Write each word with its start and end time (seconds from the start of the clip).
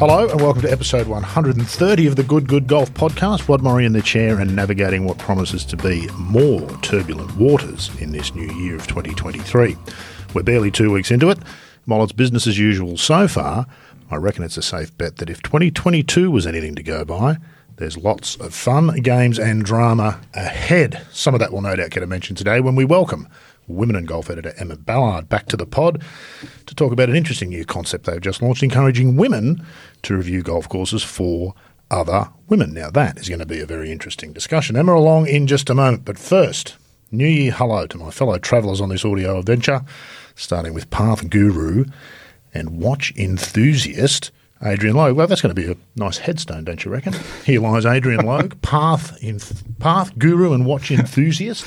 Hello 0.00 0.26
and 0.26 0.40
welcome 0.40 0.62
to 0.62 0.72
episode 0.72 1.06
130 1.08 2.06
of 2.06 2.16
the 2.16 2.22
Good 2.22 2.48
Good 2.48 2.66
Golf 2.66 2.90
podcast. 2.94 3.46
Rod 3.50 3.60
Morri 3.60 3.84
in 3.84 3.92
the 3.92 4.00
chair 4.00 4.40
and 4.40 4.56
navigating 4.56 5.04
what 5.04 5.18
promises 5.18 5.62
to 5.66 5.76
be 5.76 6.08
more 6.14 6.66
turbulent 6.78 7.36
waters 7.36 7.90
in 8.00 8.10
this 8.10 8.34
new 8.34 8.50
year 8.54 8.76
of 8.76 8.86
2023. 8.86 9.76
We're 10.32 10.42
barely 10.42 10.70
two 10.70 10.90
weeks 10.90 11.10
into 11.10 11.28
it. 11.28 11.38
While 11.84 12.02
it's 12.02 12.12
business 12.12 12.46
as 12.46 12.58
usual 12.58 12.96
so 12.96 13.28
far, 13.28 13.66
I 14.10 14.16
reckon 14.16 14.42
it's 14.42 14.56
a 14.56 14.62
safe 14.62 14.96
bet 14.96 15.18
that 15.18 15.28
if 15.28 15.42
2022 15.42 16.30
was 16.30 16.46
anything 16.46 16.74
to 16.76 16.82
go 16.82 17.04
by, 17.04 17.36
there's 17.76 17.98
lots 17.98 18.36
of 18.36 18.54
fun, 18.54 19.02
games, 19.02 19.38
and 19.38 19.62
drama 19.62 20.18
ahead. 20.32 21.06
Some 21.12 21.34
of 21.34 21.40
that 21.40 21.52
will 21.52 21.60
no 21.60 21.76
doubt 21.76 21.90
get 21.90 22.02
a 22.02 22.06
mention 22.06 22.34
today 22.36 22.60
when 22.60 22.74
we 22.74 22.86
welcome 22.86 23.28
women 23.68 23.96
and 23.96 24.06
golf 24.06 24.30
editor 24.30 24.52
Emma 24.58 24.76
Ballard 24.76 25.28
back 25.28 25.46
to 25.46 25.56
the 25.56 25.66
pod 25.66 26.02
to 26.66 26.74
talk 26.74 26.92
about 26.92 27.08
an 27.08 27.16
interesting 27.16 27.50
new 27.50 27.64
concept 27.64 28.06
they've 28.06 28.20
just 28.20 28.42
launched, 28.42 28.62
encouraging 28.62 29.16
women 29.16 29.64
to 30.02 30.16
review 30.16 30.42
golf 30.42 30.68
courses 30.68 31.02
for 31.02 31.54
other 31.90 32.28
women. 32.48 32.72
Now, 32.72 32.90
that 32.90 33.18
is 33.18 33.28
going 33.28 33.40
to 33.40 33.46
be 33.46 33.60
a 33.60 33.66
very 33.66 33.90
interesting 33.90 34.32
discussion. 34.32 34.76
Emma, 34.76 34.94
along 34.94 35.26
in 35.26 35.46
just 35.46 35.70
a 35.70 35.74
moment. 35.74 36.04
But 36.04 36.18
first, 36.18 36.76
New 37.10 37.26
Year 37.26 37.52
hello 37.52 37.86
to 37.86 37.98
my 37.98 38.10
fellow 38.10 38.38
travellers 38.38 38.80
on 38.80 38.88
this 38.88 39.04
audio 39.04 39.38
adventure, 39.38 39.82
starting 40.34 40.74
with 40.74 40.90
Path 40.90 41.28
Guru 41.28 41.84
and 42.54 42.80
watch 42.80 43.12
enthusiast. 43.16 44.30
Adrian 44.62 44.94
Logue. 44.94 45.16
Well, 45.16 45.26
that's 45.26 45.40
going 45.40 45.54
to 45.54 45.60
be 45.60 45.72
a 45.72 45.76
nice 45.96 46.18
headstone, 46.18 46.64
don't 46.64 46.84
you 46.84 46.90
reckon? 46.90 47.14
Here 47.46 47.62
lies 47.62 47.86
Adrian 47.86 48.26
Logue, 48.26 48.60
path 48.62 49.16
in, 49.22 49.40
path 49.78 50.16
guru 50.18 50.52
and 50.52 50.66
watch 50.66 50.90
enthusiast. 50.90 51.64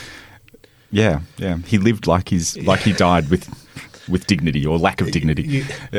Yeah, 0.94 1.22
yeah. 1.38 1.58
He 1.66 1.78
lived 1.78 2.08
like 2.08 2.30
he's 2.30 2.56
like 2.58 2.82
he 2.82 2.94
died 2.94 3.30
with 3.30 3.50
with 4.08 4.28
dignity 4.28 4.66
or 4.66 4.78
lack 4.78 5.02
of 5.02 5.12
dignity. 5.12 5.60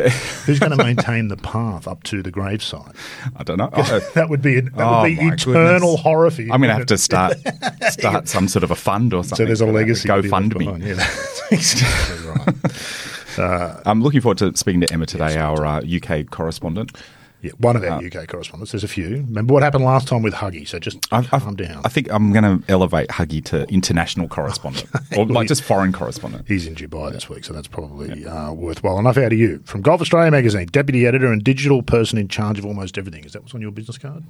Who's 0.45 0.59
going 0.59 0.77
to 0.77 0.77
maintain 0.77 1.29
the 1.29 1.37
path 1.37 1.89
up 1.89 2.03
to 2.05 2.23
the 2.23 2.31
gravesite? 2.31 2.95
I 3.37 3.43
don't 3.43 3.59
know. 3.59 3.71
Oh, 3.73 4.11
that 4.15 4.29
would 4.29 4.43
be 4.43 4.61
that 4.61 4.73
oh 4.77 5.03
would 5.03 5.07
be 5.07 5.15
eternal 5.15 5.53
goodness. 5.53 6.01
horror 6.01 6.31
for 6.31 6.43
you. 6.43 6.53
I'm 6.53 6.61
going 6.61 6.69
to 6.69 6.77
have 6.77 6.87
to 6.87 6.99
start 6.99 7.37
start 7.91 8.29
some 8.29 8.47
sort 8.47 8.63
of 8.63 8.71
a 8.71 8.77
fund 8.77 9.13
or 9.15 9.25
something. 9.25 9.37
So 9.37 9.47
there's 9.47 9.61
a 9.61 9.67
legacy. 9.67 10.07
Go 10.07 10.23
fund 10.23 10.57
behind. 10.57 10.83
Yeah, 10.85 11.07
exactly 11.51 12.29
right. 12.29 13.83
I'm 13.85 14.01
looking 14.01 14.21
forward 14.21 14.39
to 14.39 14.57
speaking 14.57 14.81
to 14.83 14.93
Emma 14.93 15.07
today, 15.07 15.37
our 15.39 15.67
uh, 15.67 15.81
UK 15.81 16.31
correspondent. 16.31 16.97
Yeah, 17.45 17.53
one 17.59 17.77
of 17.77 17.85
our 17.85 18.03
UK 18.03 18.27
correspondents. 18.27 18.73
There's 18.73 18.85
a 18.85 18.89
few. 18.89 19.17
Remember 19.17 19.53
what 19.53 19.63
happened 19.63 19.85
last 19.85 20.09
time 20.09 20.23
with 20.23 20.33
Huggy? 20.33 20.67
So 20.67 20.79
just 20.79 20.97
I've, 21.13 21.29
I've- 21.31 21.45
calm 21.45 21.57
down. 21.57 21.83
I 21.85 21.91
think 21.91 22.11
I'm 22.11 22.33
going 22.33 22.43
to 22.63 22.73
elevate 22.73 23.11
Huggy 23.11 23.45
to 23.47 23.65
international 23.69 24.29
correspondent, 24.29 24.89
or 25.19 25.27
like 25.27 25.49
just 25.49 25.63
foreign 25.63 25.93
correspondent. 25.93 26.49
He's 26.49 26.67
in 26.67 26.75
Dubai 26.75 27.13
this 27.13 27.29
week, 27.29 27.45
so 27.45 27.53
that's 27.53 27.69
probably 27.69 28.25
uh, 28.25 28.55
worthwhile 28.55 28.99
enough 28.99 29.19
out 29.19 29.31
of 29.35 29.39
you. 29.39 29.61
From 29.67 29.83
Golf 29.83 30.01
Australia 30.01 30.31
magazine, 30.31 30.69
deputy 30.73 31.07
editor 31.07 31.31
and 31.31 31.45
digital 31.45 31.83
person 31.83 32.17
in 32.19 32.29
charge 32.29 32.59
of 32.59 32.65
almost 32.65 32.97
everything. 32.97 33.25
Is 33.27 33.35
that 33.35 33.43
what's 33.43 33.55
on 33.55 33.61
your 33.61 33.73
business 33.73 33.99
card? 33.99 34.25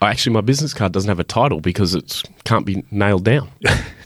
Actually, 0.00 0.34
my 0.34 0.40
business 0.40 0.72
card 0.72 0.92
doesn't 0.92 1.08
have 1.08 1.18
a 1.18 1.24
title 1.24 1.60
because 1.60 1.96
it 1.96 2.22
can't 2.44 2.64
be 2.64 2.84
nailed 2.92 3.24
down. 3.24 3.50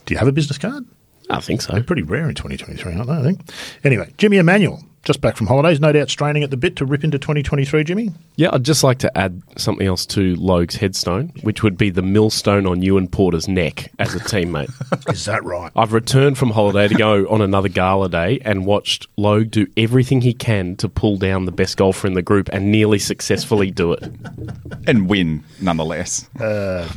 Do 0.06 0.14
you 0.14 0.16
have 0.16 0.28
a 0.28 0.32
business 0.32 0.56
card? 0.56 0.86
I 1.28 1.40
think 1.40 1.60
so. 1.60 1.74
They're 1.74 1.82
pretty 1.82 2.02
rare 2.02 2.30
in 2.30 2.34
2023, 2.34 2.94
aren't 2.94 3.08
they? 3.08 3.12
I 3.14 3.22
think. 3.22 3.40
Anyway, 3.84 4.10
Jimmy 4.16 4.38
Emanuel, 4.38 4.82
just 5.02 5.20
back 5.20 5.36
from 5.36 5.46
holidays, 5.48 5.80
no 5.80 5.90
doubt 5.92 6.08
straining 6.10 6.42
at 6.42 6.50
the 6.50 6.56
bit 6.56 6.76
to 6.76 6.84
rip 6.84 7.02
into 7.02 7.18
2023, 7.18 7.84
Jimmy. 7.84 8.10
Yeah, 8.36 8.50
I'd 8.52 8.64
just 8.64 8.84
like 8.84 8.98
to 9.00 9.18
add 9.18 9.42
something 9.56 9.86
else 9.86 10.06
to 10.06 10.36
Logue's 10.36 10.76
headstone, 10.76 11.32
which 11.42 11.62
would 11.62 11.76
be 11.76 11.90
the 11.90 12.02
millstone 12.02 12.66
on 12.66 12.82
Ewan 12.82 13.08
Porter's 13.08 13.48
neck 13.48 13.90
as 13.98 14.14
a 14.14 14.20
teammate. 14.20 14.70
Is 15.12 15.24
that 15.24 15.42
right? 15.44 15.72
I've 15.74 15.92
returned 15.92 16.38
from 16.38 16.50
holiday 16.50 16.88
to 16.88 16.94
go 16.94 17.26
on 17.28 17.40
another 17.42 17.68
gala 17.68 18.08
day 18.08 18.40
and 18.44 18.64
watched 18.64 19.08
Logue 19.16 19.50
do 19.50 19.66
everything 19.76 20.20
he 20.20 20.32
can 20.32 20.76
to 20.76 20.88
pull 20.88 21.16
down 21.16 21.46
the 21.46 21.52
best 21.52 21.76
golfer 21.76 22.06
in 22.06 22.14
the 22.14 22.22
group 22.22 22.48
and 22.52 22.70
nearly 22.70 22.98
successfully 22.98 23.70
do 23.70 23.92
it. 23.92 24.04
and 24.86 25.08
win 25.08 25.42
nonetheless. 25.60 26.28
Uh. 26.40 26.88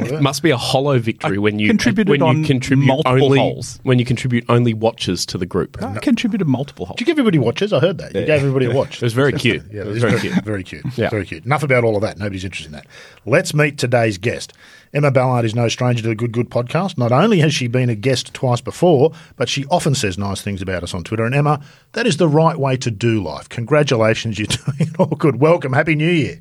It 0.00 0.20
must 0.22 0.42
be 0.42 0.50
a 0.50 0.56
hollow 0.56 0.98
victory 0.98 1.38
when 1.38 1.58
you 1.58 1.68
contributed 1.68 2.10
when 2.10 2.22
on 2.22 2.38
you 2.40 2.46
contribute 2.46 2.86
multiple 2.86 3.24
only 3.24 3.38
holes. 3.38 3.80
when 3.82 3.98
you 3.98 4.04
contribute 4.04 4.44
only 4.48 4.74
watches 4.74 5.24
to 5.26 5.38
the 5.38 5.46
group. 5.46 5.82
I 5.82 5.98
contributed 5.98 6.46
multiple 6.46 6.86
holes. 6.86 6.98
Did 6.98 7.08
you 7.08 7.14
give 7.14 7.29
everybody 7.30 7.46
watches? 7.46 7.72
I 7.72 7.80
heard 7.80 7.98
that. 7.98 8.14
You 8.14 8.26
gave 8.26 8.40
everybody 8.40 8.66
a 8.66 8.70
watch. 8.74 8.96
It 8.96 9.02
was 9.02 9.12
very 9.12 9.32
cute. 9.32 9.62
Yeah, 9.70 9.82
It 9.82 9.86
was 9.86 9.98
very 9.98 10.12
very 10.18 10.20
cute. 10.32 10.44
Very 10.44 10.64
cute. 10.64 10.84
Yeah. 10.98 11.10
Very 11.10 11.24
cute. 11.24 11.44
Enough 11.44 11.62
about 11.62 11.84
all 11.84 11.94
of 11.96 12.02
that. 12.02 12.18
Nobody's 12.18 12.44
interested 12.44 12.66
in 12.66 12.72
that. 12.72 12.86
Let's 13.24 13.54
meet 13.54 13.78
today's 13.78 14.18
guest. 14.18 14.52
Emma 14.92 15.10
Ballard 15.12 15.44
is 15.44 15.54
no 15.54 15.68
stranger 15.68 16.02
to 16.02 16.08
the 16.08 16.14
Good 16.16 16.32
Good 16.32 16.50
podcast. 16.50 16.98
Not 16.98 17.12
only 17.12 17.38
has 17.40 17.54
she 17.54 17.68
been 17.68 17.88
a 17.88 17.94
guest 17.94 18.34
twice 18.34 18.60
before, 18.60 19.12
but 19.36 19.48
she 19.48 19.64
often 19.66 19.94
says 19.94 20.18
nice 20.18 20.42
things 20.42 20.60
about 20.60 20.82
us 20.82 20.94
on 20.94 21.04
Twitter. 21.04 21.24
And 21.24 21.34
Emma, 21.34 21.60
that 21.92 22.06
is 22.06 22.16
the 22.16 22.28
right 22.28 22.56
way 22.56 22.76
to 22.78 22.90
do 22.90 23.22
life. 23.22 23.48
Congratulations, 23.48 24.38
you're 24.38 24.46
doing 24.66 24.76
it 24.80 24.98
all 24.98 25.06
good. 25.06 25.36
Welcome. 25.40 25.72
Happy 25.72 25.94
New 25.94 26.10
Year. 26.10 26.40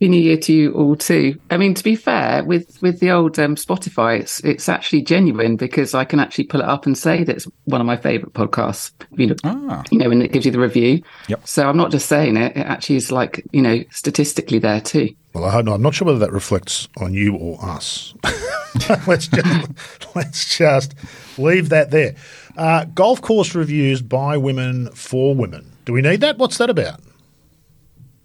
Happy 0.00 0.08
New 0.08 0.20
Year 0.20 0.36
to 0.38 0.52
you 0.52 0.72
all 0.72 0.96
too. 0.96 1.38
I 1.50 1.56
mean, 1.56 1.72
to 1.74 1.84
be 1.84 1.94
fair, 1.94 2.42
with 2.44 2.76
with 2.82 2.98
the 2.98 3.12
old 3.12 3.38
um, 3.38 3.54
Spotify, 3.54 4.18
it's 4.20 4.40
it's 4.40 4.68
actually 4.68 5.02
genuine 5.02 5.56
because 5.56 5.94
I 5.94 6.04
can 6.04 6.18
actually 6.18 6.44
pull 6.44 6.60
it 6.60 6.66
up 6.66 6.84
and 6.84 6.98
say 6.98 7.22
that 7.22 7.36
it's 7.36 7.46
one 7.64 7.80
of 7.80 7.86
my 7.86 7.96
favourite 7.96 8.34
podcasts. 8.34 8.92
You 9.12 9.28
know, 9.28 9.34
Ah. 9.44 9.84
you 9.92 9.98
know, 9.98 10.08
when 10.08 10.20
it 10.20 10.32
gives 10.32 10.44
you 10.46 10.52
the 10.52 10.58
review. 10.58 11.00
Yep. 11.28 11.46
So 11.46 11.68
I'm 11.68 11.76
not 11.76 11.92
just 11.92 12.06
saying 12.08 12.36
it; 12.36 12.56
it 12.56 12.66
actually 12.66 12.96
is 12.96 13.12
like 13.12 13.46
you 13.52 13.62
know 13.62 13.84
statistically 13.90 14.58
there 14.58 14.80
too. 14.80 15.10
Well, 15.32 15.44
I 15.44 15.50
hope 15.50 15.64
not. 15.64 15.74
I'm 15.74 15.82
not 15.82 15.94
sure 15.94 16.06
whether 16.06 16.18
that 16.18 16.32
reflects 16.32 16.88
on 16.98 17.14
you 17.14 17.36
or 17.36 17.64
us. 17.64 18.14
let's 19.06 19.28
just 19.28 19.70
let's 20.16 20.58
just 20.58 20.94
leave 21.38 21.68
that 21.68 21.92
there. 21.92 22.16
Uh, 22.56 22.84
golf 22.86 23.22
course 23.22 23.54
reviews 23.54 24.02
by 24.02 24.36
women 24.36 24.90
for 24.90 25.34
women. 25.36 25.70
Do 25.84 25.92
we 25.92 26.02
need 26.02 26.20
that? 26.20 26.36
What's 26.36 26.58
that 26.58 26.68
about? 26.68 27.00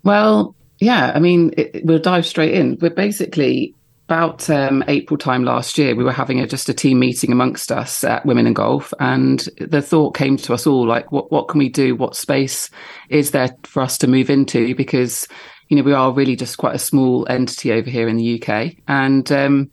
Well, 0.03 0.55
yeah, 0.79 1.11
I 1.13 1.19
mean, 1.19 1.53
it, 1.57 1.85
we'll 1.85 1.99
dive 1.99 2.25
straight 2.25 2.53
in. 2.53 2.77
We're 2.79 2.89
basically 2.89 3.75
about 4.09 4.49
um, 4.49 4.83
April 4.87 5.19
time 5.19 5.43
last 5.43 5.77
year, 5.77 5.93
we 5.95 6.03
were 6.03 6.11
having 6.11 6.39
a, 6.39 6.47
just 6.47 6.67
a 6.67 6.73
team 6.73 6.97
meeting 6.97 7.31
amongst 7.31 7.71
us 7.71 8.03
at 8.03 8.25
Women 8.25 8.47
and 8.47 8.55
Golf, 8.55 8.91
and 8.99 9.47
the 9.59 9.83
thought 9.83 10.15
came 10.15 10.35
to 10.37 10.53
us 10.55 10.65
all 10.65 10.87
like, 10.87 11.11
what 11.11 11.31
what 11.31 11.47
can 11.47 11.59
we 11.59 11.69
do? 11.69 11.95
What 11.95 12.15
space 12.15 12.71
is 13.09 13.29
there 13.29 13.55
for 13.65 13.83
us 13.83 13.99
to 13.99 14.07
move 14.07 14.31
into? 14.31 14.73
Because 14.73 15.27
you 15.67 15.77
know 15.77 15.83
we 15.83 15.93
are 15.93 16.11
really 16.11 16.35
just 16.35 16.57
quite 16.57 16.73
a 16.73 16.79
small 16.79 17.27
entity 17.29 17.71
over 17.71 17.87
here 17.87 18.07
in 18.07 18.17
the 18.17 18.41
UK, 18.41 18.77
and 18.87 19.31
um, 19.31 19.69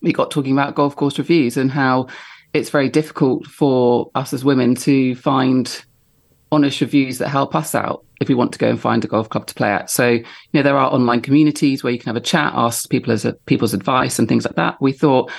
we 0.00 0.12
got 0.12 0.30
talking 0.30 0.52
about 0.52 0.76
golf 0.76 0.94
course 0.94 1.18
reviews 1.18 1.56
and 1.56 1.68
how 1.68 2.06
it's 2.54 2.70
very 2.70 2.88
difficult 2.88 3.48
for 3.48 4.12
us 4.14 4.32
as 4.32 4.44
women 4.44 4.76
to 4.76 5.16
find 5.16 5.84
honest 6.52 6.80
reviews 6.80 7.18
that 7.18 7.30
help 7.30 7.56
us 7.56 7.74
out 7.74 8.04
if 8.22 8.28
we 8.28 8.34
want 8.34 8.52
to 8.52 8.58
go 8.58 8.70
and 8.70 8.80
find 8.80 9.04
a 9.04 9.08
golf 9.08 9.28
club 9.28 9.46
to 9.46 9.54
play 9.54 9.70
at. 9.70 9.90
So, 9.90 10.08
you 10.08 10.24
know, 10.54 10.62
there 10.62 10.78
are 10.78 10.90
online 10.90 11.20
communities 11.20 11.84
where 11.84 11.92
you 11.92 11.98
can 11.98 12.06
have 12.06 12.16
a 12.16 12.20
chat, 12.20 12.52
ask 12.54 12.88
people 12.88 13.12
as 13.12 13.24
a, 13.24 13.34
people's 13.44 13.74
advice 13.74 14.18
and 14.18 14.26
things 14.26 14.46
like 14.46 14.56
that. 14.56 14.80
We 14.80 14.92
thought, 14.92 15.30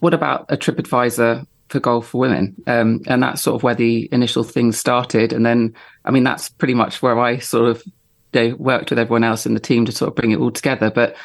what 0.00 0.14
about 0.14 0.46
a 0.48 0.56
TripAdvisor 0.56 1.46
for 1.68 1.80
golf 1.80 2.08
for 2.08 2.20
women? 2.20 2.56
Um, 2.66 3.00
and 3.06 3.22
that's 3.22 3.42
sort 3.42 3.54
of 3.54 3.62
where 3.62 3.74
the 3.74 4.08
initial 4.10 4.42
things 4.42 4.78
started. 4.78 5.32
And 5.32 5.46
then, 5.46 5.74
I 6.04 6.10
mean, 6.10 6.24
that's 6.24 6.48
pretty 6.48 6.74
much 6.74 7.02
where 7.02 7.20
I 7.20 7.38
sort 7.38 7.68
of 7.68 7.82
know, 8.34 8.56
worked 8.58 8.90
with 8.90 8.98
everyone 8.98 9.24
else 9.24 9.46
in 9.46 9.54
the 9.54 9.60
team 9.60 9.84
to 9.84 9.92
sort 9.92 10.08
of 10.08 10.16
bring 10.16 10.32
it 10.32 10.38
all 10.38 10.50
together. 10.50 10.90
But 10.90 11.16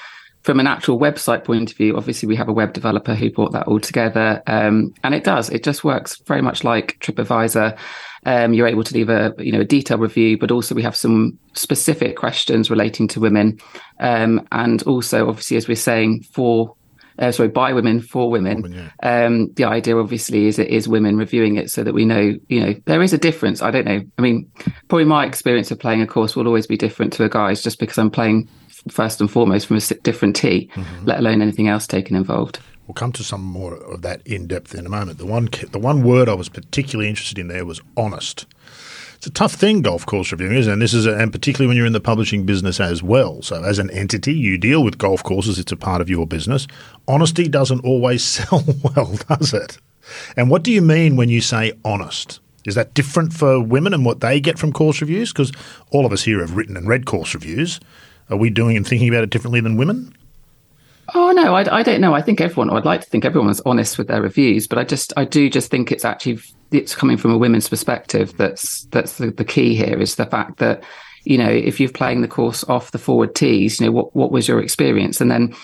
from 0.46 0.60
an 0.60 0.68
actual 0.68 1.00
website 1.00 1.44
point 1.44 1.72
of 1.72 1.78
view, 1.78 1.98
obviously 1.98 2.28
we 2.28 2.36
have 2.36 2.48
a 2.48 2.54
web 2.54 2.72
developer 2.72 3.16
who 3.16 3.32
brought 3.32 3.52
that 3.54 3.68
all 3.68 3.80
together, 3.80 4.44
um, 4.46 4.94
and 5.04 5.16
it 5.16 5.24
does. 5.24 5.50
It 5.50 5.64
just 5.64 5.84
works 5.84 6.22
very 6.28 6.42
much 6.42 6.64
like 6.64 7.00
TripAdvisor. 7.00 7.78
Um, 8.26 8.54
you're 8.54 8.68
able 8.68 8.84
to 8.84 8.94
leave 8.94 9.10
a 9.10 9.34
you 9.38 9.52
know 9.52 9.62
a 9.62 9.66
detailed 9.66 10.02
review, 10.02 10.38
but 10.38 10.52
also 10.52 10.76
we 10.76 10.84
have 10.84 10.96
some 10.96 11.38
specific 11.54 12.18
questions 12.18 12.70
relating 12.70 13.08
to 13.10 13.20
women, 13.20 13.60
um, 14.00 14.48
and 14.52 14.82
also 14.84 15.28
obviously 15.30 15.58
as 15.58 15.68
we're 15.68 15.76
saying 15.76 16.24
for. 16.32 16.76
Uh, 17.18 17.32
sorry, 17.32 17.48
by 17.48 17.72
women 17.72 18.02
for 18.02 18.30
women. 18.30 18.92
Um, 19.02 19.50
the 19.54 19.64
idea, 19.64 19.98
obviously, 19.98 20.48
is 20.48 20.60
it 20.60 20.68
is 20.68 20.86
women 20.86 21.16
reviewing 21.16 21.56
it 21.56 21.72
so 21.72 21.82
that 21.82 21.94
we 21.94 22.04
know, 22.04 22.34
you 22.50 22.60
know, 22.60 22.76
there 22.88 23.02
is 23.02 23.14
a 23.14 23.18
difference. 23.18 23.62
I 23.62 23.72
don't 23.72 23.86
know. 23.86 24.02
I 24.18 24.22
mean, 24.22 24.52
probably 24.90 25.06
my 25.06 25.26
experience 25.26 25.72
of 25.72 25.80
playing 25.80 26.02
a 26.02 26.08
course 26.08 26.36
will 26.36 26.46
always 26.46 26.68
be 26.68 26.76
different 26.76 27.14
to 27.14 27.24
a 27.24 27.30
guy's, 27.30 27.64
just 27.64 27.80
because 27.80 27.98
I'm 27.98 28.12
playing 28.12 28.50
first 28.90 29.22
and 29.22 29.32
foremost 29.32 29.68
from 29.68 29.78
a 29.78 29.80
different 30.04 30.36
tee, 30.36 30.70
let 31.04 31.20
alone 31.20 31.42
anything 31.42 31.70
else 31.70 31.88
taken 31.88 32.18
involved. 32.18 32.60
We'll 32.88 32.94
come 32.94 33.12
to 33.14 33.24
some 33.24 33.42
more 33.42 33.76
of 33.76 34.02
that 34.04 34.26
in 34.26 34.48
depth 34.48 34.76
in 34.76 34.86
a 34.86 34.90
moment. 34.90 35.18
The 35.18 35.26
one 35.26 35.50
the 35.72 35.80
one 35.80 36.04
word 36.04 36.30
I 36.30 36.34
was 36.36 36.50
particularly 36.50 37.10
interested 37.10 37.40
in 37.40 37.48
there 37.48 37.66
was 37.66 37.82
honest. 37.98 38.46
It's 39.16 39.28
a 39.28 39.32
tough 39.32 39.54
thing, 39.54 39.82
golf 39.82 40.06
course 40.06 40.32
reviewing 40.32 40.56
is, 40.56 40.68
and 40.68 40.82
this 40.82 40.94
is, 40.94 41.08
a, 41.08 41.16
and 41.18 41.32
particularly 41.32 41.68
when 41.68 41.78
you're 41.78 41.88
in 41.88 41.94
the 41.94 42.00
publishing 42.00 42.46
business 42.46 42.80
as 42.80 43.02
well. 43.02 43.42
So, 43.42 43.64
as 43.64 43.80
an 43.80 43.90
entity, 43.90 44.34
you 44.34 44.58
deal 44.58 44.84
with 44.84 45.00
golf 45.00 45.24
courses; 45.24 45.58
it's 45.58 45.72
a 45.72 45.78
part 45.78 46.00
of 46.00 46.10
your 46.10 46.28
business. 46.28 46.68
Honesty 47.08 47.48
doesn't 47.48 47.84
always 47.84 48.24
sell 48.24 48.64
well, 48.84 49.18
does 49.30 49.54
it? 49.54 49.80
And 50.38 50.52
what 50.52 50.62
do 50.62 50.72
you 50.72 50.82
mean 50.82 51.16
when 51.16 51.30
you 51.30 51.42
say 51.42 51.74
honest? 51.84 52.40
Is 52.68 52.76
that 52.76 52.94
different 52.94 53.34
for 53.34 53.60
women 53.60 53.94
and 53.94 54.06
what 54.06 54.20
they 54.20 54.40
get 54.40 54.60
from 54.60 54.72
course 54.72 55.02
reviews? 55.02 55.32
Because 55.32 55.52
all 55.92 56.06
of 56.06 56.12
us 56.12 56.24
here 56.24 56.42
have 56.42 56.56
written 56.56 56.78
and 56.78 56.88
read 56.88 57.06
course 57.06 57.34
reviews. 57.34 57.80
Are 58.30 58.38
we 58.38 58.50
doing 58.50 58.76
and 58.76 58.86
thinking 58.86 59.08
about 59.10 59.24
it 59.24 59.30
differently 59.30 59.60
than 59.60 59.78
women? 59.78 60.16
Oh 61.18 61.32
no, 61.32 61.56
I, 61.56 61.80
I 61.80 61.82
don't 61.82 62.02
know. 62.02 62.14
I 62.14 62.22
think 62.22 62.42
everyone. 62.42 62.70
I'd 62.70 62.84
like 62.84 63.02
to 63.02 63.08
think 63.08 63.24
everyone's 63.24 63.62
honest 63.62 63.98
with 63.98 64.08
their 64.08 64.22
reviews, 64.22 64.68
but 64.68 64.78
I 64.78 64.84
just, 64.84 65.14
I 65.16 65.24
do 65.24 65.50
just 65.50 65.72
think 65.72 65.90
it's 65.92 66.04
actually 66.04 66.40
it's 66.72 66.94
coming 66.94 67.16
from 67.16 67.32
a 67.32 67.38
women's 67.38 67.70
perspective. 67.70 68.36
That's 68.36 68.84
that's 68.92 69.18
the, 69.18 69.32
the 69.32 69.46
key 69.46 69.76
here 69.76 70.00
is 70.02 70.16
the 70.16 70.26
fact 70.26 70.58
that 70.58 70.84
you 71.24 71.38
know, 71.38 71.50
if 71.50 71.80
you're 71.80 71.90
playing 71.90 72.22
the 72.22 72.28
course 72.28 72.64
off 72.66 72.92
the 72.92 72.98
forward 72.98 73.34
tees, 73.34 73.80
you 73.80 73.88
know, 73.88 73.92
what, 73.92 74.16
what 74.16 74.32
was 74.32 74.48
your 74.48 74.62
experience? 74.62 75.20
And 75.20 75.30
then 75.30 75.56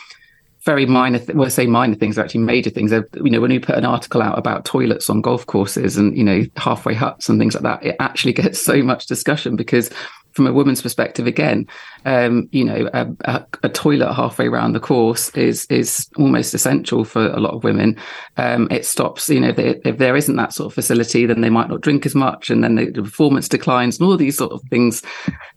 very 0.65 0.85
minor, 0.85 1.19
th- 1.19 1.35
well, 1.35 1.45
I 1.45 1.49
say 1.49 1.67
minor 1.67 1.95
things 1.95 2.17
are 2.17 2.23
actually 2.23 2.41
major 2.41 2.69
things. 2.69 2.91
You 2.91 3.05
know, 3.15 3.41
when 3.41 3.51
we 3.51 3.59
put 3.59 3.75
an 3.75 3.85
article 3.85 4.21
out 4.21 4.37
about 4.37 4.65
toilets 4.65 5.09
on 5.09 5.21
golf 5.21 5.45
courses 5.45 5.97
and, 5.97 6.17
you 6.17 6.23
know, 6.23 6.43
halfway 6.57 6.93
huts 6.93 7.29
and 7.29 7.39
things 7.39 7.53
like 7.53 7.63
that, 7.63 7.85
it 7.85 7.95
actually 7.99 8.33
gets 8.41 8.59
so 8.59 8.81
much 8.81 9.05
discussion 9.05 9.55
because 9.55 9.89
from 10.33 10.47
a 10.47 10.53
woman's 10.53 10.81
perspective, 10.81 11.27
again, 11.27 11.67
um, 12.05 12.47
you 12.51 12.63
know, 12.63 12.89
a, 12.93 13.07
a, 13.25 13.45
a, 13.63 13.69
toilet 13.69 14.13
halfway 14.13 14.47
around 14.47 14.73
the 14.73 14.79
course 14.79 15.29
is 15.29 15.65
is 15.65 16.09
almost 16.17 16.53
essential 16.53 17.03
for 17.03 17.27
a 17.27 17.39
lot 17.39 17.53
of 17.53 17.63
women. 17.63 17.97
Um, 18.37 18.67
it 18.71 18.85
stops, 18.85 19.29
you 19.29 19.39
know, 19.39 19.49
if, 19.49 19.55
they, 19.55 19.81
if, 19.85 19.97
there 19.97 20.15
isn't 20.15 20.35
that 20.37 20.53
sort 20.53 20.67
of 20.67 20.73
facility, 20.73 21.25
then 21.25 21.41
they 21.41 21.49
might 21.49 21.69
not 21.69 21.81
drink 21.81 22.05
as 22.05 22.15
much, 22.15 22.49
and 22.49 22.63
then 22.63 22.75
the, 22.75 22.89
the 22.89 23.03
performance 23.03 23.47
declines, 23.47 23.99
and 23.99 24.07
all 24.07 24.17
these 24.17 24.37
sort 24.37 24.51
of 24.51 24.61
things 24.69 25.03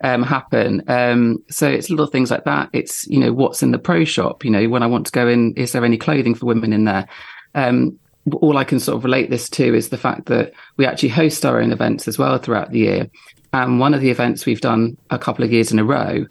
um, 0.03 0.23
happen. 0.23 0.83
Um, 0.89 1.39
so 1.49 1.69
it's 1.69 1.91
little 1.91 2.07
things 2.07 2.31
like 2.31 2.45
that. 2.45 2.69
It's 2.73 3.07
you 3.07 3.19
know, 3.19 3.33
what's 3.33 3.63
in 3.63 3.71
the 3.71 3.79
pro 3.79 4.05
shop. 4.05 4.45
You 4.45 4.51
know, 4.51 4.69
when 4.69 4.83
I 4.83 4.87
want 4.87 5.07
to 5.07 5.13
go 5.13 5.29
in, 5.29 5.55
is 5.55 5.73
there 5.73 5.85
any 5.85 5.97
clothing 5.97 6.35
for 6.35 6.47
women 6.47 6.73
in 6.73 6.85
there? 6.85 7.07
Um, 7.55 7.99
all 8.33 8.57
I 8.57 8.65
can 8.65 8.81
sort 8.81 8.97
of 8.97 9.05
relate 9.05 9.31
this 9.31 9.49
to 9.51 9.75
is 9.75 9.91
the 9.91 9.99
fact 9.99 10.27
that 10.27 10.53
we 10.77 10.87
actually 10.87 11.11
host 11.11 11.45
our 11.45 11.61
own 11.61 11.73
events 11.73 12.09
as 12.09 12.19
well 12.19 12.39
throughout 12.39 12.71
the 12.71 12.79
year. 12.79 13.11
And 13.55 13.79
one 13.79 13.95
of 13.95 14.01
the 14.01 14.11
events 14.11 14.47
we've 14.47 14.61
done 14.61 14.97
a 15.11 15.19
couple 15.19 15.45
of 15.45 15.53
years 15.53 15.71
in 15.71 15.79
a 15.79 15.85
row 15.85 16.27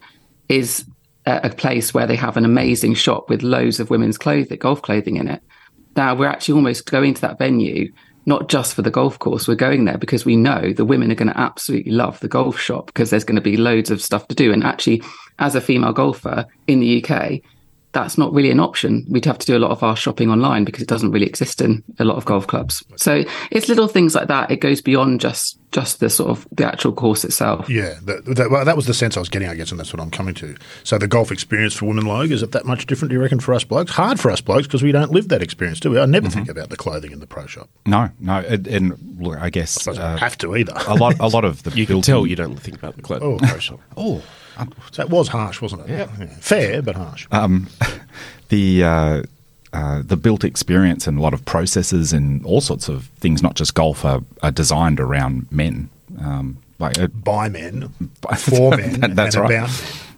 is 0.49 0.83
a, 1.25 1.49
place 1.51 1.93
where 1.93 2.05
they 2.05 2.17
have 2.17 2.35
an 2.35 2.43
amazing 2.43 2.95
shop 2.95 3.29
with 3.29 3.43
loads 3.43 3.79
of 3.79 3.89
women's 3.89 4.17
clothing, 4.17 4.59
golf 4.59 4.81
clothing 4.81 5.15
in 5.15 5.29
it. 5.29 5.41
Now 5.95 6.15
we're 6.15 6.27
actually 6.27 6.55
almost 6.55 6.85
going 6.85 7.13
to 7.13 7.21
that 7.21 7.39
venue 7.39 7.93
not 8.25 8.49
just 8.49 8.73
for 8.73 8.81
the 8.81 8.91
golf 8.91 9.19
course. 9.19 9.47
We're 9.47 9.55
going 9.55 9.85
there 9.85 9.97
because 9.97 10.25
we 10.25 10.35
know 10.35 10.73
the 10.73 10.83
women 10.83 11.13
are 11.13 11.15
going 11.15 11.29
to 11.29 11.39
absolutely 11.39 11.93
love 11.93 12.19
the 12.19 12.27
golf 12.27 12.59
shop 12.59 12.87
because 12.87 13.09
there's 13.09 13.23
going 13.23 13.37
to 13.37 13.41
be 13.41 13.55
loads 13.55 13.89
of 13.89 14.01
stuff 14.01 14.27
to 14.27 14.35
do. 14.35 14.51
And 14.51 14.63
actually, 14.63 15.01
as 15.39 15.55
a 15.55 15.61
female 15.61 15.93
golfer 15.93 16.45
in 16.67 16.81
the 16.81 17.03
UK, 17.03 17.41
that's 17.93 18.17
not 18.17 18.33
really 18.33 18.51
an 18.51 18.59
option. 18.59 19.05
We'd 19.07 19.25
have 19.25 19.37
to 19.37 19.45
do 19.45 19.55
a 19.55 19.59
lot 19.59 19.71
of 19.71 19.83
our 19.83 19.95
shopping 19.95 20.29
online 20.29 20.65
because 20.65 20.81
it 20.81 20.87
doesn't 20.87 21.11
really 21.11 21.27
exist 21.27 21.61
in 21.61 21.83
a 21.99 22.03
lot 22.03 22.17
of 22.17 22.25
golf 22.25 22.47
clubs. 22.47 22.83
So 22.97 23.23
it's 23.51 23.69
little 23.69 23.87
things 23.87 24.15
like 24.15 24.27
that. 24.27 24.51
It 24.51 24.57
goes 24.57 24.81
beyond 24.81 25.21
just 25.21 25.59
just 25.71 25.99
the 25.99 26.09
sort 26.09 26.29
of 26.29 26.47
the 26.51 26.65
actual 26.65 26.91
course 26.91 27.23
itself. 27.23 27.67
Yeah, 27.67 27.95
that, 28.03 28.25
that, 28.25 28.51
well, 28.51 28.63
that 28.63 28.75
was 28.75 28.85
the 28.85 28.93
sense 28.93 29.17
I 29.17 29.19
was 29.19 29.29
getting, 29.29 29.49
I 29.49 29.55
guess, 29.55 29.71
and 29.71 29.79
that's 29.79 29.91
what 29.91 29.99
I'm 29.99 30.11
coming 30.11 30.35
to. 30.35 30.55
So 30.83 30.99
the 30.99 31.07
golf 31.07 31.31
experience 31.31 31.73
for 31.73 31.85
women, 31.85 32.05
Logue, 32.05 32.31
is 32.31 32.43
it 32.43 32.51
that 32.51 32.65
much 32.65 32.85
different? 32.85 33.09
Do 33.09 33.15
you 33.15 33.21
reckon 33.21 33.39
for 33.39 33.55
us 33.55 33.63
blokes? 33.63 33.91
Hard 33.91 34.19
for 34.19 34.29
us 34.29 34.39
blokes 34.39 34.67
because 34.67 34.83
we 34.83 34.91
don't 34.91 35.11
live 35.11 35.29
that 35.29 35.41
experience, 35.41 35.79
do 35.79 35.89
we? 35.89 35.99
I 35.99 36.05
never 36.05 36.27
mm-hmm. 36.27 36.35
think 36.35 36.49
about 36.49 36.69
the 36.69 36.77
clothing 36.77 37.11
in 37.11 37.19
the 37.19 37.27
pro 37.27 37.47
shop. 37.47 37.69
No, 37.87 38.09
no, 38.19 38.39
and, 38.39 38.67
and 38.67 39.17
look, 39.19 39.39
I 39.39 39.49
guess 39.49 39.87
I 39.87 39.93
uh, 39.93 40.17
have 40.17 40.37
to 40.39 40.55
either. 40.55 40.73
a 40.87 40.93
lot, 40.95 41.19
a 41.19 41.27
lot 41.27 41.43
of 41.43 41.63
the 41.63 41.71
you 41.71 41.87
can 41.87 42.01
tell 42.01 42.27
you 42.27 42.35
don't 42.35 42.59
think 42.59 42.77
about 42.77 42.95
the 42.95 43.01
clothing. 43.01 43.27
Oh, 43.27 43.37
pro 43.47 43.57
shop. 43.59 43.79
oh. 43.97 44.21
That 44.95 45.09
was 45.09 45.27
harsh, 45.29 45.61
wasn't 45.61 45.83
it? 45.83 45.89
Yeah. 45.89 46.07
yeah. 46.19 46.25
Fair, 46.39 46.81
but 46.81 46.95
harsh. 46.95 47.27
Um, 47.31 47.67
the 48.49 48.83
uh, 48.83 49.23
uh, 49.73 50.03
the 50.05 50.15
built 50.15 50.43
experience 50.43 51.07
and 51.07 51.17
a 51.17 51.21
lot 51.21 51.33
of 51.33 51.43
processes 51.45 52.13
and 52.13 52.45
all 52.45 52.61
sorts 52.61 52.87
of 52.87 53.05
things, 53.19 53.41
not 53.41 53.55
just 53.55 53.73
golf, 53.73 54.05
are, 54.05 54.21
are 54.43 54.51
designed 54.51 54.99
around 54.99 55.51
men. 55.51 55.89
Um, 56.21 56.59
like 56.77 56.99
uh, 56.99 57.07
by 57.07 57.49
men, 57.49 57.89
for 58.37 58.77
men, 58.77 58.99
that, 58.99 59.15
that's 59.15 59.35
right. 59.35 59.69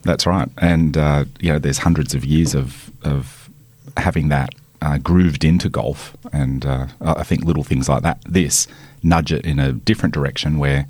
That's 0.04 0.26
right. 0.26 0.50
And 0.58 0.98
uh, 0.98 1.26
you 1.40 1.54
know, 1.54 1.60
there's 1.60 1.78
hundreds 1.80 2.14
of 2.14 2.26
years 2.26 2.54
of 2.54 2.92
of 3.04 3.50
having 3.96 4.28
that 4.28 4.50
uh, 4.82 4.98
grooved 4.98 5.46
into 5.46 5.70
golf, 5.70 6.18
and 6.34 6.66
uh, 6.66 6.88
I 7.00 7.24
think 7.24 7.46
little 7.46 7.64
things 7.64 7.88
like 7.88 8.04
that, 8.04 8.20
this 8.28 8.68
nudge 9.04 9.32
it 9.32 9.46
in 9.46 9.60
a 9.60 9.72
different 9.72 10.14
direction 10.14 10.58
where. 10.58 10.88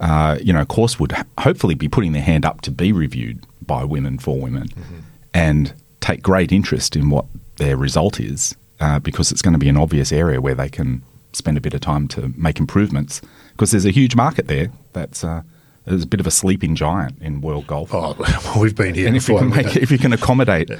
Uh, 0.00 0.38
you 0.42 0.52
know, 0.52 0.64
course 0.64 0.98
would 0.98 1.12
hopefully 1.38 1.74
be 1.74 1.88
putting 1.88 2.12
their 2.12 2.22
hand 2.22 2.44
up 2.44 2.60
to 2.62 2.70
be 2.70 2.92
reviewed 2.92 3.44
by 3.66 3.84
women 3.84 4.18
for 4.18 4.38
women, 4.38 4.68
mm-hmm. 4.68 4.98
and 5.32 5.72
take 6.00 6.22
great 6.22 6.52
interest 6.52 6.96
in 6.96 7.10
what 7.10 7.24
their 7.56 7.76
result 7.76 8.20
is 8.20 8.54
uh, 8.80 8.98
because 8.98 9.32
it's 9.32 9.42
going 9.42 9.52
to 9.52 9.58
be 9.58 9.68
an 9.68 9.76
obvious 9.76 10.12
area 10.12 10.40
where 10.40 10.54
they 10.54 10.68
can 10.68 11.02
spend 11.32 11.56
a 11.56 11.60
bit 11.60 11.74
of 11.74 11.80
time 11.80 12.06
to 12.08 12.32
make 12.36 12.58
improvements 12.58 13.20
because 13.52 13.70
there's 13.70 13.86
a 13.86 13.90
huge 13.90 14.14
market 14.14 14.46
there 14.46 14.70
that's 14.92 15.24
uh, 15.24 15.42
there's 15.84 16.02
a 16.02 16.06
bit 16.06 16.20
of 16.20 16.26
a 16.26 16.30
sleeping 16.30 16.74
giant 16.74 17.20
in 17.20 17.40
world 17.40 17.66
golf. 17.66 17.92
Oh, 17.92 18.16
well, 18.18 18.60
we've 18.60 18.74
been 18.74 18.94
here. 18.94 19.06
And 19.06 19.16
if 19.16 19.28
you 19.28 19.38
can 19.38 19.50
make, 19.50 19.76
if 19.76 19.90
you 19.90 19.98
can 19.98 20.12
accommodate 20.12 20.70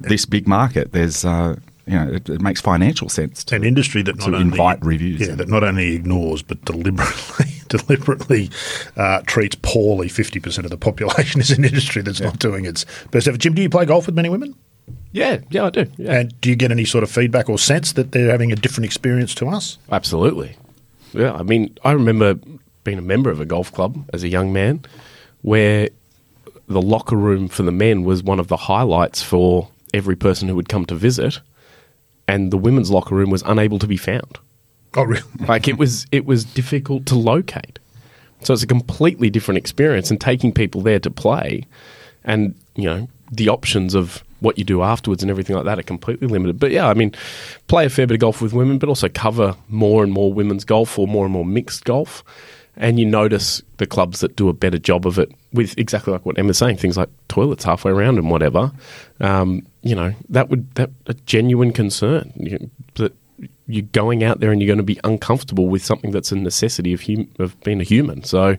this 0.00 0.24
big 0.24 0.48
market, 0.48 0.92
there's 0.92 1.24
uh, 1.24 1.56
you 1.86 1.94
know 1.94 2.12
it, 2.12 2.28
it, 2.28 2.40
makes 2.40 2.60
financial 2.60 3.08
sense. 3.08 3.44
To, 3.44 3.56
an 3.56 3.64
industry 3.64 4.02
that 4.02 4.20
to 4.20 4.34
invite 4.34 4.82
reviews. 4.84 5.20
Yeah, 5.20 5.34
that 5.34 5.48
not 5.48 5.64
only 5.64 5.94
ignores 5.94 6.42
but 6.42 6.64
deliberately 6.64 7.53
deliberately 7.78 8.50
uh, 8.96 9.22
treats 9.26 9.56
poorly 9.62 10.08
fifty 10.08 10.40
percent 10.40 10.64
of 10.64 10.70
the 10.70 10.76
population 10.76 11.40
is 11.40 11.50
an 11.50 11.64
industry 11.64 12.02
that's 12.02 12.20
yeah. 12.20 12.26
not 12.26 12.38
doing 12.38 12.64
its 12.64 12.84
best 13.10 13.28
ever. 13.28 13.36
Jim, 13.36 13.54
do 13.54 13.62
you 13.62 13.70
play 13.70 13.84
golf 13.84 14.06
with 14.06 14.14
many 14.14 14.28
women? 14.28 14.54
Yeah, 15.12 15.38
yeah, 15.50 15.66
I 15.66 15.70
do. 15.70 15.86
Yeah. 15.96 16.12
And 16.12 16.40
do 16.40 16.50
you 16.50 16.56
get 16.56 16.72
any 16.72 16.84
sort 16.84 17.04
of 17.04 17.10
feedback 17.10 17.48
or 17.48 17.56
sense 17.56 17.92
that 17.92 18.12
they're 18.12 18.30
having 18.30 18.52
a 18.52 18.56
different 18.56 18.84
experience 18.86 19.34
to 19.36 19.48
us? 19.48 19.78
Absolutely. 19.90 20.56
Yeah, 21.12 21.32
I 21.34 21.44
mean, 21.44 21.78
I 21.84 21.92
remember 21.92 22.34
being 22.82 22.98
a 22.98 23.02
member 23.02 23.30
of 23.30 23.40
a 23.40 23.46
golf 23.46 23.72
club 23.72 24.04
as 24.12 24.24
a 24.24 24.28
young 24.28 24.52
man 24.52 24.84
where 25.42 25.88
the 26.66 26.82
locker 26.82 27.16
room 27.16 27.48
for 27.48 27.62
the 27.62 27.72
men 27.72 28.02
was 28.04 28.22
one 28.22 28.40
of 28.40 28.48
the 28.48 28.56
highlights 28.56 29.22
for 29.22 29.68
every 29.92 30.16
person 30.16 30.48
who 30.48 30.56
would 30.56 30.68
come 30.68 30.84
to 30.86 30.94
visit, 30.94 31.40
and 32.26 32.50
the 32.50 32.56
women's 32.58 32.90
locker 32.90 33.14
room 33.14 33.30
was 33.30 33.42
unable 33.46 33.78
to 33.78 33.86
be 33.86 33.96
found. 33.96 34.38
Oh, 34.96 35.04
really? 35.04 35.22
like 35.48 35.68
it 35.68 35.78
was, 35.78 36.06
it 36.12 36.26
was 36.26 36.44
difficult 36.44 37.06
to 37.06 37.14
locate. 37.14 37.78
So 38.40 38.52
it's 38.52 38.62
a 38.62 38.66
completely 38.66 39.30
different 39.30 39.58
experience, 39.58 40.10
and 40.10 40.20
taking 40.20 40.52
people 40.52 40.82
there 40.82 40.98
to 40.98 41.10
play, 41.10 41.64
and 42.24 42.54
you 42.74 42.84
know 42.84 43.08
the 43.30 43.48
options 43.48 43.94
of 43.94 44.22
what 44.40 44.58
you 44.58 44.64
do 44.64 44.82
afterwards 44.82 45.22
and 45.22 45.30
everything 45.30 45.56
like 45.56 45.64
that 45.64 45.78
are 45.78 45.82
completely 45.82 46.28
limited. 46.28 46.60
But 46.60 46.70
yeah, 46.70 46.88
I 46.88 46.94
mean, 46.94 47.14
play 47.66 47.86
a 47.86 47.90
fair 47.90 48.06
bit 48.06 48.14
of 48.14 48.20
golf 48.20 48.42
with 48.42 48.52
women, 48.52 48.78
but 48.78 48.88
also 48.88 49.08
cover 49.08 49.56
more 49.68 50.04
and 50.04 50.12
more 50.12 50.32
women's 50.32 50.64
golf 50.64 50.98
or 50.98 51.08
more 51.08 51.24
and 51.24 51.32
more 51.32 51.44
mixed 51.44 51.84
golf. 51.84 52.22
And 52.76 52.98
you 52.98 53.06
notice 53.06 53.62
the 53.78 53.86
clubs 53.86 54.20
that 54.20 54.36
do 54.36 54.48
a 54.48 54.52
better 54.52 54.78
job 54.78 55.06
of 55.06 55.18
it 55.18 55.30
with 55.52 55.78
exactly 55.78 56.12
like 56.12 56.26
what 56.26 56.38
Emma's 56.38 56.58
saying, 56.58 56.76
things 56.76 56.96
like 56.96 57.08
toilets 57.28 57.64
halfway 57.64 57.92
around 57.92 58.18
and 58.18 58.30
whatever. 58.30 58.72
Um, 59.20 59.64
you 59.82 59.94
know, 59.94 60.12
that 60.28 60.50
would 60.50 60.74
that 60.74 60.90
a 61.06 61.14
genuine 61.14 61.72
concern 61.72 62.32
you, 62.36 62.58
that 62.58 62.70
you're 63.66 63.86
going 63.92 64.22
out 64.22 64.40
there 64.40 64.52
and 64.52 64.60
you're 64.60 64.68
going 64.68 64.78
to 64.78 64.82
be 64.82 65.00
uncomfortable 65.04 65.68
with 65.68 65.84
something 65.84 66.10
that's 66.10 66.32
a 66.32 66.36
necessity 66.36 66.92
of 66.92 67.02
hum, 67.02 67.28
of 67.38 67.58
being 67.60 67.80
a 67.80 67.84
human. 67.84 68.22
So, 68.22 68.56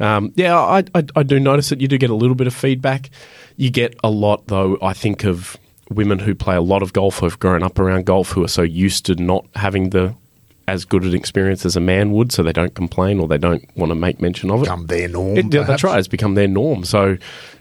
um, 0.00 0.32
yeah, 0.34 0.58
I, 0.58 0.84
I, 0.94 1.04
I 1.14 1.22
do 1.22 1.38
notice 1.38 1.68
that 1.68 1.80
you 1.80 1.88
do 1.88 1.98
get 1.98 2.10
a 2.10 2.14
little 2.14 2.34
bit 2.34 2.46
of 2.46 2.54
feedback. 2.54 3.10
You 3.56 3.70
get 3.70 3.96
a 4.02 4.10
lot, 4.10 4.46
though, 4.48 4.78
I 4.82 4.94
think, 4.94 5.24
of 5.24 5.56
women 5.90 6.18
who 6.18 6.34
play 6.34 6.56
a 6.56 6.60
lot 6.60 6.82
of 6.82 6.92
golf, 6.92 7.18
who've 7.18 7.38
grown 7.38 7.62
up 7.62 7.78
around 7.78 8.06
golf, 8.06 8.30
who 8.32 8.44
are 8.44 8.48
so 8.48 8.62
used 8.62 9.06
to 9.06 9.14
not 9.14 9.46
having 9.54 9.90
the 9.90 10.14
as 10.66 10.84
good 10.84 11.02
an 11.02 11.14
experience 11.14 11.64
as 11.64 11.76
a 11.76 11.80
man 11.80 12.12
would, 12.12 12.30
so 12.30 12.42
they 12.42 12.52
don't 12.52 12.74
complain 12.74 13.20
or 13.20 13.26
they 13.26 13.38
don't 13.38 13.66
want 13.74 13.90
to 13.90 13.94
make 13.94 14.20
mention 14.20 14.50
of 14.50 14.60
it. 14.60 14.64
Become 14.64 14.86
their 14.86 15.08
norm. 15.08 15.38
It, 15.38 15.50
that's 15.50 15.82
right. 15.82 15.98
It's 15.98 16.08
become 16.08 16.34
their 16.34 16.46
norm. 16.46 16.84
So, 16.84 17.16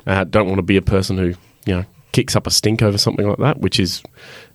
uh, 0.05 0.25
don't 0.25 0.47
want 0.47 0.57
to 0.57 0.63
be 0.63 0.75
a 0.77 0.81
person 0.81 1.17
who 1.17 1.33
you 1.65 1.75
know 1.75 1.85
kicks 2.11 2.35
up 2.35 2.47
a 2.47 2.51
stink 2.51 2.81
over 2.81 2.97
something 2.97 3.27
like 3.27 3.37
that, 3.37 3.59
which 3.59 3.79
is 3.79 4.01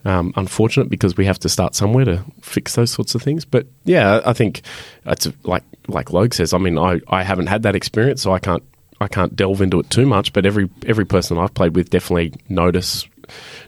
um, 0.04 0.32
unfortunate 0.37 0.88
because 0.88 1.16
we 1.16 1.25
have 1.26 1.38
to 1.40 1.49
start 1.49 1.75
somewhere 1.75 2.04
to 2.04 2.25
fix 2.40 2.75
those 2.75 2.90
sorts 2.90 3.14
of 3.14 3.23
things. 3.23 3.44
But 3.44 3.66
yeah, 3.85 4.21
I 4.25 4.32
think 4.32 4.62
it's 5.06 5.28
like 5.44 5.64
like 5.88 6.12
Logue 6.12 6.35
says. 6.35 6.52
I 6.52 6.59
mean, 6.59 6.78
I, 6.78 7.00
I 7.09 7.23
haven't 7.23 7.47
had 7.49 7.62
that 7.62 7.75
experience, 7.75 8.23
so 8.23 8.32
I 8.32 8.38
can't 8.38 8.62
I 9.00 9.09
can't 9.09 9.35
delve 9.35 9.61
into 9.61 9.80
it 9.80 9.90
too 9.90 10.06
much, 10.06 10.32
but 10.32 10.47
every 10.47 10.71
every 10.87 11.04
person 11.04 11.38
I've 11.38 11.54
played 11.54 11.75
with 11.75 11.90
definitely 11.90 12.32
notice 12.49 13.06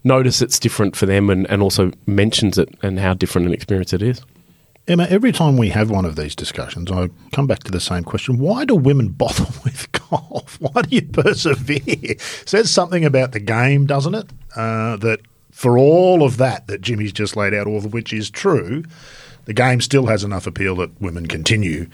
notice 0.02 0.42
it's 0.42 0.58
different 0.58 0.96
for 0.96 1.06
them 1.06 1.30
and, 1.30 1.48
and 1.50 1.62
also 1.62 1.92
mentions 2.06 2.58
it 2.58 2.68
and 2.82 2.98
how 2.98 3.14
different 3.14 3.46
an 3.46 3.54
experience 3.54 3.92
it 3.92 4.02
is. 4.02 4.22
Emma, 4.86 5.04
every 5.04 5.32
time 5.32 5.56
we 5.56 5.70
have 5.70 5.90
one 5.90 6.04
of 6.04 6.14
these 6.14 6.36
discussions, 6.36 6.92
I 6.92 7.08
come 7.32 7.46
back 7.46 7.60
to 7.60 7.70
the 7.72 7.80
same 7.80 8.04
question. 8.04 8.38
Why 8.38 8.66
do 8.66 8.74
women 8.74 9.08
bother 9.08 9.46
with 9.64 9.90
golf? 9.92 10.60
Why 10.60 10.82
do 10.82 10.94
you 10.94 11.02
persevere? 11.02 12.18
Says 12.18 12.70
something 12.70 13.04
about 13.04 13.32
the 13.32 13.40
game, 13.40 13.86
doesn't 13.86 14.14
it? 14.14 14.26
Uh, 14.54 14.96
that 14.96 15.20
for 15.54 15.78
all 15.78 16.24
of 16.24 16.36
that 16.38 16.66
that 16.66 16.80
Jimmy's 16.80 17.12
just 17.12 17.36
laid 17.36 17.54
out, 17.54 17.68
all 17.68 17.76
of 17.76 17.92
which 17.92 18.12
is 18.12 18.28
true, 18.28 18.82
the 19.44 19.54
game 19.54 19.80
still 19.80 20.06
has 20.06 20.24
enough 20.24 20.48
appeal 20.48 20.74
that 20.76 21.00
women 21.00 21.26
continue 21.26 21.86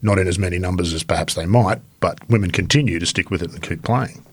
not 0.00 0.18
in 0.18 0.28
as 0.28 0.38
many 0.38 0.60
numbers 0.60 0.94
as 0.94 1.02
perhaps 1.02 1.34
they 1.34 1.44
might, 1.44 1.80
but 1.98 2.26
women 2.30 2.52
continue 2.52 3.00
to 3.00 3.04
stick 3.04 3.28
with 3.28 3.42
it 3.42 3.50
and 3.50 3.62
keep 3.62 3.82
playing. 3.82 4.24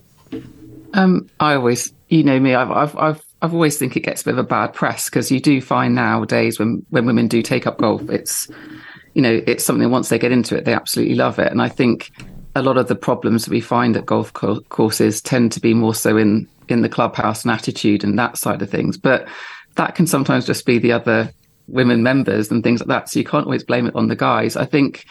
Um, 0.93 1.27
I 1.39 1.55
always, 1.55 1.91
you 2.09 2.23
know 2.23 2.39
me, 2.39 2.53
I've, 2.53 2.71
I've, 2.71 2.95
I've, 2.95 3.25
I've 3.41 3.53
always 3.53 3.77
think 3.79 3.97
it 3.97 4.01
gets 4.01 4.21
a 4.21 4.25
bit 4.25 4.35
of 4.35 4.37
a 4.37 4.43
bad 4.43 4.73
press 4.73 5.09
because 5.09 5.31
you 5.31 5.39
do 5.39 5.59
find 5.59 5.95
nowadays 5.95 6.59
when 6.59 6.85
when 6.91 7.07
women 7.07 7.27
do 7.27 7.41
take 7.41 7.65
up 7.65 7.79
golf, 7.79 8.07
it's, 8.09 8.47
you 9.15 9.23
know, 9.23 9.41
it's 9.47 9.65
something 9.65 9.89
once 9.89 10.09
they 10.09 10.19
get 10.19 10.31
into 10.31 10.55
it, 10.55 10.65
they 10.65 10.73
absolutely 10.73 11.15
love 11.15 11.39
it, 11.39 11.51
and 11.51 11.63
I 11.63 11.67
think 11.67 12.11
a 12.55 12.61
lot 12.61 12.77
of 12.77 12.87
the 12.87 12.95
problems 12.95 13.45
that 13.45 13.51
we 13.51 13.59
find 13.59 13.97
at 13.97 14.05
golf 14.05 14.33
co- 14.33 14.61
courses 14.69 15.19
tend 15.19 15.51
to 15.53 15.59
be 15.59 15.73
more 15.73 15.93
so 15.95 16.15
in 16.15 16.47
in 16.69 16.81
the 16.81 16.89
clubhouse 16.89 17.43
and 17.43 17.51
attitude 17.51 18.03
and 18.03 18.17
that 18.17 18.37
side 18.37 18.61
of 18.61 18.69
things, 18.69 18.97
but 18.97 19.27
that 19.75 19.95
can 19.95 20.07
sometimes 20.07 20.45
just 20.45 20.65
be 20.65 20.79
the 20.79 20.91
other 20.91 21.31
women 21.67 22.01
members 22.03 22.49
and 22.51 22.63
things 22.63 22.79
like 22.79 22.87
that. 22.87 23.09
So 23.09 23.19
you 23.19 23.25
can't 23.25 23.45
always 23.45 23.63
blame 23.63 23.87
it 23.87 23.95
on 23.95 24.07
the 24.07 24.15
guys. 24.15 24.55
I 24.55 24.65
think 24.65 25.05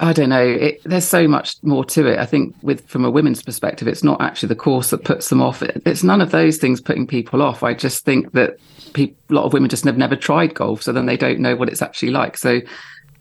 I 0.00 0.12
don't 0.12 0.28
know. 0.28 0.46
It, 0.46 0.80
there's 0.84 1.06
so 1.06 1.26
much 1.26 1.56
more 1.62 1.84
to 1.86 2.06
it. 2.06 2.20
I 2.20 2.26
think, 2.26 2.54
with 2.62 2.86
from 2.86 3.04
a 3.04 3.10
women's 3.10 3.42
perspective, 3.42 3.88
it's 3.88 4.04
not 4.04 4.20
actually 4.20 4.48
the 4.48 4.54
course 4.54 4.90
that 4.90 5.04
puts 5.04 5.28
them 5.28 5.42
off. 5.42 5.60
It, 5.60 5.82
it's 5.84 6.04
none 6.04 6.20
of 6.20 6.30
those 6.30 6.58
things 6.58 6.80
putting 6.80 7.06
people 7.06 7.42
off. 7.42 7.64
I 7.64 7.74
just 7.74 8.04
think 8.04 8.32
that 8.32 8.58
a 8.96 9.12
lot 9.28 9.44
of 9.44 9.52
women 9.52 9.68
just 9.68 9.84
have 9.84 9.98
never 9.98 10.14
tried 10.14 10.54
golf, 10.54 10.82
so 10.82 10.92
then 10.92 11.06
they 11.06 11.16
don't 11.16 11.40
know 11.40 11.56
what 11.56 11.68
it's 11.68 11.82
actually 11.82 12.10
like. 12.10 12.36
So 12.36 12.60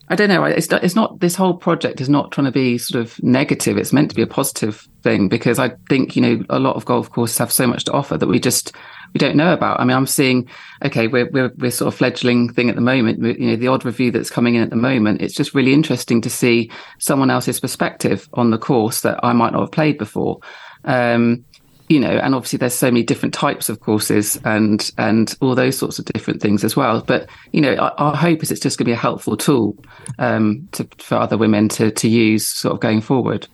I 0.09 0.15
don't 0.15 0.29
know. 0.29 0.43
It's 0.45 0.69
not, 0.69 0.83
it's 0.83 0.95
not. 0.95 1.19
This 1.19 1.35
whole 1.35 1.53
project 1.53 1.99
is 1.99 2.07
not 2.07 2.31
trying 2.31 2.45
to 2.45 2.51
be 2.51 2.77
sort 2.77 3.01
of 3.03 3.21
negative. 3.23 3.77
It's 3.77 3.91
meant 3.91 4.09
to 4.09 4.15
be 4.15 4.21
a 4.21 4.27
positive 4.27 4.87
thing 5.03 5.27
because 5.27 5.59
I 5.59 5.71
think 5.89 6.15
you 6.15 6.21
know 6.21 6.43
a 6.49 6.59
lot 6.59 6.77
of 6.77 6.85
golf 6.85 7.11
courses 7.11 7.37
have 7.39 7.51
so 7.51 7.67
much 7.67 7.83
to 7.85 7.91
offer 7.91 8.17
that 8.17 8.27
we 8.27 8.39
just 8.39 8.73
we 9.13 9.19
don't 9.19 9.35
know 9.35 9.53
about. 9.53 9.79
I 9.79 9.85
mean, 9.85 9.95
I'm 9.95 10.07
seeing, 10.07 10.49
okay, 10.83 11.07
we're, 11.07 11.29
we're, 11.31 11.51
we're 11.57 11.71
sort 11.71 11.87
of 11.87 11.97
fledgling 11.97 12.51
thing 12.53 12.69
at 12.69 12.75
the 12.75 12.81
moment. 12.81 13.23
You 13.39 13.51
know, 13.51 13.55
the 13.55 13.67
odd 13.67 13.85
review 13.85 14.11
that's 14.11 14.29
coming 14.29 14.55
in 14.55 14.63
at 14.63 14.69
the 14.69 14.75
moment, 14.75 15.21
it's 15.21 15.33
just 15.33 15.55
really 15.55 15.73
interesting 15.73 16.21
to 16.21 16.29
see 16.29 16.71
someone 16.99 17.29
else's 17.29 17.59
perspective 17.59 18.27
on 18.33 18.51
the 18.51 18.57
course 18.57 19.01
that 19.01 19.19
I 19.23 19.33
might 19.33 19.53
not 19.53 19.61
have 19.61 19.71
played 19.71 19.97
before. 19.97 20.39
Um, 20.83 21.45
you 21.87 21.99
know, 21.99 22.09
and 22.09 22.35
obviously 22.35 22.57
there's 22.57 22.73
so 22.73 22.91
many 22.91 23.03
different 23.03 23.33
types 23.33 23.69
of 23.69 23.79
courses 23.79 24.39
and 24.43 24.91
and 24.97 25.35
all 25.41 25.55
those 25.55 25.77
sorts 25.77 25.99
of 25.99 26.05
different 26.05 26.41
things 26.41 26.63
as 26.63 26.75
well. 26.75 27.01
But 27.01 27.29
you 27.51 27.61
know, 27.61 27.75
our, 27.75 27.93
our 27.97 28.15
hope 28.15 28.43
is 28.43 28.51
it's 28.51 28.61
just 28.61 28.77
going 28.77 28.85
to 28.85 28.89
be 28.89 28.93
a 28.93 28.97
helpful 28.97 29.37
tool 29.37 29.77
um, 30.19 30.67
to, 30.73 30.87
for 30.99 31.15
other 31.15 31.37
women 31.37 31.69
to 31.69 31.91
to 31.91 32.09
use 32.09 32.47
sort 32.47 32.73
of 32.73 32.79
going 32.79 33.01
forward. 33.01 33.47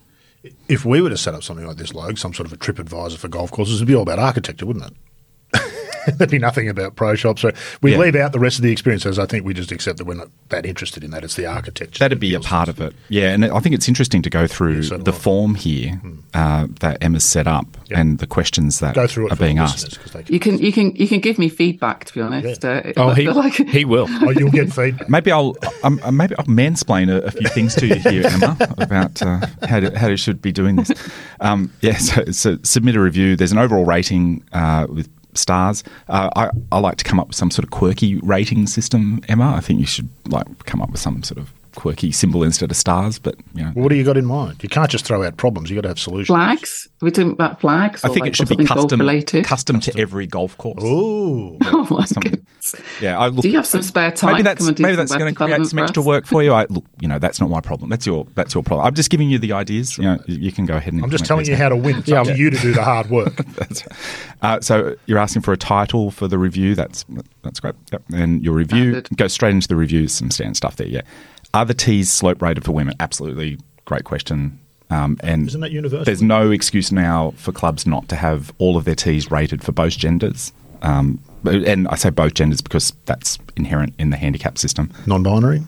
If 0.67 0.83
we 0.83 1.01
were 1.01 1.09
to 1.09 1.17
set 1.17 1.35
up 1.35 1.43
something 1.43 1.65
like 1.65 1.77
this, 1.77 1.93
Logue, 1.93 2.17
some 2.17 2.33
sort 2.33 2.47
of 2.47 2.53
a 2.53 2.57
trip 2.57 2.79
advisor 2.79 3.17
for 3.17 3.29
golf 3.29 3.51
courses, 3.51 3.75
it'd 3.75 3.87
be 3.87 3.95
all 3.95 4.01
about 4.01 4.19
architecture, 4.19 4.65
wouldn't 4.65 4.91
it? 4.91 4.93
There'd 6.17 6.29
be 6.31 6.39
nothing 6.39 6.69
about 6.69 6.95
pro 6.95 7.15
shops. 7.15 7.41
So 7.41 7.51
we 7.81 7.91
Yeah. 7.93 7.97
leave 7.99 8.15
out 8.15 8.31
the 8.31 8.39
rest 8.39 8.57
of 8.57 8.63
the 8.63 8.71
experiences. 8.71 9.19
I 9.19 9.25
think 9.25 9.45
we 9.45 9.53
just 9.53 9.71
accept 9.71 9.97
that 9.97 10.05
we're 10.05 10.15
not 10.15 10.29
that 10.49 10.65
interested 10.65 11.03
in 11.03 11.11
that. 11.11 11.23
It's 11.23 11.35
the 11.35 11.45
architecture. 11.45 11.99
That'd 11.99 12.19
be 12.19 12.33
a 12.33 12.39
part 12.39 12.69
of 12.69 12.79
it. 12.81 12.93
Yeah, 13.09 13.29
and 13.33 13.45
I 13.45 13.59
think 13.59 13.75
it's 13.75 13.87
interesting 13.87 14.21
to 14.23 14.29
go 14.29 14.47
through 14.47 14.83
so 14.83 14.97
do 14.97 15.03
the 15.03 15.13
form 15.13 15.55
here 15.55 16.01
uh, 16.33 16.67
that 16.79 16.97
Emma's 17.03 17.23
set 17.23 17.47
up 17.47 17.65
Yeah. 17.89 17.99
and 18.01 18.19
the 18.19 18.27
questions 18.27 18.79
that 18.79 18.95
Go 18.95 19.07
through 19.07 19.29
are 19.29 19.35
being 19.35 19.59
asked. 19.59 19.83
listeners, 19.85 19.97
'cause 19.97 20.11
they 20.13 20.23
can- 20.23 20.33
You 20.33 20.39
can 20.39 20.57
you 20.59 20.71
can 20.71 20.95
you 20.95 21.07
can 21.07 21.19
give 21.19 21.37
me 21.39 21.49
feedback. 21.49 22.05
To 22.05 22.13
be 22.13 22.21
honest, 22.21 22.63
uh, 22.65 22.81
Oh, 22.97 23.09
he, 23.11 23.29
like 23.29 23.53
he 23.55 23.85
will. 23.85 24.07
Oh, 24.21 24.29
you'll 24.31 24.51
get 24.51 24.71
feedback. 24.73 25.09
Maybe 25.09 25.31
I'll 25.31 25.55
um, 25.83 25.99
uh, 26.03 26.11
maybe 26.11 26.35
I'll 26.37 26.45
mansplain 26.45 27.09
a, 27.09 27.21
a 27.25 27.31
few 27.31 27.47
things 27.49 27.75
to 27.75 27.87
you 27.87 27.95
here, 27.95 28.25
Emma, 28.29 28.57
about 28.77 29.21
uh, 29.21 29.45
how 29.67 29.79
to, 29.79 29.97
how 29.97 30.07
you 30.07 30.17
should 30.17 30.41
be 30.41 30.51
doing 30.51 30.75
this. 30.77 30.91
Um, 31.39 31.71
yeah, 31.81 31.97
so, 31.97 32.25
so 32.31 32.57
submit 32.63 32.95
a 32.95 33.01
review. 33.01 33.35
There's 33.35 33.51
an 33.51 33.57
overall 33.57 33.85
rating 33.85 34.43
uh, 34.53 34.87
with 34.89 35.09
stars. 35.37 35.83
Uh, 36.07 36.29
I, 36.35 36.49
I 36.71 36.79
like 36.79 36.97
to 36.97 37.03
come 37.03 37.19
up 37.19 37.27
with 37.27 37.35
some 37.35 37.51
sort 37.51 37.63
of 37.63 37.71
quirky 37.71 38.17
rating 38.17 38.67
system, 38.67 39.21
Emma. 39.27 39.53
I 39.55 39.59
think 39.59 39.79
you 39.79 39.85
should 39.85 40.09
like 40.27 40.65
come 40.65 40.81
up 40.81 40.91
with 40.91 40.99
some 40.99 41.23
sort 41.23 41.39
of 41.39 41.51
quirky 41.75 42.11
symbol 42.11 42.43
instead 42.43 42.71
of 42.71 42.77
stars. 42.77 43.19
But 43.19 43.35
you 43.53 43.63
know, 43.63 43.71
What 43.71 43.89
do 43.89 43.95
you 43.95 44.03
got 44.03 44.17
in 44.17 44.25
mind? 44.25 44.61
You 44.63 44.69
can't 44.69 44.89
just 44.89 45.05
throw 45.05 45.23
out 45.23 45.37
problems. 45.37 45.69
You 45.69 45.75
got 45.75 45.81
to 45.81 45.87
have 45.89 45.99
solutions. 45.99 46.27
flags. 46.27 46.87
We're 47.01 47.09
talking 47.09 47.31
about 47.31 47.59
flags. 47.61 48.03
I 48.03 48.07
or 48.07 48.13
think 48.13 48.21
like 48.21 48.29
it 48.31 48.35
should 48.37 48.47
be 48.49 48.55
something 48.55 48.67
golf 48.67 48.79
custom 48.83 48.99
related. 48.99 49.45
custom 49.45 49.79
to 49.81 49.99
every 49.99 50.25
golf 50.27 50.57
course. 50.57 50.81
Oh, 50.81 51.57
Oh 51.65 51.87
my 51.89 52.05
Some- 52.05 52.21
goodness! 52.21 52.75
Yeah, 53.01 53.19
I 53.19 53.27
look, 53.27 53.41
Do 53.41 53.49
you 53.49 53.57
have 53.57 53.67
some 53.67 53.81
spare 53.81 54.11
time? 54.11 54.31
maybe 54.33 54.43
that's 54.43 54.65
Come 54.65 54.75
maybe 54.79 54.95
that's 54.95 55.13
going 55.15 55.33
to 55.33 55.35
create 55.37 55.65
some 55.65 55.79
extra 55.79 56.01
work 56.01 56.25
for 56.25 56.41
you. 56.41 56.53
I 56.53 56.65
look, 56.69 56.85
you 57.01 57.07
know, 57.09 57.19
that's 57.19 57.41
not 57.41 57.49
my 57.49 57.59
problem. 57.59 57.89
That's 57.89 58.05
your 58.05 58.25
that's 58.35 58.53
your 58.53 58.63
problem. 58.63 58.87
I'm 58.87 58.93
just 58.93 59.09
giving 59.09 59.29
you 59.29 59.37
the 59.37 59.51
ideas. 59.53 59.97
You 59.97 60.03
know, 60.05 60.19
you 60.27 60.37
you 60.37 60.51
can 60.51 60.65
go 60.65 60.75
ahead 60.77 60.93
and. 60.93 61.03
I'm 61.03 61.09
just 61.09 61.25
telling 61.25 61.45
you 61.45 61.55
how 61.57 61.67
to 61.69 61.75
win. 61.75 61.97
It's 61.97 62.07
Yeah, 62.07 62.21
up 62.21 62.27
to 62.27 62.37
you 62.37 62.49
to 62.49 62.57
do 62.57 62.71
the 62.73 62.83
hard 62.83 63.09
work. 63.09 63.35
That's- 63.55 63.85
uh, 64.41 64.59
so 64.61 64.95
you're 65.05 65.17
asking 65.19 65.41
for 65.41 65.51
a 65.53 65.57
title 65.57 66.11
for 66.11 66.27
the 66.27 66.37
review. 66.37 66.75
That's 66.75 67.05
that's 67.43 67.59
great. 67.59 67.75
Yep. 67.91 68.03
And 68.13 68.43
your 68.43 68.53
review 68.53 68.91
Standard. 68.93 69.17
go 69.17 69.27
straight 69.27 69.51
into 69.51 69.67
the 69.67 69.75
reviews. 69.75 70.13
Some 70.13 70.31
standard 70.31 70.55
stuff 70.57 70.75
there. 70.77 70.87
Yeah. 70.87 71.01
Are 71.53 71.65
the 71.65 71.73
tees 71.73 72.11
slope 72.11 72.41
rated 72.41 72.63
for 72.65 72.71
women? 72.71 72.95
Absolutely. 72.99 73.59
Great 73.85 74.03
question. 74.05 74.59
Um, 74.89 75.17
and 75.21 75.47
Isn't 75.47 75.61
that 75.61 75.71
universal? 75.71 76.05
There's 76.05 76.21
no 76.21 76.51
excuse 76.51 76.91
now 76.91 77.33
for 77.37 77.51
clubs 77.51 77.85
not 77.87 78.09
to 78.09 78.15
have 78.15 78.53
all 78.57 78.77
of 78.77 78.85
their 78.85 78.95
tees 78.95 79.29
rated 79.31 79.63
for 79.63 79.71
both 79.71 79.97
genders. 79.97 80.51
Um, 80.81 81.19
and 81.45 81.87
I 81.87 81.95
say 81.95 82.09
both 82.09 82.33
genders 82.33 82.61
because 82.61 82.93
that's 83.05 83.37
inherent 83.55 83.93
in 83.99 84.09
the 84.09 84.17
handicap 84.17 84.57
system. 84.57 84.91
Non-binary. 85.07 85.61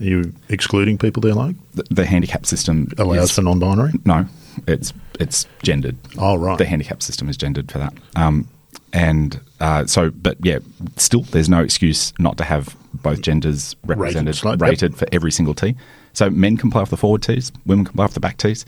Are 0.00 0.04
you 0.04 0.32
excluding 0.48 0.98
people 0.98 1.20
there, 1.20 1.34
like 1.34 1.54
The, 1.74 1.84
the 1.90 2.06
handicap 2.06 2.46
system 2.46 2.88
allows 2.98 3.24
is- 3.24 3.30
for 3.32 3.42
non-binary? 3.42 3.92
no, 4.04 4.26
it's 4.66 4.92
it's 5.20 5.46
gendered. 5.62 5.96
Oh, 6.18 6.34
right. 6.36 6.58
The 6.58 6.64
handicap 6.64 7.00
system 7.02 7.28
is 7.28 7.36
gendered 7.36 7.70
for 7.70 7.78
that. 7.78 7.92
Um, 8.16 8.48
and 8.92 9.40
uh, 9.60 9.86
so, 9.86 10.10
but 10.10 10.36
yeah, 10.42 10.58
still, 10.96 11.22
there's 11.22 11.48
no 11.48 11.60
excuse 11.60 12.12
not 12.18 12.36
to 12.38 12.44
have 12.44 12.76
both 12.92 13.22
genders 13.22 13.74
represented, 13.84 14.34
slope, 14.36 14.60
rated, 14.60 14.92
yep. 14.92 14.98
for 14.98 15.06
every 15.12 15.32
single 15.32 15.54
tee. 15.54 15.74
So 16.12 16.30
men 16.30 16.56
can 16.56 16.70
play 16.70 16.82
off 16.82 16.90
the 16.90 16.96
forward 16.96 17.22
tees, 17.22 17.50
women 17.66 17.84
can 17.84 17.94
play 17.94 18.04
off 18.04 18.14
the 18.14 18.20
back 18.20 18.38
tees. 18.38 18.64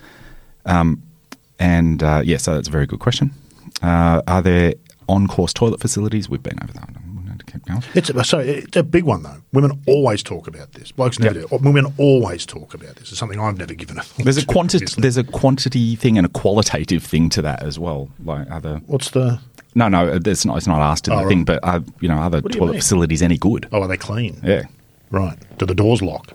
Um, 0.65 1.03
and 1.59 2.03
uh, 2.03 2.23
yeah, 2.25 2.37
so 2.39 2.55
that's 2.55 2.69
a 2.69 2.71
very 2.71 2.87
good 2.87 2.99
question. 3.01 3.31
Uh, 3.83 4.23
are 4.27 4.43
there 4.43 4.75
on-course 5.09 5.53
toilet 5.53 5.81
facilities? 5.81 6.29
We've 6.29 6.43
been 6.43 6.59
over 6.63 6.73
that. 6.73 6.89
I'm 6.97 7.25
going 7.25 7.39
to 7.39 7.45
keep 7.45 7.65
going. 7.67 7.83
It's 7.95 8.11
a, 8.11 8.25
sorry, 8.25 8.49
it's 8.49 8.77
a 8.77 8.83
big 8.83 9.05
one 9.05 9.23
though. 9.23 9.43
Women 9.53 9.81
always 9.87 10.23
talk 10.23 10.49
about 10.49 10.73
this. 10.73 10.93
Blokes 10.93 11.19
never 11.19 11.41
Yep. 11.41 11.51
do. 11.51 11.57
Women 11.59 11.93
always 11.99 12.45
talk 12.45 12.75
about 12.75 12.97
this. 12.97 13.11
It's 13.11 13.19
something 13.19 13.39
I've 13.39 13.59
never 13.59 13.75
given 13.75 13.99
a 13.99 14.03
thought 14.03 14.25
There's 14.25 14.39
a 14.39 14.47
quantity. 14.47 14.87
There's 14.99 15.17
a 15.17 15.25
quantity 15.25 15.97
thing 15.97 16.19
and 16.19 16.27
a 16.27 16.31
qualitative 16.31 17.05
thing 17.05 17.29
to 17.31 17.43
that 17.43 17.63
as 17.63 17.79
well. 17.79 18.11
Like 18.25 18.51
other 18.51 18.81
What's 18.87 19.11
the? 19.11 19.41
No, 19.77 19.89
no, 19.89 20.09
it's 20.25 20.45
not. 20.45 20.57
It's 20.57 20.67
not 20.67 20.81
asked 20.81 21.07
in 21.07 21.13
Oh, 21.15 21.19
the 21.19 21.23
right. 21.25 21.29
thing. 21.29 21.45
But 21.45 21.61
are 21.63 21.83
you 22.01 22.09
know, 22.09 22.15
are 22.17 22.31
the 22.31 22.41
What 22.41 22.51
do 22.53 22.57
you 22.59 22.61
toilet 22.67 22.77
facilities 22.77 23.23
any 23.23 23.37
good? 23.37 23.69
Oh, 23.71 23.83
are 23.83 23.89
they 23.89 23.97
clean? 23.97 24.41
Yeah, 24.43 24.63
Right. 25.11 25.39
Do 25.59 25.67
the 25.67 25.75
doors 25.75 26.03
lock? 26.03 26.33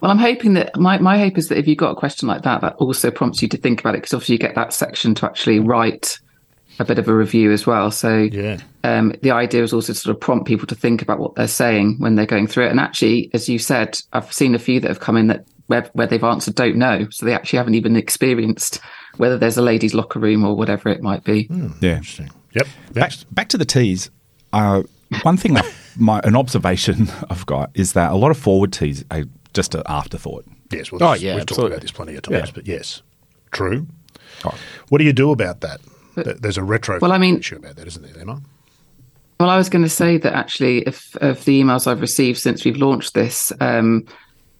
Well, 0.00 0.10
I'm 0.10 0.18
hoping 0.18 0.54
that 0.54 0.76
my, 0.76 0.98
my 0.98 1.16
hope 1.16 1.38
is 1.38 1.48
that 1.48 1.58
if 1.58 1.68
you've 1.68 1.78
got 1.78 1.92
a 1.92 1.94
question 1.94 2.26
like 2.28 2.42
that, 2.42 2.60
that 2.60 2.74
also 2.76 3.10
prompts 3.12 3.40
you 3.40 3.46
to 3.48 3.56
think 3.56 3.78
about 3.80 3.94
it 3.94 3.98
because 3.98 4.12
obviously 4.14 4.32
you 4.34 4.38
get 4.40 4.56
that 4.56 4.72
section 4.72 5.14
to 5.14 5.26
actually 5.26 5.60
write 5.60 6.18
a 6.80 6.84
bit 6.84 6.98
of 6.98 7.06
a 7.06 7.14
review 7.14 7.52
as 7.52 7.66
well. 7.68 7.90
So 7.92 8.28
Yeah. 8.32 8.58
um, 8.82 9.12
the 9.22 9.30
idea 9.30 9.62
is 9.62 9.72
also 9.72 9.92
to 9.92 9.98
sort 9.98 10.16
of 10.16 10.20
prompt 10.20 10.46
people 10.48 10.66
to 10.66 10.74
think 10.74 11.02
about 11.02 11.20
what 11.20 11.36
they're 11.36 11.46
saying 11.46 11.96
when 12.00 12.16
they're 12.16 12.26
going 12.26 12.48
through 12.48 12.66
it. 12.66 12.70
And 12.72 12.80
actually, 12.80 13.30
as 13.32 13.48
you 13.48 13.60
said, 13.60 13.96
I've 14.12 14.32
seen 14.32 14.56
a 14.56 14.58
few 14.58 14.80
that 14.80 14.88
have 14.88 14.98
come 15.00 15.16
in 15.16 15.28
that 15.28 15.44
where, 15.68 15.88
where 15.92 16.08
they've 16.08 16.24
answered 16.24 16.56
don't 16.56 16.76
know, 16.76 17.06
so 17.10 17.24
they 17.24 17.32
actually 17.34 17.58
haven't 17.58 17.74
even 17.76 17.94
experienced 17.94 18.80
whether 19.18 19.38
there's 19.38 19.56
a 19.56 19.62
ladies' 19.62 19.94
locker 19.94 20.18
room 20.18 20.44
or 20.44 20.56
whatever 20.56 20.88
it 20.88 21.00
might 21.02 21.22
be. 21.22 21.46
yeah. 21.80 21.96
Interesting. 21.98 22.30
Yep. 22.54 22.66
Back, 22.66 22.94
Next. 22.94 23.34
back 23.34 23.48
to 23.50 23.58
the 23.58 23.64
tees. 23.64 24.10
Uh, 24.52 24.82
one 25.22 25.36
thing, 25.36 25.56
I- 25.56 25.72
my 25.96 26.20
an 26.24 26.36
observation 26.36 27.08
I've 27.30 27.46
got 27.46 27.70
is 27.74 27.92
that 27.94 28.10
a 28.12 28.14
lot 28.16 28.30
of 28.30 28.38
forward 28.38 28.72
tees 28.72 29.04
are 29.10 29.24
just 29.54 29.74
an 29.74 29.82
afterthought. 29.86 30.44
Yes. 30.70 30.90
Well, 30.90 31.02
Oh, 31.02 31.12
yeah, 31.14 31.34
We've 31.36 31.46
talked 31.46 31.66
about 31.66 31.80
this 31.82 31.90
plenty 31.92 32.14
of 32.16 32.22
times, 32.22 32.48
Yeah. 32.48 32.52
but 32.54 32.66
yes, 32.66 33.02
true. 33.50 33.86
Oh, 34.44 34.54
What 34.88 34.98
do 34.98 35.04
you 35.04 35.12
do 35.12 35.30
about 35.30 35.60
that? 35.60 35.80
Th- 36.14 36.36
There's 36.38 36.56
a 36.58 36.62
retro 36.64 36.98
Well, 37.00 37.12
I 37.12 37.18
mean- 37.18 37.38
issue 37.38 37.56
about 37.56 37.76
that, 37.76 37.86
isn't 37.86 38.02
there, 38.02 38.18
Emma? 38.20 38.40
Well, 39.40 39.50
I 39.50 39.56
was 39.56 39.68
going 39.68 39.82
to 39.82 39.88
say 39.88 40.18
that 40.18 40.32
actually, 40.34 40.78
if 40.82 41.16
of 41.16 41.44
the 41.44 41.60
emails 41.60 41.86
I've 41.86 42.00
received 42.00 42.38
since 42.38 42.64
we've 42.64 42.76
launched 42.76 43.12
this, 43.14 43.52
um, 43.60 44.04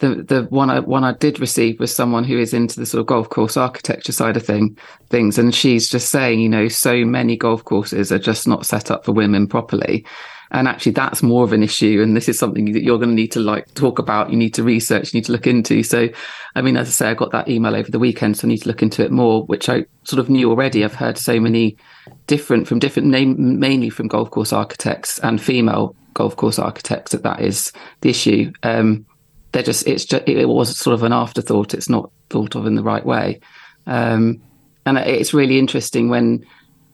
the 0.03 0.23
the 0.23 0.43
one 0.51 0.69
I 0.69 0.81
one 0.81 1.05
I 1.05 1.13
did 1.13 1.39
receive 1.39 1.79
was 1.79 1.95
someone 1.95 2.25
who 2.25 2.37
is 2.37 2.53
into 2.53 2.79
the 2.79 2.87
sort 2.87 3.01
of 3.01 3.07
golf 3.07 3.29
course 3.29 3.57
architecture 3.57 4.13
side 4.13 4.37
of 4.37 4.45
thing 4.45 4.77
things, 5.09 5.39
and 5.39 5.55
she's 5.55 5.89
just 5.89 6.11
saying, 6.11 6.41
you 6.41 6.49
know, 6.49 6.69
so 6.69 7.05
many 7.05 7.37
golf 7.37 7.65
courses 7.65 8.11
are 8.11 8.19
just 8.19 8.49
not 8.49 8.67
set 8.67 8.91
up 8.91 9.05
for 9.05 9.13
women 9.13 9.47
properly. 9.47 10.05
And 10.51 10.69
actually, 10.69 10.93
that's 10.93 11.23
more 11.23 11.45
of 11.45 11.55
an 11.55 11.63
issue. 11.63 12.03
And 12.03 12.15
this 12.15 12.29
is 12.29 12.39
something 12.39 12.73
that 12.73 12.83
you're 12.83 12.99
going 12.99 13.09
to 13.09 13.15
need 13.15 13.33
to 13.33 13.41
like 13.41 13.73
talk 13.73 13.99
about. 13.99 14.31
You 14.31 14.37
need 14.37 14.53
to 14.55 14.63
research. 14.63 15.15
You 15.15 15.19
need 15.19 15.25
to 15.25 15.33
look 15.33 15.47
into. 15.47 15.83
So, 15.83 16.11
I 16.55 16.61
mean, 16.61 16.77
as 16.77 16.89
I 16.89 16.91
say, 16.91 17.09
I 17.09 17.15
got 17.15 17.31
that 17.31 17.49
email 17.49 17.75
over 17.75 17.91
the 17.91 17.99
weekend, 17.99 18.37
so 18.37 18.47
I 18.47 18.51
need 18.51 18.59
to 18.59 18.69
look 18.69 18.83
into 18.83 19.03
it 19.03 19.11
more, 19.11 19.47
which 19.47 19.71
I 19.71 19.87
sort 20.05 20.21
of 20.21 20.29
knew 20.29 20.51
already. 20.51 20.85
I've 20.85 20.95
heard 20.95 21.17
so 21.17 21.41
many 21.41 21.79
different 22.27 22.69
from 22.69 22.81
different 22.81 23.09
name, 23.09 23.61
mainly 23.61 23.89
from 23.89 24.09
golf 24.09 24.31
course 24.31 24.53
architects 24.53 25.19
and 25.21 25.41
female 25.41 25.97
golf 26.13 26.37
course 26.37 26.59
architects 26.59 27.13
that 27.13 27.23
that 27.23 27.41
is 27.41 27.73
the 28.03 28.11
issue. 28.11 28.53
Um, 28.63 29.07
they're 29.53 29.63
just 29.63 29.87
it's 29.87 30.05
just 30.05 30.27
it 30.27 30.47
was 30.47 30.77
sort 30.77 30.95
of 30.95 31.03
an 31.03 31.13
afterthought. 31.13 31.75
It's 31.75 31.89
not 31.89 32.11
thought 32.31 32.55
of 32.55 32.67
in 32.67 32.75
the 32.75 32.83
right 32.83 33.05
way, 33.05 33.41
um, 33.87 34.43
and 34.87 34.99
it's 34.99 35.35
really 35.35 35.59
interesting 35.59 36.09
when 36.09 36.45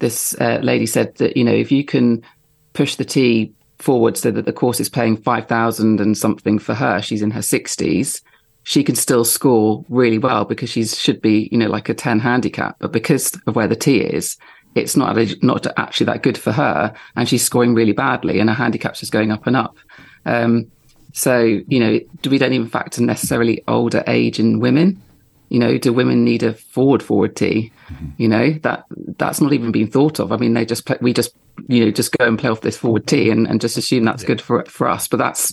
this 0.00 0.34
uh, 0.40 0.60
lady 0.62 0.86
said 0.86 1.16
that 1.16 1.36
you 1.36 1.44
know 1.44 1.52
if 1.52 1.72
you 1.72 1.84
can 1.84 2.22
push 2.72 2.96
the 2.96 3.04
tee 3.04 3.52
forward 3.78 4.16
so 4.16 4.30
that 4.30 4.44
the 4.44 4.52
course 4.52 4.80
is 4.80 4.88
paying 4.88 5.16
five 5.16 5.46
thousand 5.46 6.00
and 6.00 6.18
something 6.18 6.58
for 6.58 6.74
her, 6.74 7.00
she's 7.00 7.22
in 7.22 7.30
her 7.30 7.42
sixties. 7.42 8.20
She 8.64 8.84
can 8.84 8.96
still 8.96 9.24
score 9.24 9.82
really 9.88 10.18
well 10.18 10.44
because 10.44 10.68
she 10.68 10.84
should 10.84 11.22
be, 11.22 11.48
you 11.50 11.56
know, 11.56 11.68
like 11.68 11.88
a 11.88 11.94
ten 11.94 12.18
handicap. 12.18 12.76
But 12.80 12.92
because 12.92 13.32
of 13.46 13.56
where 13.56 13.68
the 13.68 13.76
tee 13.76 14.00
is, 14.00 14.36
it's 14.74 14.96
not 14.96 15.16
not 15.42 15.66
actually 15.78 16.06
that 16.06 16.22
good 16.22 16.36
for 16.36 16.52
her, 16.52 16.92
and 17.16 17.28
she's 17.28 17.44
scoring 17.44 17.74
really 17.74 17.92
badly, 17.92 18.40
and 18.40 18.50
her 18.50 18.56
handicap's 18.56 19.00
just 19.00 19.12
going 19.12 19.30
up 19.30 19.46
and 19.46 19.56
up. 19.56 19.76
Um, 20.26 20.70
so 21.18 21.40
you 21.40 21.80
know, 21.80 21.98
we 22.30 22.38
don't 22.38 22.52
even 22.52 22.68
factor 22.68 23.02
necessarily 23.02 23.62
older 23.66 24.04
age 24.06 24.38
in 24.38 24.60
women? 24.60 25.02
You 25.48 25.58
know, 25.58 25.78
do 25.78 25.92
women 25.92 26.24
need 26.24 26.42
a 26.42 26.54
forward 26.54 27.02
forward 27.02 27.34
tee? 27.34 27.72
You 28.18 28.28
know 28.28 28.52
that 28.62 28.84
that's 29.16 29.40
not 29.40 29.52
even 29.52 29.72
being 29.72 29.90
thought 29.90 30.20
of. 30.20 30.30
I 30.30 30.36
mean, 30.36 30.54
they 30.54 30.64
just 30.64 30.86
play, 30.86 30.98
we 31.00 31.12
just 31.12 31.34
you 31.66 31.84
know 31.84 31.90
just 31.90 32.16
go 32.16 32.26
and 32.26 32.38
play 32.38 32.50
off 32.50 32.60
this 32.60 32.76
forward 32.76 33.06
tee 33.06 33.30
and, 33.30 33.48
and 33.48 33.60
just 33.60 33.76
assume 33.76 34.04
that's 34.04 34.22
good 34.22 34.40
for 34.40 34.64
for 34.66 34.88
us. 34.88 35.08
But 35.08 35.16
that's 35.16 35.52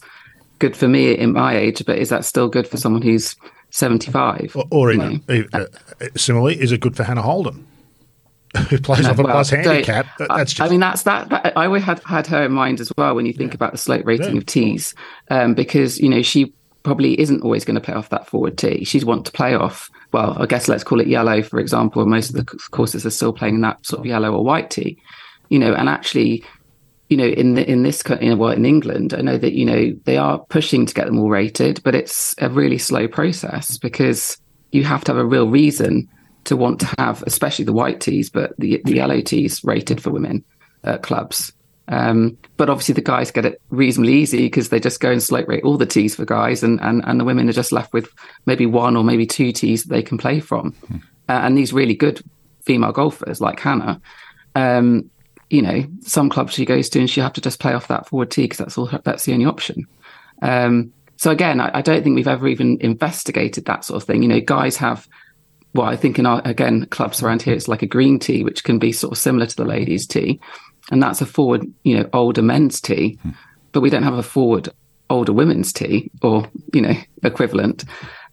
good 0.60 0.78
for 0.78 0.88
me 0.88 1.18
in 1.18 1.34
my 1.34 1.58
age. 1.58 1.84
But 1.84 1.98
is 1.98 2.10
that 2.10 2.26
still 2.26 2.48
good 2.48 2.68
for 2.68 2.78
someone 2.78 3.02
who's 3.02 3.36
75. 3.72 4.56
Or, 4.56 4.66
or 4.72 4.94
you 4.94 5.02
even, 5.02 5.24
even, 5.30 5.50
uh, 5.54 5.66
similarly, 6.16 6.62
is 6.62 6.72
it 6.72 6.80
good 6.80 6.96
for 6.96 7.04
Hannah 7.04 7.24
Holden, 7.24 7.68
who 8.56 8.78
plays 8.80 9.06
off 9.06 9.20
a 9.20 9.24
Well, 9.24 9.34
plus 9.34 9.50
handicap? 9.50 10.08
That- 10.18 10.28
That's 10.30 10.54
just 10.54 10.68
I 10.68 10.72
mean, 10.72 10.80
that's 10.80 11.04
that, 11.04 11.30
that. 11.30 11.58
I 11.58 11.66
always 11.66 11.84
had 11.84 12.00
had 12.04 12.28
her 12.28 12.46
in 12.46 12.52
mind 12.52 12.80
as 12.80 12.92
well 12.98 13.16
when 13.16 13.26
you 13.26 13.34
think 13.34 13.54
about 13.54 13.72
the 13.72 13.78
slope 13.78 14.06
rating 14.06 14.34
Yeah. 14.34 14.38
of 14.40 14.46
tees, 14.46 14.94
um, 15.30 15.54
because 15.54 16.00
you 16.00 16.10
know 16.10 16.22
she 16.22 16.54
probably 16.84 17.20
isn't 17.20 17.42
always 17.42 17.66
going 17.66 17.76
to 17.76 17.82
play 17.82 17.94
off 17.96 18.10
that 18.10 18.28
forward 18.28 18.58
tee. 18.58 18.84
She'd 18.84 19.04
want 19.04 19.26
to 19.26 19.32
play 19.32 19.56
off. 19.56 19.90
Well, 20.12 20.38
I 20.40 20.46
guess 20.46 20.68
let's 20.68 20.84
call 20.84 21.00
it 21.02 21.08
yellow, 21.08 21.42
for 21.42 21.60
example. 21.60 22.06
Most 22.06 22.30
of 22.30 22.36
the 22.36 22.46
courses 22.72 23.06
are 23.06 23.10
still 23.12 23.34
playing 23.34 23.62
that 23.62 23.84
sort 23.86 24.02
of 24.02 24.06
yellow 24.06 24.32
or 24.34 24.44
white 24.44 24.70
tee, 24.70 24.98
you 25.50 25.60
know, 25.60 25.74
and 25.74 25.90
actually. 25.90 26.44
You 27.08 27.18
know, 27.18 27.26
in 27.28 27.54
the, 27.54 27.70
in 27.70 27.84
this 27.84 28.02
you 28.20 28.30
know, 28.32 28.36
well, 28.36 28.50
in 28.50 28.66
England, 28.66 29.14
I 29.14 29.22
know 29.22 29.38
that 29.38 29.54
you 29.54 29.64
know 29.64 29.96
they 30.06 30.18
are 30.18 30.40
pushing 30.40 30.88
to 30.88 30.94
get 30.96 31.06
them 31.06 31.20
all 31.20 31.30
rated, 31.30 31.80
but 31.84 31.94
it's 31.94 32.34
a 32.40 32.50
really 32.50 32.80
slow 32.80 33.08
process 33.08 33.78
because 33.78 34.40
you 34.72 34.84
have 34.86 35.04
to 35.04 35.12
have 35.12 35.22
a 35.22 35.24
real 35.26 35.48
reason 35.48 36.10
to 36.46 36.56
want 36.56 36.80
to 36.80 36.94
have, 36.98 37.24
especially 37.28 37.66
the 37.66 37.74
white 37.74 38.02
tees, 38.02 38.30
but 38.30 38.54
the 38.58 38.82
the 38.86 38.96
yellow 38.96 39.22
tees 39.22 39.64
rated 39.64 40.02
for 40.02 40.12
women 40.12 40.44
at 40.84 41.04
clubs. 41.04 41.52
Um, 41.88 42.38
but 42.58 42.70
obviously, 42.70 42.94
the 42.94 43.02
guys 43.02 43.30
get 43.32 43.46
it 43.46 43.62
reasonably 43.70 44.14
easy 44.14 44.40
because 44.40 44.70
they 44.70 44.80
just 44.80 45.00
go 45.00 45.12
and 45.12 45.22
slope 45.22 45.48
rate 45.48 45.64
all 45.64 45.78
the 45.78 45.86
tees 45.86 46.16
for 46.16 46.26
guys, 46.26 46.64
and, 46.64 46.80
and 46.82 47.04
and 47.06 47.20
the 47.20 47.26
women 47.26 47.50
are 47.50 47.54
just 47.54 47.72
left 47.72 47.94
with 47.94 48.10
maybe 48.46 48.66
one 48.66 48.96
or 48.96 49.04
maybe 49.04 49.26
two 49.26 49.52
tees 49.52 49.84
that 49.84 49.94
they 49.94 50.02
can 50.02 50.18
play 50.18 50.40
from. 50.40 50.74
Uh, 51.28 51.42
and 51.44 51.58
these 51.58 51.74
really 51.74 51.96
good 51.96 52.22
female 52.64 52.92
golfers 52.92 53.42
like 53.42 53.60
Hannah, 53.60 54.02
um, 54.56 55.10
you 55.50 55.62
know, 55.62 55.86
some 56.02 56.30
clubs 56.30 56.54
she 56.54 56.66
goes 56.66 56.90
to 56.90 57.00
and 57.00 57.10
she 57.10 57.22
have 57.22 57.34
to 57.34 57.42
just 57.42 57.60
play 57.60 57.74
off 57.74 57.88
that 57.88 58.08
forward 58.08 58.32
tee 58.32 58.44
because 58.44 58.58
that's 58.58 58.78
all 58.78 58.88
her, 58.88 59.02
that's 59.04 59.26
the 59.26 59.34
only 59.34 59.46
option. 59.46 59.88
Um, 60.42 60.92
so 61.18 61.32
again, 61.32 61.60
I, 61.60 61.72
I 61.76 61.82
don't 61.82 62.04
think 62.04 62.16
we've 62.16 62.28
ever 62.28 62.48
even 62.48 62.78
investigated 62.82 63.66
that 63.66 63.86
sort 63.86 64.02
of 64.02 64.08
thing. 64.08 64.22
You 64.22 64.30
know, 64.30 64.40
guys 64.40 64.78
have 64.78 65.08
well, 65.76 65.88
I 65.88 65.98
think 65.98 66.18
in 66.18 66.26
our 66.26 66.42
again 66.46 66.86
clubs 66.86 67.22
around 67.22 67.42
here, 67.42 67.54
it's 67.54 67.68
like 67.68 67.82
a 67.82 67.88
green 67.88 68.18
tee, 68.18 68.44
which 68.44 68.64
can 68.64 68.80
be 68.80 68.94
sort 68.94 69.12
of 69.12 69.18
similar 69.18 69.46
to 69.46 69.56
the 69.56 69.66
ladies' 69.66 70.08
tee, 70.08 70.40
and 70.90 71.04
that's 71.04 71.22
a 71.22 71.26
forward, 71.26 71.66
you 71.84 71.98
know, 71.98 72.10
older 72.14 72.42
men's 72.42 72.80
tee, 72.80 73.20
hmm. 73.22 73.32
but 73.74 73.82
we 73.82 73.90
don't 73.90 74.04
have 74.04 74.18
a 74.18 74.24
forward 74.24 74.70
older 75.10 75.34
women's 75.34 75.72
tee 75.74 76.10
or 76.22 76.50
you 76.74 76.82
know 76.82 76.96
equivalent. 77.24 77.84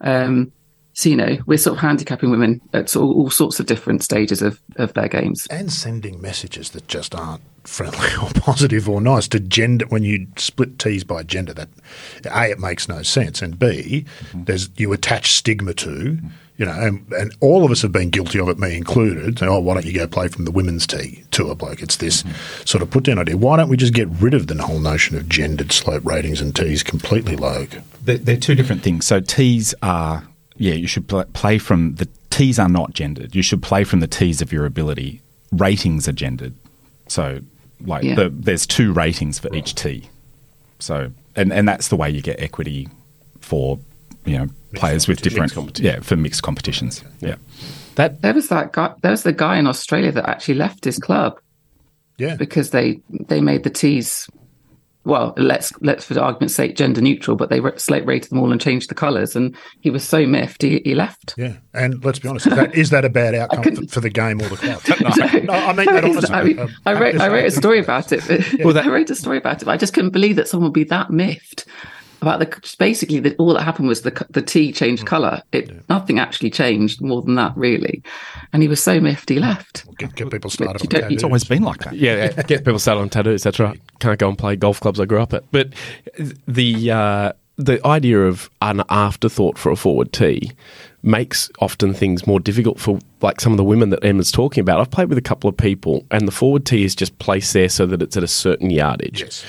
Um, 0.01 0.53
so 0.95 1.09
you 1.09 1.17
know, 1.17 1.39
we're 1.47 1.59
sort 1.59 1.79
of 1.79 1.81
handicapping 1.81 2.31
women 2.31 2.61
at 2.73 2.91
sort 2.91 3.11
of 3.11 3.17
all 3.17 3.31
sorts 3.31 3.59
of 3.59 3.67
different 3.67 4.05
stages 4.05 4.41
of 4.41 4.63
of 4.77 4.95
their 4.95 5.09
games. 5.09 5.49
and 5.49 5.73
sending 5.73 6.21
messages 6.21 6.71
that 6.71 6.87
just 6.87 7.13
aren't 7.13 7.43
friendly 7.65 8.09
or 8.23 8.31
positive 8.35 8.89
or 8.89 9.01
nice 9.01 9.27
to 9.29 9.41
gender 9.41 9.87
when 9.87 10.05
you 10.05 10.29
split 10.37 10.79
T's 10.79 11.03
by 11.03 11.25
gender 11.25 11.55
that 11.55 11.71
a 12.25 12.51
it 12.51 12.59
makes 12.59 12.89
no 12.89 13.03
sense 13.03 13.41
and 13.41 13.59
b 13.59 14.05
mm-hmm. 14.05 14.45
there's 14.45 14.69
you 14.77 14.93
attach 14.93 15.33
stigma 15.33 15.73
to 15.75 15.89
mm-hmm. 15.89 16.29
You 16.57 16.67
know 16.67 16.73
and, 16.73 17.11
and 17.13 17.35
all 17.41 17.65
of 17.65 17.71
us 17.71 17.83
have 17.83 17.93
been 17.93 18.11
guilty 18.11 18.39
of 18.39 18.49
it 18.49 18.59
me 18.59 18.77
included 18.77 19.43
oh 19.43 19.59
why 19.59 19.75
don't 19.75 19.87
you 19.87 19.93
go 19.93 20.07
play 20.07 20.29
from 20.29 20.45
the 20.45 20.51
women's 20.51 20.87
tee 20.87 21.25
to 21.31 21.49
a 21.49 21.55
bloke 21.55 21.83
it's 21.83 21.97
this 21.97 22.23
mm-hmm. 22.23 22.65
sort 22.65 22.83
of 22.83 22.91
put 22.91 23.05
down 23.05 23.19
idea 23.19 23.37
why 23.37 23.57
don't 23.57 23.69
we 23.69 23.77
just 23.77 23.95
get 23.95 24.09
rid 24.09 24.35
of 24.35 24.47
the 24.47 24.63
whole 24.63 24.79
notion 24.79 25.17
of 25.17 25.29
gendered 25.29 25.73
slope 25.73 26.05
ratings 26.05 26.41
and 26.41 26.55
T's 26.55 26.83
completely 26.83 27.37
Logue 27.37 27.75
They're, 28.03 28.19
they're 28.19 28.37
two 28.37 28.55
different 28.55 28.83
things. 28.83 29.07
So 29.07 29.21
tees 29.21 29.75
are, 29.83 30.25
yeah, 30.57 30.75
you 30.75 30.87
should 30.87 31.09
pl- 31.09 31.25
play 31.33 31.59
from 31.59 31.97
the 31.97 32.09
tees 32.31 32.59
are 32.59 32.69
not 32.69 32.93
gendered. 32.93 33.35
You 33.35 33.43
should 33.43 33.63
play 33.63 33.85
from 33.85 34.01
the 34.01 34.07
tees 34.07 34.41
of 34.43 34.53
your 34.53 34.67
ability. 34.67 35.21
Ratings 35.53 36.09
are 36.09 36.13
gendered. 36.13 36.55
So, 37.09 37.41
like, 37.85 38.05
Yeah. 38.05 38.15
the, 38.15 38.31
there's 38.31 38.67
two 38.67 38.93
ratings 38.93 39.39
for 39.39 39.55
each 39.55 39.75
tee. 39.75 40.09
So, 40.79 41.13
and, 41.37 41.53
and 41.53 41.69
that's 41.69 41.89
the 41.89 41.97
way 41.97 42.11
you 42.11 42.23
get 42.23 42.41
equity 42.41 42.89
for, 43.41 43.79
you 44.25 44.39
know, 44.39 44.49
players 44.75 45.09
with 45.09 45.23
different, 45.23 45.79
yeah, 45.79 46.01
for 46.01 46.17
mixed 46.17 46.43
competitions. 46.43 47.03
Yeah. 47.21 47.37
That 47.97 48.23
There 48.23 48.35
was 48.35 48.49
that 48.49 48.73
guy. 48.73 48.95
There 49.03 49.11
was 49.11 49.23
the 49.23 49.33
guy 49.33 49.59
in 49.59 49.67
Australia 49.67 50.13
that 50.13 50.29
actually 50.29 50.55
left 50.55 50.85
his 50.85 50.99
club 50.99 51.39
yeah 52.19 52.37
because 52.37 52.71
they 52.71 53.01
they 53.29 53.41
made 53.41 53.65
the 53.65 53.71
tees. 53.71 54.29
Well, 55.05 55.35
let's 55.37 55.73
let's 55.81 56.05
for 56.05 56.19
argument's 56.21 56.55
sake 56.55 56.77
gender 56.77 57.01
neutral, 57.01 57.37
but 57.37 57.51
they 57.51 57.59
ra- 57.59 57.77
slope 57.77 58.07
rated 58.07 58.31
them 58.31 58.39
all 58.39 58.53
and 58.53 58.61
changed 58.61 58.89
the 58.89 58.95
colours, 58.95 59.35
and 59.35 59.57
he 59.81 59.91
was 59.91 60.05
so 60.05 60.25
miffed 60.27 60.63
he, 60.63 60.81
he 60.85 60.95
left. 60.95 61.35
yeah 61.37 61.55
and 61.75 62.05
let's 62.05 62.21
be 62.21 62.29
honest 62.29 62.47
is 62.47 62.55
that, 62.55 62.75
is 62.77 62.91
that 62.91 63.05
a 63.05 63.09
bad 63.11 63.35
outcome 63.43 63.75
for, 63.75 63.87
for 63.89 64.01
the 64.01 64.09
game 64.11 64.41
or 64.41 64.49
the 64.49 64.57
club 64.57 64.81
no, 65.45 65.53
I 65.55 65.73
mean 65.73 65.87
that 65.87 66.05
honestly 66.05 66.35
I, 66.35 66.45
mean, 66.45 66.59
Um, 66.61 66.71
I 66.87 66.93
wrote 66.93 67.21
I 67.21 67.27
wrote 67.29 67.47
a 67.47 67.51
story 67.51 67.81
about 67.81 68.13
it. 68.13 68.23
But, 68.29 68.65
Well, 68.65 68.75
that- 68.75 68.87
I 68.87 68.91
wrote 68.91 69.11
a 69.11 69.17
story 69.17 69.39
about 69.39 69.61
it. 69.61 69.65
But 69.65 69.73
I 69.73 69.77
just 69.77 69.93
couldn't 69.93 70.11
believe 70.11 70.37
that 70.37 70.47
someone 70.47 70.69
would 70.71 70.75
be 70.75 70.85
that 70.85 71.11
miffed 71.11 71.65
about 72.23 72.39
the. 72.39 72.47
just 72.61 72.79
Basically, 72.79 73.21
that 73.21 73.37
all 73.39 73.53
that 73.55 73.63
happened 73.63 73.89
was 73.89 74.03
the 74.03 74.27
the 74.31 74.43
tee 74.43 74.73
changed 74.73 75.07
colour. 75.07 75.43
It 75.53 75.89
nothing 75.89 76.19
actually 76.19 76.51
changed 76.51 77.01
more 77.01 77.23
than 77.23 77.35
that, 77.37 77.57
really. 77.57 78.03
And 78.53 78.63
he 78.63 78.69
was 78.69 78.83
so 78.83 79.01
miffed 79.01 79.29
he 79.29 79.39
left. 79.39 79.85
get, 79.99 80.15
get 80.15 80.31
people 80.31 80.51
started 80.51 80.83
you 80.83 80.87
on 80.87 81.01
tattoos. 81.01 81.13
It's 81.13 81.25
always 81.25 81.45
been 81.45 81.63
like 81.63 81.81
that. 81.81 81.95
yeah, 81.95 82.33
yeah, 82.37 82.43
get 82.43 82.65
people 82.65 82.79
started 82.79 83.01
on 83.01 83.09
tattoos. 83.11 83.43
That's 83.43 83.59
right. 83.59 83.81
Can't 84.01 84.19
go 84.19 84.29
and 84.29 84.39
play 84.39 84.57
golf 84.57 84.81
clubs 84.81 85.01
I 85.01 85.05
grew 85.05 85.21
up 85.21 85.33
at. 85.33 85.45
But 85.51 85.73
the 86.47 86.91
uh, 86.91 87.33
the 87.57 87.85
idea 87.87 88.23
of 88.27 88.51
an 88.61 88.83
afterthought 88.89 89.59
for 89.59 89.71
a 89.71 89.77
forward 89.77 90.13
tee 90.13 90.53
makes 91.03 91.51
often 91.61 91.93
things 91.93 92.27
more 92.27 92.39
difficult 92.41 92.79
for 92.79 92.99
like 93.21 93.41
some 93.41 93.53
of 93.53 93.57
the 93.57 93.65
women 93.65 93.91
that 93.91 94.05
Emma's 94.05 94.31
talking 94.31 94.61
about. 94.61 94.81
I've 94.81 94.91
played 94.91 95.09
with 95.09 95.19
a 95.19 95.23
couple 95.23 95.49
of 95.49 95.57
people, 95.57 96.07
and 96.11 96.27
the 96.27 96.33
forward 96.33 96.65
tee 96.65 96.85
is 96.85 96.95
just 96.95 97.19
placed 97.19 97.53
there 97.53 97.69
so 97.69 97.87
that 97.87 98.03
it's 98.03 98.17
at 98.17 98.23
a 98.23 98.29
certain 98.29 98.71
yardage. 98.71 99.21
Yes. 99.21 99.45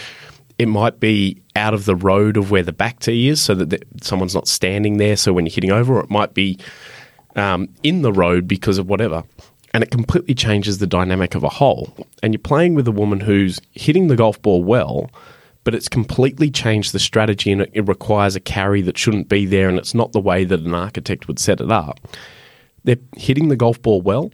It 0.60 0.68
might 0.68 1.00
be 1.00 1.42
out 1.56 1.74
of 1.74 1.86
the 1.86 1.96
road 1.96 2.38
of 2.38 2.52
where 2.52 2.64
the 2.64 2.74
back 2.74 3.00
tee 3.00 3.30
is, 3.30 3.42
so 3.42 3.56
that 3.56 3.70
the, 3.70 3.80
someone's 4.02 4.36
not 4.36 4.48
standing 4.48 4.98
there. 4.98 5.16
So 5.16 5.34
when 5.34 5.46
you're 5.46 5.54
hitting 5.54 5.72
over, 5.72 5.96
or 5.96 6.04
it 6.04 6.10
might 6.10 6.34
be 6.34 6.58
um, 7.36 7.70
in 7.84 8.02
the 8.02 8.14
road 8.14 8.48
because 8.48 8.78
of 8.78 8.88
whatever. 8.88 9.24
And 9.74 9.84
it 9.84 9.90
completely 9.90 10.36
changes 10.36 10.78
the 10.78 10.88
dynamic 10.88 11.34
of 11.36 11.44
a 11.44 11.50
hole. 11.50 11.96
And 12.22 12.34
you're 12.34 12.40
playing 12.40 12.76
with 12.76 12.88
a 12.88 12.92
woman 12.92 13.20
who's 13.20 13.60
hitting 13.72 14.08
the 14.08 14.16
golf 14.16 14.40
ball 14.42 14.64
well, 14.64 15.10
but 15.64 15.74
it's 15.74 15.90
completely 15.90 16.52
changed 16.52 16.94
the 16.94 17.00
strategy 17.00 17.52
and 17.52 17.62
it, 17.62 17.72
it 17.74 17.88
requires 17.88 18.36
a 18.36 18.40
carry 18.40 18.82
that 18.84 18.98
shouldn't 18.98 19.30
be 19.30 19.46
there 19.46 19.70
and 19.70 19.80
it's 19.80 19.96
not 19.96 20.12
the 20.12 20.20
way 20.20 20.44
that 20.44 20.60
an 20.60 20.76
architect 20.76 21.28
would 21.28 21.40
set 21.40 21.60
it 21.60 21.72
up. 21.72 22.00
They're 22.84 22.98
hitting 23.16 23.48
the 23.48 23.56
golf 23.56 23.82
ball 23.82 24.02
well 24.02 24.32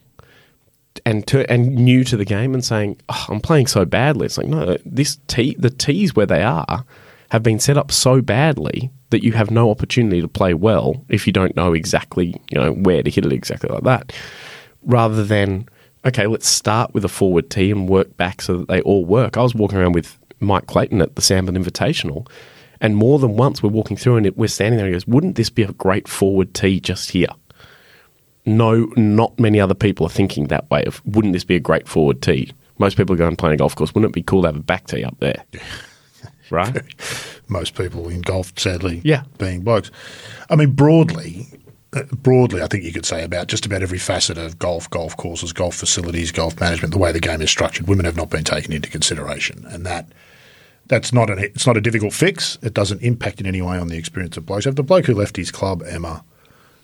and 1.05 1.25
to, 1.27 1.49
and 1.49 1.73
new 1.73 2.03
to 2.03 2.17
the 2.17 2.25
game 2.25 2.53
and 2.53 2.65
saying, 2.65 2.99
oh, 3.07 3.25
I'm 3.29 3.39
playing 3.39 3.67
so 3.67 3.85
badly. 3.85 4.25
It's 4.25 4.37
like, 4.37 4.47
no, 4.47 4.77
this 4.83 5.19
tee, 5.27 5.55
the 5.57 5.69
tees 5.69 6.15
where 6.15 6.25
they 6.25 6.43
are 6.43 6.83
have 7.31 7.43
been 7.43 7.59
set 7.59 7.77
up 7.77 7.91
so 7.91 8.21
badly 8.21 8.89
that 9.11 9.23
you 9.23 9.33
have 9.33 9.51
no 9.51 9.69
opportunity 9.69 10.21
to 10.21 10.27
play 10.27 10.53
well 10.53 11.03
if 11.09 11.27
you 11.27 11.33
don't 11.33 11.55
know 11.55 11.73
exactly, 11.73 12.39
you 12.49 12.59
know, 12.59 12.73
where 12.73 13.03
to 13.03 13.09
hit 13.09 13.25
it 13.25 13.33
exactly 13.33 13.69
like 13.69 13.83
that. 13.83 14.13
Rather 14.83 15.23
than, 15.23 15.67
okay, 16.05 16.27
let's 16.27 16.47
start 16.47 16.93
with 16.93 17.05
a 17.05 17.09
forward 17.09 17.49
tee 17.49 17.71
and 17.71 17.89
work 17.89 18.15
back 18.17 18.41
so 18.41 18.57
that 18.57 18.67
they 18.67 18.81
all 18.81 19.05
work. 19.05 19.37
I 19.37 19.43
was 19.43 19.55
walking 19.55 19.77
around 19.77 19.93
with 19.93 20.17
Mike 20.39 20.67
Clayton 20.67 21.01
at 21.01 21.15
the 21.15 21.21
Sandbelt 21.21 21.57
Invitational, 21.57 22.27
and 22.81 22.95
more 22.95 23.19
than 23.19 23.35
once 23.35 23.61
we're 23.61 23.69
walking 23.69 23.97
through 23.97 24.17
and 24.17 24.25
it, 24.25 24.37
we're 24.37 24.47
standing 24.47 24.77
there 24.77 24.85
and 24.85 24.93
he 24.93 24.95
goes, 24.95 25.07
wouldn't 25.07 25.35
this 25.35 25.49
be 25.49 25.63
a 25.63 25.73
great 25.73 26.07
forward 26.07 26.53
tee 26.53 26.79
just 26.79 27.11
here? 27.11 27.27
no, 28.49 28.91
not 28.95 29.37
many 29.39 29.59
other 29.59 29.73
people 29.73 30.05
are 30.05 30.09
thinking 30.09 30.47
that 30.47 30.69
way. 30.69 30.83
Of 30.83 31.01
wouldn't 31.05 31.33
this 31.33 31.43
be 31.43 31.55
a 31.55 31.59
great 31.59 31.87
forward 31.87 32.21
tee? 32.21 32.51
Most 32.77 32.97
people 32.97 33.15
go 33.15 33.27
and 33.27 33.37
play 33.37 33.53
a 33.53 33.57
golf 33.57 33.75
course. 33.75 33.93
Wouldn't 33.93 34.11
it 34.11 34.13
be 34.13 34.23
cool 34.23 34.41
to 34.43 34.47
have 34.47 34.55
a 34.55 34.61
back 34.63 34.87
tee 34.87 35.03
up 35.03 35.17
there? 35.19 35.43
Right? 36.51 36.83
most 37.47 37.75
people 37.75 38.09
in 38.09 38.21
golf, 38.21 38.53
sadly, 38.57 39.01
Yeah. 39.03 39.23
being 39.37 39.61
blokes. 39.61 39.91
I 40.49 40.55
mean, 40.55 40.71
broadly, 40.71 41.47
uh, 41.93 42.03
broadly, 42.13 42.61
I 42.61 42.67
think 42.67 42.83
you 42.83 42.93
could 42.93 43.05
say 43.05 43.23
about 43.23 43.47
just 43.47 43.65
about 43.65 43.81
every 43.81 43.97
facet 43.97 44.37
of 44.37 44.59
golf, 44.59 44.89
golf 44.89 45.17
courses, 45.17 45.53
golf 45.53 45.75
facilities, 45.75 46.31
golf 46.31 46.59
management, 46.59 46.93
the 46.93 46.99
way 46.99 47.11
the 47.11 47.19
game 47.19 47.41
is 47.41 47.49
structured, 47.49 47.87
women 47.87 48.05
have 48.05 48.15
not 48.17 48.29
been 48.29 48.43
taken 48.43 48.73
into 48.73 48.89
consideration, 48.89 49.65
and 49.69 49.85
that 49.85 50.07
that's 50.87 51.13
not 51.13 51.29
an 51.29 51.39
it's 51.39 51.67
not 51.67 51.77
a 51.77 51.81
difficult 51.81 52.13
fix. 52.13 52.57
It 52.61 52.73
doesn't 52.73 53.01
impact 53.01 53.39
in 53.39 53.45
any 53.47 53.61
way 53.61 53.77
on 53.77 53.87
the 53.89 53.97
experience 53.97 54.37
of 54.37 54.45
blokes. 54.45 54.65
If 54.65 54.75
the 54.75 54.83
bloke 54.83 55.05
who 55.05 55.13
left 55.15 55.37
his 55.37 55.51
club, 55.51 55.83
Emma. 55.87 56.23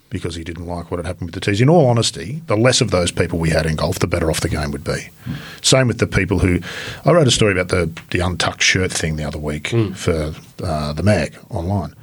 Because 0.09 0.35
he 0.35 0.43
didn't 0.43 0.65
like 0.67 0.91
what 0.91 0.97
had 0.97 1.05
happened 1.05 1.27
with 1.27 1.33
the 1.33 1.41
tees. 1.41 1.59
In 1.59 1.67
all 1.69 1.87
honesty, 1.87 2.41
the 2.47 2.55
less 2.55 2.79
of 2.79 2.91
those 2.91 3.11
people 3.11 3.37
we 3.39 3.49
had 3.49 3.65
in 3.65 3.75
golf, 3.75 3.99
the 3.99 4.07
better 4.07 4.29
off 4.29 4.39
the 4.41 4.49
game 4.49 4.71
would 4.71 4.83
be. 4.83 5.09
Same 5.61 5.87
with 5.87 5.97
the 5.97 6.07
people 6.07 6.39
who. 6.39 6.59
I 7.03 7.11
wrote 7.11 7.27
a 7.27 7.31
story 7.31 7.51
about 7.51 7.67
the 7.69 7.91
the 8.11 8.19
untucked 8.19 8.61
shirt 8.61 8.91
thing 8.91 9.15
the 9.17 9.23
other 9.25 9.39
week 9.39 9.69
for 9.95 10.33
uh, 10.63 10.93
the 10.93 11.03
mag 11.03 11.37
online. 11.49 11.95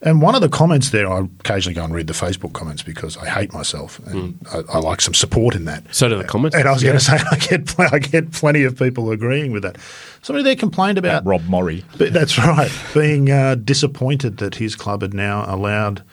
And 0.00 0.22
one 0.22 0.36
of 0.36 0.40
the 0.42 0.48
comments 0.48 0.90
there, 0.90 1.10
I 1.12 1.18
occasionally 1.40 1.74
go 1.74 1.82
and 1.82 1.92
read 1.92 2.06
the 2.06 2.12
Facebook 2.12 2.52
comments 2.52 2.84
because 2.84 3.16
I 3.16 3.28
hate 3.28 3.52
myself 3.52 3.98
and 4.06 4.38
I, 4.54 4.60
I 4.74 4.78
like 4.78 5.00
some 5.00 5.12
support 5.12 5.56
in 5.56 5.64
that. 5.64 5.82
So 5.92 6.08
do 6.08 6.16
the 6.16 6.22
comments. 6.22 6.56
And 6.56 6.68
I 6.68 6.72
was 6.72 6.84
Yeah. 6.84 6.90
going 6.90 7.00
to 7.00 7.04
say, 7.04 7.18
I 7.32 7.36
get, 7.36 7.92
I 7.92 7.98
get 7.98 8.30
plenty 8.30 8.62
of 8.62 8.78
people 8.78 9.10
agreeing 9.10 9.50
with 9.50 9.64
that. 9.64 9.76
Somebody 10.22 10.44
there 10.44 10.54
complained 10.54 10.98
about 10.98 11.26
Rob 11.26 11.42
Morey. 11.46 11.84
but 11.98 12.12
that's 12.12 12.38
right. 12.56 12.70
Being 12.94 13.28
uh, 13.32 13.56
disappointed 13.56 14.36
that 14.36 14.54
his 14.54 14.76
club 14.76 15.02
had 15.02 15.12
now 15.14 15.44
allowed 15.52 16.04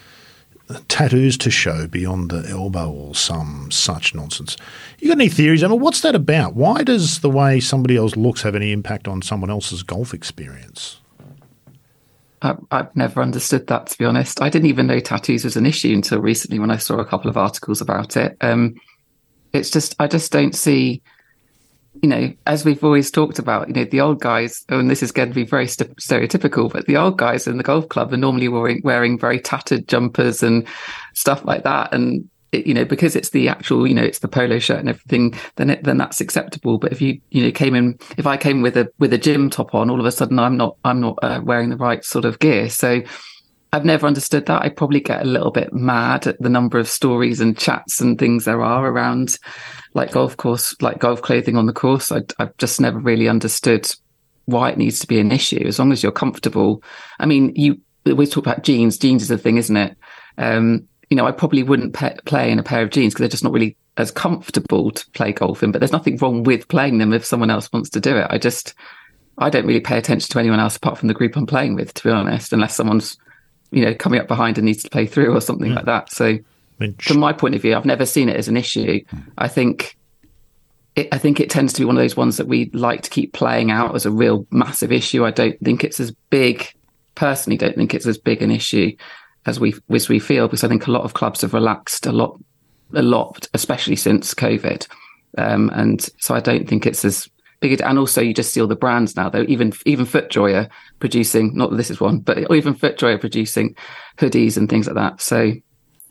tattoos 0.87 1.37
to 1.37 1.51
show 1.51 1.87
beyond 1.87 2.31
the 2.31 2.47
elbow 2.49 2.89
or 2.89 3.15
some 3.15 3.69
such 3.71 4.15
nonsense. 4.15 4.57
You 4.99 5.09
got 5.09 5.17
any 5.17 5.29
theories? 5.29 5.63
Mean, 5.63 5.79
what's 5.79 6.01
that 6.01 6.15
about? 6.15 6.55
Why 6.55 6.83
does 6.83 7.19
the 7.19 7.29
way 7.29 7.59
somebody 7.59 7.97
else 7.97 8.15
looks 8.15 8.41
have 8.41 8.55
any 8.55 8.71
impact 8.71 9.07
on 9.07 9.21
someone 9.21 9.49
else's 9.49 9.83
golf 9.83 10.13
experience? 10.13 10.99
I, 12.41 12.55
I've 12.71 12.95
never 12.95 13.21
understood 13.21 13.67
that, 13.67 13.87
to 13.87 13.97
be 13.97 14.05
honest. 14.05 14.41
I 14.41 14.49
didn't 14.49 14.69
even 14.69 14.87
know 14.87 14.99
tattoos 14.99 15.43
was 15.43 15.55
an 15.55 15.65
issue 15.65 15.93
until 15.93 16.19
recently 16.19 16.59
when 16.59 16.71
I 16.71 16.77
saw 16.77 16.97
a 16.97 17.05
couple 17.05 17.29
of 17.29 17.37
articles 17.37 17.81
about 17.81 18.17
it. 18.17 18.37
Um, 18.41 18.75
it's 19.53 19.69
just, 19.69 19.95
I 19.99 20.07
just 20.07 20.31
don't 20.31 20.55
see, 20.55 21.01
you 22.05 22.09
know, 22.09 22.31
as 22.45 22.63
we've 22.63 22.83
always 22.83 23.09
talked 23.09 23.39
about, 23.39 23.67
you 23.67 23.73
know, 23.73 23.85
the 23.85 23.99
old 23.99 24.21
guys, 24.21 24.63
and 24.69 24.91
this 24.91 25.01
is 25.01 25.11
going 25.11 25.29
to 25.29 25.33
be 25.33 25.43
very 25.43 25.67
st- 25.67 25.95
stereotypical, 25.95 26.71
but 26.71 26.85
the 26.85 26.97
old 26.97 27.17
guys 27.17 27.47
in 27.47 27.57
the 27.57 27.63
golf 27.63 27.89
club 27.89 28.13
are 28.13 28.17
normally 28.17 28.47
wearing, 28.47 28.79
wearing 28.83 29.17
very 29.17 29.39
tattered 29.39 29.87
jumpers 29.87 30.43
and 30.43 30.67
stuff 31.15 31.43
like 31.45 31.63
that. 31.63 31.91
And 31.91 32.29
it, 32.51 32.67
you 32.67 32.75
know, 32.75 32.85
because 32.85 33.15
it's 33.15 33.31
the 33.31 33.49
actual, 33.49 33.87
you 33.87 33.95
know, 33.95 34.03
it's 34.03 34.19
the 34.19 34.27
polo 34.27 34.59
shirt 34.59 34.77
and 34.77 34.89
everything, 34.89 35.33
then 35.55 35.71
it, 35.71 35.83
then 35.83 35.97
that's 35.97 36.21
acceptable. 36.21 36.77
But 36.77 36.91
if 36.91 37.01
you, 37.01 37.19
you 37.31 37.41
know, 37.41 37.51
came 37.51 37.73
in, 37.73 37.97
if 38.19 38.27
I 38.27 38.37
came 38.37 38.61
with 38.61 38.77
a 38.77 38.87
with 38.99 39.11
a 39.11 39.17
gym 39.17 39.49
top 39.49 39.73
on, 39.73 39.89
all 39.89 39.99
of 39.99 40.05
a 40.05 40.11
sudden 40.11 40.37
I'm 40.37 40.57
not, 40.57 40.77
I'm 40.85 41.01
not 41.01 41.17
uh, 41.23 41.41
wearing 41.43 41.71
the 41.71 41.77
right 41.77 42.05
sort 42.05 42.25
of 42.25 42.37
gear. 42.37 42.69
So 42.69 43.01
I've 43.75 43.85
never 43.85 44.07
understood 44.07 44.45
that. 44.45 44.61
I 44.61 44.69
probably 44.69 45.01
get 45.01 45.21
a 45.21 45.29
little 45.29 45.51
bit 45.51 45.73
mad 45.73 46.27
at 46.27 46.41
the 46.41 46.49
number 46.49 46.79
of 46.79 46.87
stories 46.87 47.41
and 47.41 47.57
chats 47.57 47.99
and 47.99 48.17
things 48.17 48.45
there 48.45 48.61
are 48.61 48.87
around, 48.87 49.37
like 49.93 50.11
golf 50.11 50.37
course, 50.37 50.73
like 50.81 50.99
golf 50.99 51.21
clothing 51.21 51.57
on 51.57 51.65
the 51.65 51.73
course. 51.73 52.11
I, 52.11 52.21
I've 52.39 52.55
just 52.57 52.79
never 52.79 52.99
really 52.99 53.27
understood 53.27 53.91
why 54.45 54.69
it 54.69 54.77
needs 54.77 54.99
to 54.99 55.07
be 55.07 55.19
an 55.19 55.31
issue. 55.31 55.63
As 55.65 55.77
long 55.77 55.91
as 55.91 56.01
you're 56.01 56.11
comfortable. 56.13 56.83
I 57.19 57.25
mean, 57.25 57.51
you 57.55 57.81
we 58.05 58.27
talk 58.27 58.45
about 58.45 58.63
jeans. 58.63 58.97
Jeans 58.97 59.23
is 59.23 59.31
a 59.31 59.37
thing, 59.37 59.57
isn't 59.57 59.75
it? 59.75 59.97
Um, 60.37 60.87
you 61.09 61.17
know, 61.17 61.25
I 61.25 61.31
probably 61.31 61.63
wouldn't 61.63 61.93
pe- 61.93 62.17
play 62.25 62.51
in 62.51 62.59
a 62.59 62.63
pair 62.63 62.81
of 62.81 62.91
jeans 62.91 63.13
because 63.13 63.23
they're 63.23 63.29
just 63.29 63.43
not 63.43 63.53
really 63.53 63.75
as 63.97 64.11
comfortable 64.11 64.91
to 64.91 65.11
play 65.11 65.33
golf 65.33 65.63
in. 65.63 65.71
But 65.71 65.79
there's 65.79 65.91
nothing 65.91 66.17
wrong 66.17 66.43
with 66.43 66.67
playing 66.67 66.99
them 66.99 67.13
if 67.13 67.25
someone 67.25 67.49
else 67.49 67.71
wants 67.73 67.89
to 67.91 67.99
do 67.99 68.15
it. 68.15 68.27
I 68.29 68.37
just, 68.37 68.73
I 69.37 69.49
don't 69.49 69.65
really 69.65 69.81
pay 69.81 69.97
attention 69.97 70.29
to 70.29 70.39
anyone 70.39 70.59
else 70.59 70.77
apart 70.77 70.97
from 70.97 71.07
the 71.07 71.13
group 71.13 71.35
I'm 71.35 71.45
playing 71.45 71.75
with, 71.75 71.93
to 71.95 72.03
be 72.03 72.09
honest, 72.09 72.53
unless 72.53 72.75
someone's, 72.75 73.17
you 73.71 73.83
know, 73.83 73.93
coming 73.93 74.19
up 74.19 74.27
behind 74.27 74.57
and 74.57 74.65
needs 74.65 74.83
to 74.83 74.89
play 74.89 75.05
through 75.05 75.35
or 75.35 75.41
something 75.41 75.71
Mm. 75.71 75.75
like 75.75 75.85
that. 75.85 76.11
So, 76.11 76.37
from 76.99 77.19
my 77.19 77.31
point 77.33 77.55
of 77.55 77.61
view, 77.61 77.75
I've 77.75 77.85
never 77.85 78.05
seen 78.05 78.29
it 78.29 78.35
as 78.35 78.47
an 78.47 78.57
issue. 78.57 79.01
I 79.37 79.47
think. 79.47 79.97
It, 80.95 81.09
I 81.11 81.17
think 81.17 81.41
it 81.41 81.49
tends 81.49 81.73
to 81.73 81.81
be 81.81 81.85
one 81.85 81.97
of 81.97 82.01
those 82.01 82.15
ones 82.15 82.37
that 82.37 82.47
we 82.47 82.69
like 82.73 83.01
to 83.01 83.09
keep 83.09 83.33
playing 83.33 83.69
out 83.69 83.95
as 83.95 84.05
a 84.05 84.11
real 84.11 84.47
massive 84.49 84.93
issue. 84.93 85.25
I 85.25 85.31
don't 85.31 85.59
think 85.59 85.83
it's 85.83 85.99
as 85.99 86.11
big, 86.29 86.71
personally, 87.15 87.57
don't 87.57 87.75
think 87.75 87.93
it's 87.93 88.07
as 88.07 88.17
big 88.17 88.41
an 88.41 88.49
issue 88.49 88.95
as 89.45 89.59
we 89.59 89.75
as 89.89 90.07
we 90.07 90.19
feel 90.19 90.47
because 90.47 90.63
I 90.63 90.69
think 90.69 90.87
a 90.87 90.91
lot 90.91 91.03
of 91.03 91.13
clubs 91.13 91.41
have 91.41 91.53
relaxed 91.53 92.05
a 92.05 92.13
lot, 92.13 92.39
a 92.93 93.01
lot, 93.01 93.45
especially 93.53 93.97
since 93.97 94.33
COVID, 94.33 94.87
um, 95.37 95.69
and 95.73 96.07
so 96.19 96.33
I 96.33 96.39
don't 96.39 96.65
think 96.67 96.85
it's 96.85 97.03
as 97.03 97.27
big. 97.59 97.81
And 97.81 97.97
also, 97.99 98.21
you 98.21 98.33
just 98.33 98.53
see 98.53 98.61
all 98.61 98.67
the 98.67 98.75
brands 98.75 99.15
now. 99.15 99.29
Though 99.29 99.45
even 99.47 99.73
even 99.85 100.05
FootJoy 100.05 100.65
are 100.65 100.69
producing 100.99 101.55
not 101.55 101.71
that 101.71 101.77
this 101.77 101.91
is 101.91 101.99
one, 101.99 102.19
but 102.19 102.51
even 102.51 102.75
FootJoy 102.75 103.15
are 103.15 103.19
producing 103.19 103.75
hoodies 104.17 104.57
and 104.57 104.69
things 104.69 104.87
like 104.87 104.95
that. 104.95 105.21
So, 105.21 105.53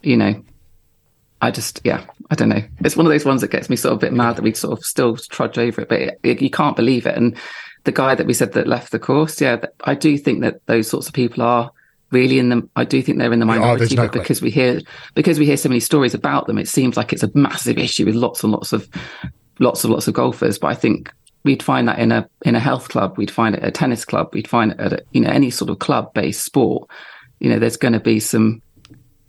you 0.03 0.17
know, 0.17 0.43
I 1.41 1.51
just 1.51 1.81
yeah, 1.85 2.05
I 2.31 2.35
don't 2.35 2.49
know. 2.49 2.63
It's 2.81 2.97
one 2.97 3.07
of 3.07 3.13
those 3.13 3.25
ones 3.25 3.41
that 3.41 3.51
gets 3.51 3.69
me 3.69 3.77
sort 3.77 3.93
of 3.93 3.99
a 3.99 4.07
bit 4.07 4.13
mad 4.13 4.37
that 4.37 4.43
we 4.43 4.55
sort 4.55 4.79
of 4.79 4.85
still 4.85 5.17
trudge 5.17 5.59
over 5.59 5.83
it, 5.83 5.89
but 5.89 6.01
it, 6.01 6.21
it, 6.23 6.43
you 6.43 6.51
can't 6.51 6.77
believe 6.77 7.07
it. 7.07 7.17
And 7.17 7.37
the 7.85 7.93
guy 7.93 8.15
that 8.15 8.27
we 8.27 8.33
said 8.33 8.53
that 8.53 8.67
left 8.67 8.93
the 8.93 8.99
course, 8.99 9.41
yeah, 9.41 9.65
I 9.85 9.95
do 9.95 10.17
think 10.17 10.41
that 10.41 10.65
those 10.67 10.89
sorts 10.89 11.07
of 11.07 11.15
people 11.15 11.43
are 11.43 11.71
really 12.11 12.39
in 12.39 12.49
the. 12.49 12.67
I 12.77 12.85
do 12.85 13.03
think 13.03 13.19
they're 13.19 13.33
in 13.33 13.41
the 13.41 13.45
Oh, 13.45 13.49
minority, 13.49 13.95
no 13.95 14.05
but 14.05 14.13
because 14.13 14.41
we 14.41 14.51
hear 14.51 14.81
because 15.15 15.39
we 15.39 15.45
hear 15.45 15.59
so 15.59 15.69
many 15.69 15.81
stories 15.81 16.15
about 16.15 16.47
them, 16.47 16.57
it 16.57 16.69
seems 16.69 16.97
like 16.97 17.13
it's 17.13 17.23
a 17.23 17.31
massive 17.35 17.77
issue 17.77 18.07
with 18.07 18.15
lots 18.15 18.43
and 18.43 18.53
lots 18.53 18.73
of 18.73 18.89
lots 19.59 19.85
and 19.85 19.93
lots 19.93 20.09
of 20.09 20.15
golfers. 20.15 20.59
But 20.59 20.69
I 20.69 20.75
think 20.75 21.13
we'd 21.45 21.63
find 21.63 21.87
that 21.89 21.99
in 21.99 22.11
a 22.11 22.29
in 22.45 22.55
a 22.55 22.61
health 22.61 22.89
club, 22.89 23.17
we'd 23.17 23.31
find 23.31 23.55
it 23.55 23.63
at 23.63 23.69
a 23.69 23.73
tennis 23.73 24.05
club, 24.05 24.31
we'd 24.33 24.49
find 24.49 24.73
it 24.73 24.81
at 24.81 24.93
a, 24.95 25.05
you 25.13 25.21
know 25.21 25.31
any 25.31 25.51
sort 25.51 25.71
of 25.71 25.79
club 25.79 26.13
based 26.15 26.45
sport. 26.45 26.89
You 27.39 27.51
know, 27.51 27.59
there's 27.59 27.77
going 27.77 27.93
to 27.93 28.01
be 28.01 28.21
some 28.21 28.63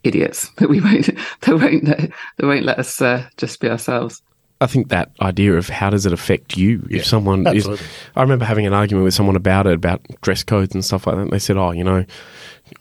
idiots 0.03 0.49
that 0.57 0.69
we 0.69 0.81
won't 0.81 1.07
that 1.41 1.59
won't 1.59 1.85
that 1.85 2.11
won't 2.39 2.65
let 2.65 2.79
us 2.79 3.01
uh, 3.01 3.27
just 3.37 3.59
be 3.59 3.69
ourselves. 3.69 4.21
I 4.61 4.67
think 4.67 4.87
that 4.87 5.11
idea 5.19 5.57
of 5.57 5.67
how 5.67 5.89
does 5.89 6.05
it 6.05 6.13
affect 6.13 6.55
you 6.55 6.87
Yeah, 6.89 6.99
if 6.99 7.05
someone 7.05 7.45
is. 7.53 7.67
I 8.15 8.21
remember 8.21 8.45
having 8.45 8.65
an 8.65 8.73
argument 8.73 9.03
with 9.03 9.13
someone 9.13 9.35
about 9.35 9.67
it, 9.67 9.73
about 9.73 10.01
dress 10.21 10.43
codes 10.43 10.73
and 10.73 10.83
stuff 10.83 11.05
like 11.05 11.17
that. 11.17 11.23
And 11.23 11.31
they 11.31 11.39
said, 11.39 11.57
"Oh, 11.57 11.71
you 11.71 11.83
know, 11.83 12.05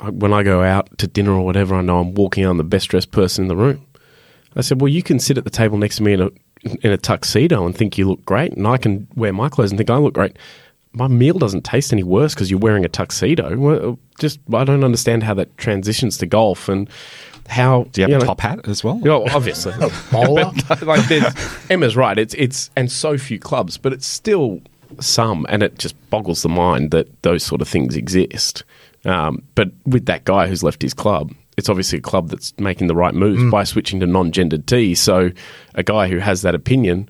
when 0.09 0.33
I 0.33 0.45
go 0.45 0.63
out 0.63 0.97
to 0.99 1.09
dinner 1.09 1.33
or 1.33 1.45
whatever, 1.45 1.75
I 1.75 1.83
know 1.83 1.99
I'm 1.99 2.15
walking 2.15 2.47
on 2.47 2.59
the 2.59 2.65
best 2.65 2.91
dressed 2.91 3.11
person 3.11 3.45
in 3.45 3.49
the 3.49 3.57
room." 3.57 3.85
I 4.55 4.61
said, 4.61 4.81
"Well, 4.81 4.89
you 4.89 5.03
can 5.03 5.19
sit 5.19 5.37
at 5.37 5.43
the 5.43 5.51
table 5.51 5.77
next 5.77 5.97
to 5.97 6.05
me 6.05 6.13
in 6.13 6.21
a 6.21 6.31
in 6.83 6.91
a 6.93 6.97
tuxedo 6.97 7.65
and 7.67 7.77
think 7.77 7.99
you 7.99 8.09
look 8.09 8.25
great, 8.25 8.53
and 8.53 8.67
I 8.67 8.77
can 8.79 9.07
wear 9.17 9.33
my 9.33 9.49
clothes 9.49 9.71
and 9.71 9.79
think 9.79 9.91
I 9.91 9.97
look 9.97 10.15
great." 10.15 10.37
My 10.97 11.09
meal 11.09 11.39
doesn't 11.39 11.65
taste 11.65 11.93
any 11.93 12.05
worse 12.05 12.35
because 12.35 12.51
you're 12.53 12.61
wearing 12.61 12.85
a 12.85 12.89
tuxedo. 12.89 13.57
Well, 13.59 13.99
just 14.21 14.39
I 14.53 14.63
don't 14.65 14.85
understand 14.85 15.25
how 15.25 15.35
that 15.35 15.57
transitions 15.59 16.19
to 16.19 16.27
golf 16.27 16.69
and 16.69 16.89
how 17.49 17.85
Do 17.93 18.01
you 18.01 18.07
have 18.09 18.17
a 18.17 18.25
know- 18.25 18.27
top 18.29 18.41
hat 18.41 18.61
as 18.69 18.85
well? 18.85 19.01
Oh, 19.05 19.27
obviously. 19.35 19.75
Bowler. 20.13 20.53
But, 20.69 20.83
like 20.83 21.07
there's, 21.09 21.25
Emma's 21.69 21.97
right. 21.97 22.17
It's 22.17 22.35
it's 22.35 22.71
and 22.77 22.91
so 22.93 23.19
few 23.19 23.39
clubs, 23.41 23.77
but 23.77 23.93
it's 23.93 24.07
still 24.07 24.61
some, 25.01 25.45
and 25.49 25.63
it 25.65 25.79
just 25.79 25.97
boggles 26.11 26.43
the 26.43 26.49
mind 26.49 26.93
that 26.93 27.09
those 27.23 27.43
sort 27.43 27.61
of 27.61 27.67
things 27.69 27.97
exist. 27.97 28.63
Um, 29.05 29.43
but 29.57 29.71
with 29.85 30.07
that 30.07 30.25
guy 30.25 30.47
who's 30.47 30.63
left 30.63 30.81
his 30.81 30.95
club, 30.95 31.33
it's 31.57 31.69
obviously 31.69 31.99
a 31.99 32.03
club 32.03 32.29
that's 32.29 32.53
making 32.59 32.87
the 32.87 32.95
right 32.95 33.15
moves 33.15 33.43
mm. 33.43 33.51
by 33.51 33.65
switching 33.65 34.01
to 34.01 34.07
non-gendered 34.07 34.67
tees. 34.67 35.01
So 35.01 35.31
a 35.75 35.83
guy 35.83 36.09
who 36.09 36.19
has 36.19 36.43
that 36.43 36.55
opinion, 36.55 37.09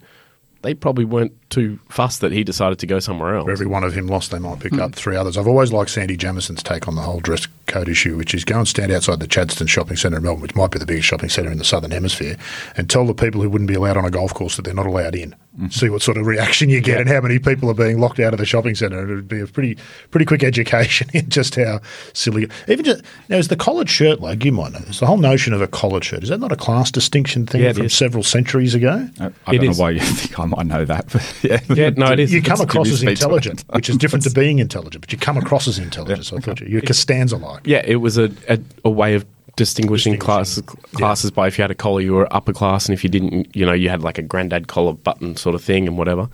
they 0.62 0.74
probably 0.74 1.04
weren't 1.04 1.33
too 1.54 1.78
fussed 1.88 2.20
that 2.20 2.32
he 2.32 2.44
decided 2.44 2.78
to 2.80 2.86
go 2.86 2.98
somewhere 2.98 3.36
else. 3.36 3.46
For 3.46 3.52
every 3.52 3.66
one 3.66 3.84
of 3.84 3.94
him 3.94 4.06
lost, 4.06 4.30
they 4.30 4.38
might 4.38 4.60
pick 4.60 4.74
hmm. 4.74 4.80
up 4.80 4.94
three 4.94 5.16
others. 5.16 5.36
I've 5.36 5.46
always 5.48 5.72
liked 5.72 5.90
Sandy 5.90 6.16
Jamieson's 6.16 6.62
take 6.62 6.88
on 6.88 6.94
the 6.96 7.02
whole 7.02 7.20
dress 7.20 7.46
code 7.66 7.88
issue, 7.88 8.16
which 8.16 8.34
is 8.34 8.44
go 8.44 8.58
and 8.58 8.68
stand 8.68 8.92
outside 8.92 9.20
the 9.20 9.26
Chadstone 9.26 9.68
Shopping 9.68 9.96
Centre 9.96 10.18
in 10.18 10.22
Melbourne, 10.22 10.42
which 10.42 10.54
might 10.54 10.70
be 10.70 10.78
the 10.78 10.86
biggest 10.86 11.08
shopping 11.08 11.28
centre 11.28 11.50
in 11.50 11.58
the 11.58 11.64
Southern 11.64 11.90
Hemisphere, 11.90 12.36
and 12.76 12.90
tell 12.90 13.06
the 13.06 13.14
people 13.14 13.40
who 13.40 13.48
wouldn't 13.48 13.68
be 13.68 13.74
allowed 13.74 13.96
on 13.96 14.04
a 14.04 14.10
golf 14.10 14.34
course 14.34 14.56
that 14.56 14.62
they're 14.62 14.74
not 14.74 14.86
allowed 14.86 15.14
in. 15.14 15.34
Hmm. 15.56 15.68
See 15.68 15.88
what 15.88 16.02
sort 16.02 16.16
of 16.16 16.26
reaction 16.26 16.68
you 16.68 16.80
get 16.80 17.00
and 17.00 17.08
how 17.08 17.20
many 17.20 17.38
people 17.38 17.70
are 17.70 17.74
being 17.74 18.00
locked 18.00 18.18
out 18.18 18.34
of 18.34 18.40
the 18.40 18.46
shopping 18.46 18.74
centre. 18.74 19.08
It 19.08 19.14
would 19.14 19.28
be 19.28 19.40
a 19.40 19.46
pretty 19.46 19.76
pretty 20.10 20.26
quick 20.26 20.42
education 20.42 21.08
in 21.14 21.28
just 21.28 21.54
how 21.54 21.80
silly. 22.12 22.48
Even 22.66 22.84
just, 22.84 23.04
now, 23.28 23.36
is 23.36 23.48
the 23.48 23.56
collared 23.56 23.88
shirt 23.88 24.20
like 24.20 24.44
you 24.44 24.50
might 24.50 24.72
know 24.72 24.80
this? 24.80 24.98
The 24.98 25.06
whole 25.06 25.16
notion 25.16 25.52
of 25.52 25.62
a 25.62 25.68
collared 25.68 26.04
shirt 26.04 26.24
is 26.24 26.28
that 26.30 26.40
not 26.40 26.50
a 26.50 26.56
class 26.56 26.90
distinction 26.90 27.46
thing 27.46 27.62
Yeah, 27.62 27.72
from 27.72 27.86
is. 27.86 27.94
several 27.94 28.24
centuries 28.24 28.74
ago? 28.74 29.08
I, 29.20 29.26
I 29.46 29.54
It 29.54 29.58
don't 29.58 29.70
is. 29.70 29.78
know 29.78 29.82
why 29.84 29.90
you 29.90 30.00
think 30.02 30.38
I 30.40 30.44
might 30.44 30.66
know 30.66 30.84
that, 30.84 31.06
but 31.12 31.43
yeah, 31.44 31.61
Yeah, 31.74 31.90
no, 31.96 32.11
it 32.12 32.20
is. 32.20 32.33
you 32.33 32.42
come 32.42 32.54
It's 32.54 32.62
across 32.62 32.88
as 32.90 32.98
speech. 33.00 33.11
intelligent, 33.11 33.64
which 33.74 33.88
is 33.88 33.96
different 33.96 34.24
to 34.24 34.30
being 34.30 34.59
intelligent, 34.59 35.02
but 35.02 35.12
you 35.12 35.18
come 35.18 35.37
across 35.37 35.68
as 35.68 35.78
intelligent. 35.78 36.24
So 36.26 36.37
I 36.37 36.40
thought 36.40 36.61
you, 36.61 36.66
you're 36.68 36.80
Costanza 36.83 37.37
like. 37.37 37.66
Yeah, 37.66 37.83
it 37.85 37.96
was 37.96 38.18
a, 38.18 38.30
a, 38.48 38.59
a 38.85 38.90
way 38.90 39.14
of 39.14 39.24
distinguishing, 39.57 40.14
Distinguishing, 40.14 40.18
classes 40.20 40.62
classes 40.94 41.30
by 41.30 41.46
if 41.46 41.57
you 41.59 41.62
had 41.62 41.70
a 41.70 41.76
collar, 41.76 42.00
you 42.00 42.12
were 42.14 42.26
upper 42.35 42.52
class, 42.52 42.87
and 42.87 42.92
if 42.94 43.04
you 43.04 43.11
didn't, 43.11 43.54
you 43.54 43.64
know, 43.64 43.72
you 43.72 43.88
had 43.88 44.02
like 44.02 44.18
a 44.18 44.22
granddad 44.22 44.66
collar 44.66 44.92
button 44.94 45.37
sort 45.37 45.54
of 45.54 45.62
thing 45.62 45.87
and 45.87 45.96
whatever. 45.96 46.28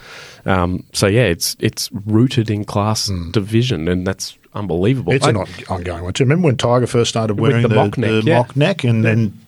Um, 0.46 0.84
so 0.94 1.06
yeah, 1.06 1.24
it's 1.24 1.54
it's 1.60 1.90
rooted 2.06 2.48
in 2.48 2.64
class 2.64 3.10
division, 3.32 3.88
and 3.88 4.06
that's 4.06 4.38
unbelievable. 4.54 5.12
It's 5.12 5.26
I- 5.26 5.30
an 5.30 5.36
ongoing 5.68 6.02
one 6.04 6.12
too. 6.14 6.24
Remember 6.24 6.46
when 6.46 6.56
Tiger 6.56 6.86
first 6.86 7.10
started 7.10 7.38
wearing 7.38 7.60
the 7.62 7.68
the, 7.68 7.74
mock 7.74 7.98
neck, 7.98 8.10
the 8.10 8.22
yeah. 8.24 8.38
mock 8.38 8.56
neck 8.56 8.84
and 8.84 9.04
then 9.04 9.38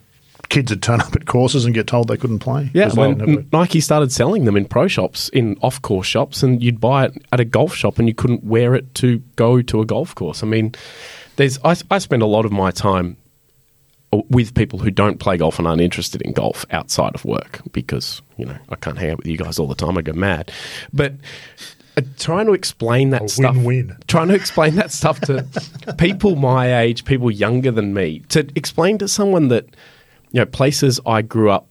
kids 0.49 0.71
would 0.71 0.83
turn 0.83 1.01
up 1.01 1.15
at 1.15 1.27
courses 1.27 1.65
and 1.65 1.75
get 1.75 1.87
told 1.87 2.09
they 2.09 2.17
couldn't 2.17 2.41
play? 2.41 2.71
Yeah, 2.75 2.93
when 2.95 3.21
N- 3.21 3.49
Nike 3.53 3.81
started 3.81 4.13
selling 4.13 4.45
them 4.45 4.57
in 4.57 4.65
pro 4.67 4.89
shops, 4.89 5.29
in 5.31 5.57
off 5.63 5.81
course 5.83 6.07
shops, 6.07 6.43
and 6.43 6.63
you'd 6.63 6.81
buy 6.81 7.07
it 7.07 7.15
at 7.33 7.41
a 7.41 7.45
golf 7.45 7.75
shop 7.75 7.99
and 7.99 8.07
you 8.09 8.15
couldn't 8.15 8.45
wear 8.45 8.75
it 8.75 8.95
to 8.97 9.19
go 9.37 9.63
to 9.63 9.81
a 9.81 9.87
golf 9.87 10.15
course. 10.15 10.43
I 10.43 10.47
mean, 10.47 10.75
there's 11.37 11.59
I, 11.65 11.75
I 11.91 11.99
spend 11.99 12.23
a 12.23 12.27
lot 12.27 12.45
of 12.45 12.53
my 12.53 12.71
time 12.71 13.17
with 14.29 14.55
people 14.55 14.79
who 14.79 14.91
don't 14.91 15.19
play 15.19 15.39
golf 15.39 15.59
and 15.59 15.67
aren't 15.67 15.81
interested 15.81 16.21
in 16.21 16.33
golf 16.33 16.67
outside 16.71 17.15
of 17.15 17.25
work 17.25 17.61
because, 17.73 18.21
you 18.37 18.45
know, 18.45 18.59
I 18.69 18.77
can't 18.77 18.99
hang 18.99 19.13
out 19.13 19.17
with 19.19 19.27
you 19.27 19.39
guys 19.39 19.59
all 19.59 19.67
the 19.67 19.75
time. 19.75 19.97
I 19.97 20.03
go 20.03 20.13
mad. 20.13 20.53
But 20.93 21.15
uh, 21.97 22.03
trying 22.19 22.45
to 22.45 22.53
explain 22.53 23.09
that 23.11 23.23
A 23.23 23.29
stuff 23.31 23.55
win-win. 23.57 23.97
trying 24.09 24.29
to 24.29 24.35
explain 24.35 24.75
that 24.75 24.93
stuff 24.93 25.19
to 25.23 25.47
people 25.99 26.37
my 26.37 26.81
age, 26.81 27.07
people 27.07 27.31
younger 27.31 27.71
than 27.71 27.95
me, 27.95 28.19
to 28.29 28.47
explain 28.55 28.99
to 28.99 29.09
someone 29.09 29.49
that 29.49 29.65
you 30.33 30.41
know 30.41 30.47
places 30.47 31.01
I 31.07 31.23
grew 31.23 31.51
up 31.51 31.67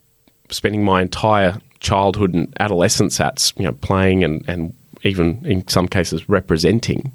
spending 0.50 0.84
my 0.84 1.02
entire 1.02 1.60
childhood 1.80 2.34
and 2.34 2.54
adolescence 2.60 3.20
at, 3.20 3.52
you 3.58 3.66
know, 3.66 3.74
playing 3.74 4.24
and 4.24 4.48
and 4.48 4.74
even 5.04 5.44
in 5.46 5.68
some 5.68 5.88
cases 5.88 6.30
representing. 6.30 7.12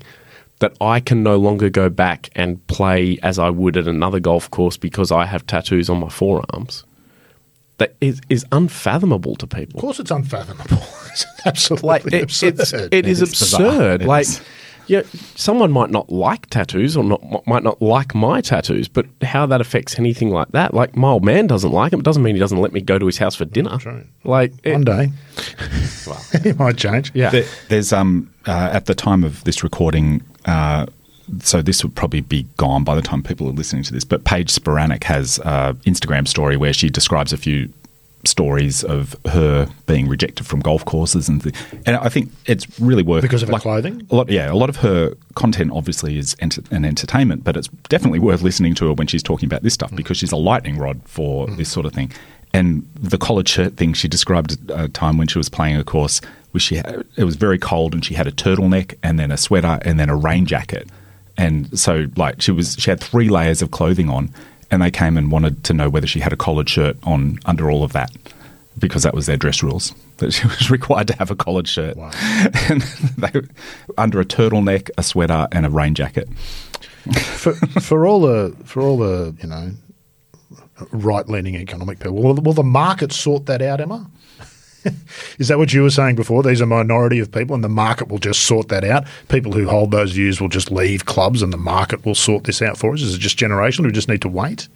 That 0.61 0.75
I 0.81 1.01
can 1.01 1.23
no 1.23 1.37
longer 1.37 1.69
go 1.69 1.91
back 1.91 2.31
and 2.35 2.67
play 2.67 3.19
as 3.23 3.39
I 3.39 3.51
would 3.51 3.77
at 3.77 3.87
another 3.87 4.21
golf 4.21 4.51
course 4.51 4.79
because 4.79 5.13
I 5.13 5.27
have 5.27 5.47
tattoos 5.47 5.91
on 5.91 6.01
my 6.01 6.09
forearms. 6.09 6.83
That 7.77 7.95
is, 8.01 8.23
is 8.31 8.47
unfathomable 8.53 9.37
to 9.37 9.47
people 9.47 9.79
Of 9.79 9.83
course, 9.83 10.01
it's 10.01 10.11
unfathomable. 10.11 10.83
it's 11.11 11.27
absolutely 11.45 11.87
like 11.87 12.07
it, 12.07 12.23
absurd. 12.23 12.59
it's 12.59 12.73
it 12.73 13.07
is 13.07 13.21
is 13.21 13.29
absurd. 13.29 14.01
It 14.01 14.09
like, 14.09 14.23
is. 14.23 14.41
Yeah, 14.87 15.03
someone 15.35 15.70
might 15.72 15.90
not 15.90 16.11
like 16.11 16.46
tattoos 16.51 16.96
or 16.96 17.05
not 17.05 17.46
might 17.46 17.62
not 17.62 17.81
like 17.83 18.14
my 18.14 18.40
tattoos, 18.40 18.88
but 18.88 19.07
how 19.22 19.46
that 19.46 19.61
affects 19.61 19.99
anything 19.99 20.31
like 20.31 20.49
that? 20.53 20.75
Like, 20.75 20.96
my 20.96 21.09
old 21.11 21.25
man 21.25 21.46
doesn't 21.46 21.72
like 21.72 21.90
them. 21.90 22.01
It 22.01 22.05
doesn't 22.05 22.22
mean 22.22 22.35
he 22.35 22.40
doesn't 22.40 22.59
let 22.61 22.72
me 22.72 22.81
go 22.81 22.99
to 22.99 23.07
his 23.07 23.18
house 23.18 23.35
for 23.35 23.44
dinner. 23.44 23.79
right. 23.85 24.07
Like, 24.25 24.53
it- 24.64 24.72
One 24.72 24.85
day, 24.85 25.11
well, 26.07 26.25
it 26.33 26.59
might 26.59 26.77
change. 26.77 27.11
yeah, 27.14 27.31
There, 27.31 27.44
there's 27.68 27.92
um 27.92 28.31
uh, 28.46 28.70
at 28.72 28.87
the 28.87 28.94
time 28.94 29.25
of 29.25 29.42
this 29.44 29.62
recording, 29.62 30.22
uh, 30.44 30.87
so 31.42 31.61
this 31.61 31.83
would 31.83 31.94
probably 31.96 32.20
be 32.20 32.44
gone 32.57 32.85
by 32.85 32.94
the 32.94 33.03
time 33.03 33.22
people 33.22 33.49
are 33.49 33.53
listening 33.53 33.83
to 33.83 33.92
this. 33.92 34.05
But 34.05 34.22
Paige 34.25 34.53
Spiranac 34.55 35.03
has 35.05 35.38
an 35.44 35.75
Instagram 35.79 36.29
story 36.29 36.57
where 36.57 36.72
she 36.72 36.88
describes 36.88 37.33
a 37.33 37.37
few 37.37 37.72
stories 38.27 38.85
of 38.85 39.17
her 39.27 39.69
being 39.87 40.09
rejected 40.09 40.47
from 40.47 40.61
golf 40.61 40.85
courses 40.85 41.29
and 41.29 41.43
th- 41.43 41.55
and 41.87 41.97
I 41.97 42.09
think 42.09 42.31
it's 42.47 42.67
really 42.81 43.03
worth 43.03 43.23
Because 43.23 43.43
of 43.43 43.49
her 43.49 43.59
clothing? 43.59 44.07
A 44.11 44.15
lot, 44.15 44.29
yeah, 44.29 44.53
a 44.53 44.55
lot 44.55 44.69
of 44.69 44.77
her 44.77 45.15
content 45.35 45.73
obviously 45.73 46.19
is 46.19 46.37
enter- 46.41 46.62
an 46.71 46.85
entertainment, 46.85 47.45
but 47.45 47.57
it's 47.57 47.69
definitely 47.89 48.19
worth 48.19 48.43
listening 48.43 48.75
to 48.77 48.87
her 48.87 48.93
when 48.93 49.07
she's 49.07 49.23
talking 49.23 49.47
about 49.47 49.62
this 49.62 49.75
stuff 49.75 49.93
mm. 49.93 49.97
because 49.97 50.17
she's 50.17 50.33
a 50.33 50.37
lightning 50.37 50.79
rod 50.79 51.01
for 51.05 51.47
mm. 51.47 51.57
this 51.57 51.71
sort 51.71 51.87
of 51.87 51.93
thing. 51.93 52.12
And 52.53 52.89
the 52.95 53.19
collared 53.19 53.49
shirt 53.49 53.77
thing, 53.77 53.93
she 53.93 54.09
described 54.09 54.71
a 54.71 54.89
time 54.89 55.19
when 55.19 55.29
she 55.29 55.39
was 55.39 55.49
playing 55.49 55.77
a 55.77 55.85
course 55.85 56.21
where 56.53 56.61
she 56.61 56.77
had, 56.77 57.05
it 57.17 57.25
was 57.25 57.37
very 57.37 57.59
cold 57.59 57.93
and 57.93 58.05
she 58.05 58.15
had 58.15 58.27
a 58.27 58.33
turtleneck 58.33 58.95
and 59.03 59.19
then 59.19 59.31
a 59.31 59.37
sweater 59.37 59.79
and 59.83 60.01
then 60.01 60.09
a 60.09 60.17
rain 60.17 60.47
jacket. 60.47 60.89
And 61.37 61.79
so, 61.79 62.07
like, 62.17 62.41
she 62.41 62.51
was 62.53 62.77
she 62.79 62.91
had 62.91 62.99
three 62.99 63.29
layers 63.29 63.61
of 63.61 63.71
clothing 63.71 64.09
on, 64.09 64.31
and 64.77 64.83
they 64.83 64.91
came 64.91 65.17
and 65.17 65.33
wanted 65.33 65.65
to 65.65 65.73
know 65.73 65.89
whether 65.89 66.07
she 66.07 66.21
had 66.21 66.35
a 66.35 66.37
collared 66.37 66.69
shirt 66.69 66.99
on 67.03 67.39
under 67.47 67.71
all 67.71 67.83
of 67.83 67.95
that 67.95 68.11
because 68.79 69.05
that 69.05 69.15
was 69.15 69.25
their 69.25 69.39
dress 69.39 69.62
rules 69.62 69.95
that 70.19 70.35
she 70.35 70.47
was 70.49 70.71
required 70.71 71.09
to 71.09 71.17
have 71.17 71.31
a 71.31 71.35
collared 71.35 71.67
shirt 71.67 71.97
and 72.69 72.83
they, 73.17 73.41
under 73.97 74.21
a 74.21 74.25
turtleneck, 74.27 74.91
a 74.99 75.03
sweater, 75.03 75.49
and 75.51 75.65
a 75.65 75.71
rain 75.71 75.95
jacket. 75.95 76.29
for, 77.15 77.55
for 77.55 78.07
all 78.07 78.21
the 78.21 78.55
for 78.65 78.83
all 78.83 78.99
the 78.99 79.35
you 79.41 79.49
know 79.49 79.71
right 80.91 81.27
leaning 81.27 81.55
economic 81.55 81.99
people, 81.99 82.23
will, 82.23 82.35
will 82.35 82.53
the 82.53 82.62
market 82.62 83.12
sort 83.12 83.47
that 83.47 83.62
out, 83.62 83.81
Emma? 83.81 84.11
Is 85.38 85.49
that 85.49 85.59
what 85.59 85.72
you 85.72 85.83
were 85.83 85.90
saying 85.90 86.16
before? 86.16 86.42
These 86.42 86.61
are 86.61 86.64
a 86.64 86.68
minority 86.68 87.18
of 87.18 87.31
people, 87.33 87.55
and 87.55 87.64
the 87.64 87.68
market 87.68 88.09
will 88.09 88.18
just 88.18 88.42
sort 88.42 88.68
that 88.68 88.85
out. 88.85 89.07
People 89.29 89.53
who 89.53 89.68
hold 89.68 89.90
those 89.90 90.12
views 90.12 90.40
will 90.40 90.49
just 90.49 90.70
leave 90.70 91.07
clubs, 91.07 91.42
and 91.42 91.53
the 91.53 91.59
market 91.59 92.05
will 92.05 92.14
sort 92.14 92.44
this 92.44 92.62
out 92.62 92.77
for 92.77 92.92
us. 92.92 93.03
Is 93.03 93.14
it 93.14 93.18
just 93.18 93.38
generational? 93.38 93.87
We 93.87 93.92
just 93.92 94.09
need 94.09 94.22
to 94.22 94.29
wait. 94.29 94.68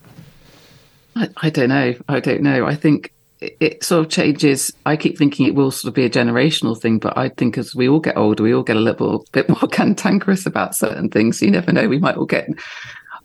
I, 1.16 1.28
I 1.38 1.50
don't 1.50 1.68
know. 1.68 1.94
I 2.08 2.20
don't 2.20 2.42
know. 2.42 2.66
I 2.66 2.74
think 2.74 3.12
it, 3.40 3.56
it 3.60 3.84
sort 3.84 4.04
of 4.04 4.10
changes. 4.10 4.72
I 4.86 4.96
keep 4.96 5.18
thinking 5.18 5.46
it 5.46 5.54
will 5.54 5.70
sort 5.70 5.90
of 5.90 5.94
be 5.94 6.04
a 6.04 6.10
generational 6.10 6.78
thing, 6.78 6.98
but 6.98 7.16
I 7.16 7.28
think 7.30 7.58
as 7.58 7.74
we 7.74 7.88
all 7.88 8.00
get 8.00 8.16
older, 8.16 8.42
we 8.42 8.54
all 8.54 8.62
get 8.62 8.76
a 8.76 8.80
little 8.80 9.24
bit 9.32 9.48
more 9.48 9.68
cantankerous 9.70 10.46
about 10.46 10.74
certain 10.74 11.08
things. 11.08 11.42
You 11.42 11.50
never 11.50 11.72
know. 11.72 11.88
We 11.88 11.98
might 11.98 12.16
all 12.16 12.26
get 12.26 12.48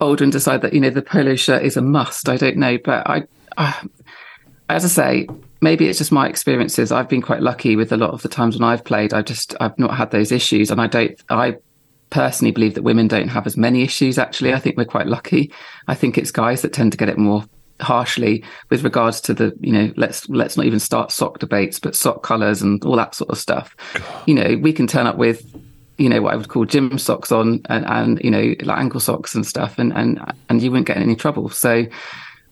older 0.02 0.24
and 0.24 0.34
decide 0.34 0.62
that 0.62 0.74
you 0.74 0.82
know 0.82 0.90
the 0.90 1.02
polo 1.02 1.36
shirt 1.36 1.64
is 1.64 1.78
a 1.78 1.82
must. 1.82 2.30
I 2.30 2.38
don't 2.38 2.58
know, 2.58 2.78
but 2.84 3.10
I, 3.10 3.24
I 3.58 3.88
as 4.70 4.84
I 4.84 4.88
say, 4.88 5.28
maybe 5.62 5.88
it's 5.88 5.98
just 5.98 6.12
my 6.12 6.28
experiences. 6.28 6.92
I've 6.92 7.10
been 7.10 7.22
quite 7.22 7.42
lucky 7.42 7.76
with 7.76 7.92
a 7.92 7.98
lot 7.98 8.12
of 8.12 8.22
the 8.22 8.30
times 8.30 8.58
when 8.58 8.68
I've 8.68 8.84
played. 8.84 9.14
I 9.14 9.22
just 9.22 9.56
I've 9.60 9.78
not 9.80 9.96
had 9.96 10.12
those 10.12 10.32
issues, 10.32 10.72
and 10.72 10.82
I 10.82 10.88
don't. 10.88 11.22
I 11.30 11.58
personally 12.10 12.52
believe 12.52 12.76
that 12.76 12.84
women 12.84 13.08
don't 13.08 13.28
have 13.28 13.48
as 13.48 13.58
many 13.58 13.82
issues. 13.82 14.18
Actually, 14.18 14.54
I 14.54 14.60
think 14.60 14.78
we're 14.78 14.86
quite 14.86 15.08
lucky. 15.08 15.52
I 15.88 15.96
think 15.96 16.18
it's 16.18 16.32
guys 16.32 16.62
that 16.62 16.74
tend 16.74 16.92
to 16.92 16.98
get 16.98 17.10
it 17.10 17.18
more 17.18 17.44
harshly 17.82 18.44
with 18.70 18.84
regards 18.84 19.20
to 19.20 19.34
the 19.34 19.54
you 19.60 19.72
know 19.72 19.92
let's 19.98 20.30
let's 20.30 20.56
not 20.56 20.66
even 20.66 20.80
start 20.80 21.12
sock 21.12 21.40
debates 21.40 21.78
but 21.78 21.94
sock 21.94 22.24
colors 22.24 22.62
and 22.62 22.84
all 22.86 22.96
that 22.96 23.14
sort 23.14 23.30
of 23.30 23.38
stuff 23.38 23.76
you 24.26 24.34
know 24.34 24.58
we 24.62 24.72
can 24.72 24.88
turn 24.88 25.06
up 25.06 25.18
with 25.18 25.44
you 25.98 26.08
know 26.08 26.22
what 26.22 26.34
i 26.34 26.38
would 26.38 26.48
call 26.48 26.64
gym 26.64 26.98
socks 26.98 27.34
on 27.34 27.62
and, 27.66 27.86
and 27.86 28.22
you 28.24 28.32
know 28.32 28.56
like 28.62 28.78
ankle 28.78 29.02
socks 29.02 29.36
and 29.36 29.46
stuff 29.46 29.78
and 29.78 29.92
and 29.92 30.22
and 30.48 30.62
you 30.62 30.72
wouldn't 30.72 30.88
get 30.88 30.96
in 30.96 31.04
any 31.04 31.18
trouble 31.18 31.50
so 31.50 31.86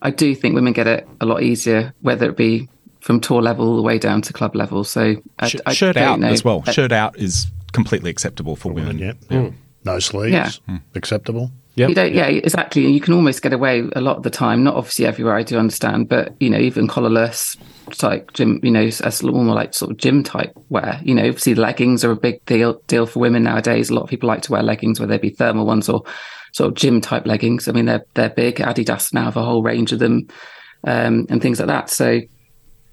i 0.02 0.12
do 0.12 0.36
think 0.36 0.56
women 0.56 0.74
get 0.74 0.88
it 0.88 1.08
a 1.22 1.26
lot 1.26 1.42
easier 1.42 1.94
whether 2.02 2.30
it 2.30 2.36
be 2.36 2.68
from 3.04 3.20
tour 3.20 3.42
level 3.42 3.68
all 3.68 3.76
the 3.76 3.82
way 3.82 3.98
down 4.00 4.22
to 4.22 4.32
club 4.32 4.56
level 4.56 4.84
so 4.86 5.16
I, 5.40 5.48
Sh- 5.50 5.56
I 5.66 5.74
shirt 5.74 5.96
don't 5.96 6.04
out 6.06 6.20
know. 6.22 6.30
as 6.30 6.44
well. 6.44 6.64
Uh, 6.66 6.72
Shirt 6.72 6.92
out 6.94 7.18
is 7.20 7.48
completely 7.74 8.10
acceptable 8.10 8.56
for 8.56 8.72
women. 8.72 8.98
Yeah, 8.98 9.50
no 9.84 10.00
sleeves, 10.00 10.32
Yeah. 10.68 10.78
acceptable. 10.96 11.52
Yep. 11.76 11.90
You 11.90 11.96
don't, 11.96 12.14
yeah, 12.14 12.28
exactly. 12.28 12.86
You 12.86 13.02
can 13.02 13.16
almost 13.16 13.42
get 13.42 13.52
away 13.52 13.84
a 13.96 14.00
lot 14.00 14.16
of 14.18 14.22
the 14.24 14.30
time. 14.30 14.64
Not 14.64 14.76
obviously 14.76 15.08
everywhere, 15.08 15.36
I 15.36 15.42
do 15.42 15.58
understand, 15.58 16.08
but 16.08 16.34
you 16.40 16.48
know, 16.52 16.60
even 16.60 16.88
collarless, 16.88 17.58
like 18.04 18.32
gym, 18.34 18.60
you 18.62 18.70
know, 18.70 18.84
as 18.86 19.24
more 19.24 19.56
like 19.56 19.74
sort 19.74 19.90
of 19.92 19.98
gym 19.98 20.24
type 20.24 20.54
wear. 20.70 21.00
You 21.04 21.16
know, 21.16 21.24
obviously 21.28 21.56
leggings 21.56 22.06
are 22.06 22.12
a 22.12 22.16
big 22.16 22.46
deal 22.46 22.80
deal 22.88 23.08
for 23.08 23.20
women 23.20 23.42
nowadays. 23.44 23.90
A 23.90 23.96
lot 23.96 24.04
of 24.04 24.10
people 24.10 24.28
like 24.28 24.44
to 24.44 24.52
wear 24.52 24.62
leggings, 24.62 25.00
whether 25.00 25.12
they 25.14 25.18
be 25.18 25.32
thermal 25.32 25.66
ones 25.66 25.90
or 25.90 26.04
sort 26.54 26.68
of 26.70 26.76
gym 26.76 27.02
type 27.02 27.26
leggings. 27.26 27.68
I 27.68 27.72
mean, 27.72 27.86
they're 27.86 28.06
they're 28.14 28.30
big. 28.30 28.58
Adidas 28.58 29.12
now 29.12 29.24
have 29.26 29.38
a 29.38 29.44
whole 29.44 29.64
range 29.64 29.92
of 29.92 29.98
them, 30.00 30.28
um, 30.86 31.26
and 31.30 31.42
things 31.42 31.60
like 31.60 31.68
that. 31.70 31.90
So. 31.90 32.22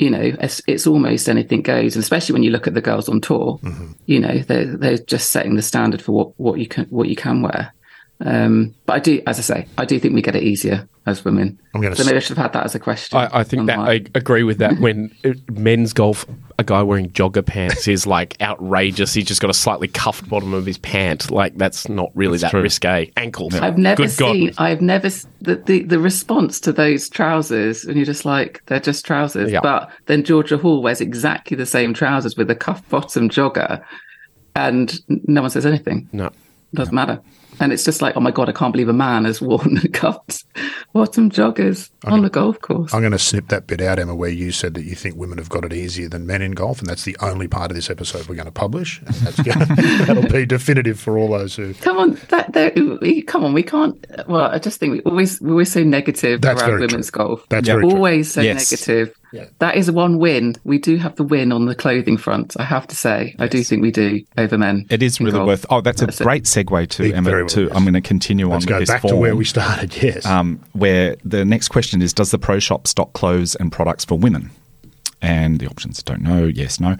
You 0.01 0.11
know, 0.11 0.33
it's, 0.41 0.63
it's 0.67 0.87
almost 0.87 1.29
anything 1.29 1.61
goes, 1.61 1.95
and 1.95 2.03
especially 2.03 2.33
when 2.33 2.43
you 2.43 2.51
look 2.51 2.67
at 2.67 2.75
the 2.75 2.81
girls 2.81 3.09
on 3.09 3.21
tour. 3.21 3.61
Mm-hmm. 3.63 3.93
You 4.07 4.21
know, 4.21 4.39
they're 4.39 4.77
they're 4.77 4.99
just 4.99 5.31
setting 5.31 5.57
the 5.57 5.63
standard 5.63 6.01
for 6.01 6.13
what, 6.13 6.41
what 6.41 6.59
you 6.59 6.67
can 6.67 6.87
what 6.87 7.09
you 7.09 7.17
can 7.17 7.43
wear. 7.43 7.75
Um, 8.23 8.75
but 8.85 8.95
I 8.95 8.99
do, 8.99 9.23
as 9.27 9.39
I 9.39 9.43
say, 9.43 9.67
I 9.79 9.85
do 9.87 9.99
think 9.99 10.15
we 10.15 10.21
get 10.23 10.37
it 10.37 10.43
easier 10.43 10.87
as 11.07 11.25
women. 11.25 11.59
I'm 11.75 11.81
gonna 11.81 11.97
so 11.97 12.03
s- 12.03 12.07
maybe 12.07 12.17
I 12.19 12.21
should 12.21 12.37
have 12.37 12.45
had 12.45 12.53
that 12.53 12.65
as 12.67 12.75
a 12.75 12.79
question. 12.79 13.17
I, 13.19 13.41
I 13.41 13.45
think 13.45 13.67
that 13.67 13.79
my- 13.79 13.91
I 13.93 14.05
agree 14.15 14.43
with 14.43 14.59
that. 14.59 14.79
When 14.81 15.11
uh, 15.25 15.31
men's 15.51 15.95
golf, 15.95 16.27
a 16.59 16.63
guy 16.65 16.83
wearing 16.83 17.09
jogger 17.13 17.45
pants 17.45 17.89
is 17.89 18.07
like 18.07 18.37
outrageous. 18.43 19.15
He's 19.15 19.25
just 19.25 19.41
got 19.41 19.49
a 19.49 19.55
slightly 19.55 19.89
cuffed 19.89 20.29
bottom 20.29 20.53
of 20.53 20.67
his 20.67 20.77
pant. 20.77 21.31
Like 21.31 21.57
that's 21.57 21.89
not 21.89 22.11
really 22.15 22.37
that 22.39 22.51
true. 22.51 22.61
risque. 22.61 23.11
Ankles. 23.17 23.55
I've 23.55 23.79
never 23.79 24.03
Good 24.07 24.17
God. 24.19 24.33
seen. 24.35 24.53
I've 24.59 24.83
never 24.83 25.09
the, 25.41 25.57
the 25.57 25.83
the 25.85 25.99
response 25.99 26.61
to 26.61 26.73
those 26.73 27.09
trousers, 27.09 27.85
and 27.87 27.97
you're 27.97 28.05
just 28.05 28.27
like, 28.27 28.63
they're 28.67 28.81
just 28.81 29.07
trousers. 29.07 29.51
Yeah. 29.51 29.61
But 29.63 29.91
then 30.07 30.25
Georgia 30.25 30.59
Hall 30.59 30.83
wears 30.83 31.01
exactly 31.01 31.57
the 31.57 31.65
same 31.65 31.95
trousers 31.95 32.37
with 32.37 32.51
a 32.51 32.55
cuff 32.55 32.87
bottom 32.91 33.31
jogger, 33.31 33.83
and 34.55 34.93
no 35.09 35.41
one 35.41 35.51
says 35.51 35.65
anything. 35.65 36.07
No. 36.13 36.31
Doesn't 36.75 36.95
matter. 36.95 37.21
And 37.61 37.73
it's 37.73 37.85
just 37.85 38.01
like, 38.01 38.17
oh 38.17 38.21
my 38.21 38.31
god, 38.31 38.49
I 38.49 38.53
can't 38.53 38.73
believe 38.73 38.89
a 38.89 38.93
man 38.95 39.27
has 39.27 39.41
worn 39.41 39.77
cuffed 39.93 40.45
bottom 40.93 41.31
joggers 41.31 41.91
on 42.05 42.23
the 42.23 42.31
golf 42.31 42.61
course. 42.61 42.93
I'm 42.93 43.01
going 43.01 43.13
to 43.13 43.19
snip 43.19 43.49
that 43.49 43.67
bit 43.67 43.81
out, 43.81 43.99
Emma, 43.99 44.15
where 44.15 44.31
you 44.31 44.51
said 44.51 44.75
that 44.75 44.85
you 44.85 44.95
think 44.97 45.15
women 45.17 45.39
have 45.39 45.51
got 45.51 45.65
it 45.65 45.73
easier 45.73 46.09
than 46.09 46.27
men 46.27 46.41
in 46.43 46.53
golf, 46.53 46.81
and 46.81 46.89
that's 46.89 47.05
the 47.05 47.17
only 47.21 47.47
part 47.49 47.71
of 47.71 47.75
this 47.77 47.91
episode 47.91 48.27
we're 48.29 48.35
going 48.35 48.47
to 48.47 48.51
publish. 48.53 49.01
And 49.03 49.15
that's 49.15 49.43
going 49.43 49.59
that'll 50.07 50.29
be 50.29 50.47
definitive 50.47 50.99
for 50.99 51.19
all 51.19 51.29
those 51.29 51.55
who. 51.55 51.75
Come 51.75 51.99
on, 51.99 52.15
that 52.31 52.53
there. 52.55 52.73
we- 52.75 53.21
Come 53.23 53.45
on, 53.45 53.53
we 53.53 53.63
can't. 53.63 54.05
Well, 54.27 54.47
I 54.51 54.59
just 54.59 54.81
think 54.81 54.93
we 54.95 55.01
always 55.03 55.41
we're 55.41 55.51
always 55.51 55.71
so 55.71 55.85
negative 55.85 56.41
That's 56.41 56.63
around 56.63 56.81
women's 56.81 57.11
true. 57.11 57.19
golf. 57.27 57.47
That's 57.51 57.69
Yeah. 57.69 57.75
very 57.75 57.85
true. 57.89 57.97
always 57.97 58.33
so 58.33 58.41
Yes. 58.41 58.73
negative. 58.73 59.15
Yeah. 59.33 59.47
That 59.61 59.77
is 59.77 59.91
one 59.91 60.19
win. 60.19 60.57
We 60.65 60.79
do 60.79 60.97
have 60.97 61.17
the 61.17 61.23
win 61.23 61.53
on 61.53 61.67
the 61.67 61.75
clothing 61.75 62.17
front. 62.17 62.57
I 62.59 62.65
have 62.65 62.87
to 62.89 62.97
say, 62.97 63.37
I 63.39 63.47
do 63.47 63.63
think 63.63 63.81
we 63.83 63.91
do 63.91 64.23
over 64.37 64.59
men. 64.59 64.87
It 64.91 65.03
is 65.03 65.21
really 65.21 65.33
golf. 65.33 65.47
worth. 65.47 65.67
Oh, 65.71 65.81
that's 65.81 66.03
a 66.03 66.07
That's 66.07 66.21
it. 66.21 66.25
great 66.25 66.45
segue 66.45 66.89
to 66.89 67.05
It 67.05 67.15
Emma. 67.15 67.31
well 67.31 67.47
to 67.47 67.67
is. 67.67 67.73
I'm 67.77 67.83
going 67.85 67.95
to 67.95 68.01
continue 68.01 68.49
Let's 68.51 68.65
on 68.65 68.69
go 68.69 68.75
with 68.79 68.89
this 68.89 68.91
back 68.91 69.03
to 69.03 69.17
where 69.17 69.37
we 69.37 69.45
started. 69.45 69.95
Yes. 70.03 70.27
um, 70.27 70.61
where 70.73 71.17
the 71.25 71.45
next 71.45 71.69
question 71.69 72.03
is: 72.03 72.13
Does 72.13 72.31
the 72.33 72.39
pro 72.39 72.59
shop 72.59 72.87
stock 72.87 73.13
clothes 73.13 73.55
and 73.55 73.71
products 73.71 74.05
for 74.05 74.19
women? 74.19 74.51
And 75.23 75.59
the 75.61 75.67
options 75.67 76.03
don't 76.03 76.23
know, 76.23 76.47
yes, 76.47 76.81
no. 76.81 76.97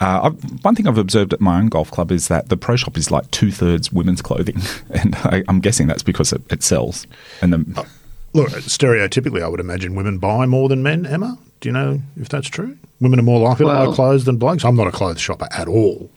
Uh, 0.00 0.20
I've, 0.24 0.64
one 0.64 0.74
thing 0.74 0.88
I've 0.88 0.98
observed 0.98 1.32
at 1.32 1.40
my 1.40 1.58
own 1.58 1.66
golf 1.68 1.90
club 1.90 2.10
is 2.10 2.26
that 2.28 2.48
the 2.48 2.56
pro 2.56 2.74
shop 2.74 2.96
is 2.96 3.10
like 3.10 3.30
two 3.30 3.52
thirds 3.52 3.92
women's 3.92 4.22
clothing, 4.22 4.60
and 4.90 5.14
I, 5.16 5.44
I'm 5.46 5.60
guessing 5.60 5.86
that's 5.86 6.02
because 6.02 6.32
it, 6.32 6.42
it 6.50 6.62
sells. 6.62 7.06
And 7.40 7.52
the, 7.52 7.86
Look, 8.32 8.48
stereotypically, 8.50 9.42
I 9.42 9.48
would 9.48 9.60
imagine 9.60 9.94
women 9.94 10.18
buy 10.18 10.46
more 10.46 10.68
than 10.68 10.82
men. 10.82 11.04
Emma, 11.06 11.38
do 11.60 11.68
you 11.68 11.72
know 11.72 12.00
if 12.16 12.28
that's 12.28 12.48
true? 12.48 12.76
Women 13.00 13.20
are 13.20 13.22
more 13.22 13.40
likely 13.40 13.66
to 13.66 13.72
buy 13.72 13.94
clothes 13.94 14.24
than 14.24 14.36
blokes. 14.36 14.64
I'm 14.64 14.76
not 14.76 14.86
a 14.86 14.92
clothes 14.92 15.20
shopper 15.20 15.48
at 15.52 15.68
all, 15.68 16.10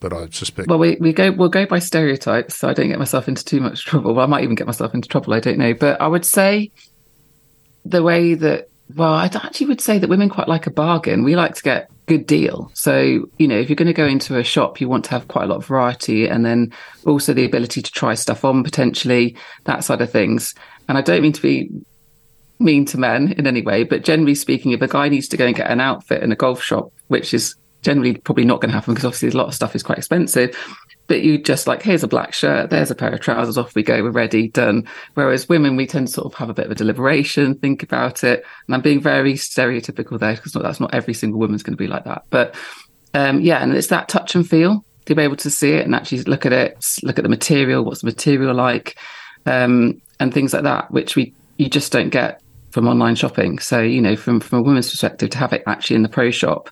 but 0.00 0.12
I 0.12 0.28
suspect. 0.30 0.68
Well, 0.68 0.78
we, 0.78 0.96
we 0.96 1.12
go 1.12 1.32
we'll 1.32 1.48
go 1.48 1.66
by 1.66 1.80
stereotypes, 1.80 2.56
so 2.56 2.68
I 2.68 2.74
don't 2.74 2.88
get 2.88 2.98
myself 2.98 3.28
into 3.28 3.44
too 3.44 3.60
much 3.60 3.84
trouble. 3.84 4.14
Well, 4.14 4.24
I 4.24 4.28
might 4.28 4.44
even 4.44 4.54
get 4.54 4.66
myself 4.66 4.94
into 4.94 5.08
trouble. 5.08 5.34
I 5.34 5.40
don't 5.40 5.58
know, 5.58 5.74
but 5.74 6.00
I 6.00 6.06
would 6.06 6.24
say 6.24 6.70
the 7.84 8.02
way 8.02 8.34
that 8.34 8.68
well, 8.94 9.14
I 9.14 9.26
actually 9.26 9.66
would 9.66 9.80
say 9.80 9.98
that 9.98 10.08
women 10.08 10.28
quite 10.28 10.48
like 10.48 10.68
a 10.68 10.70
bargain. 10.70 11.24
We 11.24 11.34
like 11.34 11.56
to 11.56 11.62
get 11.62 11.90
a 11.90 11.92
good 12.06 12.26
deal. 12.26 12.70
So 12.74 13.28
you 13.38 13.48
know, 13.48 13.58
if 13.58 13.68
you're 13.68 13.76
going 13.76 13.86
to 13.86 13.92
go 13.92 14.06
into 14.06 14.38
a 14.38 14.44
shop, 14.44 14.80
you 14.80 14.88
want 14.88 15.04
to 15.06 15.10
have 15.10 15.26
quite 15.26 15.44
a 15.44 15.48
lot 15.48 15.56
of 15.56 15.66
variety, 15.66 16.28
and 16.28 16.44
then 16.46 16.72
also 17.04 17.32
the 17.32 17.44
ability 17.44 17.82
to 17.82 17.90
try 17.90 18.14
stuff 18.14 18.44
on 18.44 18.62
potentially 18.62 19.36
that 19.64 19.82
side 19.82 20.00
of 20.00 20.10
things. 20.10 20.54
And 20.88 20.96
I 20.96 21.00
don't 21.00 21.22
mean 21.22 21.32
to 21.32 21.42
be 21.42 21.70
mean 22.58 22.84
to 22.86 22.98
men 22.98 23.32
in 23.32 23.46
any 23.46 23.62
way, 23.62 23.84
but 23.84 24.04
generally 24.04 24.34
speaking, 24.34 24.72
if 24.72 24.82
a 24.82 24.88
guy 24.88 25.08
needs 25.08 25.28
to 25.28 25.36
go 25.36 25.46
and 25.46 25.56
get 25.56 25.70
an 25.70 25.80
outfit 25.80 26.22
in 26.22 26.32
a 26.32 26.36
golf 26.36 26.62
shop, 26.62 26.92
which 27.08 27.34
is 27.34 27.54
generally 27.82 28.16
probably 28.16 28.44
not 28.44 28.60
going 28.60 28.70
to 28.70 28.74
happen 28.74 28.94
because 28.94 29.04
obviously 29.04 29.28
a 29.28 29.36
lot 29.36 29.46
of 29.46 29.54
stuff 29.54 29.76
is 29.76 29.82
quite 29.82 29.98
expensive, 29.98 30.56
but 31.06 31.22
you 31.22 31.38
just 31.38 31.66
like, 31.66 31.82
here's 31.82 32.02
a 32.02 32.08
black 32.08 32.34
shirt, 32.34 32.70
there's 32.70 32.90
a 32.90 32.94
pair 32.94 33.12
of 33.12 33.20
trousers, 33.20 33.56
off 33.56 33.74
we 33.74 33.82
go, 33.82 34.02
we're 34.02 34.10
ready, 34.10 34.48
done. 34.48 34.88
Whereas 35.14 35.48
women, 35.48 35.76
we 35.76 35.86
tend 35.86 36.08
to 36.08 36.12
sort 36.12 36.26
of 36.26 36.34
have 36.34 36.50
a 36.50 36.54
bit 36.54 36.66
of 36.66 36.72
a 36.72 36.74
deliberation, 36.74 37.54
think 37.54 37.82
about 37.82 38.24
it. 38.24 38.44
And 38.66 38.74
I'm 38.74 38.80
being 38.80 39.00
very 39.00 39.34
stereotypical 39.34 40.18
there 40.18 40.34
because 40.34 40.52
that's 40.52 40.80
not 40.80 40.94
every 40.94 41.14
single 41.14 41.38
woman's 41.38 41.62
going 41.62 41.76
to 41.76 41.82
be 41.82 41.86
like 41.86 42.04
that. 42.04 42.24
But 42.30 42.56
um, 43.14 43.40
yeah, 43.40 43.62
and 43.62 43.74
it's 43.74 43.86
that 43.88 44.08
touch 44.08 44.34
and 44.34 44.48
feel 44.48 44.84
to 45.04 45.14
be 45.14 45.22
able 45.22 45.36
to 45.36 45.50
see 45.50 45.70
it 45.72 45.84
and 45.84 45.94
actually 45.94 46.22
look 46.24 46.44
at 46.44 46.52
it, 46.52 46.84
look 47.02 47.18
at 47.18 47.22
the 47.22 47.28
material, 47.28 47.84
what's 47.84 48.00
the 48.00 48.06
material 48.06 48.54
like, 48.54 48.98
um, 49.46 50.02
and 50.18 50.34
things 50.34 50.52
like 50.52 50.64
that, 50.64 50.90
which 50.90 51.14
we 51.14 51.32
you 51.56 51.70
just 51.70 51.92
don't 51.92 52.10
get 52.10 52.42
from 52.76 52.88
online 52.88 53.14
shopping. 53.14 53.58
So 53.58 53.80
you 53.80 54.02
know, 54.02 54.16
from 54.16 54.38
from 54.38 54.58
a 54.58 54.62
woman's 54.62 54.90
perspective, 54.90 55.30
to 55.30 55.38
have 55.38 55.54
it 55.54 55.62
actually 55.66 55.96
in 55.96 56.02
the 56.02 56.10
pro 56.10 56.30
shop 56.30 56.68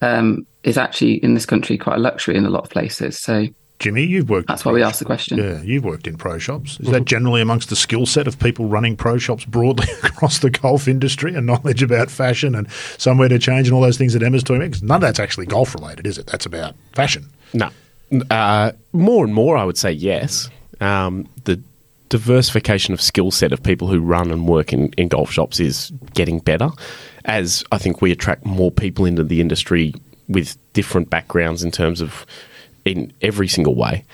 um, 0.00 0.46
is 0.62 0.78
actually 0.78 1.22
in 1.22 1.34
this 1.34 1.44
country 1.44 1.76
quite 1.76 1.96
a 1.96 2.00
luxury 2.00 2.38
in 2.38 2.46
a 2.46 2.48
lot 2.48 2.64
of 2.64 2.70
places. 2.70 3.18
So 3.18 3.48
Jimmy, 3.78 4.02
you've 4.04 4.30
worked. 4.30 4.48
That's 4.48 4.64
why 4.64 4.72
we 4.72 4.82
asked 4.82 5.00
the 5.00 5.04
question. 5.04 5.36
Yeah, 5.36 5.60
you've 5.60 5.84
worked 5.84 6.06
in 6.06 6.16
pro 6.16 6.38
shops. 6.38 6.80
Is 6.80 6.88
that 6.88 7.04
generally 7.04 7.42
amongst 7.42 7.68
the 7.68 7.76
skill 7.76 8.06
set 8.06 8.26
of 8.26 8.38
people 8.38 8.64
running 8.64 8.96
pro 8.96 9.18
shops 9.18 9.44
broadly 9.44 9.88
across 10.04 10.38
the 10.38 10.48
golf 10.48 10.88
industry 10.88 11.34
and 11.34 11.44
knowledge 11.44 11.82
about 11.82 12.10
fashion 12.10 12.54
and 12.54 12.70
somewhere 12.96 13.28
to 13.28 13.38
change 13.38 13.68
and 13.68 13.74
all 13.74 13.82
those 13.82 13.98
things 13.98 14.14
that 14.14 14.22
Emma's 14.22 14.42
talking 14.42 14.56
about? 14.56 14.70
Because 14.70 14.82
none 14.82 14.96
of 14.96 15.00
that's 15.02 15.20
actually 15.20 15.44
golf 15.44 15.74
related, 15.74 16.06
is 16.06 16.16
it? 16.16 16.28
That's 16.28 16.46
about 16.46 16.76
fashion. 16.94 17.28
No. 17.52 17.68
Uh, 18.30 18.72
more 18.94 19.22
and 19.22 19.34
more, 19.34 19.58
I 19.58 19.66
would 19.66 19.76
say 19.76 19.92
yes. 19.92 20.48
Um, 20.80 21.28
the 21.44 21.62
diversification 22.12 22.92
of 22.92 23.00
skill 23.00 23.30
set 23.30 23.54
of 23.54 23.62
people 23.62 23.88
who 23.88 23.98
run 23.98 24.30
and 24.30 24.46
work 24.46 24.70
in, 24.70 24.88
in 24.98 25.08
golf 25.08 25.32
shops 25.32 25.58
is 25.58 25.90
getting 26.12 26.40
better 26.40 26.68
as 27.24 27.64
I 27.72 27.78
think 27.78 28.02
we 28.02 28.12
attract 28.12 28.44
more 28.44 28.70
people 28.70 29.06
into 29.06 29.24
the 29.24 29.40
industry 29.40 29.94
with 30.28 30.58
different 30.74 31.08
backgrounds 31.08 31.62
in 31.62 31.70
terms 31.70 32.02
of 32.02 32.26
in 32.84 33.14
every 33.22 33.48
single 33.48 33.74
way. 33.74 34.04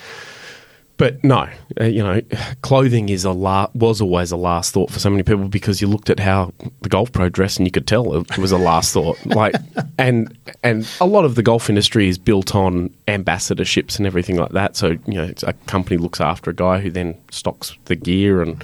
But 0.99 1.23
no, 1.23 1.49
uh, 1.81 1.85
you 1.85 2.03
know, 2.03 2.21
clothing 2.63 3.09
is 3.09 3.25
a 3.25 3.31
la- 3.31 3.71
was 3.73 4.01
always 4.01 4.33
a 4.33 4.37
last 4.37 4.75
thought 4.75 4.91
for 4.91 4.99
so 4.99 5.09
many 5.09 5.23
people 5.23 5.49
because 5.49 5.81
you 5.81 5.87
looked 5.87 6.11
at 6.11 6.19
how 6.19 6.53
the 6.83 6.89
golf 6.89 7.13
pro 7.13 7.29
dressed 7.29 7.59
and 7.59 7.67
you 7.67 7.71
could 7.71 7.87
tell 7.87 8.17
it 8.17 8.37
was 8.37 8.53
a 8.53 8.59
last 8.59 8.93
thought. 8.93 9.17
Like, 9.39 9.55
and 9.99 10.37
and 10.65 10.89
a 11.01 11.07
lot 11.07 11.25
of 11.25 11.37
the 11.37 11.45
golf 11.45 11.69
industry 11.69 12.09
is 12.09 12.19
built 12.19 12.57
on 12.57 12.91
ambassadorships 13.07 13.99
and 13.99 14.07
everything 14.07 14.37
like 14.37 14.51
that. 14.51 14.75
So 14.75 14.99
you 15.07 15.15
know, 15.15 15.33
a 15.45 15.53
company 15.69 15.97
looks 15.97 16.21
after 16.21 16.51
a 16.51 16.55
guy 16.55 16.81
who 16.81 16.91
then 16.91 17.15
stocks 17.31 17.77
the 17.85 17.95
gear 17.95 18.43
and 18.43 18.61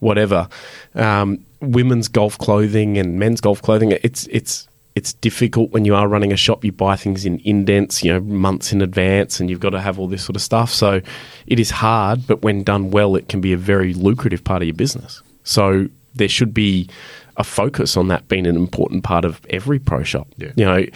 whatever. 0.00 0.48
Um, 0.96 1.44
women's 1.60 2.08
golf 2.08 2.36
clothing 2.38 2.98
and 2.98 3.20
men's 3.20 3.40
golf 3.40 3.62
clothing. 3.62 3.92
It's 4.02 4.26
it's 4.32 4.66
it's 4.96 5.12
difficult 5.12 5.70
when 5.70 5.84
you 5.84 5.94
are 5.94 6.08
running 6.08 6.32
a 6.32 6.36
shop. 6.36 6.64
You 6.64 6.72
buy 6.72 6.96
things 6.96 7.26
in 7.26 7.38
indents, 7.44 8.02
you 8.02 8.12
know, 8.12 8.20
months 8.20 8.72
in 8.72 8.80
advance, 8.80 9.38
and 9.38 9.50
you've 9.50 9.60
got 9.60 9.70
to 9.70 9.80
have 9.80 9.98
all 9.98 10.08
this 10.08 10.24
sort 10.24 10.36
of 10.36 10.42
stuff. 10.42 10.72
So 10.72 11.02
it 11.46 11.60
is 11.60 11.70
hard, 11.70 12.26
but 12.26 12.40
when 12.40 12.64
done 12.64 12.90
well, 12.90 13.14
it 13.14 13.28
can 13.28 13.42
be 13.42 13.52
a 13.52 13.58
very 13.58 13.92
lucrative 13.92 14.42
part 14.42 14.62
of 14.62 14.66
your 14.66 14.74
business. 14.74 15.22
So 15.44 15.88
there 16.14 16.28
should 16.28 16.54
be 16.54 16.88
a 17.36 17.44
focus 17.44 17.98
on 17.98 18.08
that 18.08 18.26
being 18.28 18.46
an 18.46 18.56
important 18.56 19.04
part 19.04 19.26
of 19.26 19.44
every 19.50 19.78
pro 19.78 20.02
shop. 20.02 20.28
Yeah. 20.38 20.52
You 20.56 20.64
know, 20.64 20.86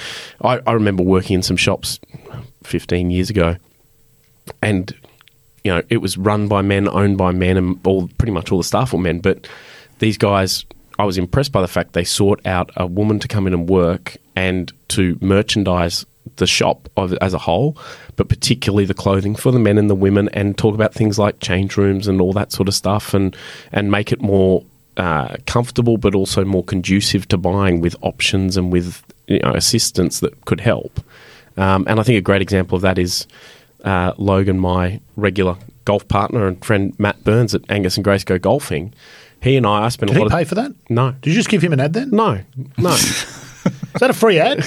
I, 0.43 0.61
I 0.67 0.73
remember 0.73 1.03
working 1.03 1.35
in 1.35 1.43
some 1.43 1.59
shops 1.59 2.01
15 2.65 3.11
years 3.11 3.29
ago, 3.29 3.57
and 4.63 4.95
you 5.63 5.75
know, 5.75 5.83
it 5.91 5.99
was 5.99 6.17
run 6.17 6.49
by 6.49 6.63
men, 6.63 6.89
owned 6.89 7.19
by 7.19 7.33
men, 7.33 7.59
and 7.59 7.79
all 7.87 8.09
pretty 8.17 8.33
much 8.33 8.51
all 8.51 8.57
the 8.57 8.65
staff 8.65 8.95
were 8.95 8.99
men. 8.99 9.21
But 9.21 9.47
these 9.99 10.17
guys, 10.17 10.65
I 11.01 11.05
was 11.05 11.17
impressed 11.17 11.51
by 11.51 11.63
the 11.63 11.69
fact 11.69 11.95
they 11.95 12.05
sought 12.05 12.45
out 12.45 12.71
a 12.77 12.87
woman 12.87 13.19
to 13.21 13.27
come 13.27 13.47
in 13.47 13.55
and 13.55 13.67
work 13.67 14.19
and 14.37 14.71
to 14.89 15.17
merchandise 15.23 16.05
the 16.37 16.47
shop 16.47 16.91
as 16.99 17.33
a 17.33 17.39
whole, 17.39 17.79
but 18.17 18.29
particularly 18.29 18.85
the 18.85 18.93
clothing 18.93 19.35
for 19.35 19.51
the 19.51 19.59
men 19.59 19.79
and 19.79 19.89
the 19.89 19.95
women, 19.95 20.29
and 20.35 20.59
talk 20.59 20.75
about 20.75 20.93
things 20.93 21.19
like 21.19 21.41
change 21.41 21.79
rooms 21.79 22.07
and 22.07 22.21
all 22.21 22.35
that 22.35 22.53
sort 22.53 22.69
of 22.69 22.75
stuff, 22.75 23.15
and 23.15 23.35
and 23.73 23.91
make 23.91 24.13
it 24.13 24.21
more 24.21 24.63
uh, 24.99 25.37
comfortable, 25.47 25.97
but 25.97 26.15
also 26.15 26.45
more 26.45 26.63
conducive 26.63 27.27
to 27.29 27.39
buying 27.39 27.81
with 27.81 27.97
options 28.03 28.59
and 28.59 28.71
with 28.71 29.03
you 29.27 29.39
know, 29.39 29.53
assistance 29.53 30.21
that 30.21 30.45
could 30.45 30.61
help. 30.61 31.01
Um, 31.57 31.87
and 31.89 31.99
I 31.99 32.03
think 32.03 32.19
a 32.19 32.23
great 32.23 32.43
example 32.43 32.77
of 32.77 32.83
that 32.83 32.99
is 32.99 33.27
uh, 33.85 34.13
Logan, 34.19 34.59
my 34.59 35.01
regular 35.17 35.57
golf 35.87 36.07
partner 36.09 36.47
and 36.47 36.63
friend 36.63 36.95
Matt 36.99 37.25
Burns 37.25 37.55
at 37.55 37.63
Angus 37.71 37.97
and 37.97 38.05
Grace 38.05 38.23
Go 38.23 38.39
Golfing. 38.39 38.93
He 39.43 39.57
and 39.57 39.67
I, 39.67 39.85
I 39.85 39.89
spent 39.89 40.09
Did 40.11 40.17
a 40.17 40.19
he 40.19 40.25
lot 40.25 40.33
pay 40.33 40.43
of 40.43 40.49
for 40.49 40.55
that? 40.57 40.73
no, 40.89 41.13
Did 41.23 41.31
you 41.31 41.37
just 41.37 41.49
give 41.49 41.63
him 41.63 41.73
an 41.73 41.81
ad 41.81 41.93
then? 41.93 42.11
no, 42.11 42.41
no. 42.79 42.95
Is 43.95 44.01
that 44.01 44.11
a 44.11 44.15
free 44.15 44.39
ad? 44.39 44.65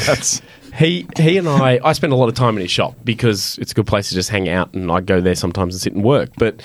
he 0.76 1.08
he 1.18 1.38
and 1.38 1.48
I 1.48 1.80
I 1.84 1.94
spend 1.94 2.14
a 2.14 2.16
lot 2.16 2.30
of 2.30 2.36
time 2.36 2.56
in 2.56 2.62
his 2.62 2.72
shop 2.72 2.96
because 3.04 3.58
it's 3.60 3.72
a 3.72 3.76
good 3.76 3.88
place 3.88 4.10
to 4.10 4.16
just 4.16 4.30
hang 4.30 4.50
out 4.50 4.74
and 4.74 4.92
I 4.92 5.02
go 5.02 5.22
there 5.22 5.36
sometimes 5.36 5.74
and 5.76 5.82
sit 5.82 5.94
and 5.94 6.04
work. 6.04 6.30
But 6.38 6.62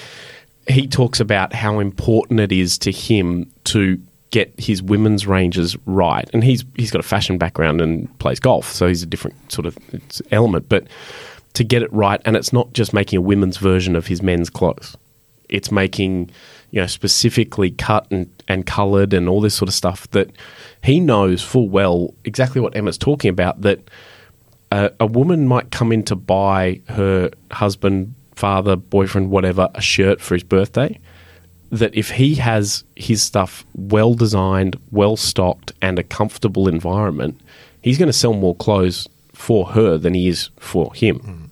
he 0.68 0.86
talks 0.86 1.20
about 1.20 1.52
how 1.54 1.78
important 1.78 2.40
it 2.40 2.52
is 2.52 2.76
to 2.78 2.92
him 2.92 3.50
to 3.64 3.98
get 4.30 4.52
his 4.58 4.82
women's 4.82 5.26
ranges 5.26 5.76
right. 5.86 6.28
And 6.34 6.44
he's 6.44 6.64
he's 6.76 6.90
got 6.90 7.00
a 7.00 7.06
fashion 7.08 7.38
background 7.38 7.80
and 7.80 8.18
plays 8.18 8.40
golf, 8.40 8.70
so 8.70 8.88
he's 8.88 9.02
a 9.02 9.06
different 9.06 9.36
sort 9.50 9.64
of 9.66 9.78
element. 10.30 10.68
But 10.68 10.86
to 11.54 11.64
get 11.64 11.82
it 11.82 11.90
right, 11.92 12.20
and 12.26 12.36
it's 12.36 12.52
not 12.52 12.72
just 12.74 12.92
making 12.92 13.16
a 13.18 13.22
women's 13.22 13.56
version 13.56 13.96
of 13.96 14.06
his 14.06 14.22
men's 14.22 14.50
clothes. 14.50 14.96
It's 15.48 15.72
making 15.72 16.30
you 16.70 16.80
know 16.80 16.86
specifically 16.86 17.70
cut 17.70 18.06
and, 18.10 18.30
and 18.46 18.66
coloured 18.66 19.12
and 19.12 19.28
all 19.28 19.40
this 19.40 19.54
sort 19.54 19.68
of 19.68 19.74
stuff 19.74 20.10
that 20.10 20.30
he 20.82 21.00
knows 21.00 21.42
full 21.42 21.68
well 21.68 22.14
exactly 22.24 22.60
what 22.60 22.76
Emma's 22.76 22.98
talking 22.98 23.30
about. 23.30 23.62
That 23.62 23.88
a, 24.70 24.92
a 25.00 25.06
woman 25.06 25.46
might 25.46 25.70
come 25.70 25.92
in 25.92 26.02
to 26.04 26.16
buy 26.16 26.80
her 26.88 27.30
husband, 27.50 28.14
father, 28.34 28.76
boyfriend, 28.76 29.30
whatever, 29.30 29.68
a 29.74 29.80
shirt 29.80 30.20
for 30.20 30.34
his 30.34 30.44
birthday. 30.44 30.98
That 31.70 31.94
if 31.94 32.10
he 32.12 32.36
has 32.36 32.84
his 32.96 33.22
stuff 33.22 33.64
well 33.74 34.14
designed, 34.14 34.78
well 34.90 35.16
stocked, 35.16 35.72
and 35.82 35.98
a 35.98 36.02
comfortable 36.02 36.66
environment, 36.66 37.40
he's 37.82 37.98
going 37.98 38.08
to 38.08 38.12
sell 38.12 38.32
more 38.32 38.56
clothes 38.56 39.06
for 39.34 39.66
her 39.66 39.98
than 39.98 40.14
he 40.14 40.28
is 40.28 40.50
for 40.58 40.94
him. 40.94 41.20
Mm. 41.20 41.48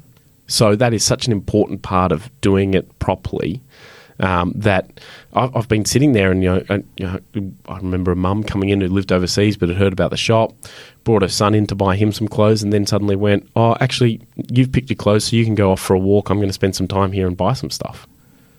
So 0.46 0.76
that 0.76 0.94
is 0.94 1.04
such 1.04 1.26
an 1.26 1.32
important 1.32 1.82
part 1.82 2.12
of 2.12 2.30
doing 2.40 2.74
it 2.74 2.98
properly. 2.98 3.60
Um, 4.18 4.52
that 4.56 5.00
I've, 5.34 5.54
I've 5.54 5.68
been 5.68 5.84
sitting 5.84 6.12
there, 6.12 6.30
and 6.30 6.42
you 6.42 6.48
know, 6.48 6.64
and, 6.70 6.88
you 6.96 7.06
know, 7.06 7.20
I 7.68 7.76
remember 7.76 8.12
a 8.12 8.16
mum 8.16 8.42
coming 8.44 8.70
in 8.70 8.80
who 8.80 8.88
lived 8.88 9.12
overseas 9.12 9.56
but 9.58 9.68
had 9.68 9.76
heard 9.76 9.92
about 9.92 10.10
the 10.10 10.16
shop, 10.16 10.54
brought 11.04 11.20
her 11.22 11.28
son 11.28 11.54
in 11.54 11.66
to 11.66 11.74
buy 11.74 11.96
him 11.96 12.12
some 12.12 12.26
clothes, 12.26 12.62
and 12.62 12.72
then 12.72 12.86
suddenly 12.86 13.16
went, 13.16 13.46
"Oh, 13.56 13.76
actually, 13.78 14.20
you've 14.50 14.72
picked 14.72 14.88
your 14.88 14.96
clothes, 14.96 15.24
so 15.24 15.36
you 15.36 15.44
can 15.44 15.54
go 15.54 15.70
off 15.72 15.80
for 15.80 15.94
a 15.94 15.98
walk. 15.98 16.30
I'm 16.30 16.38
going 16.38 16.48
to 16.48 16.54
spend 16.54 16.74
some 16.74 16.88
time 16.88 17.12
here 17.12 17.26
and 17.26 17.36
buy 17.36 17.52
some 17.52 17.70
stuff." 17.70 18.06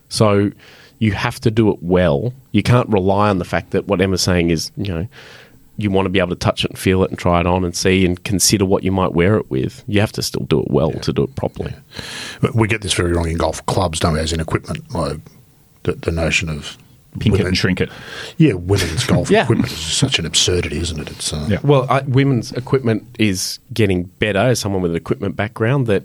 So 0.10 0.52
you 1.00 1.13
have 1.13 1.39
to 1.41 1.52
do 1.52 1.72
it 1.72 1.82
well. 1.82 2.34
You 2.52 2.63
can't 2.63 2.89
rely 2.89 3.30
on 3.30 3.39
the 3.39 3.46
fact 3.46 3.72
that 3.72 3.88
what 3.88 4.02
Emma's 4.02 4.22
saying 4.22 4.50
is, 4.50 4.72
you 4.78 4.93
know, 4.93 5.08
you 5.78 5.91
want 5.91 6.08
to 6.08 6.10
be 6.10 6.20
able 6.20 6.30
to 6.30 6.36
touch 6.36 6.65
it 6.65 6.72
and 6.72 6.80
feel 6.80 7.04
it 7.04 7.12
and 7.12 7.20
try 7.20 7.39
it 7.39 7.46
on 7.46 7.63
and 7.63 7.76
see 7.76 8.04
and 8.04 8.24
consider 8.24 8.65
what 8.65 8.84
you 8.84 8.91
might 8.91 9.13
wear 9.13 9.38
it 9.38 9.50
with. 9.52 9.84
You 9.88 10.00
have 10.02 10.12
to 10.13 10.24
still 10.24 10.46
do 10.46 10.60
it 10.60 10.72
well 10.72 10.91
to 10.91 11.13
do 11.13 11.24
it 11.24 11.36
properly. 11.36 11.74
But 12.41 12.56
We 12.56 12.67
get 12.67 12.82
this 12.82 12.93
very 12.93 13.13
wrong 13.13 13.30
in 13.30 13.38
golf 13.38 13.63
clubs, 13.67 14.00
don't 14.00 14.13
we? 14.13 14.20
As 14.20 14.34
in 14.34 14.39
equipment, 14.39 14.91
like 14.93 15.20
the, 15.83 15.93
the 15.93 16.11
notion 16.11 16.49
of 16.49 16.77
Pink 17.19 17.39
it 17.39 17.47
and 17.47 17.57
shrink 17.57 17.81
it. 17.81 17.89
Yeah, 18.37 18.53
women's 18.53 19.05
golf 19.05 19.31
Yeah. 19.31 19.43
equipment 19.43 19.71
is 19.71 19.79
such 19.79 20.19
an 20.19 20.25
absurdity, 20.27 20.77
isn't 20.77 20.99
it? 20.99 21.09
It's 21.09 21.33
uh, 21.33 21.47
Yeah. 21.49 21.59
Well, 21.63 21.87
I, 21.89 22.01
women's 22.01 22.51
equipment 22.51 23.03
is 23.17 23.57
getting 23.73 24.03
better 24.03 24.39
as 24.39 24.59
someone 24.59 24.81
with 24.83 24.91
an 24.91 24.97
equipment 24.97 25.35
background 25.35 25.87
that 25.87 26.03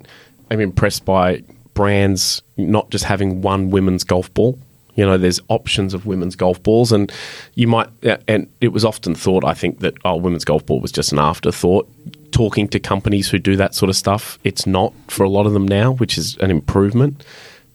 I'm 0.51 0.61
impressed 0.61 1.05
by 1.05 1.43
brands 1.75 2.41
not 2.57 2.91
just 2.91 3.05
having 3.05 3.43
one 3.43 3.71
women's 3.71 4.05
golf 4.05 4.33
ball. 4.33 4.59
You 4.95 5.05
know, 5.07 5.17
there's 5.19 5.41
options 5.49 5.95
of 5.95 6.05
women's 6.07 6.37
golf 6.37 6.63
balls, 6.63 6.93
and 6.93 7.11
you 7.55 7.67
might, 7.67 7.89
and 8.29 8.47
it 8.61 8.69
was 8.69 8.85
often 8.85 9.15
thought, 9.15 9.43
I 9.43 9.55
think, 9.55 9.81
that, 9.81 9.95
oh, 10.05 10.17
women's 10.17 10.45
golf 10.45 10.67
ball 10.67 10.81
was 10.81 10.93
just 10.93 11.13
an 11.13 11.19
afterthought. 11.19 11.89
Talking 12.31 12.69
to 12.69 12.79
companies 12.79 13.31
who 13.31 13.39
do 13.39 13.57
that 13.57 13.75
sort 13.75 13.89
of 13.89 13.97
stuff, 13.97 14.39
it's 14.45 14.67
not 14.67 14.93
for 15.09 15.25
a 15.25 15.31
lot 15.31 15.47
of 15.47 15.55
them 15.55 15.67
now, 15.67 15.93
which 15.95 16.19
is 16.19 16.37
an 16.39 16.51
improvement, 16.51 17.25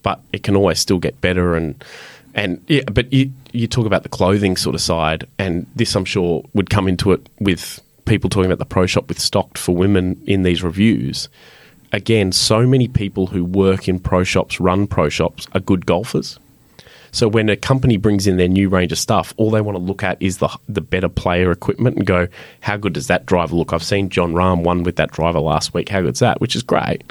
but 0.04 0.20
it 0.34 0.44
can 0.44 0.56
always 0.56 0.80
still 0.80 1.00
get 1.00 1.20
better. 1.22 1.56
And, 1.56 1.84
and 2.34 2.64
yeah, 2.68 2.84
but 2.92 3.12
you, 3.12 3.32
you 3.52 3.68
talk 3.68 3.86
about 3.86 4.04
the 4.04 4.10
clothing 4.10 4.58
sort 4.58 4.76
of 4.76 4.82
side, 4.82 5.28
and 5.38 5.66
this 5.76 5.96
I'm 5.96 6.06
sure 6.06 6.44
would 6.54 6.70
come 6.70 6.88
into 6.88 7.12
it 7.12 7.28
with 7.40 7.82
people 8.06 8.30
talking 8.30 8.46
about 8.46 8.60
the 8.60 8.66
pro 8.66 8.86
shop 8.86 9.08
with 9.10 9.20
stocked 9.20 9.58
for 9.58 9.76
women 9.76 10.22
in 10.26 10.44
these 10.44 10.64
reviews. 10.64 11.30
Again, 11.92 12.32
so 12.32 12.68
many 12.68 12.88
people 12.88 13.28
who 13.28 13.46
work 13.46 13.88
in 13.88 14.00
pro 14.00 14.24
shops, 14.24 14.60
run 14.60 14.88
pro 14.88 15.10
shops, 15.10 15.48
are 15.54 15.60
good 15.60 15.86
golfers. 15.86 16.40
So 17.12 17.28
when 17.28 17.50
a 17.50 17.56
company 17.56 17.98
brings 17.98 18.28
in 18.28 18.38
their 18.38 18.50
new 18.50 18.70
range 18.70 18.92
of 18.92 18.98
stuff, 18.98 19.34
all 19.38 19.50
they 19.50 19.62
want 19.62 19.78
to 19.78 19.84
look 19.84 20.04
at 20.04 20.22
is 20.22 20.38
the 20.38 20.50
the 20.68 20.82
better 20.82 21.10
player 21.10 21.52
equipment 21.52 21.96
and 21.98 22.06
go, 22.06 22.28
how 22.60 22.78
good 22.78 22.94
does 22.94 23.08
that 23.08 23.26
driver 23.26 23.56
look? 23.56 23.74
I've 23.74 23.84
seen 23.84 24.10
Jon 24.10 24.34
Rahm 24.34 24.64
won 24.64 24.84
with 24.84 24.98
that 24.98 25.12
driver 25.12 25.40
last 25.40 25.74
week. 25.74 25.90
How 25.90 26.02
good's 26.02 26.20
that? 26.20 26.42
Which 26.42 26.56
is 26.56 26.64
great. 26.64 27.02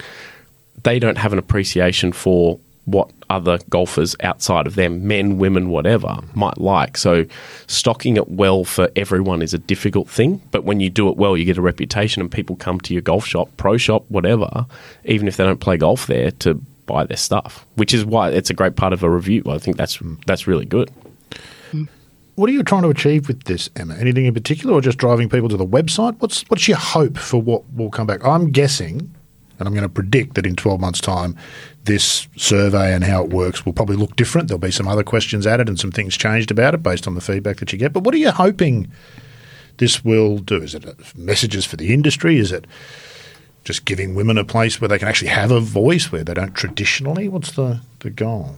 They 0.83 0.99
don't 0.99 1.17
have 1.17 1.33
an 1.33 1.39
appreciation 1.39 2.11
for 2.11 2.59
what 2.87 3.11
other 3.29 3.59
golfers 3.69 4.15
outside 4.21 4.65
of 4.65 4.75
them, 4.75 5.05
men, 5.05 5.37
women, 5.37 5.69
whatever, 5.69 6.17
might 6.33 6.57
like. 6.57 6.97
So 6.97 7.25
stocking 7.67 8.15
it 8.15 8.29
well 8.29 8.63
for 8.63 8.89
everyone 8.95 9.41
is 9.41 9.53
a 9.53 9.57
difficult 9.57 10.09
thing. 10.09 10.41
But 10.51 10.63
when 10.63 10.79
you 10.79 10.89
do 10.89 11.09
it 11.09 11.17
well, 11.17 11.35
you 11.35 11.43
get 11.43 11.57
a 11.57 11.61
reputation 11.61 12.21
and 12.21 12.31
people 12.31 12.55
come 12.55 12.79
to 12.81 12.93
your 12.93 13.01
golf 13.01 13.25
shop, 13.25 13.49
pro 13.57 13.75
shop, 13.75 14.05
whatever, 14.07 14.65
even 15.03 15.27
if 15.27 15.35
they 15.35 15.43
don't 15.43 15.59
play 15.59 15.75
golf 15.75 16.07
there, 16.07 16.31
to 16.31 16.53
buy 16.85 17.03
their 17.03 17.17
stuff. 17.17 17.65
Which 17.75 17.93
is 17.93 18.05
why 18.05 18.29
it's 18.29 18.49
a 18.49 18.53
great 18.53 18.77
part 18.77 18.93
of 18.93 19.03
a 19.03 19.09
review. 19.09 19.43
I 19.47 19.57
think 19.57 19.75
that's 19.75 19.99
that's 20.25 20.47
really 20.47 20.65
good. 20.65 20.89
What 22.35 22.51
are 22.51 22.53
you 22.53 22.61
trying 22.61 22.83
to 22.83 22.89
achieve 22.89 23.27
with 23.27 23.45
this, 23.45 23.67
Emma? 23.75 23.95
Anything 23.95 24.25
in 24.25 24.33
particular, 24.33 24.75
or 24.75 24.79
just 24.79 24.99
driving 24.99 25.27
people 25.27 25.49
to 25.49 25.57
the 25.57 25.65
website? 25.65 26.15
What's 26.19 26.43
what's 26.49 26.67
your 26.67 26.77
hope 26.77 27.17
for 27.17 27.41
what 27.41 27.63
will 27.73 27.89
come 27.89 28.07
back? 28.07 28.23
I'm 28.23 28.51
guessing, 28.51 29.13
and 29.59 29.67
I'm 29.67 29.73
going 29.73 29.83
to 29.83 29.89
predict 29.89 30.35
that 30.35 30.45
in 30.45 30.55
12 30.55 30.79
months' 30.79 31.01
time, 31.01 31.35
this 31.85 32.27
survey 32.35 32.93
and 32.93 33.03
how 33.03 33.23
it 33.23 33.29
works 33.29 33.65
will 33.65 33.73
probably 33.73 33.95
look 33.95 34.15
different. 34.15 34.47
There'll 34.47 34.59
be 34.59 34.71
some 34.71 34.87
other 34.87 35.03
questions 35.03 35.47
added 35.47 35.69
and 35.69 35.79
some 35.79 35.91
things 35.91 36.17
changed 36.17 36.51
about 36.51 36.73
it 36.73 36.83
based 36.83 37.07
on 37.07 37.15
the 37.15 37.21
feedback 37.21 37.57
that 37.57 37.71
you 37.71 37.79
get. 37.79 37.93
But 37.93 38.03
what 38.03 38.13
are 38.13 38.19
you 38.19 38.31
hoping 38.31 38.91
this 39.77 40.03
will 40.03 40.39
do? 40.39 40.61
Is 40.61 40.75
it 40.75 41.15
messages 41.15 41.65
for 41.65 41.77
the 41.77 41.93
industry? 41.93 42.37
Is 42.37 42.51
it 42.51 42.65
just 43.63 43.85
giving 43.85 44.15
women 44.15 44.37
a 44.37 44.45
place 44.45 44.79
where 44.79 44.87
they 44.87 44.99
can 44.99 45.07
actually 45.07 45.29
have 45.29 45.51
a 45.51 45.59
voice 45.59 46.11
where 46.11 46.23
they 46.23 46.33
don't 46.33 46.53
traditionally? 46.53 47.27
What's 47.27 47.51
the, 47.51 47.81
the 47.99 48.09
goal? 48.09 48.55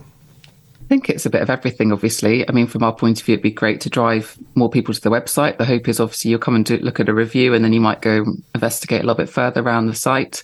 I 0.81 0.87
think 0.89 1.09
it's 1.09 1.25
a 1.27 1.29
bit 1.29 1.43
of 1.43 1.51
everything, 1.51 1.91
obviously. 1.91 2.49
I 2.49 2.51
mean, 2.51 2.65
from 2.65 2.81
our 2.81 2.95
point 2.95 3.19
of 3.19 3.25
view, 3.25 3.33
it'd 3.33 3.43
be 3.43 3.51
great 3.51 3.79
to 3.81 3.91
drive 3.91 4.37
more 4.55 4.71
people 4.71 4.91
to 4.91 4.99
the 4.99 5.11
website. 5.11 5.59
The 5.59 5.65
hope 5.65 5.87
is 5.87 5.99
obviously 5.99 6.31
you'll 6.31 6.39
come 6.39 6.55
and 6.55 6.65
do, 6.65 6.77
look 6.77 6.99
at 6.99 7.09
a 7.09 7.13
review 7.13 7.53
and 7.53 7.63
then 7.63 7.73
you 7.73 7.79
might 7.79 8.01
go 8.01 8.25
investigate 8.55 9.01
a 9.01 9.03
little 9.03 9.13
bit 9.13 9.29
further 9.29 9.61
around 9.61 9.85
the 9.85 9.93
site. 9.93 10.41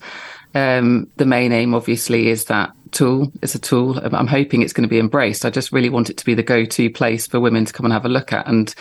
Um, 0.56 1.12
the 1.18 1.26
main 1.26 1.52
aim, 1.52 1.76
obviously, 1.76 2.30
is 2.30 2.46
that 2.46 2.72
tool. 2.92 3.32
It's 3.44 3.56
a 3.56 3.60
tool. 3.60 4.00
I'm 4.00 4.26
hoping 4.26 4.62
it's 4.62 4.74
going 4.74 4.88
to 4.88 4.90
be 4.90 5.00
embraced. 5.00 5.46
I 5.46 5.50
just 5.50 5.74
really 5.74 5.90
want 5.90 6.10
it 6.10 6.18
to 6.18 6.26
be 6.26 6.34
the 6.34 6.44
go-to 6.44 6.90
place 6.90 7.28
for 7.28 7.42
women 7.42 7.66
to 7.66 7.74
come 7.74 7.86
and 7.86 7.94
have 7.94 8.06
a 8.06 8.10
look 8.10 8.32
at. 8.32 8.48
And 8.48 8.74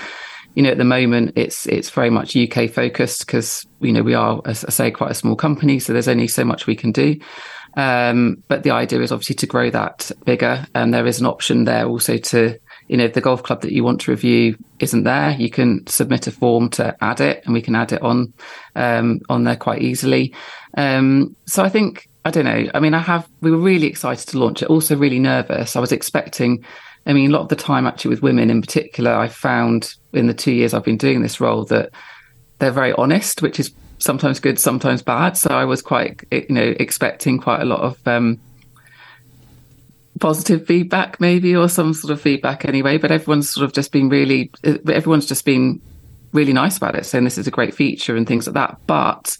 you 0.54 0.62
know, 0.62 0.70
at 0.70 0.78
the 0.78 0.84
moment, 0.84 1.32
it's 1.34 1.66
it's 1.66 1.90
very 1.90 2.10
much 2.10 2.36
UK 2.36 2.70
focused 2.70 3.26
because 3.26 3.66
you 3.80 3.92
know 3.92 4.02
we 4.02 4.14
are, 4.14 4.40
as 4.44 4.64
I 4.64 4.70
say, 4.70 4.90
quite 4.92 5.10
a 5.10 5.14
small 5.14 5.34
company, 5.34 5.80
so 5.80 5.92
there's 5.92 6.06
only 6.06 6.28
so 6.28 6.44
much 6.44 6.68
we 6.68 6.76
can 6.76 6.92
do. 6.92 7.16
Um, 7.76 8.44
but 8.46 8.62
the 8.62 8.70
idea 8.70 9.00
is 9.00 9.10
obviously 9.10 9.34
to 9.34 9.46
grow 9.48 9.68
that 9.70 10.12
bigger, 10.24 10.64
and 10.76 10.94
there 10.94 11.08
is 11.08 11.18
an 11.18 11.26
option 11.26 11.64
there 11.64 11.86
also 11.86 12.18
to 12.18 12.60
you 12.88 12.96
know, 12.96 13.08
the 13.08 13.20
golf 13.20 13.42
club 13.42 13.62
that 13.62 13.72
you 13.72 13.82
want 13.82 14.02
to 14.02 14.10
review 14.10 14.56
isn't 14.78 15.04
there, 15.04 15.30
you 15.32 15.48
can 15.48 15.86
submit 15.86 16.26
a 16.26 16.30
form 16.30 16.68
to 16.68 16.94
add 17.02 17.20
it, 17.20 17.42
and 17.44 17.54
we 17.54 17.62
can 17.62 17.74
add 17.74 17.92
it 17.92 18.02
on 18.02 18.32
um, 18.74 19.20
on 19.28 19.44
there 19.44 19.56
quite 19.56 19.82
easily. 19.82 20.34
Um, 20.76 21.36
so 21.46 21.62
I 21.62 21.68
think 21.68 22.08
I 22.24 22.30
don't 22.30 22.46
know. 22.46 22.70
I 22.74 22.80
mean, 22.80 22.94
I 22.94 23.00
have. 23.00 23.28
We 23.40 23.50
were 23.50 23.58
really 23.58 23.86
excited 23.86 24.28
to 24.28 24.38
launch 24.38 24.62
it. 24.62 24.70
Also, 24.70 24.96
really 24.96 25.18
nervous. 25.18 25.76
I 25.76 25.80
was 25.80 25.92
expecting. 25.92 26.64
I 27.06 27.12
mean, 27.12 27.30
a 27.30 27.32
lot 27.34 27.42
of 27.42 27.48
the 27.48 27.56
time, 27.56 27.86
actually, 27.86 28.10
with 28.10 28.22
women 28.22 28.48
in 28.48 28.62
particular, 28.62 29.12
I 29.12 29.28
found 29.28 29.94
in 30.14 30.26
the 30.26 30.32
two 30.32 30.52
years 30.52 30.72
I've 30.72 30.84
been 30.84 30.96
doing 30.96 31.20
this 31.20 31.38
role 31.38 31.66
that 31.66 31.90
they're 32.60 32.70
very 32.70 32.94
honest, 32.94 33.42
which 33.42 33.60
is 33.60 33.74
sometimes 33.98 34.40
good, 34.40 34.58
sometimes 34.58 35.02
bad. 35.02 35.36
So 35.36 35.50
I 35.50 35.66
was 35.66 35.82
quite, 35.82 36.22
you 36.32 36.46
know, 36.48 36.74
expecting 36.80 37.38
quite 37.38 37.60
a 37.60 37.66
lot 37.66 37.80
of 37.80 38.08
um, 38.08 38.40
positive 40.18 40.66
feedback, 40.66 41.20
maybe, 41.20 41.54
or 41.54 41.68
some 41.68 41.92
sort 41.92 42.10
of 42.10 42.22
feedback 42.22 42.64
anyway. 42.64 42.96
But 42.96 43.10
everyone's 43.10 43.50
sort 43.50 43.66
of 43.66 43.74
just 43.74 43.92
been 43.92 44.08
really, 44.08 44.50
everyone's 44.64 45.26
just 45.26 45.44
been 45.44 45.82
really 46.32 46.54
nice 46.54 46.78
about 46.78 46.96
it, 46.96 47.04
saying 47.04 47.24
this 47.24 47.36
is 47.36 47.46
a 47.46 47.50
great 47.50 47.74
feature 47.74 48.16
and 48.16 48.26
things 48.26 48.46
like 48.46 48.54
that. 48.54 48.78
But 48.86 49.36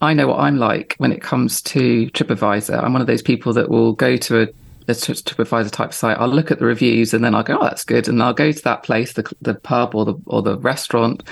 I 0.00 0.12
know 0.12 0.28
what 0.28 0.40
I'm 0.40 0.58
like 0.58 0.94
when 0.98 1.12
it 1.12 1.22
comes 1.22 1.62
to 1.62 2.10
TripAdvisor. 2.10 2.82
I'm 2.82 2.92
one 2.92 3.00
of 3.00 3.06
those 3.06 3.22
people 3.22 3.52
that 3.54 3.70
will 3.70 3.94
go 3.94 4.16
to 4.16 4.42
a, 4.42 4.42
a 4.88 4.92
TripAdvisor 4.92 5.70
type 5.70 5.94
site. 5.94 6.18
I'll 6.18 6.28
look 6.28 6.50
at 6.50 6.58
the 6.58 6.66
reviews 6.66 7.14
and 7.14 7.24
then 7.24 7.34
I'll 7.34 7.42
go, 7.42 7.58
"Oh, 7.58 7.64
that's 7.64 7.84
good," 7.84 8.08
and 8.08 8.22
I'll 8.22 8.34
go 8.34 8.52
to 8.52 8.62
that 8.64 8.82
place, 8.82 9.14
the 9.14 9.30
the 9.40 9.54
pub 9.54 9.94
or 9.94 10.04
the 10.04 10.14
or 10.26 10.42
the 10.42 10.58
restaurant. 10.58 11.22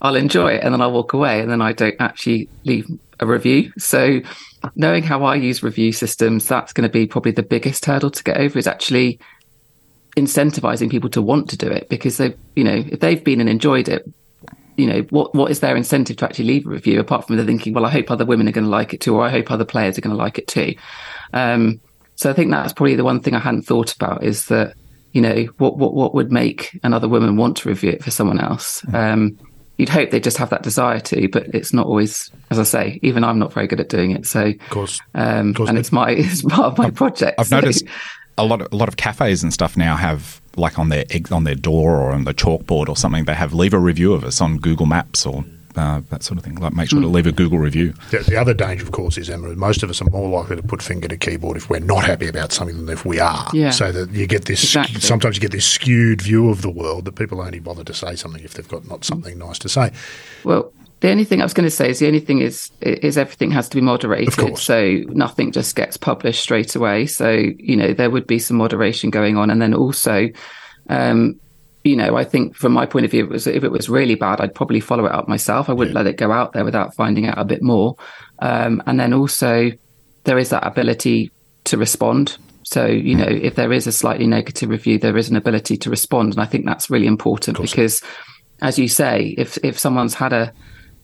I'll 0.00 0.16
enjoy 0.16 0.52
it 0.54 0.62
and 0.62 0.72
then 0.72 0.80
I'll 0.80 0.92
walk 0.92 1.12
away, 1.12 1.40
and 1.40 1.50
then 1.50 1.62
I 1.62 1.72
don't 1.72 1.96
actually 1.98 2.48
leave 2.64 2.86
a 3.20 3.26
review. 3.26 3.72
So 3.78 4.20
knowing 4.76 5.02
how 5.02 5.24
I 5.24 5.36
use 5.36 5.62
review 5.62 5.92
systems, 5.92 6.46
that's 6.46 6.72
going 6.72 6.88
to 6.88 6.92
be 6.92 7.06
probably 7.06 7.32
the 7.32 7.42
biggest 7.42 7.84
hurdle 7.84 8.10
to 8.10 8.24
get 8.24 8.36
over 8.36 8.58
is 8.58 8.66
actually 8.66 9.18
incentivizing 10.16 10.90
people 10.90 11.10
to 11.10 11.22
want 11.22 11.50
to 11.50 11.56
do 11.56 11.68
it 11.68 11.88
because 11.88 12.18
they, 12.18 12.34
you 12.54 12.64
know, 12.64 12.84
if 12.86 13.00
they've 13.00 13.24
been 13.24 13.40
and 13.40 13.48
enjoyed 13.48 13.88
it, 13.88 14.08
you 14.76 14.86
know, 14.86 15.00
what 15.10 15.34
what 15.34 15.50
is 15.50 15.60
their 15.60 15.76
incentive 15.76 16.16
to 16.18 16.24
actually 16.24 16.46
leave 16.46 16.66
a 16.66 16.70
review 16.70 17.00
apart 17.00 17.26
from 17.26 17.36
they're 17.36 17.46
thinking, 17.46 17.74
well, 17.74 17.86
I 17.86 17.90
hope 17.90 18.10
other 18.10 18.24
women 18.24 18.48
are 18.48 18.52
going 18.52 18.64
to 18.64 18.70
like 18.70 18.94
it 18.94 19.00
too, 19.00 19.14
or 19.14 19.24
I 19.24 19.30
hope 19.30 19.50
other 19.50 19.64
players 19.64 19.98
are 19.98 20.00
going 20.00 20.16
to 20.16 20.22
like 20.22 20.38
it 20.38 20.48
too. 20.48 20.74
Um, 21.32 21.80
so 22.16 22.30
I 22.30 22.32
think 22.32 22.50
that's 22.50 22.72
probably 22.72 22.96
the 22.96 23.04
one 23.04 23.20
thing 23.20 23.34
I 23.34 23.40
hadn't 23.40 23.62
thought 23.62 23.94
about 23.94 24.24
is 24.24 24.46
that, 24.46 24.74
you 25.12 25.20
know, 25.20 25.44
what 25.58 25.78
what 25.78 25.94
what 25.94 26.14
would 26.14 26.32
make 26.32 26.78
another 26.82 27.08
woman 27.08 27.36
want 27.36 27.56
to 27.58 27.68
review 27.68 27.90
it 27.90 28.04
for 28.04 28.10
someone 28.10 28.40
else. 28.40 28.82
Mm. 28.82 28.94
Um, 28.94 29.38
you'd 29.76 29.88
hope 29.88 30.10
they 30.10 30.20
just 30.20 30.36
have 30.36 30.50
that 30.50 30.62
desire 30.62 31.00
to, 31.00 31.28
but 31.28 31.46
it's 31.54 31.72
not 31.72 31.86
always, 31.86 32.30
as 32.50 32.58
I 32.58 32.62
say, 32.62 33.00
even 33.02 33.24
I'm 33.24 33.38
not 33.38 33.52
very 33.52 33.66
good 33.66 33.80
at 33.80 33.88
doing 33.88 34.12
it. 34.12 34.26
So, 34.26 34.46
of 34.46 34.70
course, 34.70 35.00
um, 35.14 35.50
of 35.50 35.56
course 35.56 35.68
and 35.68 35.78
it's 35.78 35.92
my 35.92 36.10
it's 36.18 36.42
part 36.42 36.72
of 36.72 36.78
my 36.78 36.86
I've, 36.86 36.94
project. 36.94 37.40
I've 37.40 37.48
so. 37.48 37.56
noticed 37.60 37.84
a 38.38 38.44
lot 38.44 38.60
of 38.60 38.72
a 38.72 38.76
lot 38.76 38.88
of 38.88 38.96
cafes 38.96 39.42
and 39.42 39.52
stuff 39.52 39.76
now 39.76 39.96
have 39.96 40.40
like 40.56 40.78
on 40.78 40.88
their 40.88 41.04
on 41.30 41.44
their 41.44 41.54
door 41.54 41.96
or 41.96 42.12
on 42.12 42.24
the 42.24 42.34
chalkboard 42.34 42.88
or 42.88 42.96
something 42.96 43.24
they 43.24 43.34
have 43.34 43.52
leave 43.52 43.74
a 43.74 43.78
review 43.78 44.12
of 44.12 44.24
us 44.24 44.40
on 44.40 44.58
Google 44.58 44.86
Maps 44.86 45.26
or 45.26 45.44
uh, 45.76 46.02
that 46.10 46.22
sort 46.22 46.38
of 46.38 46.44
thing. 46.44 46.54
Like, 46.56 46.72
make 46.72 46.88
sure 46.88 47.00
to 47.00 47.06
hmm. 47.06 47.14
leave 47.14 47.26
a 47.26 47.32
Google 47.32 47.58
review. 47.58 47.94
The, 48.10 48.18
the, 48.18 48.36
other 48.36 48.54
danger, 48.54 48.84
of 48.84 48.92
course, 48.92 49.18
is 49.18 49.28
Emma. 49.28 49.54
Most 49.56 49.82
of 49.82 49.90
us 49.90 50.00
are 50.00 50.10
more 50.10 50.28
likely 50.28 50.56
to 50.56 50.62
put 50.62 50.82
finger 50.82 51.08
to 51.08 51.16
keyboard 51.16 51.56
if 51.56 51.68
we're 51.68 51.80
not 51.80 52.04
happy 52.04 52.28
about 52.28 52.52
something 52.52 52.76
than 52.76 52.88
if 52.88 53.04
we 53.04 53.18
are. 53.18 53.50
Yeah. 53.52 53.70
So 53.70 53.90
that 53.92 54.10
you 54.10 54.26
get 54.26 54.44
this. 54.44 54.62
Exactly. 54.62 55.00
Sometimes 55.00 55.36
you 55.36 55.40
get 55.40 55.52
this 55.52 55.66
skewed 55.66 56.22
view 56.22 56.50
of 56.50 56.62
the 56.62 56.70
world 56.70 57.06
that 57.06 57.16
people 57.16 57.40
only 57.40 57.60
bother 57.60 57.84
to 57.84 57.94
say 57.94 58.14
something 58.14 58.42
if 58.44 58.54
they've 58.54 58.68
got 58.68 58.88
not 58.88 59.04
something 59.04 59.38
nice 59.38 59.58
to 59.60 59.68
say. 59.68 59.90
Well, 60.44 60.72
the 61.04 61.10
only 61.10 61.24
thing 61.24 61.42
I 61.42 61.44
was 61.44 61.52
going 61.52 61.66
to 61.66 61.70
say 61.70 61.90
is 61.90 61.98
the 61.98 62.06
only 62.06 62.18
thing 62.18 62.40
is 62.40 62.70
is 62.80 63.18
everything 63.18 63.50
has 63.50 63.68
to 63.68 63.76
be 63.76 63.82
moderated. 63.82 64.56
So 64.56 65.02
nothing 65.08 65.52
just 65.52 65.76
gets 65.76 65.98
published 65.98 66.42
straight 66.42 66.74
away. 66.74 67.04
So 67.04 67.30
you 67.58 67.76
know 67.76 67.92
there 67.92 68.08
would 68.08 68.26
be 68.26 68.38
some 68.38 68.56
moderation 68.56 69.10
going 69.10 69.36
on, 69.36 69.50
and 69.50 69.60
then 69.60 69.74
also 69.74 70.30
um, 70.88 71.38
you 71.82 71.94
know, 71.94 72.16
I 72.16 72.24
think 72.24 72.56
from 72.56 72.72
my 72.72 72.86
point 72.86 73.04
of 73.04 73.10
view, 73.10 73.24
it 73.24 73.28
was, 73.28 73.46
if 73.46 73.62
it 73.62 73.70
was 73.70 73.90
really 73.90 74.14
bad, 74.14 74.40
I'd 74.40 74.54
probably 74.54 74.80
follow 74.80 75.04
it 75.04 75.12
up 75.12 75.28
myself. 75.28 75.68
I 75.68 75.74
wouldn't 75.74 75.94
yeah. 75.94 76.00
let 76.00 76.06
it 76.06 76.16
go 76.16 76.32
out 76.32 76.54
there 76.54 76.64
without 76.64 76.94
finding 76.94 77.26
out 77.26 77.36
a 77.36 77.44
bit 77.44 77.62
more. 77.62 77.96
Um, 78.38 78.82
and 78.86 78.98
then 78.98 79.12
also, 79.12 79.72
there 80.24 80.38
is 80.38 80.48
that 80.48 80.66
ability 80.66 81.30
to 81.64 81.76
respond. 81.76 82.38
So, 82.62 82.86
you 82.86 83.14
know, 83.14 83.28
if 83.28 83.56
there 83.56 83.74
is 83.74 83.86
a 83.86 83.92
slightly 83.92 84.26
negative 84.26 84.70
review, 84.70 84.98
there 84.98 85.18
is 85.18 85.28
an 85.28 85.36
ability 85.36 85.76
to 85.76 85.90
respond. 85.90 86.32
And 86.32 86.40
I 86.40 86.46
think 86.46 86.64
that's 86.64 86.88
really 86.88 87.06
important 87.06 87.60
because, 87.60 88.02
as 88.62 88.78
you 88.78 88.88
say, 88.88 89.34
if 89.36 89.58
if 89.62 89.78
someone's 89.78 90.14
had 90.14 90.32
a 90.32 90.50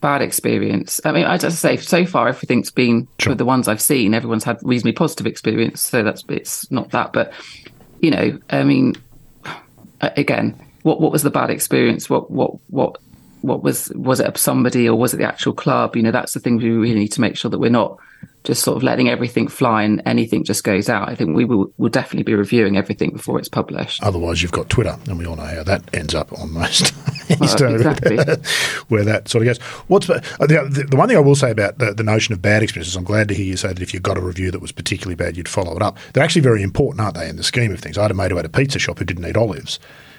bad 0.01 0.23
experience, 0.23 1.01
I 1.05 1.13
mean, 1.13 1.25
I 1.25 1.39
just 1.39 1.61
say 1.61 1.77
so 1.77 2.07
far 2.07 2.29
everything's 2.29 2.71
been 2.71 3.07
sure. 3.19 3.33
with 3.33 3.39
the 3.39 3.45
ones 3.45 3.69
I've 3.69 3.83
seen, 3.83 4.15
everyone's 4.15 4.45
had 4.45 4.59
reasonably 4.63 4.93
positive 4.93 5.27
experience. 5.27 5.83
So 5.83 6.03
that's 6.03 6.25
it's 6.29 6.71
not 6.71 6.91
that, 6.91 7.13
but 7.13 7.33
you 8.01 8.11
know, 8.11 8.39
I 8.51 8.65
mean, 8.65 8.97
again, 10.01 10.59
what 10.83 11.01
what 11.01 11.13
was 11.13 11.23
the 11.23 11.31
bad 11.31 11.51
experience? 11.51 12.09
What 12.09 12.31
what 12.31 12.53
what 12.69 12.97
what 13.43 13.63
was 13.63 13.91
was 13.95 14.21
it 14.21 14.37
somebody 14.37 14.89
or 14.89 14.99
was 14.99 15.15
it 15.15 15.19
the 15.19 15.29
actual 15.29 15.53
club? 15.53 15.97
You 15.97 16.03
know, 16.03 16.11
that's 16.11 16.33
the 16.33 16.41
thing 16.41 16.57
we 16.57 16.71
really 16.71 16.95
need 16.95 17.13
to 17.13 17.21
make 17.21 17.37
sure 17.37 17.51
that 17.51 17.59
we're 17.59 17.71
not 17.71 17.99
just 18.43 18.63
sort 18.63 18.77
of 18.77 18.83
letting 18.83 19.09
everything 19.09 19.49
fly 19.49 19.83
and 19.83 20.01
anything 20.07 20.45
just 20.45 20.65
goes 20.65 20.89
out. 20.89 21.09
I 21.09 21.15
think 21.15 21.37
we 21.37 21.45
will 21.45 21.73
will 21.77 21.91
definitely 21.91 22.23
be 22.23 22.35
reviewing 22.35 22.77
everything 22.77 23.11
before 23.11 23.39
it's 23.39 23.49
published. 23.49 24.03
Otherwise, 24.03 24.43
you've 24.43 24.53
got 24.53 24.71
Twitter, 24.71 24.97
and 25.09 25.19
we 25.19 25.27
all 25.27 25.37
know 25.37 25.45
how 25.45 25.63
that 25.65 25.83
ends 25.95 26.15
up 26.15 26.33
on 26.39 26.53
most 26.53 26.95
well, 27.29 27.43
exactly. 27.75 28.17
where 28.89 29.05
that 29.05 29.29
sort 29.29 29.43
of 29.43 29.47
goes. 29.47 29.59
What's 29.89 30.09
uh, 30.09 30.21
the, 30.41 30.87
the 30.89 30.97
one 30.97 31.09
thing 31.09 31.19
I 31.19 31.21
will 31.21 31.35
say 31.35 31.51
about 31.51 31.79
the, 31.79 31.93
the 31.93 32.03
notion 32.03 32.33
of 32.33 32.41
bad 32.41 32.63
experiences? 32.63 32.97
I'm 32.97 33.05
glad 33.05 33.29
to 33.29 33.35
hear 33.35 33.45
you 33.45 33.57
say 33.57 33.69
that 33.69 33.83
if 33.83 33.93
you 33.93 34.01
got 34.01 34.17
a 34.17 34.23
review 34.23 34.51
that 34.51 34.61
was 34.61 34.73
particularly 34.73 35.17
bad, 35.17 35.37
you'd 35.37 35.49
follow 35.49 35.77
it 35.77 35.83
up. 35.83 35.99
They're 36.15 36.25
actually 36.25 36.43
very 36.43 36.63
important, 36.63 37.01
aren't 37.01 37.17
they, 37.17 37.29
in 37.29 37.37
the 37.37 37.43
scheme 37.43 37.73
of 37.73 37.81
things? 37.81 37.99
I 37.99 38.03
had 38.03 38.11
a 38.11 38.15
mate 38.15 38.31
who 38.31 38.37
had 38.37 38.47
a 38.47 38.51
pizza 38.51 38.79
shop 38.79 38.99
who 38.99 39.05
didn't 39.05 39.27
eat 39.27 39.37
olives 39.37 39.79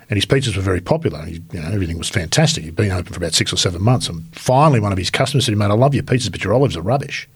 and 0.09 0.17
his 0.17 0.25
pizzas 0.25 0.57
were 0.57 0.61
very 0.61 0.81
popular. 0.81 1.23
He, 1.23 1.41
you 1.53 1.61
know, 1.61 1.69
everything 1.69 1.97
was 1.97 2.09
fantastic. 2.09 2.65
He'd 2.65 2.75
been 2.75 2.91
open 2.91 3.13
for 3.13 3.17
about 3.17 3.33
six 3.33 3.53
or 3.53 3.55
seven 3.55 3.81
months, 3.81 4.09
and 4.09 4.23
finally, 4.35 4.81
one 4.81 4.91
of 4.91 4.97
his 4.97 5.09
customers 5.09 5.45
said, 5.45 5.55
"Mate, 5.57 5.71
I 5.71 5.73
love 5.73 5.95
your 5.95 6.03
pizzas, 6.03 6.29
but 6.29 6.43
your 6.43 6.53
olives 6.53 6.75
are 6.75 6.81
rubbish." 6.81 7.29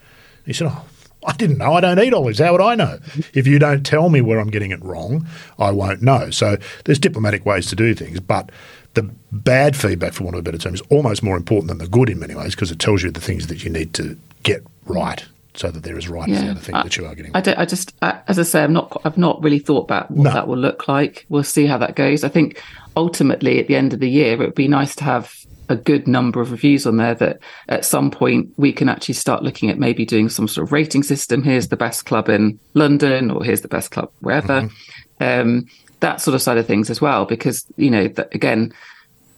He 0.45 0.53
said, 0.53 0.67
"Oh." 0.67 0.85
I 1.27 1.33
didn't 1.33 1.57
know. 1.57 1.73
I 1.73 1.81
don't 1.81 1.97
eat 1.99 2.13
olives. 2.13 2.37
How 2.37 2.51
would 2.51 2.61
I 2.61 2.75
know? 2.75 2.99
If 3.33 3.47
you 3.47 3.57
don't 3.57 3.83
tell 3.83 4.09
me 4.09 4.21
where 4.21 4.39
I'm 4.39 4.51
getting 4.51 4.69
it 4.69 4.83
wrong, 4.83 5.27
I 5.57 5.71
won't 5.71 6.03
know. 6.03 6.29
So 6.29 6.57
there's 6.83 6.99
diplomatic 6.99 7.47
ways 7.47 7.65
to 7.67 7.75
do 7.75 7.95
things, 7.95 8.19
but 8.19 8.51
the 8.93 9.09
bad 9.31 9.75
feedback, 9.75 10.13
for 10.13 10.23
want 10.23 10.35
of 10.35 10.39
a 10.39 10.43
better 10.43 10.57
term, 10.57 10.73
is 10.73 10.81
almost 10.89 11.23
more 11.23 11.35
important 11.35 11.69
than 11.69 11.79
the 11.79 11.87
good 11.87 12.09
in 12.09 12.19
many 12.19 12.35
ways 12.35 12.53
because 12.55 12.71
it 12.71 12.79
tells 12.79 13.03
you 13.03 13.11
the 13.11 13.21
things 13.21 13.47
that 13.47 13.63
you 13.63 13.69
need 13.69 13.93
to 13.95 14.17
get 14.43 14.63
right 14.85 15.25
so 15.55 15.71
that 15.71 15.83
they're 15.83 15.97
as 15.97 16.09
right 16.09 16.27
yeah. 16.27 16.35
as 16.35 16.41
the 16.41 16.51
other 16.51 16.59
thing 16.59 16.75
I, 16.75 16.83
that 16.83 16.97
you 16.97 17.05
are 17.05 17.15
getting. 17.15 17.31
I, 17.33 17.41
I 17.57 17.65
just, 17.65 17.93
I, 18.01 18.21
as 18.27 18.37
I 18.39 18.43
say, 18.43 18.63
I'm 18.63 18.73
not. 18.73 19.01
I've 19.05 19.17
not 19.17 19.41
really 19.41 19.59
thought 19.59 19.83
about 19.83 20.11
what 20.11 20.25
no. 20.25 20.31
that 20.31 20.47
will 20.47 20.57
look 20.57 20.87
like. 20.87 21.25
We'll 21.29 21.43
see 21.43 21.65
how 21.65 21.77
that 21.77 21.95
goes. 21.95 22.23
I 22.23 22.29
think 22.29 22.61
ultimately, 22.95 23.59
at 23.59 23.67
the 23.67 23.75
end 23.75 23.93
of 23.93 23.99
the 23.99 24.09
year, 24.09 24.33
it 24.33 24.39
would 24.39 24.55
be 24.55 24.67
nice 24.67 24.95
to 24.97 25.03
have 25.03 25.44
a 25.69 25.75
good 25.75 26.07
number 26.07 26.41
of 26.41 26.51
reviews 26.51 26.85
on 26.85 26.97
there 26.97 27.15
that 27.15 27.39
at 27.69 27.85
some 27.85 28.11
point 28.11 28.51
we 28.57 28.71
can 28.71 28.89
actually 28.89 29.15
start 29.15 29.43
looking 29.43 29.69
at 29.69 29.79
maybe 29.79 30.05
doing 30.05 30.29
some 30.29 30.47
sort 30.47 30.67
of 30.67 30.71
rating 30.71 31.03
system. 31.03 31.43
Here's 31.43 31.69
the 31.69 31.77
best 31.77 32.05
club 32.05 32.29
in 32.29 32.59
London, 32.73 33.31
or 33.31 33.43
here's 33.43 33.61
the 33.61 33.67
best 33.67 33.91
club 33.91 34.11
wherever. 34.19 34.61
Mm-hmm. 34.61 35.23
Um, 35.23 35.65
that 36.01 36.21
sort 36.21 36.35
of 36.35 36.41
side 36.41 36.57
of 36.57 36.67
things 36.67 36.89
as 36.89 37.01
well, 37.01 37.25
because 37.25 37.65
you 37.77 37.89
know, 37.89 38.07
that, 38.09 38.33
again, 38.35 38.73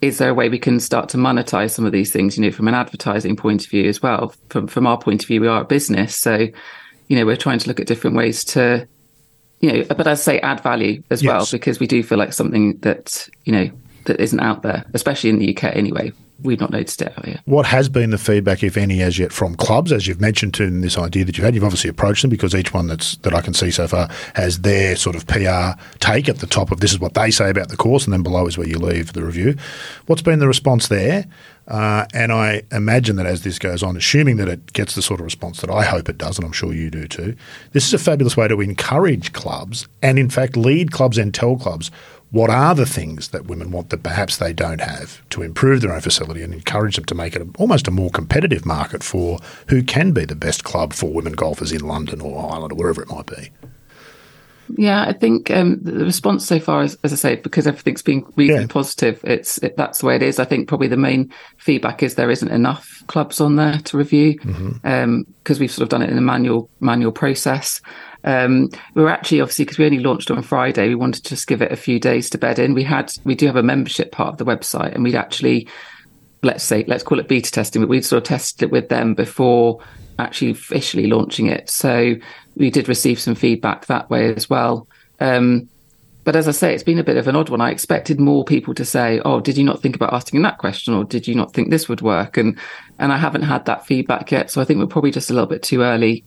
is 0.02 0.18
there 0.18 0.30
a 0.30 0.34
way 0.34 0.50
we 0.50 0.60
can 0.60 0.80
start 0.80 1.10
to 1.10 1.18
monetize 1.18 1.72
some 1.72 1.86
of 1.86 1.92
these 1.92 2.12
things, 2.12 2.38
you 2.38 2.44
know, 2.44 2.52
from 2.52 2.68
an 2.68 2.74
advertising 2.74 3.36
point 3.36 3.64
of 3.64 3.70
view 3.70 3.88
as 3.88 4.02
well? 4.02 4.34
From 4.50 4.68
from 4.68 4.86
our 4.86 4.98
point 4.98 5.24
of 5.24 5.28
view, 5.28 5.42
we 5.42 5.48
are 5.48 5.62
a 5.62 5.66
business. 5.66 6.16
So, 6.16 6.48
you 7.08 7.18
know, 7.18 7.26
we're 7.26 7.38
trying 7.38 7.60
to 7.60 7.68
look 7.68 7.80
at 7.80 7.88
different 7.88 8.16
ways 8.16 8.44
to, 8.46 8.88
you 9.60 9.72
know, 9.72 9.84
but 9.86 10.08
as 10.08 10.20
I 10.22 10.24
say, 10.24 10.40
add 10.42 10.62
value 10.62 11.02
as 11.10 11.24
yes. 11.24 11.32
well, 11.32 11.48
because 11.52 11.80
we 11.80 11.88
do 11.88 12.04
feel 12.04 12.18
like 12.18 12.34
something 12.34 12.78
that, 12.80 13.28
you 13.46 13.54
know, 13.54 13.72
that 14.08 14.20
isn't 14.20 14.40
out 14.40 14.64
there, 14.64 14.84
especially 14.94 15.30
in 15.30 15.40
the 15.40 15.56
UK 15.56 15.76
anyway 15.76 16.12
we've 16.42 16.60
not 16.60 16.72
noticed 16.72 17.02
it 17.02 17.18
out 17.18 17.26
here. 17.26 17.40
What 17.46 17.66
has 17.66 17.90
been 17.90 18.12
the 18.12 18.18
feedback, 18.18 18.64
if 18.64 18.78
any, 18.78 19.02
as 19.02 19.18
yet 19.18 19.32
from 19.32 19.56
clubs, 19.56 19.92
as 19.92 20.08
you've 20.08 20.22
mentioned 20.22 20.54
to 20.56 20.70
this 20.70 20.98
idea 20.98 21.26
that 21.26 21.38
you've 21.38 21.46
had? 21.46 21.56
You've 21.56 21.64
obviously 21.64 21.90
approached 21.90 22.22
them 22.22 22.30
because 22.30 22.54
each 22.54 22.74
one 22.74 22.88
that's 22.88 23.18
that 23.18 23.34
I 23.34 23.42
can 23.42 23.54
see 23.54 23.72
so 23.72 23.88
far 23.88 24.10
has 24.36 24.62
their 24.62 24.96
sort 24.96 25.16
of 25.16 25.26
PR 25.28 25.80
take 26.00 26.30
at 26.30 26.40
the 26.40 26.48
top 26.48 26.72
of 26.72 26.80
this 26.80 26.92
is 26.92 27.00
what 27.00 27.14
they 27.14 27.32
say 27.32 27.50
about 27.50 27.70
the 27.70 27.78
course, 27.78 28.06
and 28.06 28.14
then 28.14 28.24
below 28.24 28.48
is 28.48 28.58
where 28.58 28.68
you 28.68 28.78
leave 28.78 29.14
the 29.14 29.24
review. 29.24 29.56
What's 30.06 30.22
been 30.22 30.40
the 30.40 30.48
response 30.48 30.88
there? 30.88 31.26
Uh, 31.68 32.06
and 32.14 32.32
I 32.32 32.64
imagine 32.72 33.18
that 33.18 33.26
as 33.26 33.44
this 33.44 33.60
goes 33.60 33.84
on, 33.84 33.98
assuming 33.98 34.38
that 34.38 34.48
it 34.48 34.72
gets 34.72 34.96
the 34.96 35.02
sort 35.02 35.20
of 35.20 35.26
response 35.26 35.60
that 35.60 35.70
I 35.70 35.84
hope 35.84 36.08
it 36.08 36.18
does, 36.18 36.38
and 36.38 36.46
I'm 36.46 36.54
sure 36.54 36.74
you 36.74 36.90
do 36.90 37.08
too, 37.10 37.36
this 37.74 37.86
is 37.86 37.94
a 37.94 38.00
fabulous 38.00 38.38
way 38.38 38.48
to 38.48 38.62
encourage 38.62 39.34
clubs 39.34 39.86
and, 40.02 40.18
in 40.18 40.30
fact, 40.30 40.56
lead 40.56 40.92
clubs 40.92 41.18
and 41.18 41.34
tell 41.34 41.58
clubs 41.58 41.92
what 42.30 42.50
are 42.50 42.76
the 42.76 42.86
things 42.86 43.30
that 43.30 43.46
women 43.46 43.72
want 43.72 43.90
that 43.90 44.04
perhaps 44.04 44.38
they 44.38 44.52
don't 44.52 44.82
have 44.82 45.28
to 45.30 45.42
improve 45.42 45.82
their 45.82 45.94
own 45.94 46.02
facility 46.02 46.42
and 46.42 46.54
encourage 46.54 46.96
them 46.96 47.06
to 47.06 47.16
make 47.16 47.36
it 47.36 47.48
almost 47.58 47.88
a 47.88 47.92
more 47.92 48.10
competitive 48.10 48.66
market 48.66 49.02
for 49.02 49.40
who 49.70 49.82
can 49.82 50.12
be 50.12 50.26
the 50.26 50.36
best 50.36 50.64
club 50.64 50.92
for 50.94 51.14
women 51.14 51.34
golfers 51.34 51.72
in 51.72 51.88
London 51.88 52.20
or 52.20 52.52
Ireland 52.52 52.74
or 52.74 52.76
wherever 52.76 53.02
it 53.02 53.10
might 53.10 53.28
be. 53.28 53.52
Yeah, 54.76 55.04
I 55.04 55.14
think 55.14 55.50
um, 55.52 55.80
the 55.82 56.04
response 56.06 56.46
so 56.46 56.60
far, 56.60 56.84
is, 56.84 56.98
as 57.04 57.14
I 57.14 57.16
say, 57.16 57.36
because 57.36 57.68
everything's 57.68 58.02
been 58.02 58.26
reasonably 58.36 58.64
Yeah. 58.64 58.68
positive, 58.68 59.22
it's 59.24 59.58
it, 59.60 59.78
that's 59.78 60.00
the 60.00 60.06
way 60.08 60.16
it 60.16 60.24
is. 60.24 60.40
I 60.40 60.46
think 60.46 60.68
probably 60.68 60.88
the 60.88 60.98
main 60.98 61.32
feedback 61.58 62.04
is 62.04 62.16
there 62.16 62.30
isn't 62.32 62.50
enough 62.50 63.04
clubs 63.08 63.40
on 63.40 63.56
there 63.56 63.80
to 63.86 63.98
review 63.98 64.38
because 64.84 65.60
we've 65.60 65.72
sort 65.72 65.84
of 65.84 65.90
done 65.90 66.02
it 66.02 66.10
in 66.10 66.18
a 66.18 66.22
manual 66.22 66.70
manual 66.80 67.12
process. 67.12 67.80
Um, 68.24 68.70
we 68.96 69.04
are 69.04 69.10
actually 69.10 69.40
obviously 69.42 69.64
because 69.66 69.78
we 69.78 69.86
only 69.86 70.00
launched 70.00 70.30
on 70.32 70.42
Friday, 70.42 70.90
we 70.90 70.96
wanted 70.96 71.24
to 71.24 71.30
just 71.30 71.48
give 71.48 71.62
it 71.62 71.72
a 71.72 71.78
few 71.78 72.00
days 72.00 72.30
to 72.32 72.38
bed 72.38 72.60
in. 72.60 72.74
We 72.74 72.84
had 72.84 73.12
we 73.24 73.36
do 73.36 73.46
have 73.46 73.56
a 73.56 73.64
membership 73.64 74.12
part 74.12 74.30
of 74.30 74.38
the 74.38 74.46
website, 74.46 74.94
and 74.94 75.04
we'd 75.04 75.16
actually 75.16 75.68
let's 76.44 76.64
say 76.64 76.84
let's 76.88 77.04
call 77.04 77.20
it 77.20 77.28
beta 77.28 77.52
testing, 77.52 77.82
but 77.82 77.90
we'd 77.90 78.06
sort 78.06 78.24
of 78.24 78.28
tested 78.28 78.64
it 78.64 78.72
with 78.72 78.90
them 78.90 79.14
before 79.14 79.80
actually 80.20 80.52
officially 80.52 81.08
launching 81.08 81.48
it. 81.48 81.70
So 81.70 82.16
we 82.56 82.70
did 82.70 82.90
receive 82.90 83.20
some 83.20 83.36
feedback 83.36 83.86
that 83.86 84.10
way 84.10 84.34
as 84.34 84.50
well. 84.50 84.88
Um, 85.20 85.70
but 86.28 86.36
as 86.36 86.46
I 86.46 86.52
say, 86.52 86.74
it's 86.74 86.84
been 86.84 87.00
a 87.00 87.06
bit 87.06 87.16
of 87.16 87.30
an 87.30 87.38
odd 87.38 87.48
one. 87.48 87.62
I 87.62 87.72
expected 87.72 88.20
more 88.20 88.44
people 88.44 88.74
to 88.74 88.84
say, 88.84 89.22
"Oh, 89.24 89.40
did 89.40 89.58
you 89.58 89.64
not 89.64 89.82
think 89.82 89.96
about 89.96 90.12
asking 90.12 90.42
that 90.42 90.58
question, 90.58 90.94
or 90.94 91.06
did 91.06 91.26
you 91.26 91.34
not 91.34 91.54
think 91.54 91.70
this 91.70 91.88
would 91.88 92.02
work?" 92.02 92.36
And 92.36 92.58
and 93.00 93.14
I 93.14 93.18
haven't 93.18 93.44
had 93.44 93.66
that 93.66 93.86
feedback 93.86 94.30
yet. 94.30 94.52
So 94.52 94.60
I 94.60 94.66
think 94.66 94.82
we're 94.82 94.88
probably 94.88 95.12
just 95.12 95.30
a 95.30 95.34
little 95.34 95.48
bit 95.48 95.64
too 95.64 95.84
early, 95.84 96.26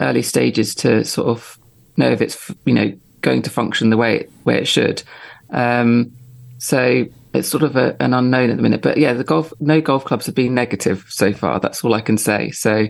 early 0.00 0.22
stages 0.22 0.74
to 0.76 1.04
sort 1.04 1.28
of 1.28 1.58
know 1.98 2.10
if 2.10 2.22
it's 2.22 2.50
you 2.64 2.72
know 2.72 2.94
going 3.20 3.42
to 3.42 3.50
function 3.50 3.90
the 3.90 3.98
way 3.98 4.20
it, 4.20 4.32
way 4.46 4.56
it 4.56 4.66
should. 4.66 5.02
Um, 5.50 6.12
so 6.56 7.04
it's 7.34 7.48
sort 7.48 7.64
of 7.64 7.76
a, 7.76 7.94
an 8.00 8.14
unknown 8.14 8.48
at 8.48 8.56
the 8.56 8.62
minute. 8.62 8.80
But 8.80 8.96
yeah, 8.96 9.12
the 9.12 9.24
golf 9.24 9.52
no 9.60 9.82
golf 9.82 10.06
clubs 10.06 10.24
have 10.24 10.34
been 10.34 10.54
negative 10.54 11.04
so 11.10 11.34
far. 11.34 11.60
That's 11.60 11.84
all 11.84 11.92
I 11.92 12.00
can 12.00 12.16
say. 12.16 12.50
So. 12.50 12.86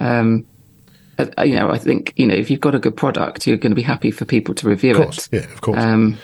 Um, 0.00 0.46
uh, 1.18 1.26
you 1.44 1.54
know, 1.54 1.70
I 1.70 1.78
think 1.78 2.12
you 2.16 2.26
know 2.26 2.34
if 2.34 2.50
you've 2.50 2.60
got 2.60 2.74
a 2.74 2.78
good 2.78 2.96
product, 2.96 3.46
you're 3.46 3.56
going 3.56 3.70
to 3.70 3.76
be 3.76 3.82
happy 3.82 4.10
for 4.10 4.24
people 4.24 4.54
to 4.56 4.68
review 4.68 4.92
Of 4.92 4.96
course, 5.02 5.28
it. 5.30 5.44
yeah, 5.44 5.52
of 5.52 5.60
course. 5.60 5.78
Um, 5.82 6.18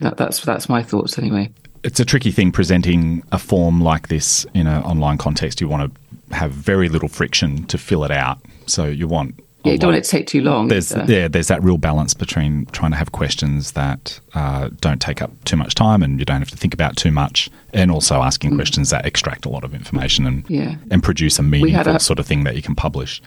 that, 0.00 0.16
that's 0.16 0.40
that's 0.44 0.68
my 0.68 0.82
thoughts 0.82 1.18
anyway. 1.18 1.52
it's 1.84 2.00
a 2.00 2.04
tricky 2.04 2.30
thing 2.32 2.50
presenting 2.52 3.22
a 3.32 3.38
form 3.38 3.80
like 3.80 4.08
this 4.08 4.44
in 4.54 4.66
an 4.66 4.82
online 4.82 5.18
context. 5.18 5.60
You 5.60 5.68
want 5.68 5.94
to 5.94 6.34
have 6.34 6.50
very 6.52 6.88
little 6.88 7.08
friction 7.08 7.64
to 7.66 7.78
fill 7.78 8.04
it 8.04 8.10
out. 8.10 8.38
So 8.66 8.86
you 8.86 9.06
want. 9.06 9.38
Yeah, 9.64 9.72
you 9.72 9.78
don't 9.78 9.88
want 9.92 9.98
it 9.98 10.04
to 10.04 10.10
take 10.10 10.26
too 10.26 10.40
long. 10.42 10.68
There's 10.68 10.92
either. 10.92 11.12
yeah, 11.12 11.28
there's 11.28 11.48
that 11.48 11.62
real 11.62 11.78
balance 11.78 12.14
between 12.14 12.66
trying 12.66 12.90
to 12.90 12.96
have 12.96 13.12
questions 13.12 13.72
that 13.72 14.18
uh, 14.34 14.70
don't 14.80 15.00
take 15.00 15.22
up 15.22 15.30
too 15.44 15.56
much 15.56 15.74
time 15.74 16.02
and 16.02 16.18
you 16.18 16.24
don't 16.24 16.40
have 16.40 16.50
to 16.50 16.56
think 16.56 16.74
about 16.74 16.96
too 16.96 17.10
much, 17.10 17.48
and 17.72 17.90
also 17.90 18.22
asking 18.22 18.54
questions 18.56 18.90
that 18.90 19.06
extract 19.06 19.46
a 19.46 19.48
lot 19.48 19.64
of 19.64 19.74
information 19.74 20.26
and 20.26 20.44
Mm. 20.46 20.50
Yeah. 20.50 20.74
and 20.90 21.02
produce 21.02 21.38
a 21.38 21.42
meaningful 21.42 21.94
a- 21.96 22.00
sort 22.00 22.18
of 22.18 22.26
thing 22.26 22.44
that 22.44 22.56
you 22.56 22.62
can 22.62 22.74
publish. 22.74 23.22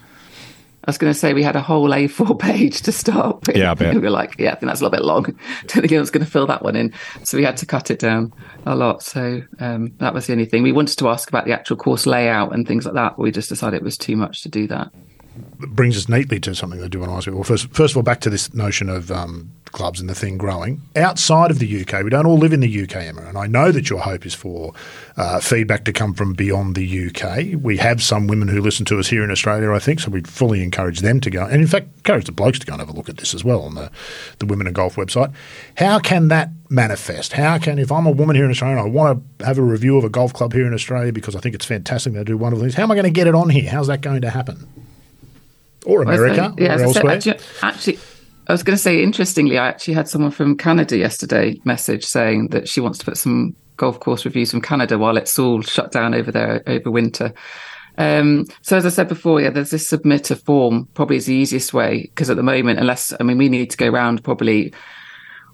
I 0.87 0.91
was 0.91 0.99
going 0.99 1.11
to 1.11 1.17
say 1.17 1.33
we 1.33 1.41
had 1.41 1.55
a 1.55 1.61
whole 1.61 1.89
A4 1.89 2.37
page 2.39 2.81
to 2.83 2.91
start 2.91 3.47
with. 3.47 3.57
Yeah, 3.57 3.71
I 3.71 3.73
bet. 3.73 3.95
we 3.95 4.01
were 4.07 4.11
like, 4.11 4.35
yeah, 4.37 4.51
I 4.51 4.55
think 4.55 4.67
that's 4.69 4.81
a 4.81 4.83
little 4.83 4.95
bit 4.95 5.03
long. 5.03 5.23
Don't 5.23 5.71
think 5.81 5.85
anyone's 5.91 6.11
going 6.11 6.23
to 6.23 6.29
fill 6.31 6.45
that 6.45 6.61
one 6.61 6.75
in. 6.75 6.93
So 7.23 7.37
we 7.39 7.43
had 7.43 7.57
to 7.57 7.65
cut 7.65 7.89
it 7.89 7.97
down 7.97 8.31
a 8.67 8.75
lot. 8.75 9.01
So 9.01 9.41
um, 9.59 9.93
that 9.97 10.13
was 10.13 10.27
the 10.27 10.33
only 10.33 10.45
thing. 10.45 10.61
We 10.61 10.71
wanted 10.71 10.99
to 10.99 11.09
ask 11.09 11.27
about 11.27 11.45
the 11.45 11.53
actual 11.53 11.75
course 11.77 12.05
layout 12.05 12.53
and 12.53 12.67
things 12.67 12.85
like 12.85 12.93
that, 12.93 13.13
but 13.17 13.23
we 13.23 13.31
just 13.31 13.49
decided 13.49 13.77
it 13.77 13.83
was 13.83 13.97
too 13.97 14.15
much 14.15 14.43
to 14.43 14.49
do 14.49 14.67
that. 14.67 14.91
Brings 15.59 15.97
us 15.97 16.09
neatly 16.09 16.39
to 16.41 16.55
something 16.55 16.83
I 16.83 16.87
do 16.87 16.99
want 16.99 17.11
to 17.11 17.17
ask 17.17 17.27
you. 17.27 17.33
Well, 17.33 17.43
first, 17.43 17.69
first 17.69 17.93
of 17.93 17.97
all, 17.97 18.03
back 18.03 18.21
to 18.21 18.29
this 18.29 18.53
notion 18.53 18.89
of 18.89 19.11
um, 19.11 19.51
clubs 19.75 19.99
and 19.99 20.09
the 20.09 20.15
thing 20.15 20.37
growing 20.37 20.81
outside 20.95 21.51
of 21.51 21.59
the 21.59 21.81
UK. 21.81 22.03
We 22.03 22.09
don't 22.09 22.25
all 22.25 22.37
live 22.37 22.53
in 22.53 22.61
the 22.61 22.83
UK, 22.83 22.95
Emma, 22.95 23.23
and 23.23 23.37
I 23.37 23.45
know 23.45 23.71
that 23.71 23.89
your 23.89 23.99
hope 23.99 24.25
is 24.25 24.33
for 24.33 24.73
uh, 25.17 25.39
feedback 25.41 25.83
to 25.85 25.93
come 25.93 26.13
from 26.13 26.33
beyond 26.33 26.75
the 26.75 27.07
UK. 27.07 27.61
We 27.61 27.77
have 27.77 28.01
some 28.01 28.27
women 28.27 28.47
who 28.47 28.61
listen 28.61 28.85
to 28.85 28.99
us 28.99 29.07
here 29.07 29.23
in 29.23 29.31
Australia, 29.31 29.71
I 29.73 29.79
think, 29.79 29.99
so 29.99 30.09
we'd 30.09 30.27
fully 30.27 30.63
encourage 30.63 31.01
them 31.01 31.19
to 31.21 31.29
go, 31.29 31.45
and 31.45 31.61
in 31.61 31.67
fact, 31.67 31.87
encourage 31.97 32.25
the 32.25 32.31
blokes 32.31 32.59
to 32.59 32.65
go 32.65 32.73
and 32.73 32.79
have 32.79 32.89
a 32.89 32.93
look 32.93 33.09
at 33.09 33.17
this 33.17 33.33
as 33.33 33.43
well 33.43 33.61
on 33.63 33.75
the 33.75 33.91
the 34.39 34.45
Women 34.45 34.67
and 34.67 34.75
Golf 34.75 34.95
website. 34.95 35.33
How 35.75 35.99
can 35.99 36.29
that 36.29 36.49
manifest? 36.69 37.33
How 37.33 37.57
can, 37.57 37.77
if 37.77 37.91
I'm 37.91 38.05
a 38.05 38.11
woman 38.11 38.35
here 38.35 38.45
in 38.45 38.51
Australia 38.51 38.77
and 38.77 38.87
I 38.87 38.89
want 38.89 39.21
to 39.39 39.45
have 39.45 39.57
a 39.57 39.61
review 39.61 39.97
of 39.97 40.03
a 40.03 40.09
golf 40.09 40.33
club 40.33 40.53
here 40.53 40.65
in 40.65 40.73
Australia 40.73 41.11
because 41.11 41.35
I 41.35 41.39
think 41.39 41.53
it's 41.53 41.65
fantastic, 41.65 42.13
they 42.13 42.23
do 42.23 42.37
wonderful 42.37 42.63
things. 42.63 42.75
How 42.75 42.83
am 42.83 42.91
I 42.91 42.95
going 42.95 43.05
to 43.05 43.11
get 43.11 43.27
it 43.27 43.35
on 43.35 43.49
here? 43.49 43.69
How's 43.69 43.87
that 43.87 44.01
going 44.01 44.21
to 44.21 44.29
happen? 44.29 44.84
Or 45.85 46.01
America, 46.01 46.53
yeah, 46.57 46.79
or 46.79 46.85
I 46.85 46.91
said, 46.91 47.05
actually, 47.05 47.39
actually, 47.61 47.99
I 48.47 48.51
was 48.51 48.63
going 48.63 48.75
to 48.75 48.81
say, 48.81 49.01
interestingly, 49.01 49.57
I 49.57 49.67
actually 49.67 49.93
had 49.93 50.07
someone 50.07 50.31
from 50.31 50.57
Canada 50.57 50.97
yesterday 50.97 51.59
message 51.63 52.05
saying 52.05 52.49
that 52.49 52.67
she 52.67 52.79
wants 52.79 52.99
to 52.99 53.05
put 53.05 53.17
some 53.17 53.55
golf 53.77 53.99
course 53.99 54.25
reviews 54.25 54.51
from 54.51 54.61
Canada 54.61 54.97
while 54.97 55.17
it's 55.17 55.37
all 55.37 55.61
shut 55.61 55.91
down 55.91 56.13
over 56.13 56.31
there 56.31 56.63
over 56.67 56.91
winter. 56.91 57.33
Um, 57.97 58.45
so 58.61 58.77
as 58.77 58.85
I 58.85 58.89
said 58.89 59.07
before, 59.07 59.41
yeah, 59.41 59.49
there's 59.49 59.69
this 59.69 59.89
submitter 59.89 60.39
form 60.43 60.87
probably 60.93 61.17
is 61.17 61.25
the 61.25 61.35
easiest 61.35 61.73
way 61.73 62.03
because 62.03 62.29
at 62.29 62.37
the 62.37 62.43
moment, 62.43 62.79
unless 62.79 63.13
I 63.19 63.23
mean, 63.23 63.37
we 63.37 63.49
need 63.49 63.69
to 63.71 63.77
go 63.77 63.89
around 63.89 64.23
probably 64.23 64.73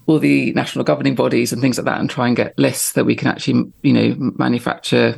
all 0.06 0.18
the 0.18 0.52
national 0.52 0.84
governing 0.84 1.14
bodies 1.14 1.52
and 1.52 1.62
things 1.62 1.78
like 1.78 1.84
that 1.84 2.00
and 2.00 2.10
try 2.10 2.26
and 2.26 2.36
get 2.36 2.58
lists 2.58 2.92
that 2.92 3.04
we 3.04 3.14
can 3.14 3.28
actually, 3.28 3.72
you 3.82 3.92
know, 3.92 4.14
manufacture 4.36 5.16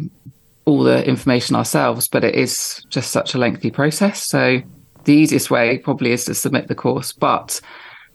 all 0.67 0.83
the 0.83 1.07
information 1.07 1.57
ourselves. 1.57 2.09
But 2.09 2.25
it 2.25 2.35
is 2.35 2.85
just 2.91 3.11
such 3.11 3.35
a 3.35 3.39
lengthy 3.39 3.71
process. 3.71 4.23
So 4.23 4.61
the 5.05 5.15
easiest 5.15 5.51
way 5.51 5.79
probably 5.79 6.13
is 6.13 6.25
to 6.27 6.35
submit 6.35 6.69
the 6.69 6.75
course. 6.75 7.13
But 7.13 7.61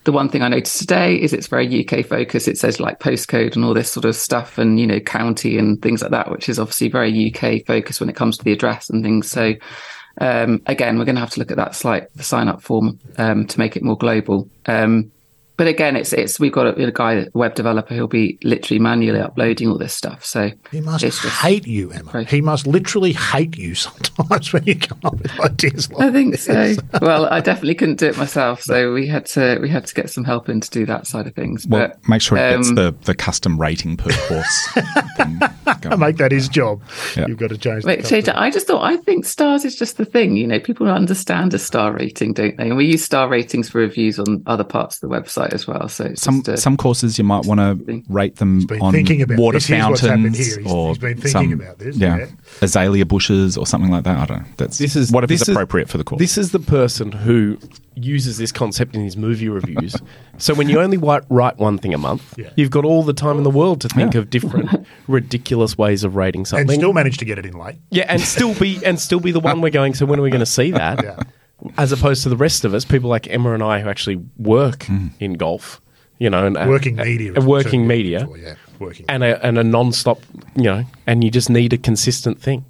the 0.04 0.12
one 0.12 0.30
thing 0.30 0.42
I 0.42 0.48
noticed 0.48 0.80
today 0.80 1.16
is 1.16 1.34
it's 1.34 1.48
very 1.48 1.86
UK 1.86 2.06
focused. 2.06 2.48
It 2.48 2.58
says 2.58 2.80
like 2.80 3.00
postcode 3.00 3.56
and 3.56 3.66
all 3.66 3.74
this 3.74 3.92
sort 3.92 4.06
of 4.06 4.16
stuff 4.16 4.58
and, 4.58 4.80
you 4.80 4.88
know, 4.88 5.00
county 5.00 5.58
and 5.58 5.82
things 5.82 6.02
like 6.02 6.12
that, 6.12 6.32
which 6.32 6.50
is 6.50 6.60
obviously 6.60 6.90
very 6.90 7.34
UK 7.34 7.66
focused 7.66 8.00
when 8.00 8.10
it 8.10 8.16
comes 8.16 8.38
to 8.38 8.44
the 8.44 8.54
address 8.54 8.90
and 8.90 9.04
things. 9.04 9.30
So, 9.30 9.54
um, 10.22 10.62
again, 10.66 10.98
we're 10.98 11.06
going 11.06 11.16
to 11.16 11.22
have 11.22 11.32
to 11.32 11.40
look 11.40 11.52
at 11.52 11.58
that 11.58 11.76
slight 11.76 12.08
sign 12.20 12.48
up 12.48 12.62
form 12.62 13.00
um, 13.18 13.46
to 13.48 13.60
make 13.60 13.76
it 13.76 13.84
more 13.84 13.98
global. 13.98 14.50
Um, 14.66 15.12
but 15.60 15.68
again, 15.68 15.98
it's 15.98 16.14
it's 16.14 16.40
we've 16.40 16.54
got 16.54 16.68
a, 16.68 16.88
a 16.88 16.90
guy, 16.90 17.16
a 17.16 17.26
web 17.34 17.54
developer, 17.54 17.94
who'll 17.94 18.08
be 18.08 18.40
literally 18.46 18.80
manually 18.80 19.20
uploading 19.20 19.68
all 19.68 19.78
this 19.78 19.94
stuff. 19.94 20.24
So 20.24 20.52
He 20.72 20.80
must 20.80 21.04
it's 21.04 21.22
just- 21.22 21.36
hate 21.42 21.68
you, 21.68 21.92
Emma. 21.92 22.10
Right. 22.14 22.30
He 22.30 22.40
must 22.40 22.66
literally 22.66 23.12
hate 23.12 23.58
you 23.58 23.76
sometimes 23.76 24.54
when 24.54 24.64
you 24.64 24.76
come 24.80 25.00
up 25.04 25.20
with 25.20 25.38
ideas 25.42 25.92
like 25.92 25.98
that. 26.00 26.08
I 26.08 26.12
think 26.14 26.32
this. 26.32 26.46
so. 26.46 26.76
well, 27.02 27.26
I 27.26 27.42
definitely 27.42 27.76
couldn't 27.76 28.00
do 28.00 28.08
it 28.08 28.18
myself, 28.18 28.62
so 28.62 28.94
we 28.94 29.06
had 29.06 29.26
to 29.26 29.60
we 29.62 29.68
had 29.68 29.86
to 29.86 29.94
get 29.94 30.10
some 30.10 30.24
help 30.24 30.48
in 30.48 30.62
to 30.62 30.70
do 30.70 30.86
that 30.86 31.08
side 31.08 31.28
of 31.28 31.36
things. 31.36 31.68
Well, 31.68 31.90
but 31.90 32.08
make 32.08 32.22
sure 32.22 32.38
it 32.38 32.56
gets 32.56 32.70
um, 32.70 32.76
the, 32.76 32.96
the 33.04 33.14
custom 33.14 33.60
rating 33.60 33.98
per 33.98 34.12
course. 34.12 34.70
thing. 35.18 35.40
Make 36.00 36.18
that 36.18 36.32
his 36.32 36.48
job. 36.48 36.82
Yeah. 37.18 37.28
You've 37.28 37.38
got 37.38 37.50
to 37.50 37.58
change. 37.58 37.84
Wait, 37.84 38.02
the 38.04 38.08
change 38.08 38.30
it. 38.30 38.36
I 38.36 38.50
just 38.50 38.66
thought 38.66 38.82
I 38.82 38.96
think 38.96 39.26
stars 39.26 39.66
is 39.66 39.76
just 39.76 39.98
the 39.98 40.06
thing. 40.06 40.38
You 40.38 40.48
know, 40.48 40.60
people 40.62 40.88
understand 40.88 41.54
a 41.54 41.60
star 41.60 41.92
rating, 41.92 42.32
don't 42.32 42.56
they? 42.56 42.70
And 42.70 42.78
we 42.78 42.86
use 42.86 43.04
star 43.04 43.28
ratings 43.28 43.70
for 43.70 43.80
reviews 43.80 44.20
on 44.20 44.42
other 44.46 44.64
parts 44.64 45.02
of 45.02 45.10
the 45.10 45.14
website 45.14 45.49
as 45.54 45.68
well. 45.68 45.88
So 45.90 46.14
Some 46.16 46.44
a, 46.48 46.58
some 46.58 46.78
courses 46.78 47.18
you 47.18 47.24
might 47.24 47.46
want 47.46 47.60
to 47.60 48.04
rate 48.10 48.38
them 48.38 48.66
on 48.82 48.92
thinking 48.92 49.22
about 49.22 49.38
water 49.38 49.58
this. 49.58 49.68
Here's 49.68 49.86
what's 49.88 50.02
fountains 50.02 50.38
here. 50.38 50.60
He's- 50.60 50.72
or 50.72 50.90
he's 50.90 50.98
been 50.98 51.18
thinking 51.18 51.30
some 51.32 51.54
about 51.54 51.80
this, 51.80 51.96
yeah, 51.98 52.18
yeah. 52.18 52.26
azalea 52.62 53.06
bushes 53.06 53.58
or 53.58 53.66
something 53.68 53.92
like 53.92 54.04
that. 54.06 54.18
I 54.18 54.26
don't 54.26 54.40
know. 54.42 54.48
That's 54.58 54.78
This 54.78 54.96
is 54.96 55.12
whatever's 55.12 55.40
this 55.40 55.50
is- 55.50 55.56
appropriate 55.56 55.90
for 55.90 55.98
the 55.98 56.04
course. 56.04 56.20
This 56.20 56.38
is 56.38 56.52
the 56.52 56.60
person 56.60 57.12
who 57.12 57.58
uses 57.96 58.38
this 58.38 58.52
concept 58.54 58.96
in 58.96 59.04
his 59.04 59.18
movie 59.18 59.50
reviews. 59.50 59.96
so 60.38 60.54
when 60.54 60.70
you 60.70 60.80
only 60.80 60.96
write, 60.96 61.24
write 61.30 61.58
one 61.58 61.78
thing 61.78 61.94
a 61.94 61.98
month, 61.98 62.34
Yeah. 62.38 62.50
you've 62.56 62.72
got 62.72 62.86
all 62.86 63.04
the 63.04 63.12
time 63.14 63.38
in 63.38 63.44
the 63.44 63.50
world 63.50 63.82
to 63.82 63.90
think 63.90 64.14
Yeah. 64.14 64.22
of 64.22 64.30
different 64.30 64.88
ridiculous 65.08 65.78
ways 65.78 66.04
of 66.06 66.16
rating 66.16 66.46
something, 66.46 66.70
and 66.70 66.80
still 66.80 66.94
manage 66.94 67.18
to 67.18 67.26
get 67.26 67.38
it 67.38 67.46
in 67.46 67.58
late. 67.58 67.76
yeah, 67.92 68.06
and 68.08 68.22
still 68.22 68.54
be 68.56 68.80
and 68.86 69.00
still 69.00 69.20
be 69.20 69.32
the 69.32 69.40
one 69.42 69.60
we're 69.60 69.70
going. 69.70 69.94
So 69.96 70.06
when 70.06 70.18
are 70.20 70.22
we 70.24 70.30
going 70.30 70.40
to 70.40 70.46
see 70.46 70.72
that? 70.72 71.28
Yeah. 71.64 71.72
As 71.78 71.92
opposed 71.92 72.24
to 72.24 72.30
the 72.30 72.38
rest 72.38 72.66
of 72.66 72.74
us, 72.74 72.86
people 72.86 73.10
like 73.10 73.28
Emma 73.30 73.54
and 73.54 73.62
I 73.62 73.80
who 73.82 73.90
actually 73.90 74.24
work 74.38 74.84
hmm. 74.84 75.08
in 75.20 75.34
golf, 75.34 75.82
you 76.18 76.30
know, 76.30 76.46
and 76.46 76.58
uh, 76.58 76.66
Working 76.68 76.96
media. 76.96 77.30
and 77.30 77.38
is 77.38 77.44
uh, 77.44 77.48
working 77.48 77.88
media, 77.88 78.20
before, 78.22 78.38
yeah, 78.38 78.56
working. 78.80 79.06
and 79.10 79.24
a 79.24 79.46
and 79.46 79.58
a 79.58 79.64
non-stop, 79.64 80.20
you 80.56 80.64
know, 80.64 80.86
and 81.06 81.24
you 81.24 81.32
just 81.32 81.50
need 81.50 81.74
a 81.74 81.78
consistent 81.78 82.42
thing. 82.42 82.66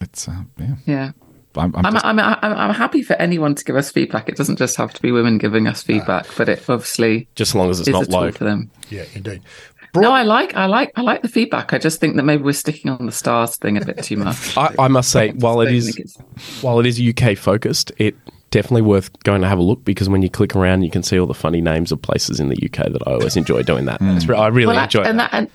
it's 0.00 0.28
uh, 0.28 0.42
yeah. 0.58 0.74
yeah. 0.86 1.12
I'm, 1.54 1.74
I'm 1.76 1.86
I'm, 1.86 1.92
just- 1.92 2.04
I'm, 2.04 2.18
I'm, 2.18 2.36
I'm 2.42 2.74
happy 2.74 3.02
for 3.02 3.14
anyone 3.14 3.54
to 3.54 3.64
give 3.64 3.76
us 3.76 3.90
feedback. 3.90 4.28
It 4.28 4.36
doesn't 4.36 4.56
just 4.56 4.76
have 4.76 4.92
to 4.94 5.02
be 5.02 5.12
women 5.12 5.38
giving 5.38 5.66
us 5.66 5.82
ah. 5.82 5.86
feedback, 5.86 6.26
but 6.36 6.48
it 6.48 6.68
obviously 6.68 7.28
Just 7.34 7.50
as 7.50 7.54
long 7.54 7.70
as 7.70 7.80
it's 7.80 7.88
is 7.88 7.92
not 7.92 8.08
a 8.08 8.10
low. 8.10 8.32
for 8.32 8.44
them. 8.44 8.70
yeah, 8.88 9.04
indeed. 9.14 9.42
No, 9.94 10.12
I 10.12 10.22
like, 10.22 10.56
I 10.56 10.66
like, 10.66 10.92
I 10.96 11.02
like 11.02 11.22
the 11.22 11.28
feedback. 11.28 11.72
I 11.74 11.78
just 11.78 12.00
think 12.00 12.16
that 12.16 12.22
maybe 12.22 12.42
we're 12.42 12.52
sticking 12.52 12.90
on 12.90 13.04
the 13.06 13.12
stars 13.12 13.56
thing 13.56 13.76
a 13.76 13.84
bit 13.84 14.02
too 14.02 14.16
much. 14.16 14.56
I, 14.56 14.74
I 14.78 14.88
must 14.88 15.10
say, 15.10 15.32
while 15.32 15.60
it 15.60 15.66
don't 15.66 15.74
is 15.74 15.84
think 15.94 16.00
it's- 16.06 16.62
while 16.62 16.80
it 16.80 16.86
is 16.86 17.00
UK 17.00 17.36
focused, 17.36 17.92
it 17.98 18.16
definitely 18.50 18.82
worth 18.82 19.10
going 19.22 19.40
to 19.42 19.48
have 19.48 19.58
a 19.58 19.62
look 19.62 19.84
because 19.84 20.08
when 20.08 20.22
you 20.22 20.30
click 20.30 20.54
around, 20.56 20.82
you 20.82 20.90
can 20.90 21.02
see 21.02 21.18
all 21.18 21.26
the 21.26 21.34
funny 21.34 21.60
names 21.60 21.92
of 21.92 22.00
places 22.00 22.40
in 22.40 22.48
the 22.48 22.56
UK 22.64 22.92
that 22.92 23.02
I 23.06 23.12
always 23.12 23.36
enjoy 23.36 23.62
doing 23.62 23.84
that. 23.86 23.98
It's 24.00 24.26
re- 24.26 24.36
I 24.36 24.48
really 24.48 24.74
Well, 24.74 24.82
enjoy 24.84 25.02
and 25.02 25.18
that. 25.20 25.30
that, 25.30 25.36
and 25.38 25.50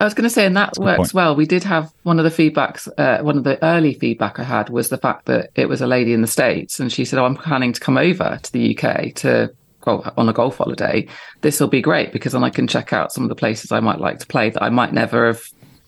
I 0.00 0.04
was 0.04 0.12
going 0.14 0.24
to 0.24 0.30
say, 0.30 0.44
and 0.44 0.56
that 0.56 0.76
works 0.78 1.14
well. 1.14 1.36
We 1.36 1.46
did 1.46 1.62
have 1.64 1.90
one 2.02 2.18
of 2.18 2.24
the 2.24 2.30
feedbacks, 2.50 2.88
uh, 2.98 3.22
one 3.22 3.38
of 3.38 3.44
the 3.44 3.62
early 3.64 3.94
feedback 3.94 4.38
I 4.38 4.42
had 4.42 4.68
was 4.68 4.88
the 4.88 4.98
fact 4.98 5.26
that 5.26 5.50
it 5.54 5.68
was 5.68 5.80
a 5.80 5.86
lady 5.86 6.12
in 6.12 6.20
the 6.20 6.26
States 6.26 6.80
and 6.80 6.92
she 6.92 7.04
said, 7.04 7.18
Oh, 7.18 7.24
I'm 7.24 7.36
planning 7.36 7.72
to 7.72 7.80
come 7.80 7.96
over 7.96 8.38
to 8.42 8.52
the 8.52 8.76
UK 8.78 9.14
to 9.16 9.50
go 9.50 9.54
on 9.86 10.28
a 10.28 10.32
golf 10.32 10.56
holiday. 10.58 11.06
This 11.42 11.60
will 11.60 11.68
be 11.68 11.80
great 11.82 12.12
because 12.12 12.32
then 12.32 12.44
I 12.44 12.50
can 12.50 12.66
check 12.66 12.92
out 12.92 13.12
some 13.12 13.22
of 13.24 13.28
the 13.28 13.34
places 13.34 13.72
I 13.72 13.80
might 13.80 14.00
like 14.00 14.18
to 14.20 14.26
play 14.26 14.50
that 14.50 14.62
I 14.62 14.70
might 14.70 14.92
never 14.92 15.26
have 15.26 15.42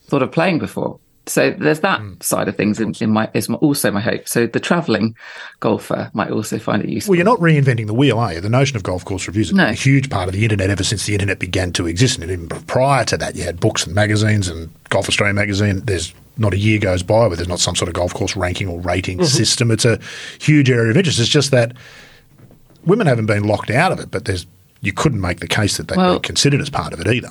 thought 0.06 0.22
of 0.22 0.32
playing 0.32 0.58
before. 0.58 0.98
So 1.28 1.52
there's 1.58 1.80
that 1.80 2.00
Mm. 2.00 2.22
side 2.22 2.46
of 2.46 2.56
things 2.56 2.78
in, 2.78 2.94
in 3.00 3.10
my 3.10 3.28
is 3.34 3.48
my- 3.48 3.56
also 3.56 3.90
my 3.90 4.00
hope. 4.00 4.28
So 4.28 4.46
the 4.46 4.60
traveling 4.60 5.16
golfer 5.58 6.08
might 6.14 6.30
also 6.30 6.56
find 6.58 6.84
it 6.84 6.88
useful. 6.88 7.10
Well, 7.12 7.16
you're 7.16 7.24
not 7.24 7.40
reinventing 7.40 7.88
the 7.88 7.94
wheel, 7.94 8.16
are 8.18 8.34
you? 8.34 8.40
The 8.40 8.48
notion 8.48 8.76
of 8.76 8.84
golf 8.84 9.04
course 9.04 9.26
reviews 9.26 9.48
has 9.48 9.56
No. 9.56 9.66
a 9.66 9.72
huge 9.72 10.08
part 10.08 10.28
of 10.28 10.34
the 10.34 10.44
internet 10.44 10.70
ever 10.70 10.84
since 10.84 11.04
the 11.04 11.14
internet 11.14 11.40
began 11.40 11.72
to 11.72 11.88
exist. 11.88 12.20
And 12.20 12.30
even 12.30 12.46
prior 12.48 13.04
to 13.06 13.16
that, 13.16 13.34
you 13.34 13.42
had 13.42 13.58
books 13.58 13.84
and 13.86 13.92
magazines 13.94 14.46
and 14.46 14.70
Golf 14.88 15.08
Australia 15.08 15.34
magazine. 15.34 15.82
There's 15.84 16.14
not 16.38 16.54
a 16.54 16.58
year 16.58 16.78
goes 16.78 17.02
by 17.02 17.26
where 17.26 17.34
there's 17.34 17.48
not 17.48 17.58
some 17.58 17.74
sort 17.74 17.88
of 17.88 17.94
golf 17.94 18.14
course 18.14 18.36
ranking 18.36 18.68
or 18.68 18.78
rating 18.80 19.24
system. 19.24 19.72
It's 19.72 19.84
a 19.84 19.98
huge 20.38 20.70
area 20.70 20.90
of 20.92 20.96
interest. 20.96 21.18
It's 21.18 21.28
just 21.28 21.50
that 21.50 21.72
women 22.86 23.06
haven't 23.06 23.26
been 23.26 23.44
locked 23.44 23.70
out 23.70 23.92
of 23.92 24.00
it, 24.00 24.10
but 24.10 24.24
there's 24.24 24.46
you 24.80 24.92
couldn't 24.92 25.20
make 25.20 25.40
the 25.40 25.48
case 25.48 25.76
that 25.78 25.88
they'd 25.88 25.96
Well- 25.96 26.14
be 26.14 26.20
considered 26.20 26.60
as 26.60 26.70
part 26.70 26.92
of 26.92 27.00
it 27.00 27.08
either. 27.08 27.30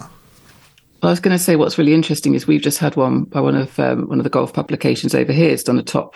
I 1.04 1.10
was 1.10 1.20
going 1.20 1.38
to 1.38 1.44
say 1.44 1.56
what's 1.56 1.78
really 1.78 1.94
interesting 1.94 2.34
is 2.34 2.48
we've 2.48 2.62
just 2.62 2.80
had 2.80 2.96
one 2.96 3.26
by 3.26 3.40
one 3.40 3.56
of 3.56 3.80
um, 3.80 4.08
one 4.10 4.18
of 4.20 4.24
the 4.24 4.30
golf 4.30 4.54
publications 4.54 5.14
over 5.14 5.32
here. 5.32 5.50
It's 5.52 5.62
done 5.64 5.78
a 5.78 5.84
top, 5.84 6.16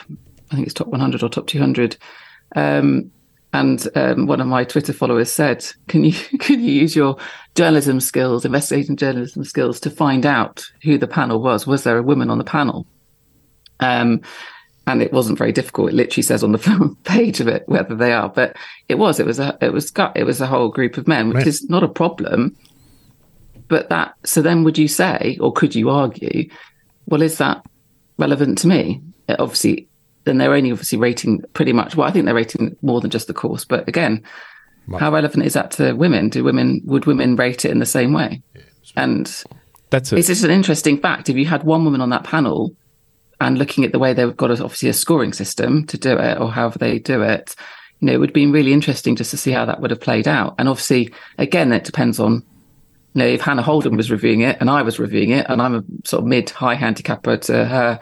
I 0.51 0.55
think 0.55 0.65
it's 0.65 0.73
top 0.73 0.87
100 0.87 1.21
or 1.21 1.29
top 1.29 1.45
200. 1.45 1.95
Um, 2.55 3.11
and 3.53 3.87
um, 3.95 4.25
one 4.25 4.41
of 4.41 4.47
my 4.47 4.63
Twitter 4.63 4.93
followers 4.93 5.31
said, 5.31 5.65
"Can 5.87 6.03
you 6.03 6.13
can 6.39 6.59
you 6.59 6.71
use 6.71 6.95
your 6.95 7.17
journalism 7.55 7.99
skills, 7.99 8.45
investigating 8.45 8.95
journalism 8.95 9.43
skills, 9.43 9.79
to 9.81 9.91
find 9.91 10.25
out 10.25 10.65
who 10.83 10.97
the 10.97 11.07
panel 11.07 11.41
was? 11.41 11.67
Was 11.67 11.83
there 11.83 11.97
a 11.97 12.03
woman 12.03 12.29
on 12.31 12.37
the 12.39 12.43
panel?" 12.43 12.87
Um, 13.79 14.21
and 14.89 15.01
it 15.01 15.13
wasn't 15.13 15.37
very 15.37 15.51
difficult. 15.51 15.89
It 15.91 15.95
literally 15.95 16.23
says 16.23 16.43
on 16.43 16.51
the 16.51 16.57
front 16.67 17.01
page 17.03 17.39
of 17.39 17.47
it 17.47 17.63
whether 17.67 17.95
they 17.95 18.11
are, 18.11 18.29
but 18.29 18.55
it 18.87 18.95
was. 18.95 19.19
It 19.19 19.25
was 19.25 19.39
a. 19.39 19.57
It 19.61 19.71
was. 19.73 19.91
It 20.15 20.23
was 20.23 20.41
a 20.41 20.47
whole 20.47 20.69
group 20.69 20.97
of 20.97 21.07
men, 21.07 21.27
which 21.29 21.35
Right. 21.37 21.47
is 21.47 21.69
not 21.69 21.83
a 21.83 21.87
problem 21.87 22.55
but 23.67 23.89
that 23.89 24.15
so 24.25 24.41
then 24.41 24.63
would 24.63 24.79
you 24.79 24.87
say 24.87 25.37
or 25.39 25.53
could 25.53 25.75
you 25.75 25.91
argue 25.91 26.49
well 27.05 27.21
is 27.21 27.37
that 27.37 27.63
relevant 28.17 28.57
to 28.57 28.67
me 28.67 28.99
Uh, 29.27 29.35
obviously 29.37 29.87
then 30.23 30.39
they're 30.39 30.55
only 30.55 30.71
obviously 30.71 30.97
rating 30.97 31.39
pretty 31.53 31.71
much 31.71 31.95
well 31.95 32.07
i 32.07 32.11
think 32.11 32.25
they're 32.25 32.33
rating 32.33 32.75
more 32.81 32.99
than 32.99 33.11
just 33.11 33.27
the 33.27 33.33
course 33.33 33.65
but 33.65 33.87
again 33.87 34.23
how 34.99 35.11
relevant 35.11 35.45
is 35.45 35.53
that 35.53 35.69
to 35.69 35.93
women 35.93 36.29
do 36.29 36.43
women 36.43 36.81
would 36.85 37.05
women 37.05 37.35
rate 37.35 37.63
it 37.63 37.69
in 37.69 37.77
the 37.77 37.85
same 37.85 38.11
way 38.11 38.41
and 38.95 39.43
That's 39.91 40.11
it. 40.11 40.17
it's 40.17 40.29
just 40.29 40.43
an 40.43 40.49
interesting 40.49 40.99
fact 40.99 41.29
if 41.29 41.35
you 41.37 41.45
had 41.45 41.63
one 41.63 41.85
woman 41.85 42.01
on 42.01 42.09
that 42.09 42.23
panel 42.23 42.75
and 43.41 43.57
looking 43.57 43.83
at 43.83 43.91
the 43.91 43.99
way 43.99 44.13
they've 44.13 44.35
got 44.35 44.51
a, 44.51 44.63
obviously 44.63 44.89
a 44.89 44.93
scoring 44.93 45.33
system 45.33 45.85
to 45.87 45.97
do 45.97 46.17
it 46.17 46.37
or 46.39 46.51
however 46.51 46.77
they 46.77 46.99
do 46.99 47.21
it 47.21 47.55
you 47.99 48.07
know 48.07 48.13
it 48.13 48.19
would 48.19 48.33
be 48.33 48.45
really 48.45 48.73
interesting 48.73 49.15
just 49.15 49.31
to 49.31 49.37
see 49.37 49.51
how 49.51 49.65
that 49.65 49.81
would 49.81 49.91
have 49.91 50.01
played 50.01 50.27
out 50.27 50.55
and 50.57 50.67
obviously 50.69 51.13
again 51.37 51.71
it 51.71 51.83
depends 51.83 52.19
on 52.19 52.43
you 53.13 53.19
know, 53.19 53.27
if 53.27 53.41
Hannah 53.41 53.61
Holden 53.61 53.97
was 53.97 54.11
reviewing 54.11 54.41
it 54.41 54.57
and 54.59 54.69
I 54.69 54.81
was 54.81 54.99
reviewing 54.99 55.31
it, 55.31 55.47
and 55.49 55.61
I'm 55.61 55.75
a 55.75 55.83
sort 56.05 56.21
of 56.21 56.27
mid 56.27 56.49
high 56.49 56.75
handicapper 56.75 57.37
to 57.37 57.65
her, 57.65 57.99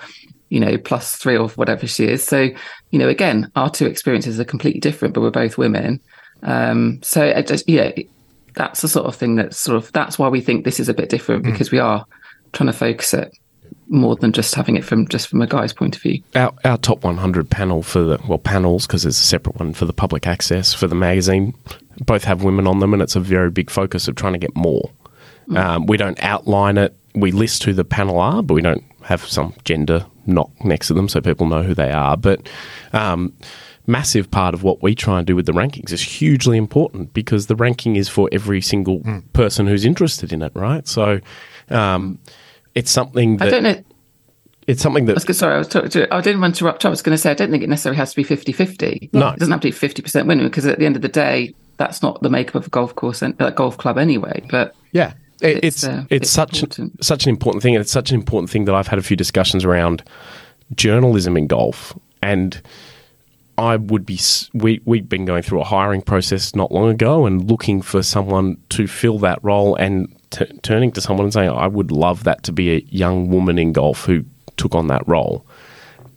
you 0.49 0.59
know, 0.59 0.77
plus 0.77 1.15
three 1.15 1.37
or 1.37 1.47
whatever 1.49 1.87
she 1.87 2.05
is. 2.05 2.23
So, 2.23 2.49
you 2.91 2.99
know, 2.99 3.07
again, 3.07 3.49
our 3.55 3.69
two 3.69 3.85
experiences 3.85 4.39
are 4.39 4.45
completely 4.45 4.81
different, 4.81 5.13
but 5.13 5.21
we're 5.21 5.31
both 5.31 5.57
women. 5.57 6.01
Um, 6.43 6.99
so, 7.03 7.23
I 7.23 7.41
just, 7.41 7.67
yeah, 7.69 7.91
that's 8.53 8.81
the 8.81 8.87
sort 8.87 9.05
of 9.05 9.15
thing 9.15 9.35
that's 9.35 9.57
sort 9.57 9.77
of 9.77 9.91
that's 9.93 10.19
why 10.19 10.27
we 10.27 10.41
think 10.41 10.65
this 10.65 10.79
is 10.79 10.89
a 10.89 10.93
bit 10.93 11.09
different 11.09 11.43
because 11.43 11.71
we 11.71 11.79
are 11.79 12.05
trying 12.53 12.67
to 12.67 12.73
focus 12.73 13.13
it 13.13 13.37
more 13.89 14.15
than 14.15 14.31
just 14.31 14.53
having 14.55 14.75
it 14.75 14.83
from 14.83 15.07
just 15.07 15.27
from 15.27 15.41
a 15.41 15.47
guy's 15.47 15.73
point 15.73 15.95
of 15.95 16.01
view. 16.01 16.21
our, 16.35 16.53
our 16.65 16.77
top 16.77 17.03
100 17.03 17.49
panel 17.49 17.81
for 17.81 18.01
the 18.01 18.19
well 18.27 18.37
panels 18.37 18.85
because 18.85 19.03
there's 19.03 19.19
a 19.19 19.23
separate 19.23 19.57
one 19.57 19.73
for 19.73 19.85
the 19.85 19.93
public 19.93 20.27
access 20.27 20.73
for 20.73 20.87
the 20.87 20.95
magazine 20.95 21.53
both 22.05 22.23
have 22.23 22.43
women 22.43 22.67
on 22.67 22.79
them 22.79 22.93
and 22.93 23.01
it's 23.01 23.15
a 23.15 23.19
very 23.19 23.49
big 23.49 23.69
focus 23.69 24.07
of 24.07 24.15
trying 24.15 24.33
to 24.33 24.39
get 24.39 24.55
more. 24.55 24.91
Um, 25.55 25.85
we 25.85 25.97
don't 25.97 26.21
outline 26.21 26.77
it. 26.77 26.95
We 27.15 27.31
list 27.31 27.63
who 27.63 27.73
the 27.73 27.85
panel 27.85 28.19
are 28.19 28.43
but 28.43 28.53
we 28.53 28.61
don't 28.61 28.83
have 29.03 29.25
some 29.25 29.53
gender 29.63 30.05
knock 30.25 30.51
next 30.63 30.87
to 30.87 30.93
them 30.93 31.07
so 31.07 31.21
people 31.21 31.47
know 31.47 31.63
who 31.63 31.73
they 31.73 31.91
are. 31.91 32.17
But 32.17 32.47
um, 32.93 33.33
massive 33.87 34.29
part 34.29 34.53
of 34.53 34.63
what 34.63 34.83
we 34.83 34.93
try 34.93 35.17
and 35.17 35.25
do 35.25 35.35
with 35.35 35.45
the 35.45 35.53
rankings 35.53 35.91
is 35.91 36.01
hugely 36.01 36.57
important 36.57 37.13
because 37.13 37.47
the 37.47 37.55
ranking 37.55 37.95
is 37.95 38.09
for 38.09 38.29
every 38.31 38.61
single 38.61 39.01
person 39.33 39.65
who's 39.65 39.85
interested 39.85 40.33
in 40.33 40.41
it 40.41 40.51
right? 40.53 40.87
So 40.87 41.21
um, 41.69 42.19
it's 42.77 42.91
something 42.91 43.37
that 43.37 43.47
I 43.47 43.51
don't 43.51 43.63
know. 43.63 43.83
it's 44.67 44.81
something 44.81 45.05
that 45.05 45.13
I 45.13 45.15
was 45.15 45.25
gonna, 45.25 45.33
sorry, 45.33 45.55
I 45.55 45.57
was 45.57 45.67
talking 45.67 45.89
to, 45.89 46.13
I 46.13 46.21
didn't 46.21 46.41
want 46.41 46.55
to 46.55 46.59
interrupt. 46.59 46.85
I 46.85 46.89
was 46.89 47.01
going 47.01 47.13
to 47.13 47.17
say 47.17 47.31
I 47.31 47.33
don't 47.33 47.51
think 47.51 47.63
it 47.63 47.69
necessarily 47.69 47.97
has 47.97 48.13
to 48.13 48.15
be 48.15 48.23
50-50. 48.23 49.13
No. 49.13 49.29
it 49.29 49.39
doesn't 49.39 49.51
have 49.51 49.61
to 49.61 49.67
be 49.67 49.71
fifty 49.71 50.01
percent 50.01 50.27
women 50.27 50.45
because 50.45 50.65
at 50.65 50.77
the 50.79 50.85
end 50.85 50.95
of 50.95 51.01
the 51.01 51.09
day, 51.09 51.53
that's 51.77 52.01
not 52.01 52.21
the 52.21 52.29
makeup 52.29 52.55
of 52.55 52.67
a 52.67 52.69
golf 52.69 52.95
course 52.95 53.21
and 53.21 53.39
uh, 53.41 53.49
golf 53.49 53.77
club 53.77 53.97
anyway. 53.97 54.43
But 54.49 54.75
Yeah, 54.91 55.13
it, 55.41 55.63
It's, 55.63 55.83
it's 55.83 55.83
uh, 55.85 56.05
it's, 56.09 56.23
it's 56.23 56.29
such 56.29 56.61
important. 56.63 57.03
such 57.03 57.25
an 57.25 57.29
important 57.29 57.63
thing, 57.63 57.75
and 57.75 57.81
it's 57.81 57.91
such 57.91 58.11
an 58.11 58.15
important 58.15 58.49
thing 58.49 58.65
that 58.65 58.75
I've 58.75 58.87
had 58.87 58.99
a 58.99 59.03
few 59.03 59.17
discussions 59.17 59.65
around 59.65 60.03
journalism 60.75 61.37
in 61.37 61.47
golf, 61.47 61.97
and 62.21 62.61
I 63.57 63.77
would 63.77 64.05
be 64.05 64.19
we 64.53 64.81
we've 64.85 65.07
been 65.07 65.25
going 65.25 65.43
through 65.43 65.61
a 65.61 65.65
hiring 65.65 66.01
process 66.01 66.55
not 66.55 66.71
long 66.71 66.89
ago 66.89 67.25
and 67.25 67.49
looking 67.49 67.81
for 67.81 68.03
someone 68.03 68.57
to 68.69 68.87
fill 68.87 69.17
that 69.19 69.39
role, 69.43 69.75
and 69.75 70.13
turning 70.61 70.91
to 70.93 71.01
someone 71.01 71.25
and 71.25 71.33
saying 71.33 71.49
I 71.49 71.67
would 71.67 71.91
love 71.91 72.23
that 72.25 72.43
to 72.43 72.51
be 72.51 72.71
a 72.75 72.79
young 72.89 73.29
woman 73.29 73.57
in 73.59 73.73
golf 73.73 74.05
who 74.05 74.23
took 74.57 74.75
on 74.75 74.87
that 74.87 75.07
role, 75.07 75.45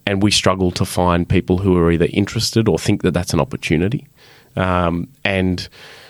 and 0.05 0.21
we 0.23 0.31
struggle 0.31 0.71
to 0.71 0.85
find 0.85 1.27
people 1.27 1.59
who 1.59 1.77
are 1.77 1.91
either 1.91 2.07
interested 2.11 2.67
or 2.67 2.79
think 2.79 3.01
that 3.03 3.11
that's 3.11 3.33
an 3.33 3.39
opportunity, 3.39 4.07
um, 4.55 5.07
and 5.23 5.67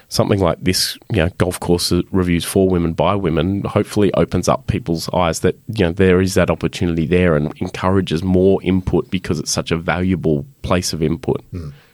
something 0.10 0.40
like 0.40 0.60
this, 0.62 0.98
you 1.10 1.18
know, 1.18 1.30
golf 1.38 1.58
course 1.62 1.94
reviews 2.12 2.44
for 2.44 2.68
women 2.68 2.92
by 2.92 3.16
women, 3.16 3.62
hopefully 3.64 4.14
opens 4.16 4.50
up 4.50 4.68
people's 4.68 5.08
eyes 5.14 5.40
that 5.40 5.56
you 5.68 5.86
know 5.86 5.92
there 5.94 6.20
is 6.20 6.34
that 6.34 6.50
opportunity 6.50 7.06
there 7.06 7.36
and 7.36 7.54
encourages 7.62 8.22
more 8.24 8.62
input 8.64 9.10
because 9.10 9.40
it's 9.40 9.52
such 9.52 9.72
a 9.72 9.78
valuable 9.78 10.46
place 10.64 10.92
of 10.94 11.02
input. 11.02 11.42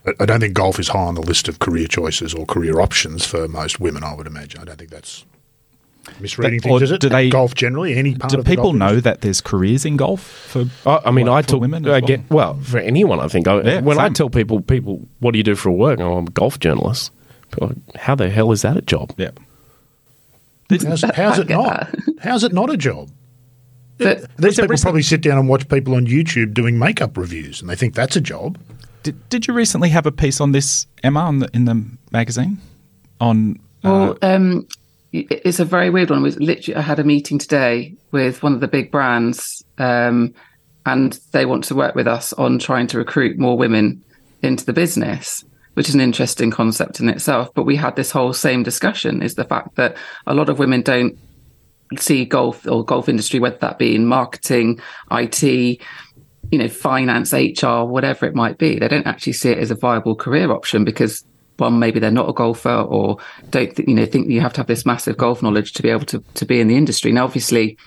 I- 0.05 0.13
I 0.22 0.26
don't 0.26 0.39
think 0.39 0.53
golf 0.53 0.80
is 0.80 0.88
high 0.88 0.99
on 0.99 1.15
the 1.15 1.22
list 1.22 1.47
of 1.49 1.59
career 1.59 1.86
choices 1.86 2.34
or 2.34 2.45
career 2.45 2.80
options 2.80 3.26
for 3.26 3.47
most 3.47 3.80
women. 3.80 4.03
I 4.03 4.15
would 4.15 4.26
imagine. 4.26 4.61
I 4.61 4.63
don't 4.65 4.78
think 4.80 4.89
that's 4.89 5.26
misreading 6.20 6.60
But- 6.62 6.70
things. 6.70 6.82
Is 6.84 6.91
it? 6.91 7.01
do 7.01 7.10
they- 7.10 7.30
golf 7.30 7.53
generally? 7.55 7.95
Any 7.95 8.16
part 8.16 8.32
Do 8.32 8.39
of 8.39 8.45
the 8.45 8.49
people 8.49 8.66
golf 8.66 8.76
know 8.76 8.86
industry? 8.89 9.01
that 9.12 9.22
there's 9.22 9.41
careers 9.41 9.86
in 9.86 9.97
golf 9.97 10.22
for? 10.22 10.66
I, 10.86 11.01
I 11.05 11.12
mean, 11.12 11.26
Well, 11.28 11.36
I 11.36 11.41
for 11.41 11.49
took 11.49 11.62
women 11.62 11.86
I 11.86 11.89
well. 11.89 12.01
get 12.01 12.22
well 12.30 12.53
for 12.62 12.78
anyone. 12.80 13.20
I 13.20 13.28
think 13.28 13.47
I, 13.47 13.62
Yeah, 13.62 13.80
when 13.82 13.99
I 13.99 14.10
tell 14.10 14.30
people, 14.30 14.62
people, 14.62 15.08
what 15.20 15.32
do 15.32 15.38
you 15.38 15.43
do 15.43 15.55
for 15.55 15.70
a 15.70 15.74
work? 15.74 15.99
Oh, 15.99 16.18
I'm 16.18 16.28
a 16.28 16.32
golf 16.32 16.60
journalist. 16.60 17.12
People 17.51 17.70
are 17.70 17.99
How 17.99 18.16
the 18.16 18.30
hell 18.30 18.51
is 18.51 18.62
that 18.64 18.76
a 18.78 18.82
job? 18.82 19.14
Yeah. 19.18 19.32
How's, 20.70 21.01
how's 21.16 21.39
it 21.39 21.49
not? 21.49 21.95
How's 22.20 22.43
it 22.43 22.51
not 22.51 22.70
a 22.70 22.76
job? 22.78 23.10
but 23.97 24.22
These 24.38 24.55
people 24.55 24.68
recent- 24.68 24.82
probably 24.84 25.01
sit 25.01 25.22
down 25.22 25.38
and 25.38 25.47
watch 25.47 25.68
people 25.70 25.95
on 25.95 26.05
YouTube 26.05 26.53
doing 26.53 26.78
makeup 26.78 27.16
reviews, 27.18 27.62
and 27.62 27.70
they 27.70 27.76
think 27.76 27.95
that's 27.95 28.16
a 28.16 28.22
job. 28.22 28.58
Did, 29.03 29.30
did 29.30 29.47
you 29.47 29.53
recently 29.53 29.89
have 29.89 30.05
a 30.05 30.12
piece 30.12 30.41
on 30.41 30.51
this, 30.51 30.86
Emma, 31.03 31.22
on 31.22 31.39
the, 31.39 31.49
in 31.53 31.66
the 31.66 31.86
magazine? 32.12 32.58
On 33.22 33.58
uh, 33.84 33.89
Well, 33.89 34.18
um, 34.22 34.68
it- 34.70 34.76
it's 35.14 35.60
a 35.60 35.66
very 35.66 35.89
weird 35.89 36.10
one. 36.10 36.22
Was 36.22 36.39
literally, 36.39 36.76
I 36.76 36.82
had 36.82 36.99
a 36.99 37.03
meeting 37.03 37.38
today 37.38 37.95
with 38.12 38.43
one 38.43 38.53
of 38.53 38.60
the 38.60 38.68
big 38.68 38.91
brands, 38.91 39.64
um, 39.78 40.34
and 40.86 41.20
they 41.32 41.45
want 41.45 41.64
to 41.66 41.76
work 41.76 41.95
with 41.95 42.08
us 42.08 42.34
on 42.34 42.60
trying 42.60 42.88
to 42.88 42.97
recruit 42.97 43.38
more 43.38 43.58
women 43.58 44.03
into 44.41 44.66
the 44.66 44.74
business, 44.74 45.43
which 45.74 45.89
is 45.89 45.95
an 45.95 46.01
interesting 46.01 46.51
concept 46.51 46.99
in 46.99 47.10
itself. 47.10 47.53
But 47.53 47.64
we 47.64 47.76
had 47.76 47.95
this 47.95 48.12
whole 48.12 48.34
same 48.34 48.64
discussion: 48.64 49.22
is 49.22 49.36
the 49.36 49.45
fact 49.45 49.76
that 49.76 49.97
a 50.26 50.34
lot 50.34 50.49
of 50.49 50.60
women 50.60 50.82
don't 50.82 51.18
see 51.97 52.26
golf 52.26 52.68
or 52.68 52.84
golf 52.84 53.08
industry, 53.08 53.39
whether 53.39 53.58
that 53.58 53.80
be 53.80 53.95
in 53.95 54.05
marketing, 54.05 54.80
IT, 55.12 55.41
you 55.43 55.80
know, 56.51 56.68
finance, 56.68 57.34
HR, 57.34 57.84
whatever 57.84 58.26
it 58.26 58.36
might 58.36 58.58
be. 58.58 58.78
They 58.78 58.88
don't 58.88 59.08
actually 59.08 59.34
see 59.34 59.51
it 59.51 59.58
as 59.58 59.72
a 59.72 59.76
viable 59.76 60.16
career 60.16 60.51
option 60.51 60.84
because 60.84 61.24
one, 61.58 61.80
maybe 61.80 61.99
they're 61.99 62.12
not 62.12 62.30
a 62.30 62.34
golfer 62.34 62.82
or 62.82 63.18
don't, 63.49 63.76
th- 63.76 63.88
you 63.88 63.95
know, 63.95 64.05
think 64.05 64.30
you 64.30 64.41
have 64.41 64.53
to 64.53 64.60
have 64.62 64.68
this 64.68 64.86
massive 64.86 65.18
golf 65.18 65.41
knowledge 65.41 65.74
to 65.74 65.84
be 65.84 65.89
able 65.89 66.05
to, 66.05 66.24
to 66.36 66.45
be 66.45 66.60
in 66.60 66.68
the 66.68 66.78
industry. 66.78 67.12
Now, 67.12 67.26
obviously, 67.26 67.78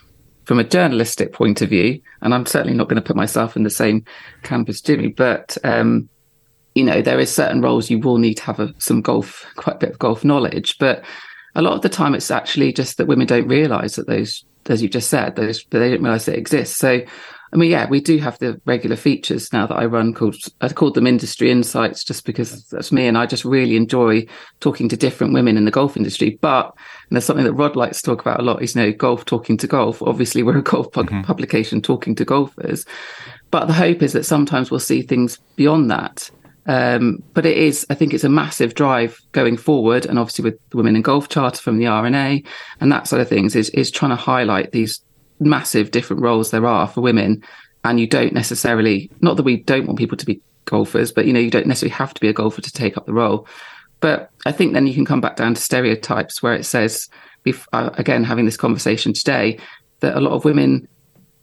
from 0.45 0.59
a 0.59 0.63
journalistic 0.63 1.33
point 1.33 1.61
of 1.61 1.69
view, 1.69 2.01
and 2.21 2.33
I'm 2.33 2.45
certainly 2.45 2.75
not 2.75 2.89
going 2.89 3.01
to 3.01 3.07
put 3.07 3.15
myself 3.15 3.55
in 3.55 3.63
the 3.63 3.69
same 3.69 4.03
camp 4.43 4.69
as 4.69 4.81
Jimmy, 4.81 5.07
but, 5.07 5.57
um, 5.63 6.09
you 6.75 6.83
know, 6.83 7.01
there 7.01 7.19
is 7.19 7.33
certain 7.33 7.61
roles 7.61 7.89
you 7.89 7.99
will 7.99 8.17
need 8.17 8.35
to 8.35 8.43
have 8.43 8.59
a, 8.59 8.73
some 8.77 9.01
golf, 9.01 9.45
quite 9.55 9.75
a 9.77 9.79
bit 9.79 9.91
of 9.91 9.99
golf 9.99 10.23
knowledge, 10.23 10.77
but 10.79 11.03
a 11.55 11.61
lot 11.61 11.73
of 11.73 11.81
the 11.81 11.89
time 11.89 12.15
it's 12.15 12.31
actually 12.31 12.73
just 12.73 12.97
that 12.97 13.07
women 13.07 13.27
don't 13.27 13.47
realize 13.47 13.95
that 13.95 14.07
those, 14.07 14.43
as 14.67 14.81
you 14.81 14.89
just 14.89 15.09
said, 15.09 15.35
those, 15.35 15.65
they 15.69 15.91
don't 15.91 16.01
realize 16.01 16.25
they 16.25 16.35
exist. 16.35 16.77
So 16.77 17.01
I 17.53 17.57
mean, 17.57 17.69
yeah, 17.69 17.89
we 17.89 17.99
do 17.99 18.17
have 18.19 18.39
the 18.39 18.61
regular 18.65 18.95
features 18.95 19.51
now 19.51 19.67
that 19.67 19.75
I 19.75 19.85
run 19.85 20.13
called 20.13 20.35
I 20.61 20.69
called 20.69 20.95
them 20.95 21.07
industry 21.07 21.51
insights 21.51 22.03
just 22.03 22.25
because 22.25 22.65
that's 22.67 22.91
me 22.91 23.07
and 23.07 23.17
I 23.17 23.25
just 23.25 23.43
really 23.43 23.75
enjoy 23.75 24.25
talking 24.61 24.87
to 24.89 24.95
different 24.95 25.33
women 25.33 25.57
in 25.57 25.65
the 25.65 25.71
golf 25.71 25.97
industry. 25.97 26.37
But 26.41 26.67
and 26.67 27.15
there's 27.15 27.25
something 27.25 27.45
that 27.45 27.53
Rod 27.53 27.75
likes 27.75 28.01
to 28.01 28.05
talk 28.05 28.21
about 28.21 28.39
a 28.39 28.43
lot 28.43 28.61
is 28.61 28.75
you 28.75 28.81
know 28.81 28.91
golf 28.93 29.25
talking 29.25 29.57
to 29.57 29.67
golf. 29.67 30.01
Obviously, 30.01 30.43
we're 30.43 30.59
a 30.59 30.63
golf 30.63 30.91
pu- 30.91 31.03
mm-hmm. 31.03 31.21
publication 31.23 31.81
talking 31.81 32.15
to 32.15 32.25
golfers, 32.25 32.85
but 33.51 33.65
the 33.65 33.73
hope 33.73 34.01
is 34.01 34.13
that 34.13 34.25
sometimes 34.25 34.71
we'll 34.71 34.79
see 34.79 35.01
things 35.01 35.37
beyond 35.55 35.91
that. 35.91 36.31
Um, 36.67 37.23
but 37.33 37.45
it 37.45 37.57
is, 37.57 37.87
I 37.89 37.95
think, 37.95 38.13
it's 38.13 38.23
a 38.23 38.29
massive 38.29 38.75
drive 38.75 39.19
going 39.31 39.57
forward, 39.57 40.05
and 40.05 40.19
obviously 40.19 40.43
with 40.43 40.59
the 40.69 40.77
Women 40.77 40.95
in 40.95 41.01
Golf 41.01 41.27
Charter 41.27 41.59
from 41.59 41.79
the 41.79 41.87
R&A 41.87 42.43
and 42.79 42.91
that 42.91 43.07
sort 43.07 43.21
of 43.21 43.27
things 43.27 43.55
is 43.55 43.69
is 43.71 43.91
trying 43.91 44.11
to 44.11 44.15
highlight 44.15 44.71
these 44.71 45.03
massive 45.41 45.91
different 45.91 46.21
roles 46.21 46.51
there 46.51 46.65
are 46.65 46.87
for 46.87 47.01
women. 47.01 47.43
And 47.83 47.99
you 47.99 48.07
don't 48.07 48.33
necessarily, 48.33 49.09
not 49.21 49.37
that 49.37 49.43
we 49.43 49.57
don't 49.57 49.87
want 49.87 49.99
people 49.99 50.17
to 50.17 50.25
be 50.25 50.39
golfers, 50.65 51.11
but 51.11 51.25
you 51.25 51.33
know, 51.33 51.39
you 51.39 51.49
don't 51.49 51.67
necessarily 51.67 51.95
have 51.95 52.13
to 52.13 52.21
be 52.21 52.29
a 52.29 52.33
golfer 52.33 52.61
to 52.61 52.71
take 52.71 52.95
up 52.95 53.05
the 53.05 53.13
role. 53.13 53.47
But 53.99 54.29
I 54.45 54.51
think 54.51 54.73
then 54.73 54.87
you 54.87 54.93
can 54.93 55.05
come 55.05 55.21
back 55.21 55.35
down 55.35 55.55
to 55.55 55.61
stereotypes 55.61 56.41
where 56.41 56.53
it 56.53 56.65
says, 56.65 57.09
uh, 57.73 57.89
again, 57.93 58.23
having 58.23 58.45
this 58.45 58.57
conversation 58.57 59.13
today, 59.13 59.59
that 59.99 60.15
a 60.15 60.21
lot 60.21 60.33
of 60.33 60.45
women 60.45 60.87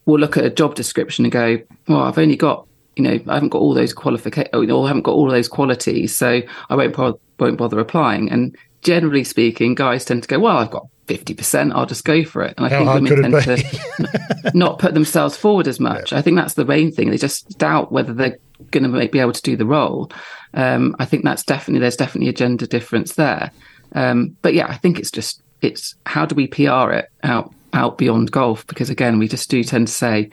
will 0.07 0.18
look 0.18 0.36
at 0.36 0.44
a 0.44 0.51
job 0.51 0.74
description 0.74 1.24
and 1.24 1.32
go, 1.32 1.59
well, 1.86 2.03
I've 2.03 2.18
only 2.18 2.36
got, 2.36 2.66
you 2.96 3.05
know, 3.05 3.18
I 3.28 3.34
haven't 3.34 3.51
got 3.51 3.61
all 3.61 3.74
those 3.74 3.92
qualifications, 3.92 4.51
or 4.53 4.84
I 4.84 4.88
haven't 4.88 5.03
got 5.03 5.12
all 5.12 5.28
those 5.28 5.49
qualities, 5.49 6.16
so 6.16 6.40
I 6.68 6.74
won't, 6.74 6.96
won't 7.38 7.59
bother 7.59 7.78
applying. 7.78 8.30
And 8.30 8.57
generally 8.82 9.24
speaking, 9.24 9.74
guys 9.74 10.05
tend 10.05 10.22
to 10.22 10.28
go, 10.28 10.38
well, 10.38 10.57
I've 10.57 10.70
got 10.70 10.86
50%, 11.09 11.72
I'll 11.74 11.86
just 11.86 12.04
go 12.04 12.24
for 12.24 12.42
it. 12.42 12.54
And 12.56 12.66
I 12.66 12.68
How 12.68 12.94
think 12.94 13.11
women 13.11 13.32
tend 13.32 13.62
to 13.62 14.50
not 14.54 14.78
put 14.78 14.94
themselves 14.94 15.36
forward 15.36 15.66
as 15.66 15.80
much. 15.80 16.12
Yeah. 16.12 16.18
I 16.18 16.22
think 16.22 16.36
that's 16.36 16.54
the 16.54 16.64
main 16.64 16.92
thing. 16.92 17.11
They 17.11 17.16
just 17.16 17.59
doubt 17.59 17.90
whether 17.90 18.12
they're 18.12 18.38
going 18.70 18.90
to 18.90 19.09
be 19.09 19.18
able 19.18 19.32
to 19.32 19.42
do 19.42 19.56
the 19.56 19.66
role. 19.66 20.12
Um, 20.54 20.94
I 20.98 21.04
think 21.04 21.24
that's 21.24 21.42
definitely, 21.42 21.80
there's 21.80 21.96
definitely 21.96 22.28
a 22.28 22.34
gender 22.34 22.66
difference 22.66 23.14
there. 23.14 23.50
Um, 23.94 24.36
but 24.42 24.54
yeah, 24.54 24.66
I 24.68 24.76
think 24.76 24.98
it's 24.98 25.11
just, 25.11 25.42
it's 25.62 25.94
how 26.06 26.26
do 26.26 26.34
we 26.34 26.46
PR 26.46 26.90
it 26.92 27.11
out, 27.22 27.52
out 27.72 27.98
beyond 27.98 28.30
golf? 28.30 28.66
Because 28.66 28.90
again, 28.90 29.18
we 29.18 29.28
just 29.28 29.50
do 29.50 29.64
tend 29.64 29.88
to 29.88 29.92
say, 29.92 30.30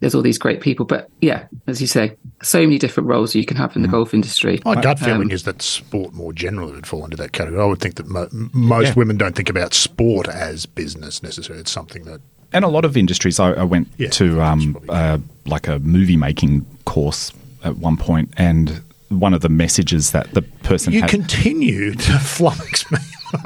there's 0.00 0.14
all 0.14 0.22
these 0.22 0.38
great 0.38 0.60
people. 0.60 0.86
But 0.86 1.10
yeah, 1.20 1.46
as 1.66 1.80
you 1.80 1.86
say, 1.86 2.16
so 2.42 2.60
many 2.60 2.78
different 2.78 3.08
roles 3.08 3.34
you 3.34 3.44
can 3.44 3.56
have 3.56 3.74
in 3.76 3.82
the 3.82 3.88
mm. 3.88 3.92
golf 3.92 4.14
industry. 4.14 4.60
My 4.64 4.80
gut 4.80 4.98
feeling 4.98 5.22
um, 5.22 5.30
is 5.30 5.44
that 5.44 5.62
sport 5.62 6.12
more 6.14 6.32
generally 6.32 6.72
would 6.72 6.86
fall 6.86 7.04
into 7.04 7.16
that 7.16 7.32
category. 7.32 7.62
I 7.62 7.66
would 7.66 7.80
think 7.80 7.96
that 7.96 8.06
mo- 8.06 8.28
most 8.32 8.88
yeah. 8.88 8.94
women 8.94 9.16
don't 9.16 9.34
think 9.34 9.50
about 9.50 9.74
sport 9.74 10.28
as 10.28 10.66
business 10.66 11.22
necessarily. 11.22 11.60
It's 11.60 11.72
something 11.72 12.04
that. 12.04 12.20
And 12.52 12.64
a 12.64 12.68
lot 12.68 12.84
of 12.84 12.96
industries, 12.96 13.38
I, 13.38 13.52
I 13.52 13.64
went 13.64 13.88
yeah, 13.98 14.08
to 14.10 14.40
um, 14.40 14.78
uh, 14.88 15.18
like 15.44 15.68
a 15.68 15.78
movie 15.80 16.16
making 16.16 16.64
course 16.86 17.32
at 17.62 17.76
one 17.76 17.96
point, 17.96 18.32
and 18.38 18.82
one 19.10 19.34
of 19.34 19.40
the 19.42 19.48
messages 19.48 20.12
that 20.12 20.32
the 20.32 20.42
person 20.42 20.92
you 20.92 21.02
had, 21.02 21.10
continue 21.10 21.92
to 21.92 22.12
flummox 22.12 22.90
me. 22.90 22.98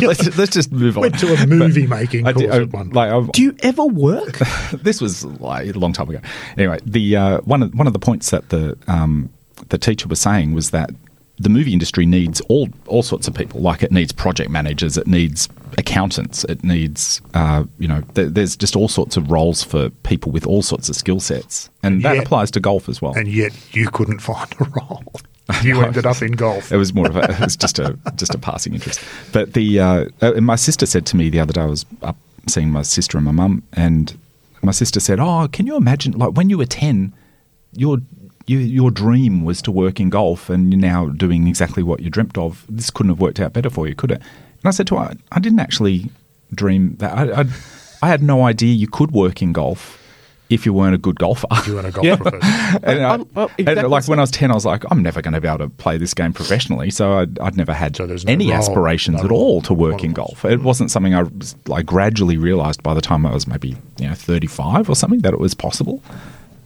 let's, 0.00 0.38
let's, 0.38 0.52
just 0.52 0.72
move 0.72 0.96
on. 0.96 1.02
Went 1.02 1.18
to 1.18 1.34
a 1.34 1.46
movie 1.46 1.86
making 1.86 2.24
course 2.24 2.44
I, 2.50 2.64
one. 2.64 2.90
Like, 2.90 3.10
I, 3.10 3.20
Do 3.32 3.42
you 3.42 3.56
ever 3.62 3.84
work? 3.84 4.38
this 4.72 5.00
was 5.00 5.24
like 5.24 5.74
a 5.74 5.78
long 5.78 5.92
time 5.92 6.08
ago. 6.08 6.20
Anyway, 6.56 6.78
the 6.84 7.16
uh, 7.16 7.40
one 7.40 7.62
of 7.62 7.74
one 7.74 7.86
of 7.86 7.92
the 7.92 7.98
points 7.98 8.30
that 8.30 8.48
the 8.50 8.76
um, 8.86 9.30
the 9.68 9.78
teacher 9.78 10.08
was 10.08 10.20
saying 10.20 10.52
was 10.52 10.70
that 10.70 10.90
the 11.38 11.48
movie 11.48 11.72
industry 11.72 12.06
needs 12.06 12.40
all 12.42 12.68
all 12.86 13.02
sorts 13.02 13.26
of 13.26 13.34
people. 13.34 13.60
Like 13.60 13.82
it 13.82 13.90
needs 13.90 14.12
project 14.12 14.50
managers, 14.50 14.96
it 14.96 15.06
needs 15.06 15.48
accountants, 15.78 16.44
it 16.44 16.62
needs 16.62 17.20
uh, 17.34 17.64
you 17.78 17.88
know 17.88 18.02
th- 18.14 18.32
there's 18.32 18.56
just 18.56 18.76
all 18.76 18.88
sorts 18.88 19.16
of 19.16 19.30
roles 19.30 19.62
for 19.62 19.90
people 19.90 20.30
with 20.30 20.46
all 20.46 20.62
sorts 20.62 20.88
of 20.88 20.96
skill 20.96 21.20
sets, 21.20 21.70
and, 21.82 21.94
and 21.94 22.02
that 22.04 22.16
yet, 22.16 22.24
applies 22.24 22.50
to 22.52 22.60
golf 22.60 22.88
as 22.88 23.02
well. 23.02 23.14
And 23.14 23.28
yet 23.28 23.52
you 23.74 23.90
couldn't 23.90 24.18
find 24.20 24.52
a 24.60 24.64
role. 24.64 25.04
You 25.62 25.82
ended 25.82 26.06
up 26.06 26.22
in 26.22 26.32
golf. 26.32 26.72
It 26.72 26.76
was 26.78 26.94
more 26.94 27.06
of 27.06 27.16
a 27.16 27.30
it 27.30 27.40
was 27.40 27.56
just 27.56 27.78
a 27.78 27.98
just 28.16 28.34
a 28.34 28.38
passing 28.38 28.74
interest. 28.74 29.00
But 29.32 29.52
the 29.52 29.80
uh, 29.80 30.04
uh, 30.22 30.40
my 30.40 30.56
sister 30.56 30.86
said 30.86 31.04
to 31.06 31.16
me 31.16 31.28
the 31.28 31.40
other 31.40 31.52
day 31.52 31.60
I 31.60 31.66
was 31.66 31.84
up 32.02 32.16
seeing 32.48 32.70
my 32.70 32.82
sister 32.82 33.18
and 33.18 33.24
my 33.24 33.32
mum, 33.32 33.62
and 33.74 34.16
my 34.62 34.72
sister 34.72 35.00
said, 35.00 35.20
"Oh, 35.20 35.48
can 35.52 35.66
you 35.66 35.76
imagine 35.76 36.12
like 36.12 36.32
when 36.32 36.48
you 36.48 36.58
were 36.58 36.66
ten, 36.66 37.12
your 37.72 37.98
you, 38.46 38.58
your 38.58 38.90
dream 38.90 39.44
was 39.44 39.60
to 39.62 39.70
work 39.70 40.00
in 40.00 40.10
golf, 40.10 40.48
and 40.48 40.72
you're 40.72 40.80
now 40.80 41.08
doing 41.08 41.46
exactly 41.46 41.82
what 41.82 42.00
you 42.00 42.10
dreamt 42.10 42.38
of. 42.38 42.64
This 42.68 42.90
couldn't 42.90 43.10
have 43.10 43.20
worked 43.20 43.40
out 43.40 43.52
better 43.52 43.70
for 43.70 43.86
you, 43.86 43.94
could 43.94 44.12
it?" 44.12 44.20
And 44.20 44.64
I 44.66 44.70
said 44.70 44.86
to 44.88 44.96
her, 44.96 45.14
"I 45.32 45.40
didn't 45.40 45.60
actually 45.60 46.10
dream 46.54 46.96
that. 47.00 47.12
I, 47.12 47.42
I, 47.42 47.44
I 48.02 48.08
had 48.08 48.22
no 48.22 48.44
idea 48.44 48.72
you 48.72 48.88
could 48.88 49.12
work 49.12 49.42
in 49.42 49.52
golf." 49.52 50.00
If 50.50 50.66
you 50.66 50.72
weren't 50.72 50.94
a 50.94 50.98
good 50.98 51.18
golfer. 51.18 51.46
If 51.52 51.66
you 51.66 51.74
weren't 51.74 51.86
a 51.86 51.90
golfer. 51.90 52.38
yeah. 52.42 52.78
and, 52.82 53.04
I, 53.04 53.16
well, 53.34 53.50
and 53.58 53.88
like 53.88 54.06
when 54.08 54.18
I 54.18 54.22
was 54.22 54.30
10, 54.30 54.50
I 54.50 54.54
was 54.54 54.66
like, 54.66 54.84
I'm 54.90 55.02
never 55.02 55.22
going 55.22 55.34
to 55.34 55.40
be 55.40 55.48
able 55.48 55.58
to 55.58 55.68
play 55.68 55.96
this 55.96 56.12
game 56.12 56.32
professionally. 56.32 56.90
So 56.90 57.18
I'd, 57.18 57.38
I'd 57.38 57.56
never 57.56 57.72
had 57.72 57.96
so 57.96 58.06
no 58.06 58.16
any 58.26 58.48
role, 58.48 58.56
aspirations 58.56 59.18
no 59.18 59.24
at 59.24 59.30
all 59.30 59.62
to 59.62 59.74
work 59.74 60.04
in 60.04 60.12
golf. 60.12 60.44
It 60.44 60.60
mm. 60.60 60.62
wasn't 60.62 60.90
something 60.90 61.14
I 61.14 61.24
like 61.66 61.86
gradually 61.86 62.36
realized 62.36 62.82
by 62.82 62.94
the 62.94 63.00
time 63.00 63.24
I 63.26 63.32
was 63.32 63.46
maybe 63.46 63.76
you 63.98 64.08
know 64.08 64.14
35 64.14 64.88
or 64.88 64.94
something 64.94 65.20
that 65.20 65.32
it 65.32 65.40
was 65.40 65.54
possible. 65.54 66.02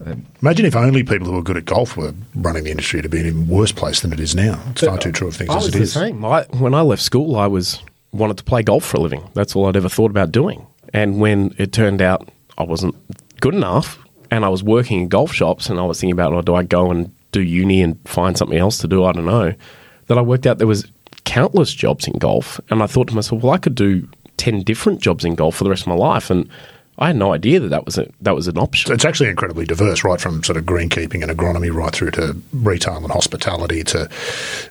Um, 0.05 0.27
Imagine 0.43 0.67
if 0.67 0.77
only 0.77 1.03
people 1.03 1.27
who 1.27 1.35
were 1.35 1.43
good 1.43 1.57
at 1.57 1.65
golf 1.65 1.97
were 1.97 2.15
running 2.35 2.65
the 2.65 2.71
industry 2.71 3.03
to 3.03 3.09
be 3.09 3.21
in 3.21 3.37
a 3.37 3.41
worse 3.53 3.73
place 3.73 4.01
than 4.01 4.13
it 4.13 4.21
is 4.21 4.35
now. 4.35 4.61
It's 4.71 4.83
far 4.83 4.99
too 4.99 5.13
true 5.13 5.29
of 5.29 5.37
things 5.37 5.51
I 5.51 5.57
as 5.57 5.69
it 5.69 5.75
is. 5.77 5.93
Same. 5.93 6.25
I, 6.25 6.45
when 6.51 6.75
I 6.75 6.83
left 6.83 7.03
school, 7.03 7.37
I 7.37 7.47
was 7.47 7.83
wanted 8.13 8.39
to 8.39 8.45
play 8.45 8.63
golf 8.63 8.85
for 8.85 8.97
a 8.97 9.01
living. 9.01 9.29
That's 9.35 9.55
all 9.55 9.67
I'd 9.67 9.77
ever 9.77 9.89
thought 9.89 10.11
about 10.11 10.33
doing. 10.33 10.67
And 10.95 11.21
when 11.21 11.55
it 11.59 11.73
turned 11.73 12.01
out 12.01 12.29
I 12.59 12.65
wasn't 12.65 12.97
good 13.41 13.55
enough, 13.55 13.99
and 14.31 14.45
I 14.45 14.49
was 14.49 14.63
working 14.63 15.01
in 15.01 15.09
golf 15.09 15.33
shops, 15.33 15.69
and 15.71 15.79
I 15.79 15.85
was 15.85 16.01
thinking 16.01 16.13
about, 16.13 16.33
oh, 16.33 16.43
do 16.43 16.55
I 16.55 16.63
go 16.63 16.91
and 16.91 17.15
do 17.33 17.41
uni 17.41 17.83
and 17.83 17.99
find 18.07 18.37
something 18.37 18.59
else 18.59 18.79
to 18.79 18.89
do? 18.89 19.05
I 19.05 19.13
don't 19.13 19.27
know. 19.27 19.55
That 20.07 20.19
I 20.19 20.23
worked 20.23 20.47
out 20.47 20.59
there 20.59 20.67
was 20.67 20.91
countless 21.25 21.73
jobs 21.73 22.07
in 22.07 22.15
golf, 22.19 22.61
and 22.71 22.83
I 22.83 22.87
thought 22.87 23.09
to 23.09 23.15
myself, 23.15 23.43
well, 23.43 23.53
I 23.53 23.59
could 23.59 23.75
do 23.75 24.09
ten 24.37 24.63
different 24.63 25.01
jobs 25.01 25.25
in 25.25 25.35
golf 25.35 25.57
for 25.57 25.65
the 25.65 25.71
rest 25.71 25.83
of 25.83 25.89
my 25.89 25.95
life, 25.95 26.31
and 26.31 26.49
I 27.01 27.09
had 27.09 27.17
no 27.17 27.33
idea 27.33 27.61
that 27.61 27.69
that 27.69 27.85
was 27.85 27.97
a, 27.97 28.09
that 28.21 28.35
was 28.35 28.49
an 28.49 28.59
option. 28.59 28.93
It's 28.93 29.05
actually 29.05 29.29
incredibly 29.29 29.65
diverse, 29.65 30.03
right 30.03 30.21
from 30.21 30.43
sort 30.43 30.57
of 30.57 30.65
greenkeeping 30.65 31.23
and 31.23 31.31
agronomy, 31.31 31.73
right 31.73 31.93
through 31.93 32.11
to 32.13 32.37
retail 32.53 32.97
and 32.97 33.11
hospitality, 33.11 33.85
to 33.85 34.09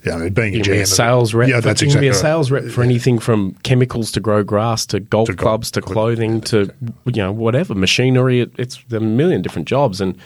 you 0.03 0.11
know, 0.11 0.29
being 0.29 0.53
you 0.53 0.59
a 0.59 0.63
GM. 0.63 0.81
a 0.81 0.85
sales 0.85 1.33
rep. 1.33 1.47
Yeah, 1.47 1.61
that's 1.61 1.81
exactly. 1.81 2.07
You 2.07 2.11
be 2.11 2.17
a 2.17 2.19
sales 2.19 2.51
rep 2.51 2.65
for 2.65 2.83
anything 2.83 3.17
from 3.17 3.53
chemicals 3.63 4.11
to 4.11 4.19
grow 4.19 4.43
grass 4.43 4.85
to 4.87 4.99
golf 4.99 5.27
to 5.27 5.35
clubs 5.35 5.71
to 5.71 5.81
clothing 5.81 6.41
to 6.41 6.69
you 7.05 7.13
know 7.23 7.31
whatever 7.31 7.73
machinery. 7.73 8.41
It, 8.41 8.51
it's 8.57 8.83
a 8.91 8.99
million 8.99 9.41
different 9.41 9.69
jobs, 9.69 10.01
and 10.01 10.17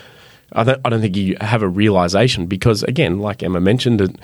I 0.54 0.64
don't, 0.64 0.80
I 0.84 0.88
don't 0.88 1.00
think 1.00 1.16
you 1.16 1.36
have 1.40 1.62
a 1.62 1.68
realization 1.68 2.46
because 2.46 2.82
again, 2.82 3.20
like 3.20 3.44
Emma 3.44 3.60
mentioned, 3.60 4.00
it, 4.00 4.16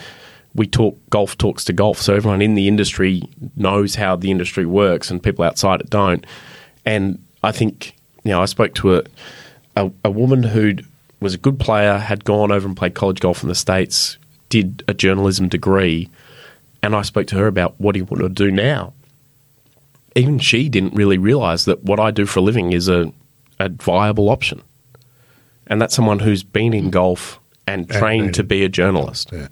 we 0.52 0.66
talk 0.66 0.98
golf 1.10 1.38
talks 1.38 1.64
to 1.66 1.72
golf, 1.72 2.00
so 2.00 2.16
everyone 2.16 2.42
in 2.42 2.54
the 2.54 2.66
industry 2.66 3.22
knows 3.54 3.94
how 3.94 4.16
the 4.16 4.32
industry 4.32 4.66
works, 4.66 5.12
and 5.12 5.22
people 5.22 5.44
outside 5.44 5.80
it 5.80 5.90
don't, 5.90 6.26
and 6.84 7.22
I 7.42 7.52
think 7.52 7.94
you 8.24 8.32
know 8.32 8.42
I 8.42 8.46
spoke 8.46 8.74
to 8.74 8.96
a 8.96 9.02
a, 9.76 9.90
a 10.04 10.10
woman 10.10 10.42
who 10.42 10.74
was 11.20 11.34
a 11.34 11.38
good 11.38 11.58
player, 11.58 11.98
had 11.98 12.24
gone 12.24 12.52
over 12.52 12.66
and 12.66 12.76
played 12.76 12.94
college 12.94 13.20
golf 13.20 13.42
in 13.42 13.48
the 13.48 13.54
states, 13.54 14.18
did 14.48 14.84
a 14.88 14.94
journalism 14.94 15.48
degree, 15.48 16.08
and 16.82 16.94
I 16.94 17.02
spoke 17.02 17.26
to 17.28 17.36
her 17.36 17.46
about 17.46 17.80
what 17.80 17.92
do 17.92 17.98
you 17.98 18.04
want 18.04 18.22
to 18.22 18.28
do 18.28 18.50
now. 18.50 18.92
Even 20.14 20.38
she 20.38 20.68
didn't 20.68 20.94
really 20.94 21.18
realize 21.18 21.64
that 21.64 21.84
what 21.84 22.00
I 22.00 22.10
do 22.10 22.26
for 22.26 22.40
a 22.40 22.42
living 22.42 22.72
is 22.72 22.88
a, 22.88 23.12
a 23.58 23.68
viable 23.68 24.30
option. 24.30 24.62
And 25.66 25.80
that's 25.80 25.94
someone 25.94 26.20
who's 26.20 26.42
been 26.42 26.72
in 26.72 26.90
golf 26.90 27.38
and 27.66 27.88
trained 27.88 28.26
and 28.26 28.34
to 28.34 28.44
be 28.44 28.64
a 28.64 28.68
journalist, 28.68 29.30
yeah. 29.32 29.48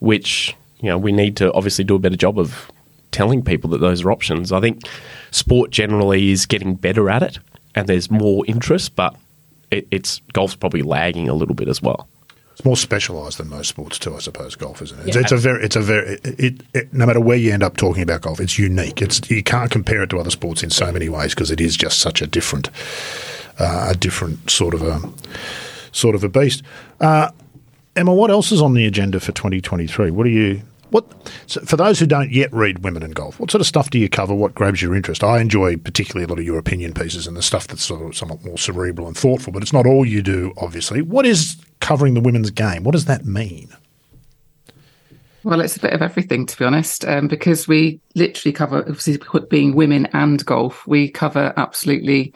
which 0.00 0.56
you 0.80 0.88
know 0.88 0.98
we 0.98 1.12
need 1.12 1.36
to 1.36 1.52
obviously 1.52 1.84
do 1.84 1.94
a 1.94 1.98
better 1.98 2.16
job 2.16 2.38
of 2.38 2.70
telling 3.14 3.42
people 3.42 3.70
that 3.70 3.78
those 3.78 4.02
are 4.02 4.10
options. 4.10 4.52
I 4.52 4.60
think 4.60 4.82
sport 5.30 5.70
generally 5.70 6.32
is 6.32 6.44
getting 6.46 6.74
better 6.74 7.08
at 7.08 7.22
it, 7.22 7.38
and 7.74 7.88
there's 7.88 8.10
more 8.10 8.44
interest, 8.46 8.96
but 8.96 9.16
it, 9.70 9.86
it's 9.90 10.20
golf's 10.32 10.56
probably 10.56 10.82
lagging 10.82 11.28
a 11.28 11.34
little 11.34 11.54
bit 11.54 11.68
as 11.68 11.80
well. 11.80 12.08
It's 12.52 12.64
more 12.64 12.76
specialised 12.76 13.38
than 13.38 13.48
most 13.48 13.68
sports 13.68 13.98
too, 13.98 14.14
I 14.14 14.18
suppose. 14.18 14.56
Golf, 14.56 14.82
isn't 14.82 14.98
it? 14.98 15.02
Yeah. 15.02 15.08
It's, 15.08 15.16
it's, 15.16 15.32
a 15.32 15.36
very, 15.36 15.64
it's 15.64 15.76
a 15.76 15.80
very, 15.80 16.18
it, 16.24 16.60
it, 16.74 16.92
no 16.92 17.06
matter 17.06 17.20
where 17.20 17.36
you 17.36 17.52
end 17.52 17.62
up 17.62 17.76
talking 17.76 18.02
about 18.02 18.20
golf, 18.20 18.40
it's 18.40 18.58
unique. 18.58 19.00
It's 19.00 19.28
you 19.30 19.42
can't 19.42 19.70
compare 19.70 20.02
it 20.02 20.10
to 20.10 20.18
other 20.18 20.30
sports 20.30 20.62
in 20.62 20.70
so 20.70 20.92
many 20.92 21.08
ways 21.08 21.34
because 21.34 21.50
it 21.50 21.60
is 21.60 21.76
just 21.76 22.00
such 22.00 22.20
a 22.20 22.26
different, 22.26 22.68
uh, 23.58 23.88
a 23.90 23.96
different 23.96 24.50
sort 24.50 24.74
of 24.74 24.82
a 24.82 25.00
sort 25.92 26.14
of 26.14 26.24
a 26.24 26.28
beast. 26.28 26.62
Uh, 27.00 27.30
Emma, 27.96 28.12
what 28.12 28.30
else 28.30 28.50
is 28.50 28.60
on 28.60 28.74
the 28.74 28.86
agenda 28.86 29.20
for 29.20 29.32
2023? 29.32 30.10
What 30.10 30.26
are 30.26 30.30
you 30.30 30.62
what 30.90 31.04
so 31.46 31.60
for 31.62 31.76
those 31.76 31.98
who 31.98 32.06
don't 32.06 32.30
yet 32.30 32.52
read 32.52 32.84
Women 32.84 33.02
and 33.02 33.14
Golf? 33.14 33.40
What 33.40 33.50
sort 33.50 33.60
of 33.60 33.66
stuff 33.66 33.90
do 33.90 33.98
you 33.98 34.08
cover? 34.08 34.34
What 34.34 34.54
grabs 34.54 34.82
your 34.82 34.94
interest? 34.94 35.24
I 35.24 35.40
enjoy 35.40 35.76
particularly 35.76 36.24
a 36.24 36.28
lot 36.28 36.38
of 36.38 36.44
your 36.44 36.58
opinion 36.58 36.94
pieces 36.94 37.26
and 37.26 37.36
the 37.36 37.42
stuff 37.42 37.66
that's 37.66 37.84
sort 37.84 38.02
of 38.02 38.16
somewhat 38.16 38.44
more 38.44 38.58
cerebral 38.58 39.06
and 39.06 39.16
thoughtful. 39.16 39.52
But 39.52 39.62
it's 39.62 39.72
not 39.72 39.86
all 39.86 40.04
you 40.04 40.22
do, 40.22 40.52
obviously. 40.56 41.02
What 41.02 41.26
is 41.26 41.56
covering 41.80 42.14
the 42.14 42.20
women's 42.20 42.50
game? 42.50 42.84
What 42.84 42.92
does 42.92 43.06
that 43.06 43.24
mean? 43.24 43.74
Well, 45.44 45.60
it's 45.60 45.76
a 45.76 45.80
bit 45.80 45.92
of 45.92 46.00
everything, 46.00 46.46
to 46.46 46.56
be 46.56 46.64
honest, 46.64 47.04
um, 47.04 47.28
because 47.28 47.68
we 47.68 48.00
literally 48.14 48.52
cover, 48.52 48.78
obviously, 48.78 49.18
being 49.50 49.74
women 49.74 50.06
and 50.14 50.44
golf, 50.46 50.86
we 50.86 51.10
cover 51.10 51.52
absolutely 51.58 52.32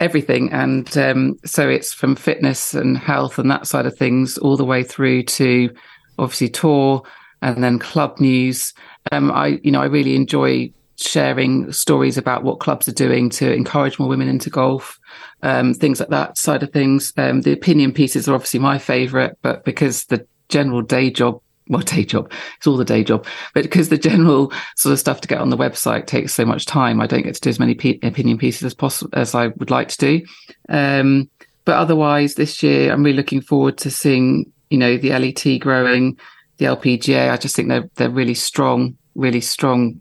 everything. 0.00 0.52
And 0.52 0.96
um, 0.98 1.38
so 1.46 1.68
it's 1.68 1.94
from 1.94 2.16
fitness 2.16 2.74
and 2.74 2.98
health 2.98 3.38
and 3.38 3.50
that 3.50 3.66
side 3.66 3.86
of 3.86 3.96
things 3.96 4.36
all 4.38 4.58
the 4.58 4.64
way 4.64 4.82
through 4.82 5.22
to 5.22 5.70
obviously 6.18 6.50
tour 6.50 7.02
and 7.42 7.62
then 7.62 7.78
club 7.78 8.20
news. 8.20 8.72
Um, 9.12 9.30
I, 9.30 9.60
you 9.62 9.70
know, 9.70 9.82
I 9.82 9.86
really 9.86 10.16
enjoy 10.16 10.72
sharing 10.96 11.72
stories 11.72 12.16
about 12.16 12.44
what 12.44 12.60
clubs 12.60 12.88
are 12.88 12.92
doing 12.92 13.28
to 13.28 13.52
encourage 13.52 13.98
more 13.98 14.08
women 14.08 14.28
into 14.28 14.48
golf, 14.48 14.98
um, 15.42 15.74
things 15.74 16.00
like 16.00 16.10
that 16.10 16.38
side 16.38 16.62
of 16.62 16.72
things. 16.72 17.12
Um, 17.16 17.42
the 17.42 17.52
opinion 17.52 17.92
pieces 17.92 18.28
are 18.28 18.34
obviously 18.34 18.60
my 18.60 18.78
favorite, 18.78 19.36
but 19.42 19.64
because 19.64 20.04
the 20.04 20.26
general 20.48 20.82
day 20.82 21.10
job 21.10 21.40
well, 21.68 21.80
day 21.80 22.04
job. 22.04 22.30
It's 22.58 22.66
all 22.66 22.76
the 22.76 22.84
day 22.84 23.02
job. 23.02 23.26
But 23.54 23.62
because 23.62 23.88
the 23.88 23.98
general 23.98 24.52
sort 24.76 24.92
of 24.92 24.98
stuff 24.98 25.20
to 25.22 25.28
get 25.28 25.40
on 25.40 25.48
the 25.48 25.56
website 25.56 26.06
takes 26.06 26.34
so 26.34 26.44
much 26.44 26.66
time, 26.66 27.00
I 27.00 27.06
don't 27.06 27.22
get 27.22 27.34
to 27.36 27.40
do 27.40 27.50
as 27.50 27.58
many 27.58 27.74
p- 27.74 27.98
opinion 28.02 28.38
pieces 28.38 28.64
as 28.64 28.74
possible 28.74 29.10
as 29.14 29.34
I 29.34 29.48
would 29.48 29.70
like 29.70 29.88
to 29.88 29.96
do. 29.96 30.26
Um, 30.68 31.30
but 31.64 31.76
otherwise, 31.76 32.34
this 32.34 32.62
year, 32.62 32.92
I'm 32.92 33.02
really 33.02 33.16
looking 33.16 33.40
forward 33.40 33.78
to 33.78 33.90
seeing, 33.90 34.52
you 34.68 34.76
know, 34.76 34.98
the 34.98 35.10
LET 35.10 35.60
growing, 35.60 36.18
the 36.58 36.66
LPGA. 36.66 37.30
I 37.30 37.36
just 37.36 37.56
think 37.56 37.68
they're 37.68 37.88
they're 37.96 38.10
really 38.10 38.34
strong, 38.34 38.96
really 39.14 39.40
strong, 39.40 40.00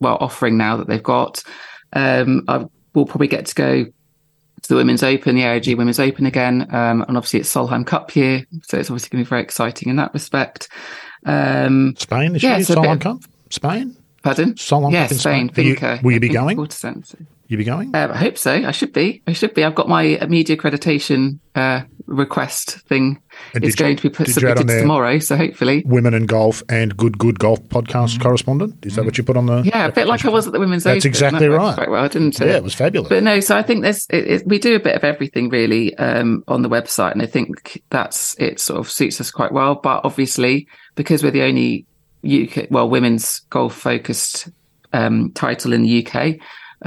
well, 0.00 0.18
offering 0.20 0.56
now 0.56 0.76
that 0.76 0.86
they've 0.86 1.02
got. 1.02 1.42
Um, 1.92 2.44
I 2.48 2.66
will 2.94 3.06
probably 3.06 3.28
get 3.28 3.46
to 3.46 3.54
go 3.54 3.84
to 3.84 4.68
the 4.68 4.76
Women's 4.76 5.02
Open, 5.02 5.36
the 5.36 5.42
AIG 5.42 5.76
Women's 5.76 6.00
Open 6.00 6.26
again, 6.26 6.62
um, 6.74 7.02
and 7.02 7.16
obviously 7.16 7.40
it's 7.40 7.52
Solheim 7.52 7.86
Cup 7.86 8.16
year, 8.16 8.46
so 8.62 8.78
it's 8.78 8.90
obviously 8.90 9.10
going 9.10 9.24
to 9.24 9.26
be 9.26 9.28
very 9.28 9.42
exciting 9.42 9.88
in 9.90 9.96
that 9.96 10.12
respect. 10.14 10.68
Um, 11.26 11.94
Spain 11.96 12.32
this 12.32 12.42
yeah, 12.42 12.56
year, 12.56 12.64
so 12.64 12.76
Solheim 12.76 13.00
Cup? 13.00 13.18
Spain? 13.50 13.96
Quarter 14.22 14.44
Solheim 14.54 14.92
yeah, 14.92 15.04
Cup 15.04 15.12
in 15.12 15.18
Spain. 15.18 15.48
Spain. 15.50 15.66
You- 15.66 15.98
will 16.02 16.12
you 16.12 16.20
be 16.20 16.30
going? 16.30 16.58
You 17.46 17.58
be 17.58 17.64
going? 17.64 17.94
Uh, 17.94 18.08
I 18.12 18.16
hope 18.16 18.38
so. 18.38 18.52
I 18.52 18.70
should 18.70 18.94
be. 18.94 19.22
I 19.26 19.34
should 19.34 19.52
be. 19.52 19.64
I've 19.64 19.74
got 19.74 19.88
my 19.88 20.18
media 20.28 20.56
accreditation 20.56 21.40
uh, 21.54 21.82
request 22.06 22.78
thing. 22.88 23.20
And 23.54 23.62
It's 23.64 23.74
did 23.76 23.80
you- 23.80 23.84
going 23.86 23.96
to 23.96 24.02
be 24.02 24.08
put 24.10 24.28
submitted 24.28 24.66
there- 24.66 24.80
tomorrow, 24.80 25.18
so 25.18 25.36
hopefully. 25.36 25.82
Women 25.86 26.14
and 26.14 26.26
Golf 26.26 26.62
and 26.68 26.96
Good 26.96 27.18
Good 27.18 27.38
Golf 27.38 27.60
podcast 27.68 28.20
correspondent? 28.20 28.84
Is 28.84 28.96
that 28.96 29.04
what 29.04 29.16
you 29.18 29.24
put 29.24 29.36
on 29.36 29.46
the? 29.46 29.62
Yeah, 29.62 29.86
a 29.86 29.92
bit 29.92 30.06
like 30.06 30.24
I 30.24 30.28
was 30.30 30.46
at 30.46 30.52
the 30.52 30.58
Women's 30.60 30.84
That's 30.84 30.98
Open. 31.04 31.08
exactly 31.08 31.48
That 31.48 31.54
right. 31.56 31.74
Quite 31.74 31.90
well, 31.90 32.08
didn't 32.08 32.40
it? 32.40 32.46
Yeah, 32.48 32.56
it 32.56 32.62
was 32.64 32.74
fabulous. 32.74 33.08
But 33.08 33.22
no, 33.22 33.40
so 33.40 33.56
I 33.56 33.62
think 33.62 33.82
there's 33.82 34.06
it, 34.10 34.26
it, 34.26 34.46
we 34.46 34.58
do 34.58 34.74
a 34.74 34.80
bit 34.80 34.96
of 34.96 35.04
everything 35.04 35.48
really 35.50 35.94
um, 35.96 36.42
on 36.48 36.62
the 36.62 36.68
website, 36.68 37.12
and 37.12 37.22
I 37.22 37.26
think 37.26 37.82
that's 37.90 38.34
it. 38.38 38.58
Sort 38.60 38.80
of 38.80 38.90
suits 38.90 39.20
us 39.20 39.30
quite 39.30 39.52
well. 39.52 39.76
But 39.76 40.00
obviously, 40.04 40.66
because 40.94 41.22
we're 41.22 41.30
the 41.30 41.42
only 41.42 41.86
UK, 42.26 42.68
well, 42.70 42.88
women's 42.88 43.40
golf 43.50 43.74
focused 43.74 44.48
um, 44.92 45.30
title 45.34 45.72
in 45.72 45.82
the 45.82 46.06
UK, 46.06 46.36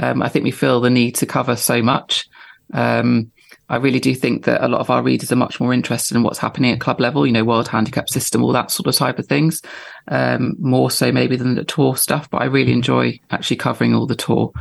um, 0.00 0.22
I 0.22 0.28
think 0.28 0.44
we 0.44 0.50
feel 0.50 0.80
the 0.80 0.90
need 0.90 1.14
to 1.16 1.26
cover 1.26 1.56
so 1.56 1.82
much. 1.82 2.26
Um, 2.74 3.30
I 3.68 3.76
really 3.76 4.00
do 4.00 4.14
think 4.14 4.44
that 4.44 4.64
a 4.64 4.68
lot 4.68 4.80
of 4.80 4.90
our 4.90 5.02
readers 5.02 5.30
are 5.30 5.36
much 5.36 5.60
more 5.60 5.74
interested 5.74 6.16
in 6.16 6.22
what's 6.22 6.38
happening 6.38 6.72
at 6.72 6.80
club 6.80 7.00
level, 7.00 7.26
you 7.26 7.32
know, 7.32 7.44
world 7.44 7.68
handicap 7.68 8.08
system, 8.08 8.42
all 8.42 8.52
that 8.52 8.70
sort 8.70 8.86
of 8.86 8.94
type 8.94 9.18
of 9.18 9.26
things, 9.26 9.60
um, 10.08 10.56
more 10.58 10.90
so 10.90 11.12
maybe 11.12 11.36
than 11.36 11.54
the 11.54 11.64
tour 11.64 11.96
stuff. 11.96 12.30
But 12.30 12.42
I 12.42 12.46
really 12.46 12.72
enjoy 12.72 13.20
actually 13.30 13.56
covering 13.56 13.94
all 13.94 14.06
the 14.06 14.16
tour. 14.16 14.52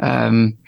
Um, 0.00 0.58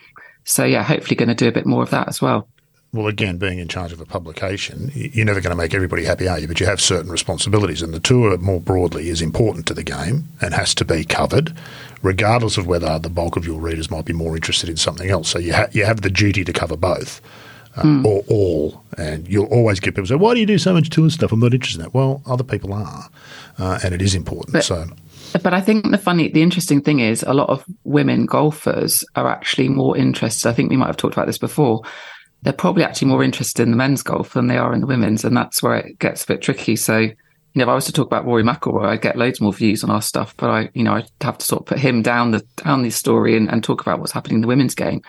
so 0.44 0.64
yeah, 0.64 0.82
hopefully 0.82 1.16
going 1.16 1.28
to 1.28 1.34
do 1.34 1.48
a 1.48 1.52
bit 1.52 1.66
more 1.66 1.82
of 1.82 1.90
that 1.90 2.08
as 2.08 2.22
well. 2.22 2.48
Well, 2.90 3.06
again, 3.06 3.36
being 3.36 3.58
in 3.58 3.68
charge 3.68 3.92
of 3.92 4.00
a 4.00 4.06
publication, 4.06 4.90
you're 4.94 5.26
never 5.26 5.42
going 5.42 5.54
to 5.54 5.62
make 5.62 5.74
everybody 5.74 6.04
happy, 6.04 6.26
are 6.26 6.38
you? 6.38 6.48
But 6.48 6.58
you 6.58 6.64
have 6.64 6.80
certain 6.80 7.10
responsibilities, 7.10 7.82
and 7.82 7.92
the 7.92 8.00
tour 8.00 8.38
more 8.38 8.60
broadly 8.60 9.10
is 9.10 9.20
important 9.20 9.66
to 9.66 9.74
the 9.74 9.82
game 9.82 10.26
and 10.40 10.54
has 10.54 10.74
to 10.76 10.86
be 10.86 11.04
covered, 11.04 11.54
regardless 12.00 12.56
of 12.56 12.66
whether 12.66 12.98
the 12.98 13.10
bulk 13.10 13.36
of 13.36 13.44
your 13.44 13.60
readers 13.60 13.90
might 13.90 14.06
be 14.06 14.14
more 14.14 14.34
interested 14.36 14.70
in 14.70 14.78
something 14.78 15.10
else. 15.10 15.28
So 15.28 15.38
you, 15.38 15.52
ha- 15.52 15.68
you 15.72 15.84
have 15.84 16.00
the 16.00 16.08
duty 16.08 16.44
to 16.44 16.52
cover 16.54 16.78
both. 16.78 17.20
Uh, 17.84 18.02
Or 18.04 18.22
all, 18.28 18.84
and 18.96 19.28
you'll 19.28 19.46
always 19.46 19.80
get 19.80 19.94
people 19.94 20.06
say, 20.06 20.14
"Why 20.14 20.34
do 20.34 20.40
you 20.40 20.46
do 20.46 20.58
so 20.58 20.72
much 20.72 20.90
tour 20.90 21.10
stuff? 21.10 21.32
I'm 21.32 21.40
not 21.40 21.54
interested 21.54 21.78
in 21.80 21.84
that." 21.84 21.94
Well, 21.94 22.22
other 22.26 22.44
people 22.44 22.72
are, 22.72 23.08
uh, 23.58 23.78
and 23.84 23.94
it 23.94 24.02
is 24.02 24.14
important. 24.14 24.52
But- 24.52 24.64
so, 24.64 24.86
But 25.42 25.52
I 25.52 25.60
think 25.60 25.90
the 25.90 25.98
funny, 25.98 26.28
the 26.28 26.42
interesting 26.42 26.80
thing 26.80 27.00
is 27.00 27.22
a 27.22 27.34
lot 27.34 27.50
of 27.50 27.62
women 27.84 28.24
golfers 28.26 29.04
are 29.14 29.28
actually 29.28 29.68
more 29.68 29.94
interested. 29.96 30.48
I 30.48 30.54
think 30.54 30.70
we 30.70 30.76
might 30.76 30.86
have 30.86 30.96
talked 30.96 31.14
about 31.14 31.26
this 31.26 31.36
before. 31.38 31.82
They're 32.42 32.52
probably 32.52 32.82
actually 32.84 33.08
more 33.08 33.22
interested 33.22 33.62
in 33.62 33.70
the 33.70 33.76
men's 33.76 34.02
golf 34.02 34.32
than 34.32 34.46
they 34.46 34.56
are 34.56 34.72
in 34.72 34.80
the 34.80 34.86
women's, 34.86 35.24
and 35.24 35.36
that's 35.36 35.62
where 35.62 35.74
it 35.74 35.98
gets 35.98 36.24
a 36.24 36.28
bit 36.28 36.40
tricky. 36.40 36.76
So, 36.76 36.98
you 36.98 37.12
know, 37.56 37.64
if 37.64 37.68
I 37.68 37.74
was 37.74 37.84
to 37.86 37.92
talk 37.92 38.06
about 38.06 38.24
Rory 38.24 38.42
McIlroy, 38.44 38.86
I'd 38.86 39.02
get 39.02 39.18
loads 39.18 39.40
more 39.40 39.52
views 39.52 39.82
on 39.84 39.90
our 39.90 40.00
stuff, 40.02 40.34
but 40.38 40.48
I, 40.48 40.70
you 40.72 40.82
know, 40.84 40.94
I'd 40.94 41.10
have 41.20 41.38
to 41.38 41.44
sort 41.44 41.62
of 41.62 41.66
put 41.66 41.78
him 41.78 42.00
down 42.00 42.30
the 42.30 42.42
down 42.64 42.82
the 42.82 42.90
story 42.90 43.36
and, 43.36 43.50
and 43.50 43.62
talk 43.62 43.80
about 43.82 43.98
what's 44.00 44.12
happening 44.12 44.36
in 44.36 44.40
the 44.42 44.48
women's 44.48 44.74
game. 44.74 45.00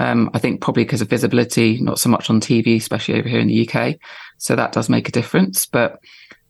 Um, 0.00 0.30
I 0.32 0.38
think 0.38 0.62
probably 0.62 0.84
because 0.84 1.02
of 1.02 1.08
visibility, 1.10 1.78
not 1.80 1.98
so 1.98 2.08
much 2.08 2.30
on 2.30 2.40
TV, 2.40 2.76
especially 2.76 3.18
over 3.18 3.28
here 3.28 3.38
in 3.38 3.48
the 3.48 3.68
UK. 3.68 3.96
So 4.38 4.56
that 4.56 4.72
does 4.72 4.88
make 4.88 5.08
a 5.08 5.12
difference. 5.12 5.66
But 5.66 6.00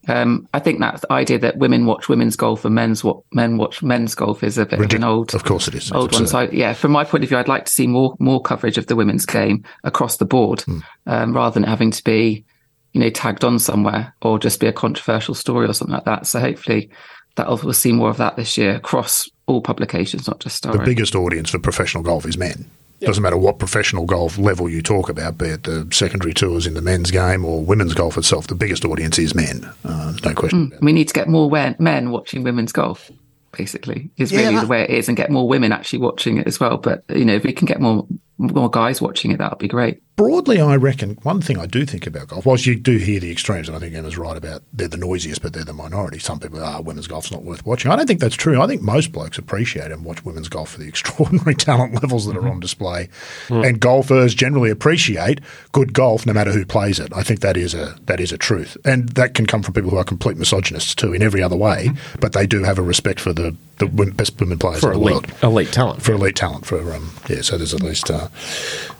um, 0.08 0.48
I 0.54 0.60
think 0.60 0.78
that 0.78 1.04
idea 1.10 1.38
that 1.40 1.58
women 1.58 1.84
watch 1.84 2.08
women's 2.08 2.36
golf 2.36 2.64
and 2.64 2.74
men's 2.74 3.02
what 3.02 3.18
men 3.32 3.56
watch 3.56 3.82
men's 3.82 4.14
golf 4.14 4.44
is 4.44 4.56
a 4.56 4.66
bit 4.66 4.80
of 4.80 4.92
an 4.94 5.04
old 5.04 5.34
of 5.34 5.44
course, 5.44 5.68
it 5.68 5.74
is. 5.74 5.90
Old 5.92 6.12
one. 6.12 6.26
So 6.26 6.48
yeah, 6.52 6.72
from 6.74 6.92
my 6.92 7.04
point 7.04 7.24
of 7.24 7.28
view, 7.28 7.38
I'd 7.38 7.48
like 7.48 7.64
to 7.64 7.72
see 7.72 7.86
more 7.88 8.14
more 8.20 8.40
coverage 8.40 8.78
of 8.78 8.86
the 8.86 8.96
women's 8.96 9.26
game 9.26 9.64
across 9.84 10.16
the 10.16 10.24
board, 10.24 10.60
Hmm. 10.62 10.78
um, 11.06 11.36
rather 11.36 11.52
than 11.54 11.64
having 11.64 11.90
to 11.90 12.04
be, 12.04 12.44
you 12.92 13.00
know, 13.00 13.10
tagged 13.10 13.44
on 13.44 13.58
somewhere 13.58 14.14
or 14.22 14.38
just 14.38 14.60
be 14.60 14.68
a 14.68 14.72
controversial 14.72 15.34
story 15.34 15.68
or 15.68 15.72
something 15.74 15.94
like 15.94 16.04
that. 16.04 16.26
So 16.26 16.40
hopefully, 16.40 16.90
that 17.36 17.48
we'll 17.48 17.72
see 17.72 17.92
more 17.92 18.10
of 18.10 18.16
that 18.18 18.36
this 18.36 18.56
year 18.56 18.76
across 18.76 19.28
all 19.46 19.60
publications, 19.60 20.28
not 20.28 20.40
just 20.40 20.56
Star. 20.56 20.72
the 20.72 20.84
biggest 20.84 21.14
audience 21.14 21.50
for 21.50 21.58
professional 21.58 22.02
golf 22.04 22.24
is 22.26 22.38
men. 22.38 22.70
Doesn't 23.00 23.22
matter 23.22 23.36
what 23.36 23.58
professional 23.58 24.04
golf 24.04 24.36
level 24.38 24.68
you 24.68 24.82
talk 24.82 25.08
about, 25.08 25.38
be 25.38 25.46
it 25.46 25.64
the 25.64 25.88
secondary 25.90 26.34
tours 26.34 26.66
in 26.66 26.74
the 26.74 26.82
men's 26.82 27.10
game 27.10 27.44
or 27.44 27.62
women's 27.64 27.94
golf 27.94 28.18
itself. 28.18 28.46
The 28.46 28.54
biggest 28.54 28.84
audience 28.84 29.18
is 29.18 29.34
men. 29.34 29.68
Uh, 29.84 30.12
no 30.24 30.34
question. 30.34 30.72
it. 30.72 30.82
we 30.82 30.92
need 30.92 31.08
to 31.08 31.14
get 31.14 31.28
more 31.28 31.50
men 31.78 32.10
watching 32.10 32.42
women's 32.42 32.72
golf. 32.72 33.10
Basically, 33.52 34.08
is 34.16 34.30
Yeah, 34.30 34.40
really 34.42 34.54
that- 34.56 34.60
the 34.62 34.66
way 34.68 34.82
it 34.84 34.90
is, 34.90 35.08
and 35.08 35.16
get 35.16 35.28
more 35.30 35.48
women 35.48 35.72
actually 35.72 35.98
watching 35.98 36.36
it 36.38 36.46
as 36.46 36.60
well. 36.60 36.76
But 36.76 37.02
you 37.14 37.24
know, 37.24 37.34
if 37.34 37.42
we 37.42 37.52
can 37.52 37.66
get 37.66 37.80
more 37.80 38.06
more 38.40 38.70
guys 38.70 39.02
watching 39.02 39.30
it, 39.30 39.38
that 39.38 39.50
would 39.50 39.58
be 39.58 39.68
great. 39.68 40.02
Broadly, 40.16 40.60
I 40.60 40.76
reckon 40.76 41.16
one 41.22 41.40
thing 41.40 41.58
I 41.58 41.66
do 41.66 41.86
think 41.86 42.06
about 42.06 42.28
golf, 42.28 42.44
whilst 42.44 42.66
you 42.66 42.74
do 42.74 42.98
hear 42.98 43.20
the 43.20 43.30
extremes, 43.30 43.68
and 43.68 43.76
I 43.76 43.80
think 43.80 43.94
Emma's 43.94 44.18
right 44.18 44.36
about 44.36 44.62
they're 44.72 44.88
the 44.88 44.98
noisiest, 44.98 45.40
but 45.40 45.52
they're 45.52 45.64
the 45.64 45.72
minority. 45.72 46.18
Some 46.18 46.38
people 46.38 46.62
are, 46.62 46.82
women's 46.82 47.06
golf's 47.06 47.30
not 47.30 47.42
worth 47.42 47.64
watching. 47.64 47.90
I 47.90 47.96
don't 47.96 48.06
think 48.06 48.20
that's 48.20 48.36
true. 48.36 48.60
I 48.60 48.66
think 48.66 48.82
most 48.82 49.12
blokes 49.12 49.38
appreciate 49.38 49.90
and 49.90 50.04
watch 50.04 50.24
women's 50.24 50.48
golf 50.48 50.72
for 50.72 50.80
the 50.80 50.88
extraordinary 50.88 51.54
talent 51.54 52.02
levels 52.02 52.26
that 52.26 52.36
are 52.36 52.40
on 52.40 52.52
mm-hmm. 52.52 52.60
display. 52.60 53.08
Mm. 53.48 53.66
And 53.66 53.80
golfers 53.80 54.34
generally 54.34 54.70
appreciate 54.70 55.40
good 55.72 55.92
golf 55.92 56.26
no 56.26 56.32
matter 56.32 56.52
who 56.52 56.66
plays 56.66 56.98
it. 56.98 57.12
I 57.14 57.22
think 57.22 57.40
that 57.40 57.56
is 57.56 57.72
a 57.72 57.96
that 58.04 58.20
is 58.20 58.32
a 58.32 58.38
truth. 58.38 58.76
And 58.84 59.08
that 59.10 59.34
can 59.34 59.46
come 59.46 59.62
from 59.62 59.74
people 59.74 59.90
who 59.90 59.96
are 59.96 60.04
complete 60.04 60.36
misogynists 60.36 60.94
too 60.94 61.12
in 61.14 61.22
every 61.22 61.42
other 61.42 61.56
way, 61.56 61.86
mm-hmm. 61.88 62.20
but 62.20 62.32
they 62.32 62.46
do 62.46 62.62
have 62.64 62.78
a 62.78 62.82
respect 62.82 63.20
for 63.20 63.32
the, 63.32 63.56
the 63.80 64.12
best 64.14 64.38
women 64.38 64.58
players 64.58 64.80
for 64.80 64.92
in 64.92 65.00
the 65.00 65.06
elite, 65.06 65.14
world. 65.14 65.42
elite 65.42 65.72
talent. 65.72 66.02
For 66.02 66.12
elite 66.12 66.36
talent, 66.36 66.66
for 66.66 66.92
um, 66.92 67.10
yeah, 67.28 67.40
so 67.40 67.56
there's 67.56 67.74
at 67.74 67.82
least 67.82 68.10
uh, 68.10 68.28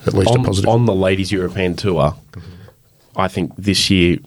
at 0.07 0.15
least 0.15 0.31
a 0.31 0.39
on, 0.39 0.45
positive. 0.45 0.69
on 0.69 0.87
the 0.87 0.95
ladies 0.95 1.31
European 1.31 1.77
tour, 1.77 2.17
I 3.17 3.29
think 3.29 3.55
this 3.57 3.91
year 3.91 4.19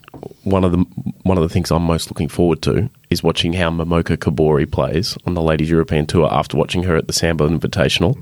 one 0.43 0.63
of 0.63 0.71
the 0.71 0.79
one 1.23 1.37
of 1.37 1.43
the 1.43 1.49
things 1.49 1.71
I'm 1.71 1.83
most 1.83 2.09
looking 2.09 2.29
forward 2.29 2.61
to 2.63 2.89
is 3.09 3.23
watching 3.23 3.53
how 3.53 3.69
Momoka 3.69 4.17
Kobori 4.17 4.69
plays 4.69 5.17
on 5.25 5.33
the 5.33 5.41
ladies 5.41 5.69
European 5.69 6.05
tour 6.05 6.31
after 6.31 6.57
watching 6.57 6.83
her 6.83 6.95
at 6.95 7.07
the 7.07 7.13
Sandbelt 7.13 7.57
Invitational 7.57 8.17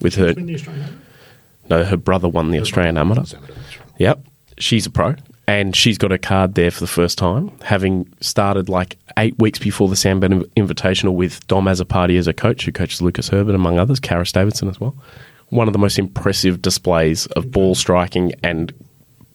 with 0.00 0.14
her 0.16 0.34
no 1.68 1.84
her 1.84 1.96
brother 1.96 2.28
won 2.28 2.50
the 2.50 2.60
Australian 2.60 2.96
Amateur. 2.96 3.38
Yep, 3.98 4.24
she's 4.58 4.86
a 4.86 4.90
pro. 4.90 5.16
And 5.52 5.76
she's 5.76 5.98
got 5.98 6.12
a 6.12 6.18
card 6.18 6.54
there 6.54 6.70
for 6.70 6.80
the 6.80 6.86
first 6.86 7.18
time, 7.18 7.50
having 7.62 8.08
started 8.20 8.68
like 8.70 8.96
eight 9.18 9.38
weeks 9.38 9.58
before 9.58 9.88
the 9.88 9.94
Sandbelt 9.96 10.30
Inv- 10.32 10.50
Invitational 10.54 11.12
with 11.14 11.46
Dom 11.46 11.66
Azzopardi 11.66 12.16
as 12.18 12.26
a 12.26 12.32
coach, 12.32 12.64
who 12.64 12.72
coaches 12.72 13.02
Lucas 13.02 13.28
Herbert, 13.28 13.54
among 13.54 13.78
others, 13.78 14.00
Karis 14.00 14.32
Davidson 14.32 14.68
as 14.68 14.80
well. 14.80 14.96
One 15.50 15.66
of 15.68 15.74
the 15.74 15.78
most 15.78 15.98
impressive 15.98 16.62
displays 16.62 17.26
of 17.26 17.50
ball 17.50 17.74
striking 17.74 18.32
and 18.42 18.72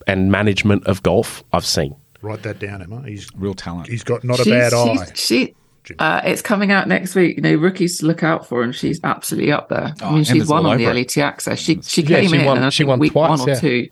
and 0.08 0.32
management 0.32 0.84
of 0.86 1.02
golf 1.04 1.44
I've 1.52 1.64
seen. 1.66 1.94
Write 2.22 2.42
that 2.42 2.58
down, 2.58 2.82
Emma. 2.82 3.02
He's 3.06 3.28
Real 3.36 3.54
talent. 3.54 3.86
He's 3.88 4.02
got 4.02 4.24
not 4.24 4.40
a 4.40 4.42
She's- 4.44 4.72
bad 4.72 4.74
eye. 4.74 5.12
She, 5.14 5.54
uh, 6.00 6.20
it's 6.24 6.42
coming 6.42 6.72
out 6.72 6.88
next 6.88 7.14
week. 7.14 7.36
You 7.36 7.42
know, 7.42 7.54
rookies 7.54 7.98
to 7.98 8.06
look 8.06 8.24
out 8.24 8.44
for, 8.48 8.62
and 8.62 8.74
she's 8.74 8.98
absolutely 9.04 9.52
up 9.52 9.68
there. 9.68 9.94
I 10.02 10.04
Oh, 10.04 10.12
mean, 10.12 10.24
she's 10.24 10.32
Emma's 10.32 10.48
won 10.48 10.66
on 10.66 10.78
the 10.78 10.84
over 10.86 10.92
it. 10.98 11.14
LET 11.14 11.18
access. 11.18 11.58
She 11.60 11.80
she 11.82 12.02
Yeah, 12.02 12.20
came 12.20 12.30
she 12.30 12.36
in, 12.40 12.44
won- 12.44 12.56
and 12.56 12.66
I 12.66 12.70
she 12.70 12.78
think 12.78 12.88
won 12.88 12.98
week 12.98 13.12
twice, 13.12 13.38
one 13.38 13.40
or 13.48 13.52
yeah. 13.52 13.60
two. 13.60 13.88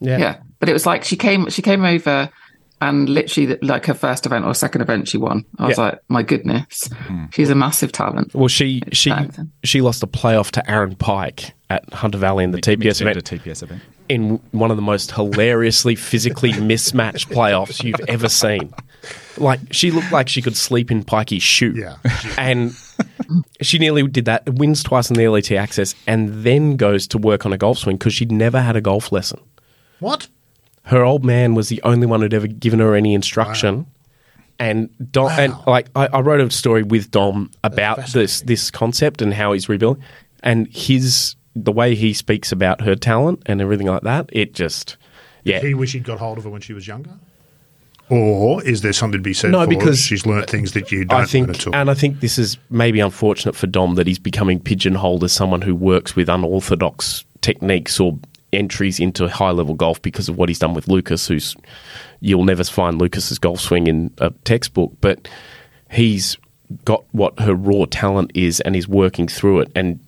Yeah. 0.00 0.36
But 0.62 0.68
it 0.68 0.72
was 0.72 0.86
like 0.86 1.02
she 1.02 1.16
came 1.16 1.50
she 1.50 1.60
came 1.60 1.84
over, 1.84 2.30
and 2.80 3.08
literally 3.08 3.58
like 3.62 3.84
her 3.86 3.94
first 3.94 4.26
event 4.26 4.44
or 4.44 4.54
second 4.54 4.80
event 4.80 5.08
she 5.08 5.18
won. 5.18 5.44
I 5.58 5.66
was 5.66 5.76
Yeah. 5.76 5.84
like, 5.86 5.98
my 6.08 6.22
goodness, 6.22 6.88
hmm. 6.92 7.24
she's 7.32 7.50
a 7.50 7.56
massive 7.56 7.90
talent. 7.90 8.32
Well, 8.32 8.46
she 8.46 8.80
she 8.92 9.10
talented. 9.10 9.50
she 9.64 9.80
lost 9.80 10.04
a 10.04 10.06
playoff 10.06 10.52
to 10.52 10.70
Aaron 10.70 10.94
Pike 10.94 11.52
at 11.68 11.92
Hunter 11.92 12.18
Valley 12.18 12.44
in 12.44 12.52
the 12.52 12.58
TPS 12.60 12.78
Mixed 12.78 13.00
event. 13.00 13.16
event, 13.16 13.32
a 13.32 13.36
TPS 13.50 13.62
event. 13.64 13.82
in 14.08 14.40
one 14.52 14.70
of 14.70 14.76
the 14.76 14.82
most 14.82 15.10
hilariously 15.10 15.96
physically 15.96 16.52
mismatched 16.60 17.28
playoffs 17.30 17.82
you've 17.82 18.00
ever 18.08 18.28
seen. 18.28 18.72
Like 19.38 19.58
she 19.72 19.90
looked 19.90 20.12
like 20.12 20.28
she 20.28 20.42
could 20.42 20.56
sleep 20.56 20.90
in 20.92 21.02
Pikey's 21.02 21.42
shoe. 21.42 21.72
Yeah. 21.74 21.96
And 22.38 22.72
she 23.62 23.78
nearly 23.78 24.06
did 24.06 24.26
that, 24.26 24.42
wins 24.54 24.82
twice 24.82 25.08
in 25.10 25.16
the 25.16 25.26
LET 25.28 25.50
Access, 25.52 25.94
and 26.06 26.44
then 26.44 26.76
goes 26.76 27.06
to 27.08 27.18
work 27.18 27.46
on 27.46 27.52
a 27.52 27.58
golf 27.58 27.78
swing 27.78 27.96
because 27.96 28.12
she'd 28.12 28.30
never 28.30 28.60
had 28.60 28.76
a 28.76 28.80
golf 28.80 29.10
lesson. 29.10 29.40
What? 30.00 30.28
Her 30.84 31.04
old 31.04 31.24
man 31.24 31.54
was 31.54 31.68
the 31.68 31.80
only 31.82 32.06
one 32.06 32.20
who'd 32.20 32.34
ever 32.34 32.46
given 32.46 32.80
her 32.80 32.94
any 32.94 33.14
instruction. 33.14 33.86
And 34.58 34.90
Dom, 35.10 35.30
and 35.30 35.54
like 35.66 35.88
I, 35.96 36.06
I 36.08 36.20
wrote 36.20 36.40
a 36.40 36.50
story 36.50 36.82
with 36.82 37.10
Dom 37.10 37.50
about 37.64 38.06
this 38.08 38.42
this 38.42 38.70
concept 38.70 39.22
and 39.22 39.32
how 39.34 39.52
he's 39.52 39.68
rebuilding, 39.68 40.02
and 40.42 40.68
his 40.68 41.36
the 41.56 41.72
way 41.72 41.94
he 41.94 42.12
speaks 42.12 42.52
about 42.52 42.80
her 42.82 42.94
talent 42.94 43.42
and 43.46 43.60
everything 43.60 43.86
like 43.86 44.02
that. 44.02 44.30
It 44.32 44.54
just, 44.54 44.96
yeah, 45.44 45.60
He 45.60 45.74
wish 45.74 45.92
he'd 45.92 46.04
got 46.04 46.18
hold 46.18 46.38
of 46.38 46.44
her 46.44 46.50
when 46.50 46.60
she 46.62 46.72
was 46.72 46.86
younger? 46.86 47.10
Or 48.08 48.62
is 48.62 48.82
there 48.82 48.92
something 48.92 49.18
to 49.20 49.22
be 49.22 49.32
said 49.32 49.52
No, 49.52 49.62
for 49.62 49.68
because 49.68 49.98
she's 50.00 50.26
learnt 50.26 50.48
things 50.50 50.72
that 50.72 50.92
you 50.92 51.04
don't 51.04 51.20
I 51.22 51.24
think, 51.24 51.46
learn 51.48 51.56
at 51.56 51.66
all? 51.66 51.74
and 51.74 51.90
I 51.90 51.94
think 51.94 52.20
this 52.20 52.38
is 52.38 52.58
maybe 52.68 53.00
unfortunate 53.00 53.54
for 53.54 53.66
Dom 53.66 53.94
that 53.94 54.06
he's 54.06 54.18
becoming 54.18 54.60
pigeonholed 54.60 55.24
as 55.24 55.32
someone 55.32 55.62
who 55.62 55.74
works 55.74 56.14
with 56.16 56.28
unorthodox 56.28 57.24
techniques 57.40 57.98
or 57.98 58.18
entries 58.52 59.00
into 59.00 59.28
high 59.28 59.50
level 59.50 59.74
golf 59.74 60.00
because 60.02 60.28
of 60.28 60.36
what 60.36 60.48
he's 60.48 60.58
done 60.58 60.74
with 60.74 60.88
Lucas. 60.88 61.26
Who's 61.26 61.56
you'll 62.20 62.44
never 62.44 62.64
find 62.64 63.00
Lucas's 63.00 63.38
golf 63.38 63.60
swing 63.60 63.86
in 63.86 64.12
a 64.18 64.30
textbook, 64.44 64.92
but 65.00 65.28
he's 65.90 66.36
got 66.84 67.04
what 67.12 67.38
her 67.40 67.54
raw 67.54 67.84
talent 67.90 68.30
is 68.34 68.60
and 68.60 68.74
is 68.76 68.88
working 68.88 69.28
through 69.28 69.60
it 69.60 69.72
and. 69.74 70.00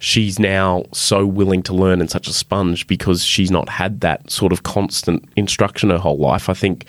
She's 0.00 0.38
now 0.38 0.84
so 0.92 1.24
willing 1.24 1.62
to 1.62 1.72
learn 1.72 2.00
and 2.00 2.10
such 2.10 2.28
a 2.28 2.32
sponge 2.34 2.86
because 2.86 3.24
she's 3.24 3.50
not 3.50 3.70
had 3.70 4.02
that 4.02 4.30
sort 4.30 4.52
of 4.52 4.62
constant 4.62 5.26
instruction 5.34 5.88
her 5.88 5.98
whole 5.98 6.18
life. 6.18 6.50
I 6.50 6.52
think 6.52 6.84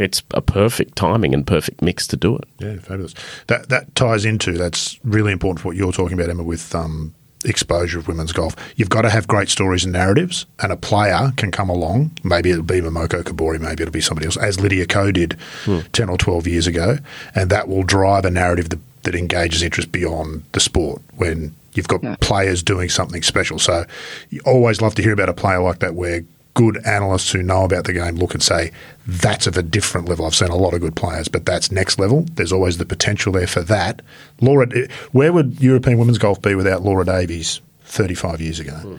it's 0.00 0.22
a 0.32 0.40
perfect 0.40 0.96
timing 0.96 1.34
and 1.34 1.46
perfect 1.46 1.82
mix 1.82 2.06
to 2.06 2.16
do 2.16 2.36
it. 2.36 2.44
Yeah, 2.58 2.76
fabulous. 2.78 3.14
That 3.48 3.68
that 3.68 3.94
ties 3.94 4.24
into 4.24 4.52
that's 4.52 4.98
really 5.04 5.30
important 5.30 5.60
for 5.60 5.68
what 5.68 5.76
you're 5.76 5.92
talking 5.92 6.18
about, 6.18 6.30
Emma, 6.30 6.42
with 6.42 6.74
um, 6.74 7.14
exposure 7.44 7.98
of 7.98 8.08
women's 8.08 8.32
golf. 8.32 8.54
You've 8.76 8.90
got 8.90 9.02
to 9.02 9.10
have 9.10 9.26
great 9.26 9.48
stories 9.48 9.84
and 9.84 9.92
narratives, 9.92 10.46
and 10.58 10.72
a 10.72 10.76
player 10.76 11.32
can 11.36 11.50
come 11.50 11.70
along. 11.70 12.10
Maybe 12.22 12.50
it'll 12.50 12.62
be 12.62 12.80
Momoka 12.80 13.22
Kobori, 13.22 13.60
maybe 13.60 13.82
it'll 13.82 13.92
be 13.92 14.00
somebody 14.00 14.26
else, 14.26 14.36
as 14.36 14.60
Lydia 14.60 14.86
Ko 14.86 15.10
did 15.10 15.36
hmm. 15.64 15.80
ten 15.92 16.08
or 16.08 16.18
twelve 16.18 16.46
years 16.46 16.66
ago, 16.66 16.98
and 17.34 17.50
that 17.50 17.68
will 17.68 17.82
drive 17.82 18.24
a 18.24 18.30
narrative 18.30 18.68
that, 18.70 18.80
that 19.04 19.14
engages 19.14 19.62
interest 19.62 19.90
beyond 19.92 20.44
the 20.52 20.60
sport 20.60 21.00
when 21.16 21.54
you've 21.74 21.88
got 21.88 22.02
Yeah. 22.02 22.16
players 22.20 22.62
doing 22.62 22.88
something 22.88 23.22
special. 23.22 23.58
So 23.58 23.84
you 24.28 24.40
always 24.44 24.80
love 24.80 24.94
to 24.96 25.02
hear 25.02 25.12
about 25.12 25.28
a 25.28 25.34
player 25.34 25.60
like 25.60 25.78
that 25.78 25.94
where 25.94 26.22
good 26.54 26.78
analysts 26.86 27.30
who 27.30 27.42
know 27.42 27.64
about 27.64 27.84
the 27.84 27.92
game 27.92 28.16
look 28.16 28.34
and 28.34 28.42
say, 28.42 28.72
that's 29.06 29.46
of 29.46 29.56
a 29.56 29.62
different 29.62 30.08
level. 30.08 30.26
I've 30.26 30.34
seen 30.34 30.48
a 30.48 30.56
lot 30.56 30.74
of 30.74 30.80
good 30.80 30.96
players, 30.96 31.28
but 31.28 31.46
that's 31.46 31.70
next 31.70 31.98
level. 31.98 32.26
There's 32.34 32.52
always 32.52 32.78
the 32.78 32.86
potential 32.86 33.32
there 33.32 33.46
for 33.46 33.62
that. 33.62 34.02
Laura, 34.40 34.68
where 35.12 35.32
would 35.32 35.60
European 35.60 35.98
women's 35.98 36.18
golf 36.18 36.40
be 36.42 36.54
without 36.54 36.82
Laura 36.82 37.04
Davies 37.04 37.60
35 37.84 38.40
years 38.40 38.60
ago? 38.60 38.76
Hmm. 38.76 38.96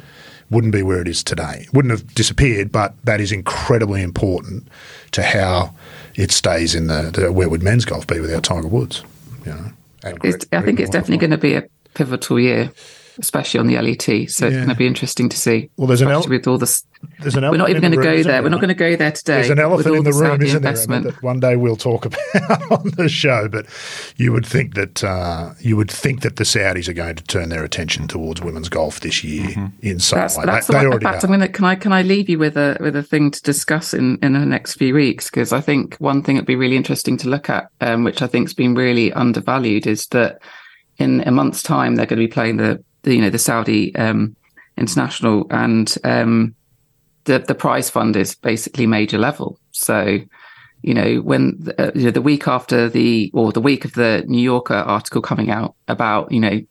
Wouldn't 0.50 0.74
be 0.74 0.84
where 0.84 1.00
it 1.00 1.08
is 1.08 1.24
today. 1.24 1.66
Wouldn't 1.72 1.92
have 1.92 2.14
disappeared, 2.14 2.74
but 2.74 2.94
that 3.06 3.22
is 3.22 3.32
incredibly 3.32 4.02
important 4.02 4.68
to 5.12 5.24
how 5.24 5.74
it 6.16 6.32
stays 6.32 6.76
in 6.76 6.88
the, 6.88 7.12
the 7.14 7.32
where 7.32 7.48
would 7.48 7.64
men's 7.64 7.86
golf 7.86 8.06
be 8.06 8.20
without 8.20 8.44
Tiger 8.44 8.68
Woods? 8.68 9.04
You 9.46 9.54
know, 9.54 9.72
I 10.04 10.12
think 10.12 10.80
it's 10.80 10.90
definitely 10.90 11.18
going 11.18 11.32
to 11.32 11.38
be 11.38 11.54
a 11.54 11.64
pivotal 11.94 12.40
year, 12.40 12.72
especially 13.20 13.60
on 13.60 13.68
the 13.68 13.80
LET. 13.82 14.04
So 14.30 14.48
it's 14.48 14.56
going 14.56 14.70
to 14.70 14.76
be 14.76 14.88
interesting 14.88 15.30
to 15.30 15.38
see. 15.38 15.70
Well, 15.78 15.88
there's 15.88 16.02
an 16.02 16.10
el- 16.10 16.28
with 16.28 16.48
all 16.48 16.58
this. 16.58 16.84
There's 17.20 17.36
an 17.36 17.50
We're 17.50 17.58
not 17.58 17.70
even 17.72 17.82
going 17.82 17.94
to 17.94 17.98
the 17.98 18.04
room, 18.04 18.14
go 18.14 18.20
isn't 18.20 18.32
there. 18.32 18.44
We're 18.44 18.50
not 18.50 18.62
going 18.62 18.68
to 18.70 18.76
go 18.76 18.96
there 18.96 19.12
today. 19.12 19.36
There's 19.38 19.50
an 19.50 19.58
with 19.58 19.64
elephant 19.88 19.88
all 19.88 19.98
in 19.98 20.04
the 20.04 20.12
room, 20.12 20.32
Saudi 20.34 20.46
isn't 20.46 20.62
there? 20.62 20.72
investment. 20.72 21.06
Emma, 21.06 21.14
that 21.16 21.24
one 21.24 21.40
day 21.40 21.56
we'll 21.56 21.76
talk 21.76 22.06
about 22.36 22.72
on 22.72 22.92
the 22.96 23.10
show. 23.10 23.48
But 23.50 23.66
you 24.18 24.32
would 24.32 24.46
think 24.46 24.76
that 24.76 25.04
uh, 25.04 25.54
you 25.60 25.76
would 25.78 25.90
think 25.90 26.22
that 26.22 26.36
the 26.36 26.44
Saudis 26.44 26.88
are 26.88 26.94
going 26.94 27.16
to 27.16 27.24
turn 27.24 27.50
their 27.50 27.64
attention 27.64 28.08
towards 28.08 28.42
women's 28.42 28.70
golf 28.70 29.00
this 29.00 29.24
year 29.24 29.72
in 29.82 30.00
some 30.00 30.20
That's, 30.20 30.38
way. 30.38 30.46
that's 30.46 30.68
they, 30.68 30.74
the 30.74 30.80
they 30.80 30.86
one. 30.86 30.94
Already 30.94 31.06
fact, 31.06 31.24
are. 31.24 31.28
I'm 31.28 31.32
going 31.32 31.40
to. 31.42 31.48
Can 31.50 31.66
I 31.66 31.76
can 31.76 31.94
I 31.94 32.02
leave 32.04 32.30
you 32.30 32.38
with 32.38 32.56
a 32.56 32.78
with 32.80 32.96
a 32.96 33.04
thing 33.04 33.32
to 33.32 33.42
discuss 33.42 33.94
in 33.94 34.20
in 34.22 34.34
the 34.34 34.46
next 34.46 34.76
few 34.76 34.94
weeks? 34.94 35.30
Because 35.30 35.52
I 35.52 35.62
think 35.62 35.96
one 35.98 36.22
thing 36.22 36.36
that'd 36.36 36.46
be 36.46 36.56
really 36.56 36.78
interesting 36.78 37.18
to 37.18 37.30
look 37.30 37.50
at, 37.50 37.70
um, 37.82 38.04
which 38.04 38.22
I 38.22 38.28
think's 38.28 38.54
been 38.54 38.76
really 38.76 39.12
undervalued, 39.14 39.88
is 39.88 40.06
that 40.08 40.40
in 40.98 41.22
a 41.28 41.32
month's 41.32 41.64
time 41.64 41.96
they're 41.96 42.06
going 42.06 42.20
to 42.20 42.28
be 42.28 42.32
playing 42.32 42.58
the, 42.58 42.84
the 43.04 43.16
you 43.16 43.22
know 43.22 43.30
the 43.30 43.40
Saudi 43.40 43.96
um, 43.96 44.36
international 44.78 45.48
and 45.50 45.96
um, 46.04 46.56
the 47.26 47.40
the 47.40 47.56
prize 47.56 47.90
fund 47.90 48.16
is 48.16 48.36
basically 48.36 48.88
major 48.88 49.18
level. 49.18 49.60
So 49.72 50.20
you 50.82 50.94
know 50.94 51.18
when 51.18 51.68
uh, 51.78 51.92
you 51.96 52.06
know 52.06 52.12
the 52.12 52.22
week 52.22 52.48
after 52.48 52.90
the 52.90 53.32
or 53.34 53.52
the 53.52 53.62
week 53.62 53.86
of 53.86 53.94
the 53.94 54.24
New 54.28 54.42
Yorker 54.42 54.74
article 54.74 55.22
coming 55.22 55.52
out 55.52 55.76
about 55.88 56.32
you 56.32 56.40
know 56.40 56.62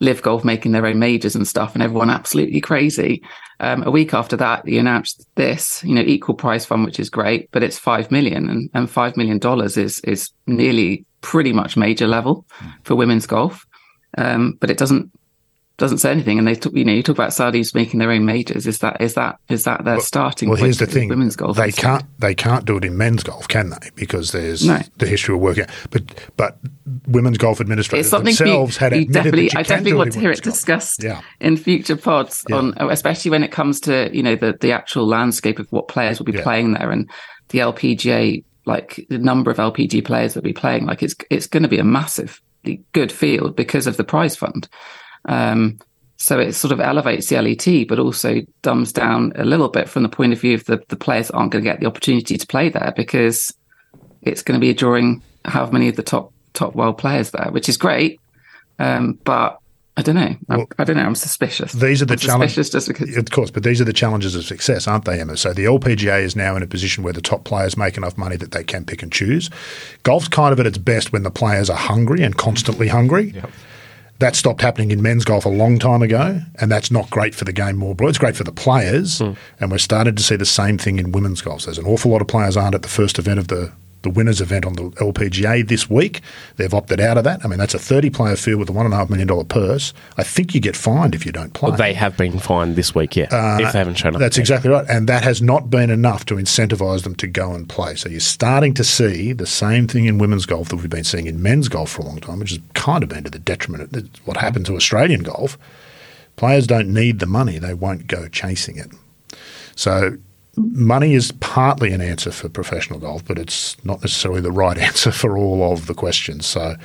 live 0.00 0.20
golf 0.20 0.44
making 0.44 0.72
their 0.72 0.86
own 0.86 0.98
majors 0.98 1.36
and 1.36 1.46
stuff 1.46 1.74
and 1.74 1.82
everyone 1.82 2.10
absolutely 2.10 2.60
crazy 2.60 3.22
um, 3.60 3.84
a 3.84 3.90
week 3.90 4.12
after 4.12 4.36
that 4.36 4.66
you 4.66 4.80
announced 4.80 5.24
this 5.36 5.82
you 5.84 5.94
know 5.94 6.02
equal 6.02 6.34
prize 6.34 6.66
fund 6.66 6.84
which 6.84 6.98
is 6.98 7.08
great 7.08 7.48
but 7.52 7.62
it's 7.62 7.78
five 7.78 8.10
million 8.10 8.50
and, 8.50 8.68
and 8.74 8.90
five 8.90 9.16
million 9.16 9.38
dollars 9.38 9.76
is 9.76 10.00
is 10.00 10.30
nearly 10.48 11.06
pretty 11.20 11.52
much 11.52 11.76
major 11.76 12.08
level 12.08 12.44
for 12.82 12.96
women's 12.96 13.26
golf 13.26 13.64
um, 14.18 14.58
but 14.60 14.70
it 14.70 14.76
doesn't 14.76 15.08
doesn't 15.82 15.98
say 15.98 16.10
anything 16.12 16.38
and 16.38 16.46
they 16.46 16.54
talk 16.54 16.72
you 16.74 16.84
know 16.84 16.92
you 16.92 17.02
talk 17.02 17.16
about 17.16 17.30
saudis 17.30 17.74
making 17.74 17.98
their 17.98 18.10
own 18.12 18.24
majors 18.24 18.66
is 18.68 18.78
that 18.78 19.00
is 19.00 19.14
that 19.14 19.38
is 19.48 19.64
that 19.64 19.84
their 19.84 19.98
starting 20.00 20.48
Well, 20.48 20.56
point 20.56 20.66
here's 20.66 20.78
the 20.78 20.86
thing: 20.86 21.08
women's 21.08 21.34
golf 21.36 21.56
they 21.56 21.72
can't 21.72 22.04
they 22.20 22.34
can't 22.34 22.64
do 22.64 22.76
it 22.76 22.84
in 22.84 22.96
men's 22.96 23.22
golf, 23.24 23.48
can 23.48 23.70
they? 23.70 23.90
Because 23.96 24.30
there's 24.30 24.64
No. 24.64 24.80
the 24.98 25.06
history 25.06 25.34
of 25.34 25.40
working. 25.40 25.66
But 25.90 26.02
but 26.36 26.58
women's 27.08 27.36
golf 27.38 27.60
administrators 27.60 28.08
for 28.10 28.18
you, 28.18 28.22
themselves 28.24 28.76
had 28.76 28.94
you 28.94 29.06
definitely 29.06 29.50
I 29.56 29.62
definitely 29.62 29.94
want 29.94 30.12
to 30.12 30.20
hear 30.20 30.30
it 30.30 30.40
golf. 30.42 30.54
discussed 30.54 31.02
Yeah. 31.02 31.20
in 31.40 31.56
future 31.56 31.96
pods 31.96 32.44
Yeah. 32.48 32.56
on 32.56 32.74
especially 32.78 33.30
when 33.32 33.42
it 33.42 33.50
comes 33.52 33.80
to 33.80 34.08
you 34.16 34.22
know 34.22 34.36
the 34.36 34.56
the 34.60 34.72
actual 34.72 35.06
landscape 35.06 35.58
of 35.58 35.66
what 35.70 35.88
players 35.88 36.18
will 36.20 36.26
be 36.26 36.32
Yeah. 36.38 36.42
playing 36.44 36.72
there 36.74 36.90
and 36.90 37.10
the 37.48 37.58
LPGA 37.58 38.44
like 38.66 39.04
the 39.10 39.18
number 39.18 39.50
of 39.50 39.56
LPG 39.58 40.04
players 40.04 40.34
that 40.34 40.40
will 40.44 40.48
be 40.48 40.52
playing 40.52 40.86
like 40.86 41.02
it's 41.02 41.16
it's 41.28 41.48
going 41.48 41.64
to 41.64 41.68
be 41.68 41.78
a 41.78 41.84
massive 41.84 42.40
good 42.92 43.10
field 43.10 43.56
because 43.56 43.88
of 43.88 43.96
the 43.96 44.04
prize 44.04 44.36
fund 44.36 44.68
um 45.26 45.78
so 46.22 46.38
it 46.38 46.52
sort 46.52 46.70
of 46.70 46.78
elevates 46.78 47.26
the 47.26 47.42
LET, 47.42 47.88
but 47.88 47.98
also 47.98 48.42
dumbs 48.62 48.92
down 48.92 49.32
a 49.34 49.44
little 49.44 49.68
bit 49.68 49.88
from 49.88 50.04
the 50.04 50.08
point 50.08 50.32
of 50.32 50.40
view 50.40 50.54
of 50.54 50.64
the, 50.66 50.80
the 50.86 50.94
players 50.94 51.32
aren't 51.32 51.50
going 51.50 51.64
to 51.64 51.68
get 51.68 51.80
the 51.80 51.86
opportunity 51.86 52.38
to 52.38 52.46
play 52.46 52.68
there 52.68 52.92
because 52.94 53.52
it's 54.22 54.40
going 54.40 54.54
to 54.58 54.64
be 54.64 54.72
drawing 54.72 55.20
however 55.44 55.72
many 55.72 55.88
of 55.88 55.96
the 55.96 56.02
top 56.04 56.32
top 56.52 56.76
world 56.76 56.96
players 56.96 57.32
there, 57.32 57.50
which 57.50 57.68
is 57.68 57.76
great. 57.76 58.20
Um, 58.78 59.18
but 59.24 59.58
I 59.96 60.02
don't 60.02 60.14
know. 60.14 60.36
I'm, 60.48 60.58
Well, 60.58 60.66
I 60.78 60.84
don't 60.84 60.96
know. 60.96 61.02
I'm 61.02 61.14
suspicious. 61.14 61.72
These 61.72 62.00
are 62.00 62.06
the 62.06 62.16
challenges. 62.16 62.54
suspicious 62.54 62.70
just 62.70 62.88
because. 62.88 63.16
Of 63.16 63.30
course, 63.30 63.50
but 63.50 63.62
these 63.62 63.80
are 63.80 63.84
the 63.84 63.92
challenges 63.92 64.36
of 64.36 64.44
success, 64.44 64.86
aren't 64.86 65.04
they, 65.04 65.20
Emma? 65.20 65.36
So 65.36 65.52
the 65.52 65.64
LPGA 65.64 66.22
is 66.22 66.36
now 66.36 66.54
in 66.56 66.62
a 66.62 66.68
position 66.68 67.02
where 67.02 67.12
the 67.12 67.20
top 67.20 67.44
players 67.44 67.76
make 67.76 67.96
enough 67.96 68.16
money 68.16 68.36
that 68.36 68.52
they 68.52 68.62
can 68.64 68.84
pick 68.84 69.02
and 69.02 69.12
choose. 69.12 69.50
Golf's 70.04 70.28
kind 70.28 70.52
of 70.52 70.60
at 70.60 70.66
its 70.66 70.78
best 70.78 71.12
when 71.12 71.24
the 71.24 71.30
players 71.30 71.68
are 71.68 71.76
hungry 71.76 72.22
and 72.22 72.36
constantly 72.36 72.88
hungry. 72.88 73.34
That 74.22 74.36
stopped 74.36 74.60
happening 74.60 74.92
in 74.92 75.02
men's 75.02 75.24
golf 75.24 75.46
a 75.46 75.48
long 75.48 75.80
time 75.80 76.00
ago, 76.00 76.40
and 76.60 76.70
that's 76.70 76.92
not 76.92 77.10
great 77.10 77.34
for 77.34 77.44
the 77.44 77.52
game 77.52 77.74
more 77.74 77.92
broad. 77.92 78.10
It's 78.10 78.18
great 78.18 78.36
for 78.36 78.44
the 78.44 78.52
players, 78.52 79.18
hmm. 79.18 79.32
and 79.58 79.68
we're 79.68 79.78
starting 79.78 80.14
to 80.14 80.22
see 80.22 80.36
the 80.36 80.46
same 80.46 80.78
thing 80.78 81.00
in 81.00 81.10
women's 81.10 81.42
golf. 81.42 81.64
There's 81.64 81.76
an 81.76 81.86
awful 81.86 82.12
lot 82.12 82.20
of 82.20 82.28
players 82.28 82.56
aren't 82.56 82.76
at 82.76 82.82
the 82.82 82.88
first 82.88 83.18
event 83.18 83.40
of 83.40 83.48
the 83.48 83.72
the 84.02 84.10
winners 84.10 84.40
event 84.40 84.64
on 84.64 84.74
the 84.74 84.82
LPGA 84.82 85.66
this 85.66 85.88
week. 85.88 86.20
They've 86.56 86.72
opted 86.72 87.00
out 87.00 87.18
of 87.18 87.24
that. 87.24 87.44
I 87.44 87.48
mean, 87.48 87.58
that's 87.58 87.74
a 87.74 87.78
30 87.78 88.10
player 88.10 88.36
field 88.36 88.60
with 88.60 88.68
a 88.68 88.72
$1.5 88.72 89.10
million 89.10 89.46
purse. 89.46 89.92
I 90.16 90.22
think 90.22 90.54
you 90.54 90.60
get 90.60 90.76
fined 90.76 91.14
if 91.14 91.24
you 91.24 91.32
don't 91.32 91.52
play. 91.54 91.74
They 91.76 91.94
have 91.94 92.16
been 92.16 92.38
fined 92.38 92.76
this 92.76 92.94
week, 92.94 93.16
yeah, 93.16 93.28
uh, 93.30 93.58
if 93.60 93.72
they 93.72 93.78
haven't 93.78 93.94
shown 93.94 94.14
up. 94.14 94.20
That's 94.20 94.38
exactly 94.38 94.70
right. 94.70 94.84
And 94.88 95.08
that 95.08 95.22
has 95.22 95.40
not 95.40 95.70
been 95.70 95.90
enough 95.90 96.24
to 96.26 96.34
incentivize 96.34 97.04
them 97.04 97.14
to 97.16 97.26
go 97.26 97.52
and 97.52 97.68
play. 97.68 97.94
So 97.94 98.08
you're 98.08 98.20
starting 98.20 98.74
to 98.74 98.84
see 98.84 99.32
the 99.32 99.46
same 99.46 99.86
thing 99.86 100.06
in 100.06 100.18
women's 100.18 100.46
golf 100.46 100.68
that 100.68 100.76
we've 100.76 100.90
been 100.90 101.04
seeing 101.04 101.26
in 101.26 101.42
men's 101.42 101.68
golf 101.68 101.90
for 101.90 102.02
a 102.02 102.04
long 102.04 102.18
time, 102.18 102.38
which 102.38 102.50
has 102.50 102.60
kind 102.74 103.02
of 103.02 103.08
been 103.08 103.24
to 103.24 103.30
the 103.30 103.38
detriment 103.38 103.94
of 103.96 104.26
what 104.26 104.36
happened 104.36 104.66
to 104.66 104.76
Australian 104.76 105.22
golf. 105.22 105.58
Players 106.36 106.66
don't 106.66 106.92
need 106.92 107.18
the 107.18 107.26
money, 107.26 107.58
they 107.58 107.74
won't 107.74 108.06
go 108.06 108.26
chasing 108.28 108.78
it. 108.78 108.90
So 109.76 110.16
money 110.56 111.14
is 111.14 111.32
partly 111.40 111.92
an 111.92 112.00
answer 112.00 112.30
for 112.30 112.48
professional 112.48 112.98
golf, 112.98 113.24
but 113.24 113.38
it's 113.38 113.82
not 113.84 114.02
necessarily 114.02 114.40
the 114.40 114.52
right 114.52 114.76
answer 114.88 115.10
for 115.10 115.36
all 115.38 115.72
of 115.72 115.86
the 115.86 115.94
questions. 115.94 116.46
So 116.46 116.76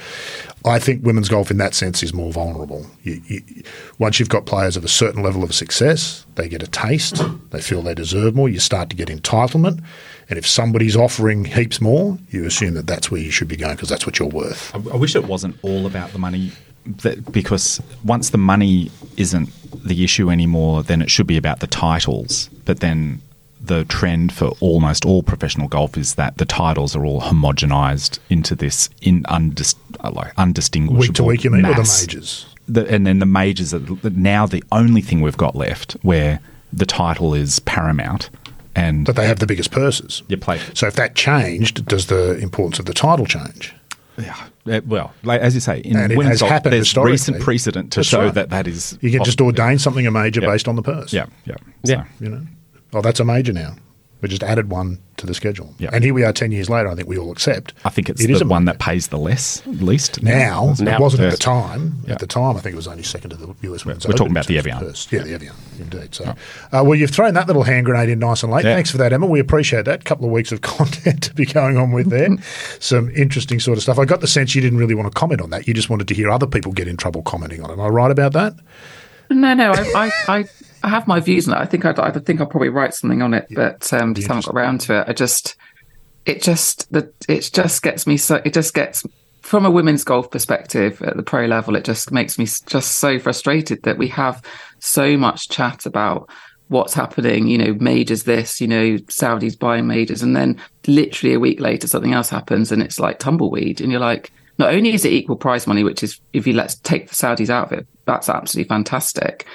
I 0.65 0.80
think 0.80 1.05
women's 1.05 1.30
golf 1.30 1.51
in 1.51 1.57
that 1.57 1.74
sense 1.74 2.01
is 2.01 2.13
more 2.13 2.32
vulnerable. 2.32 2.86
You, 3.03 3.22
you, 3.26 3.41
once 3.99 4.20
you've 4.20 4.30
got 4.30 4.45
players 4.45 4.78
of 4.78 4.86
a 4.86 4.88
certain 4.88 5.22
level 5.22 5.43
of 5.43 5.53
success, 5.53 6.26
they 6.36 6.47
get 6.47 6.63
a 6.63 6.68
taste, 6.68 7.22
they 7.51 7.61
feel 7.61 7.82
they 7.82 7.95
deserve 7.95 8.36
more, 8.36 8.47
you 8.47 8.59
start 8.59 8.89
to 8.89 8.95
get 8.95 9.09
entitlement. 9.09 9.84
And 10.30 10.38
if 10.38 10.47
somebody's 10.47 10.95
offering 10.95 11.45
heaps 11.45 11.82
more, 11.82 12.18
you 12.30 12.45
assume 12.45 12.74
that 12.76 12.88
that's 12.88 13.11
where 13.11 13.22
you 13.22 13.32
should 13.32 13.47
be 13.47 13.55
going 13.55 13.76
because 13.76 13.89
that's 13.89 14.05
what 14.05 14.20
you're 14.20 14.30
worth. 14.30 14.74
I, 14.76 14.93
I 14.93 14.97
wish 14.97 15.15
it 15.15 15.26
wasn't 15.26 15.57
all 15.61 15.86
about 15.86 16.11
the 16.11 16.20
money, 16.20 16.51
that, 16.86 17.32
because 17.32 17.82
once 18.03 18.30
the 18.30 18.38
money 18.38 18.91
isn't 19.18 19.49
the 19.86 20.03
issue 20.03 20.30
anymore, 20.30 20.84
then 20.84 21.01
it 21.01 21.09
should 21.09 21.28
be 21.28 21.38
about 21.38 21.59
the 21.59 21.68
titles. 21.68 22.49
But 22.65 22.80
then 22.82 23.22
the 23.68 23.86
trend 23.86 24.34
for 24.34 24.47
almost 24.59 25.05
all 25.05 25.24
professional 25.24 25.68
golf 25.68 25.97
is 25.97 26.15
that 26.15 26.38
the 26.38 26.45
titles 26.45 26.95
are 26.95 27.05
all 27.05 27.22
homogenized 27.22 28.20
into 28.30 28.55
this 28.55 28.89
in 29.01 29.24
undis, 29.24 29.76
uh, 30.03 30.11
like 30.11 30.34
undistinguishable 30.36 30.99
Week 30.99 31.13
to 31.13 31.24
week, 31.24 31.43
you 31.43 31.51
mean, 31.51 31.65
or 31.65 31.74
the 31.76 31.97
majors? 32.01 32.45
The, 32.68 32.86
and 32.93 33.05
then 33.07 33.20
the 33.20 33.26
majors 33.26 33.74
are 33.74 33.82
now 34.03 34.45
the 34.45 34.63
only 34.72 35.01
thing 35.01 35.22
we've 35.22 35.38
got 35.38 35.55
left 35.55 35.93
where 36.01 36.39
the 36.74 36.86
title 36.86 37.34
is 37.34 37.59
paramount. 37.59 38.30
And 38.76 39.05
But 39.05 39.15
they 39.15 39.26
have 39.28 39.39
the 39.39 39.47
biggest 39.47 39.72
purses. 39.72 40.22
you 40.28 40.38
play. 40.38 40.59
So 40.74 40.86
if 40.88 40.95
that 40.95 41.15
changed, 41.15 41.86
does 41.88 42.07
the 42.07 42.38
importance 42.38 42.78
of 42.80 42.86
the 42.86 42.93
title 42.93 43.26
change? 43.26 43.74
Yeah. 44.20 44.36
Uh, 44.70 44.82
well, 44.86 45.13
like, 45.24 45.41
as 45.41 45.53
you 45.55 45.61
say, 45.61 45.80
in 45.80 45.95
And 45.95 46.11
it 46.11 46.22
has 46.24 46.41
golf, 46.41 46.51
happened 46.51 46.74
there's 46.74 46.88
historically. 46.88 47.11
recent 47.13 47.39
precedent 47.41 47.91
to 47.93 47.99
That's 47.99 48.09
show 48.09 48.26
right. 48.26 48.34
that 48.34 48.49
that 48.49 48.68
is. 48.68 48.97
You 49.01 49.11
can 49.11 49.24
just 49.24 49.39
ordain 49.41 49.80
something 49.80 50.05
a 50.05 50.11
major 50.11 50.41
Yeah. 50.41 50.47
based 50.47 50.68
on 50.68 50.76
the 50.76 50.82
purse. 50.84 51.13
Yeah, 51.13 51.26
yeah, 51.45 51.55
Yeah. 51.84 52.03
You 52.20 52.30
know, 52.30 52.41
oh, 52.94 53.02
that's 53.02 53.20
a 53.20 53.26
major 53.26 53.54
now. 53.54 53.76
We 54.20 54.28
just 54.30 54.42
added 54.42 54.72
one 54.72 54.98
to 55.18 55.28
the 55.28 55.36
schedule. 55.36 55.76
Yeah. 55.78 55.92
And 55.94 56.04
here 56.04 56.12
we 56.12 56.24
are 56.24 56.34
10 56.34 56.52
years 56.52 56.72
later. 56.72 56.90
I 56.90 56.96
think 56.96 57.08
we 57.08 57.20
all 57.20 57.32
accept. 57.32 57.76
I 57.86 57.90
think 57.90 58.10
it's 58.10 58.24
it 58.24 58.32
is 58.32 58.40
the 58.40 58.46
a 58.46 58.48
one 58.48 58.64
major. 58.64 58.76
that 58.76 58.84
pays 58.84 59.10
the 59.10 59.20
less, 59.20 59.62
least 59.68 60.24
Now, 60.24 60.74
Now. 60.80 60.96
it 60.96 61.00
wasn't 61.00 61.22
at 61.26 61.32
the 61.32 61.38
time. 61.38 62.00
Yeah. 62.08 62.14
At 62.14 62.20
the 62.20 62.26
time, 62.26 62.58
I 62.58 62.60
think 62.62 62.74
it 62.74 62.78
was 62.78 62.88
only 62.88 63.04
second 63.04 63.30
to 63.30 63.36
the 63.36 63.46
US 63.72 63.86
Women's 63.86 64.08
We're 64.08 64.14
Open 64.16 64.18
talking 64.18 64.32
about 64.32 64.48
the 64.48 64.56
terms 64.56 64.66
of 64.66 64.72
Evian. 64.74 64.80
purse. 64.80 65.08
Yeah, 65.12 65.22
the 65.22 65.34
Evian, 65.36 65.54
indeed. 65.80 66.16
So, 66.16 66.24
uh, 66.26 66.34
well, 66.84 66.96
you've 66.96 67.12
thrown 67.12 67.36
that 67.36 67.46
little 67.46 67.62
hand 67.62 67.86
grenade 67.86 68.10
in 68.10 68.18
nice 68.18 68.42
and 68.42 68.52
late. 68.52 68.66
Yeah. 68.66 68.74
Thanks 68.74 68.90
for 68.90 68.98
that, 68.98 69.14
Emma. 69.14 69.28
We 69.28 69.40
appreciate 69.40 69.86
that. 69.86 70.00
A 70.02 70.04
couple 70.04 70.26
of 70.26 70.32
weeks 70.32 70.52
of 70.52 70.62
content 70.62 71.22
to 71.22 71.36
be 71.36 71.46
going 71.46 71.78
on 71.78 71.92
with 71.92 72.10
there. 72.10 72.30
Some 72.80 73.12
interesting 73.12 73.60
sort 73.60 73.78
of 73.78 73.84
stuff. 73.84 74.00
I 74.00 74.06
got 74.06 74.22
the 74.22 74.28
sense 74.28 74.56
you 74.56 74.62
didn't 74.62 74.80
really 74.80 74.96
want 74.96 75.14
to 75.14 75.18
comment 75.20 75.42
on 75.42 75.52
that. 75.52 75.68
You 75.68 75.76
just 75.76 75.92
wanted 75.92 76.08
to 76.08 76.16
hear 76.16 76.32
other 76.32 76.48
people 76.48 76.72
get 76.72 76.88
in 76.88 76.98
trouble 76.98 77.22
commenting 77.22 77.62
on 77.62 77.70
it. 77.70 77.74
Am 77.74 77.82
I 77.82 77.88
right 77.88 78.10
about 78.10 78.34
that? 78.34 78.56
No, 79.30 79.54
no, 79.54 79.74
I, 79.74 79.82
I, 79.94 80.12
I, 80.40 80.46
I 80.84 80.89
have 80.89 81.07
my 81.07 81.19
views 81.19 81.47
on 81.47 81.55
it. 81.57 81.61
I 81.61 81.65
think 81.65 81.86
I'd, 81.86 81.99
I 81.99 82.11
think 82.11 82.39
I'll 82.39 82.47
probably 82.47 82.69
write 82.69 82.93
something 82.93 83.21
on 83.21 83.34
it, 83.34 83.47
but 83.51 83.91
um, 83.93 84.13
just 84.13 84.28
haven't 84.28 84.45
got 84.45 84.55
around 84.55 84.82
to 84.82 85.01
it. 85.01 85.05
I 85.07 85.13
just, 85.13 85.55
it 86.25 86.41
just, 86.41 86.91
the, 86.91 87.11
it 87.28 87.49
just 87.53 87.82
gets 87.82 88.05
me 88.05 88.17
so. 88.17 88.41
It 88.45 88.53
just 88.53 88.73
gets 88.73 89.03
from 89.41 89.65
a 89.65 89.71
women's 89.71 90.03
golf 90.03 90.30
perspective 90.30 91.01
at 91.01 91.15
the 91.15 91.23
pro 91.23 91.45
level. 91.45 91.75
It 91.75 91.86
just 91.86 92.11
makes 92.11 92.38
me 92.38 92.45
just 92.45 92.99
so 92.99 93.17
frustrated 93.17 93.84
that 93.84 93.97
we 93.97 94.07
have 94.09 94.41
so 94.80 95.17
much 95.17 95.49
chat 95.49 95.86
about 95.86 96.30
what's 96.67 96.93
happening. 96.93 97.47
You 97.47 97.57
know, 97.57 97.73
majors 97.80 98.23
this. 98.23 98.61
You 98.61 98.67
know, 98.67 98.97
Saudis 99.07 99.57
buying 99.57 99.88
majors, 99.88 100.21
and 100.21 100.36
then 100.36 100.61
literally 100.86 101.34
a 101.34 101.39
week 101.39 101.59
later 101.59 101.88
something 101.88 102.13
else 102.13 102.30
happens, 102.30 102.71
and 102.71 102.82
it's 102.82 102.99
like 102.99 103.19
tumbleweed, 103.19 103.82
and 103.82 103.91
you're 103.91 104.01
like. 104.01 104.32
Not 104.59 104.73
only 104.73 104.91
is 104.91 105.05
it 105.05 105.13
equal 105.13 105.36
prize 105.36 105.67
money, 105.67 105.84
which 105.84 106.01
is 106.01 106.19
if 106.34 106.47
you 106.47 106.53
let's 106.53 106.73
take 106.80 107.09
the 107.09 107.13
Saudis 107.13 107.51
out 107.51 107.71
of 107.71 107.78
it, 107.78 107.86
that's 108.05 108.28
absolutely 108.28 108.67
fantastic. 108.67 109.45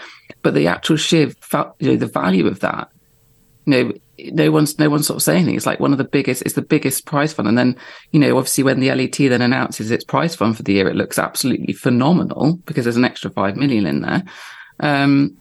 But 0.43 0.55
the 0.55 0.67
actual 0.67 0.97
sheer, 0.97 1.31
fa- 1.41 1.73
you 1.79 1.91
know, 1.91 1.97
the 1.97 2.07
value 2.07 2.47
of 2.47 2.61
that, 2.61 2.91
you 3.65 3.71
know, 3.73 3.93
no 4.31 4.51
one's 4.51 4.79
no 4.79 4.89
one's 4.89 5.07
sort 5.07 5.17
of 5.17 5.23
saying 5.23 5.39
anything. 5.39 5.57
It's 5.57 5.67
like 5.67 5.81
one 5.81 5.93
of 5.93 5.99
the 5.99 6.05
biggest. 6.05 6.43
It's 6.43 6.55
the 6.55 6.63
biggest 6.63 7.07
prize 7.07 7.33
fund, 7.33 7.49
and 7.49 7.59
then 7.59 7.77
you 8.11 8.21
know, 8.21 8.37
obviously, 8.37 8.65
when 8.65 8.81
the 8.81 8.93
LET 8.95 9.17
then 9.17 9.43
announces 9.43 9.91
its 9.91 10.05
prize 10.05 10.35
fund 10.35 10.57
for 10.57 10.63
the 10.63 10.75
year, 10.75 10.89
it 10.89 10.97
looks 10.97 11.19
absolutely 11.19 11.73
phenomenal 11.73 12.57
because 12.67 12.85
there's 12.85 12.97
an 12.97 13.05
extra 13.05 13.31
five 13.31 13.57
million 13.57 13.87
in 13.87 14.03
there. 14.03 14.23
Um, 14.81 15.37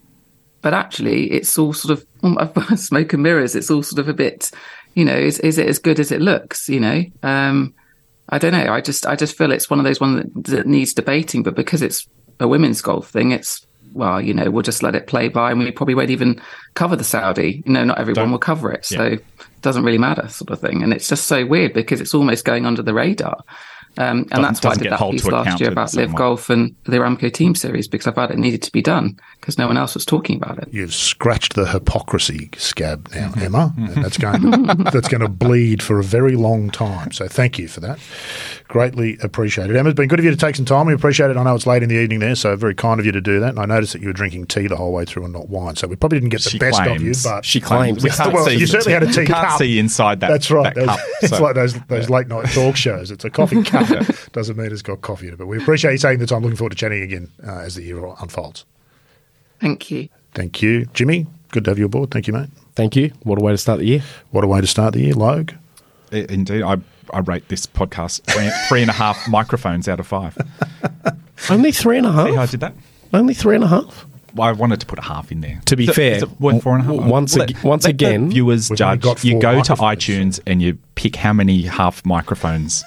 but 0.61 0.73
actually, 0.73 1.31
it's 1.31 1.57
all 1.57 1.73
sort 1.73 1.99
of 1.99 2.79
smoke 2.79 3.13
and 3.13 3.23
mirrors. 3.23 3.55
It's 3.55 3.71
all 3.71 3.83
sort 3.83 3.99
of 3.99 4.07
a 4.07 4.13
bit, 4.13 4.51
you 4.93 5.05
know, 5.05 5.17
is 5.17 5.39
is 5.39 5.57
it 5.57 5.67
as 5.67 5.79
good 5.79 5.99
as 5.99 6.11
it 6.11 6.21
looks? 6.21 6.69
You 6.69 6.79
know, 6.79 7.03
um, 7.23 7.73
I 8.29 8.37
don't 8.37 8.53
know. 8.53 8.71
I 8.71 8.81
just 8.81 9.05
I 9.05 9.15
just 9.15 9.37
feel 9.37 9.51
it's 9.51 9.69
one 9.69 9.79
of 9.79 9.85
those 9.85 9.99
ones 9.99 10.23
that, 10.23 10.43
that 10.45 10.67
needs 10.67 10.93
debating, 10.93 11.43
but 11.43 11.55
because 11.55 11.81
it's 11.81 12.07
a 12.39 12.47
women's 12.47 12.81
golf 12.81 13.09
thing, 13.09 13.31
it's 13.31 13.65
well, 13.93 14.21
you 14.21 14.33
know, 14.33 14.49
we'll 14.49 14.63
just 14.63 14.83
let 14.83 14.95
it 14.95 15.07
play 15.07 15.27
by, 15.27 15.51
and 15.51 15.59
we 15.59 15.71
probably 15.71 15.95
won't 15.95 16.09
even 16.09 16.41
cover 16.73 16.95
the 16.95 17.03
Saudi. 17.03 17.63
You 17.65 17.73
know, 17.73 17.83
not 17.83 17.99
everyone 17.99 18.23
Don't- 18.25 18.31
will 18.31 18.39
cover 18.39 18.71
it, 18.71 18.85
so 18.85 19.03
it 19.03 19.25
doesn't 19.61 19.83
really 19.83 19.97
matter, 19.97 20.27
sort 20.27 20.49
of 20.51 20.59
thing. 20.59 20.81
And 20.83 20.93
it's 20.93 21.07
just 21.07 21.27
so 21.27 21.45
weird 21.45 21.73
because 21.73 22.01
it's 22.01 22.13
almost 22.13 22.45
going 22.45 22.65
under 22.65 22.81
the 22.81 22.93
radar. 22.93 23.37
Um, 23.97 24.19
and 24.19 24.29
Doesn't- 24.29 24.41
that's 24.43 24.63
why 24.63 24.71
I 24.71 24.75
did 24.75 24.91
that 24.93 24.99
piece 25.11 25.25
last 25.25 25.59
year 25.59 25.69
about 25.71 25.93
Live. 25.93 26.15
Golf 26.15 26.49
and 26.49 26.73
the 26.85 26.97
Aramco 26.97 27.31
Team 27.33 27.55
Series 27.55 27.89
because 27.89 28.07
I 28.07 28.11
felt 28.13 28.31
it 28.31 28.37
needed 28.37 28.61
to 28.63 28.71
be 28.71 28.81
done 28.81 29.17
because 29.41 29.57
no 29.57 29.67
one 29.67 29.75
else 29.75 29.95
was 29.95 30.05
talking 30.05 30.37
about 30.37 30.59
it. 30.59 30.69
You've 30.71 30.93
scratched 30.93 31.55
the 31.55 31.65
hypocrisy 31.67 32.49
scab 32.57 33.09
now, 33.13 33.33
Emma. 33.37 33.73
And 33.75 34.03
that's 34.03 34.17
going 34.17 34.39
to, 34.39 34.75
that's 34.93 35.07
going 35.07 35.21
to 35.21 35.27
bleed 35.27 35.81
for 35.81 35.99
a 35.99 36.03
very 36.03 36.35
long 36.35 36.69
time. 36.69 37.11
So 37.11 37.27
thank 37.27 37.57
you 37.57 37.67
for 37.67 37.79
that. 37.79 37.97
Greatly 38.67 39.17
appreciated. 39.21 39.75
Emma, 39.75 39.89
it's 39.89 39.97
been 39.97 40.07
good 40.07 40.19
of 40.19 40.25
you 40.25 40.31
to 40.31 40.37
take 40.37 40.55
some 40.55 40.65
time. 40.65 40.85
We 40.85 40.93
appreciate 40.93 41.31
it. 41.31 41.37
I 41.37 41.43
know 41.43 41.55
it's 41.55 41.65
late 41.65 41.81
in 41.83 41.89
the 41.89 41.95
evening 41.95 42.19
there, 42.19 42.35
so 42.35 42.55
very 42.55 42.75
kind 42.75 42.99
of 42.99 43.05
you 43.05 43.11
to 43.11 43.19
do 43.19 43.39
that. 43.39 43.49
And 43.49 43.59
I 43.59 43.65
noticed 43.65 43.93
that 43.93 44.01
you 44.01 44.07
were 44.09 44.13
drinking 44.13 44.45
tea 44.45 44.67
the 44.67 44.75
whole 44.77 44.93
way 44.93 45.05
through 45.05 45.23
and 45.25 45.33
not 45.33 45.49
wine. 45.49 45.75
So 45.75 45.87
we 45.87 45.95
probably 45.95 46.19
didn't 46.19 46.29
get 46.29 46.43
the 46.43 46.51
She 46.51 46.59
best 46.59 46.79
of 46.79 47.01
you, 47.01 47.13
but 47.23 47.43
She 47.43 47.59
claims. 47.59 48.03
We 48.03 48.11
can't 48.11 48.31
Well, 48.31 48.45
see. 48.45 48.55
you 48.57 48.67
certainly 48.67 48.93
had 48.93 49.03
a 49.03 49.07
tea 49.07 49.25
Can't 49.25 49.49
cup. 49.49 49.57
see 49.57 49.79
inside 49.79 50.19
that. 50.21 50.29
That's 50.29 50.51
right. 50.51 50.73
that 50.75 50.85
Those- 50.85 50.87
cup, 50.87 50.99
it's 51.23 51.29
so- 51.37 51.43
like 51.43 51.55
those 51.55 51.73
those 51.87 52.09
late 52.11 52.27
night 52.27 52.45
talk 52.53 52.75
shows. 52.75 53.09
It's 53.11 53.25
a 53.25 53.29
coffee 53.31 53.63
cup. 53.63 53.87
Doesn't 54.33 54.55
mean 54.55 54.71
it's 54.71 54.81
got 54.83 55.01
coffee 55.01 55.27
in 55.27 55.33
it. 55.33 55.37
But 55.37 55.47
we 55.47 55.57
appreciate 55.57 55.93
you 55.93 55.97
taking 55.97 56.19
the 56.19 56.27
time. 56.27 56.43
Looking 56.43 56.57
forward 56.57 56.69
to 56.71 56.75
chatting 56.77 57.01
again 57.01 57.29
uh, 57.45 57.57
as 57.59 57.73
the 57.75 57.81
year 57.81 57.97
unfolds. 58.21 58.65
Thank 59.61 59.89
you. 59.91 60.09
Thank 60.33 60.61
you, 60.61 60.85
Jimmy. 60.93 61.27
Good 61.51 61.65
to 61.65 61.71
have 61.71 61.79
you 61.79 61.85
aboard. 61.85 62.11
Thank 62.11 62.27
you, 62.27 62.33
mate. 62.33 62.49
Thank 62.75 62.95
you. 62.95 63.11
What 63.23 63.39
a 63.39 63.43
way 63.43 63.51
to 63.51 63.57
start 63.57 63.79
the 63.79 63.85
year. 63.85 64.03
What 64.31 64.43
a 64.43 64.47
way 64.47 64.59
to 64.61 64.67
start 64.67 64.93
the 64.93 65.01
year, 65.01 65.13
Logue. 65.13 65.51
I- 66.11 66.25
Indeed, 66.29 66.63
I, 66.63 66.77
I 67.13 67.19
rate 67.19 67.47
this 67.49 67.65
podcast 67.65 68.21
three, 68.23 68.49
three 68.69 68.81
and 68.81 68.89
a 68.89 68.93
half 68.93 69.27
microphones 69.29 69.87
out 69.87 69.99
of 69.99 70.07
five. 70.07 70.37
Only 71.49 71.71
three 71.71 71.97
and 71.97 72.07
a 72.07 72.11
half? 72.11 72.27
See 72.29 72.35
how 72.35 72.41
I 72.43 72.45
did 72.45 72.59
that? 72.61 72.73
Only 73.13 73.33
three 73.33 73.55
and 73.55 73.63
a 73.63 73.67
half. 73.67 74.05
Well, 74.33 74.47
I 74.47 74.53
wanted 74.53 74.79
to 74.79 74.85
put 74.85 74.97
a 74.97 75.01
half 75.01 75.29
in 75.31 75.41
there. 75.41 75.59
To 75.65 75.75
be 75.75 75.83
Is 75.83 75.89
it- 75.89 75.93
fair, 75.95 76.15
is 76.15 76.23
it 76.23 76.39
worth 76.39 76.63
four 76.63 76.73
and 76.75 76.81
a 76.83 76.85
half. 76.85 76.95
w- 76.95 77.11
once 77.11 77.37
ag- 77.37 77.57
once 77.63 77.83
let 77.83 77.89
again- 77.89 78.29
viewers 78.29 78.69
judge. 78.69 79.03
You 79.25 79.39
go 79.39 79.61
to 79.61 79.73
iTunes 79.75 80.39
and 80.47 80.61
you 80.61 80.77
pick 80.95 81.17
how 81.17 81.33
many 81.33 81.63
half 81.63 82.05
microphones 82.05 82.83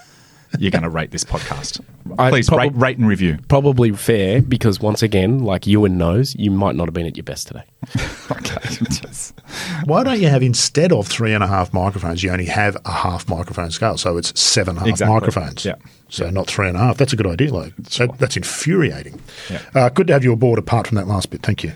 you're 0.58 0.70
going 0.70 0.82
to 0.82 0.90
rate 0.90 1.10
this 1.10 1.24
podcast. 1.24 1.80
I 2.18 2.30
Please 2.30 2.48
probab- 2.48 2.58
rate, 2.58 2.72
rate 2.76 2.98
and 2.98 3.08
review. 3.08 3.38
Probably 3.48 3.90
fair 3.92 4.42
because 4.42 4.80
once 4.80 5.02
again, 5.02 5.40
like 5.40 5.66
Ewan 5.66 5.96
knows, 5.98 6.34
you 6.36 6.50
might 6.50 6.76
not 6.76 6.86
have 6.86 6.94
been 6.94 7.06
at 7.06 7.16
your 7.16 7.24
best 7.24 7.48
today. 7.48 7.64
Okay. 8.30 8.56
Just- 8.90 9.38
Why 9.84 10.02
don't 10.02 10.18
you 10.20 10.28
have 10.28 10.42
instead 10.42 10.92
of 10.92 11.06
three 11.06 11.34
and 11.34 11.44
a 11.44 11.46
half 11.46 11.72
microphones, 11.74 12.22
you 12.22 12.30
only 12.30 12.46
have 12.46 12.74
a 12.86 12.90
half 12.90 13.28
microphone 13.28 13.70
scale, 13.70 13.98
so 13.98 14.16
it's 14.16 14.38
seven 14.40 14.76
half 14.76 14.86
Exactly. 14.86 15.14
microphones. 15.14 15.64
Yeah. 15.64 15.74
So 16.08 16.30
not 16.30 16.46
three 16.46 16.68
and 16.68 16.76
a 16.76 16.80
half. 16.80 16.96
That's 16.96 17.12
a 17.12 17.16
good 17.16 17.26
idea, 17.26 17.52
like 17.52 17.76
that, 17.76 18.18
that's 18.18 18.36
infuriating. 18.38 19.20
Yeah. 19.50 19.60
Uh, 19.74 19.88
good 19.90 20.06
to 20.06 20.12
have 20.14 20.24
you 20.24 20.32
aboard. 20.32 20.58
Apart 20.58 20.86
from 20.86 20.96
that 20.96 21.06
last 21.06 21.30
bit, 21.30 21.42
thank 21.42 21.62
you. 21.64 21.72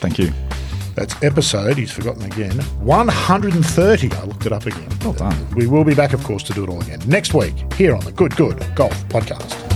Thank 0.00 0.18
you. 0.18 0.32
That's 0.96 1.22
episode. 1.22 1.76
He's 1.76 1.92
forgotten 1.92 2.22
again. 2.24 2.58
One 2.80 3.06
hundred 3.08 3.54
and 3.54 3.64
thirty. 3.64 4.10
I 4.12 4.24
looked 4.24 4.46
it 4.46 4.52
up 4.52 4.66
again. 4.66 4.88
Well 5.02 5.12
done. 5.12 5.54
We 5.54 5.66
will 5.66 5.84
be 5.84 5.94
back, 5.94 6.12
of 6.14 6.24
course, 6.24 6.42
to 6.44 6.52
do 6.54 6.64
it 6.64 6.70
all 6.70 6.80
again 6.80 7.00
next 7.06 7.34
week 7.34 7.54
here 7.74 7.94
on 7.94 8.00
the 8.04 8.12
Good 8.12 8.34
Good 8.34 8.66
Golf 8.74 8.94
Podcast. 9.08 9.75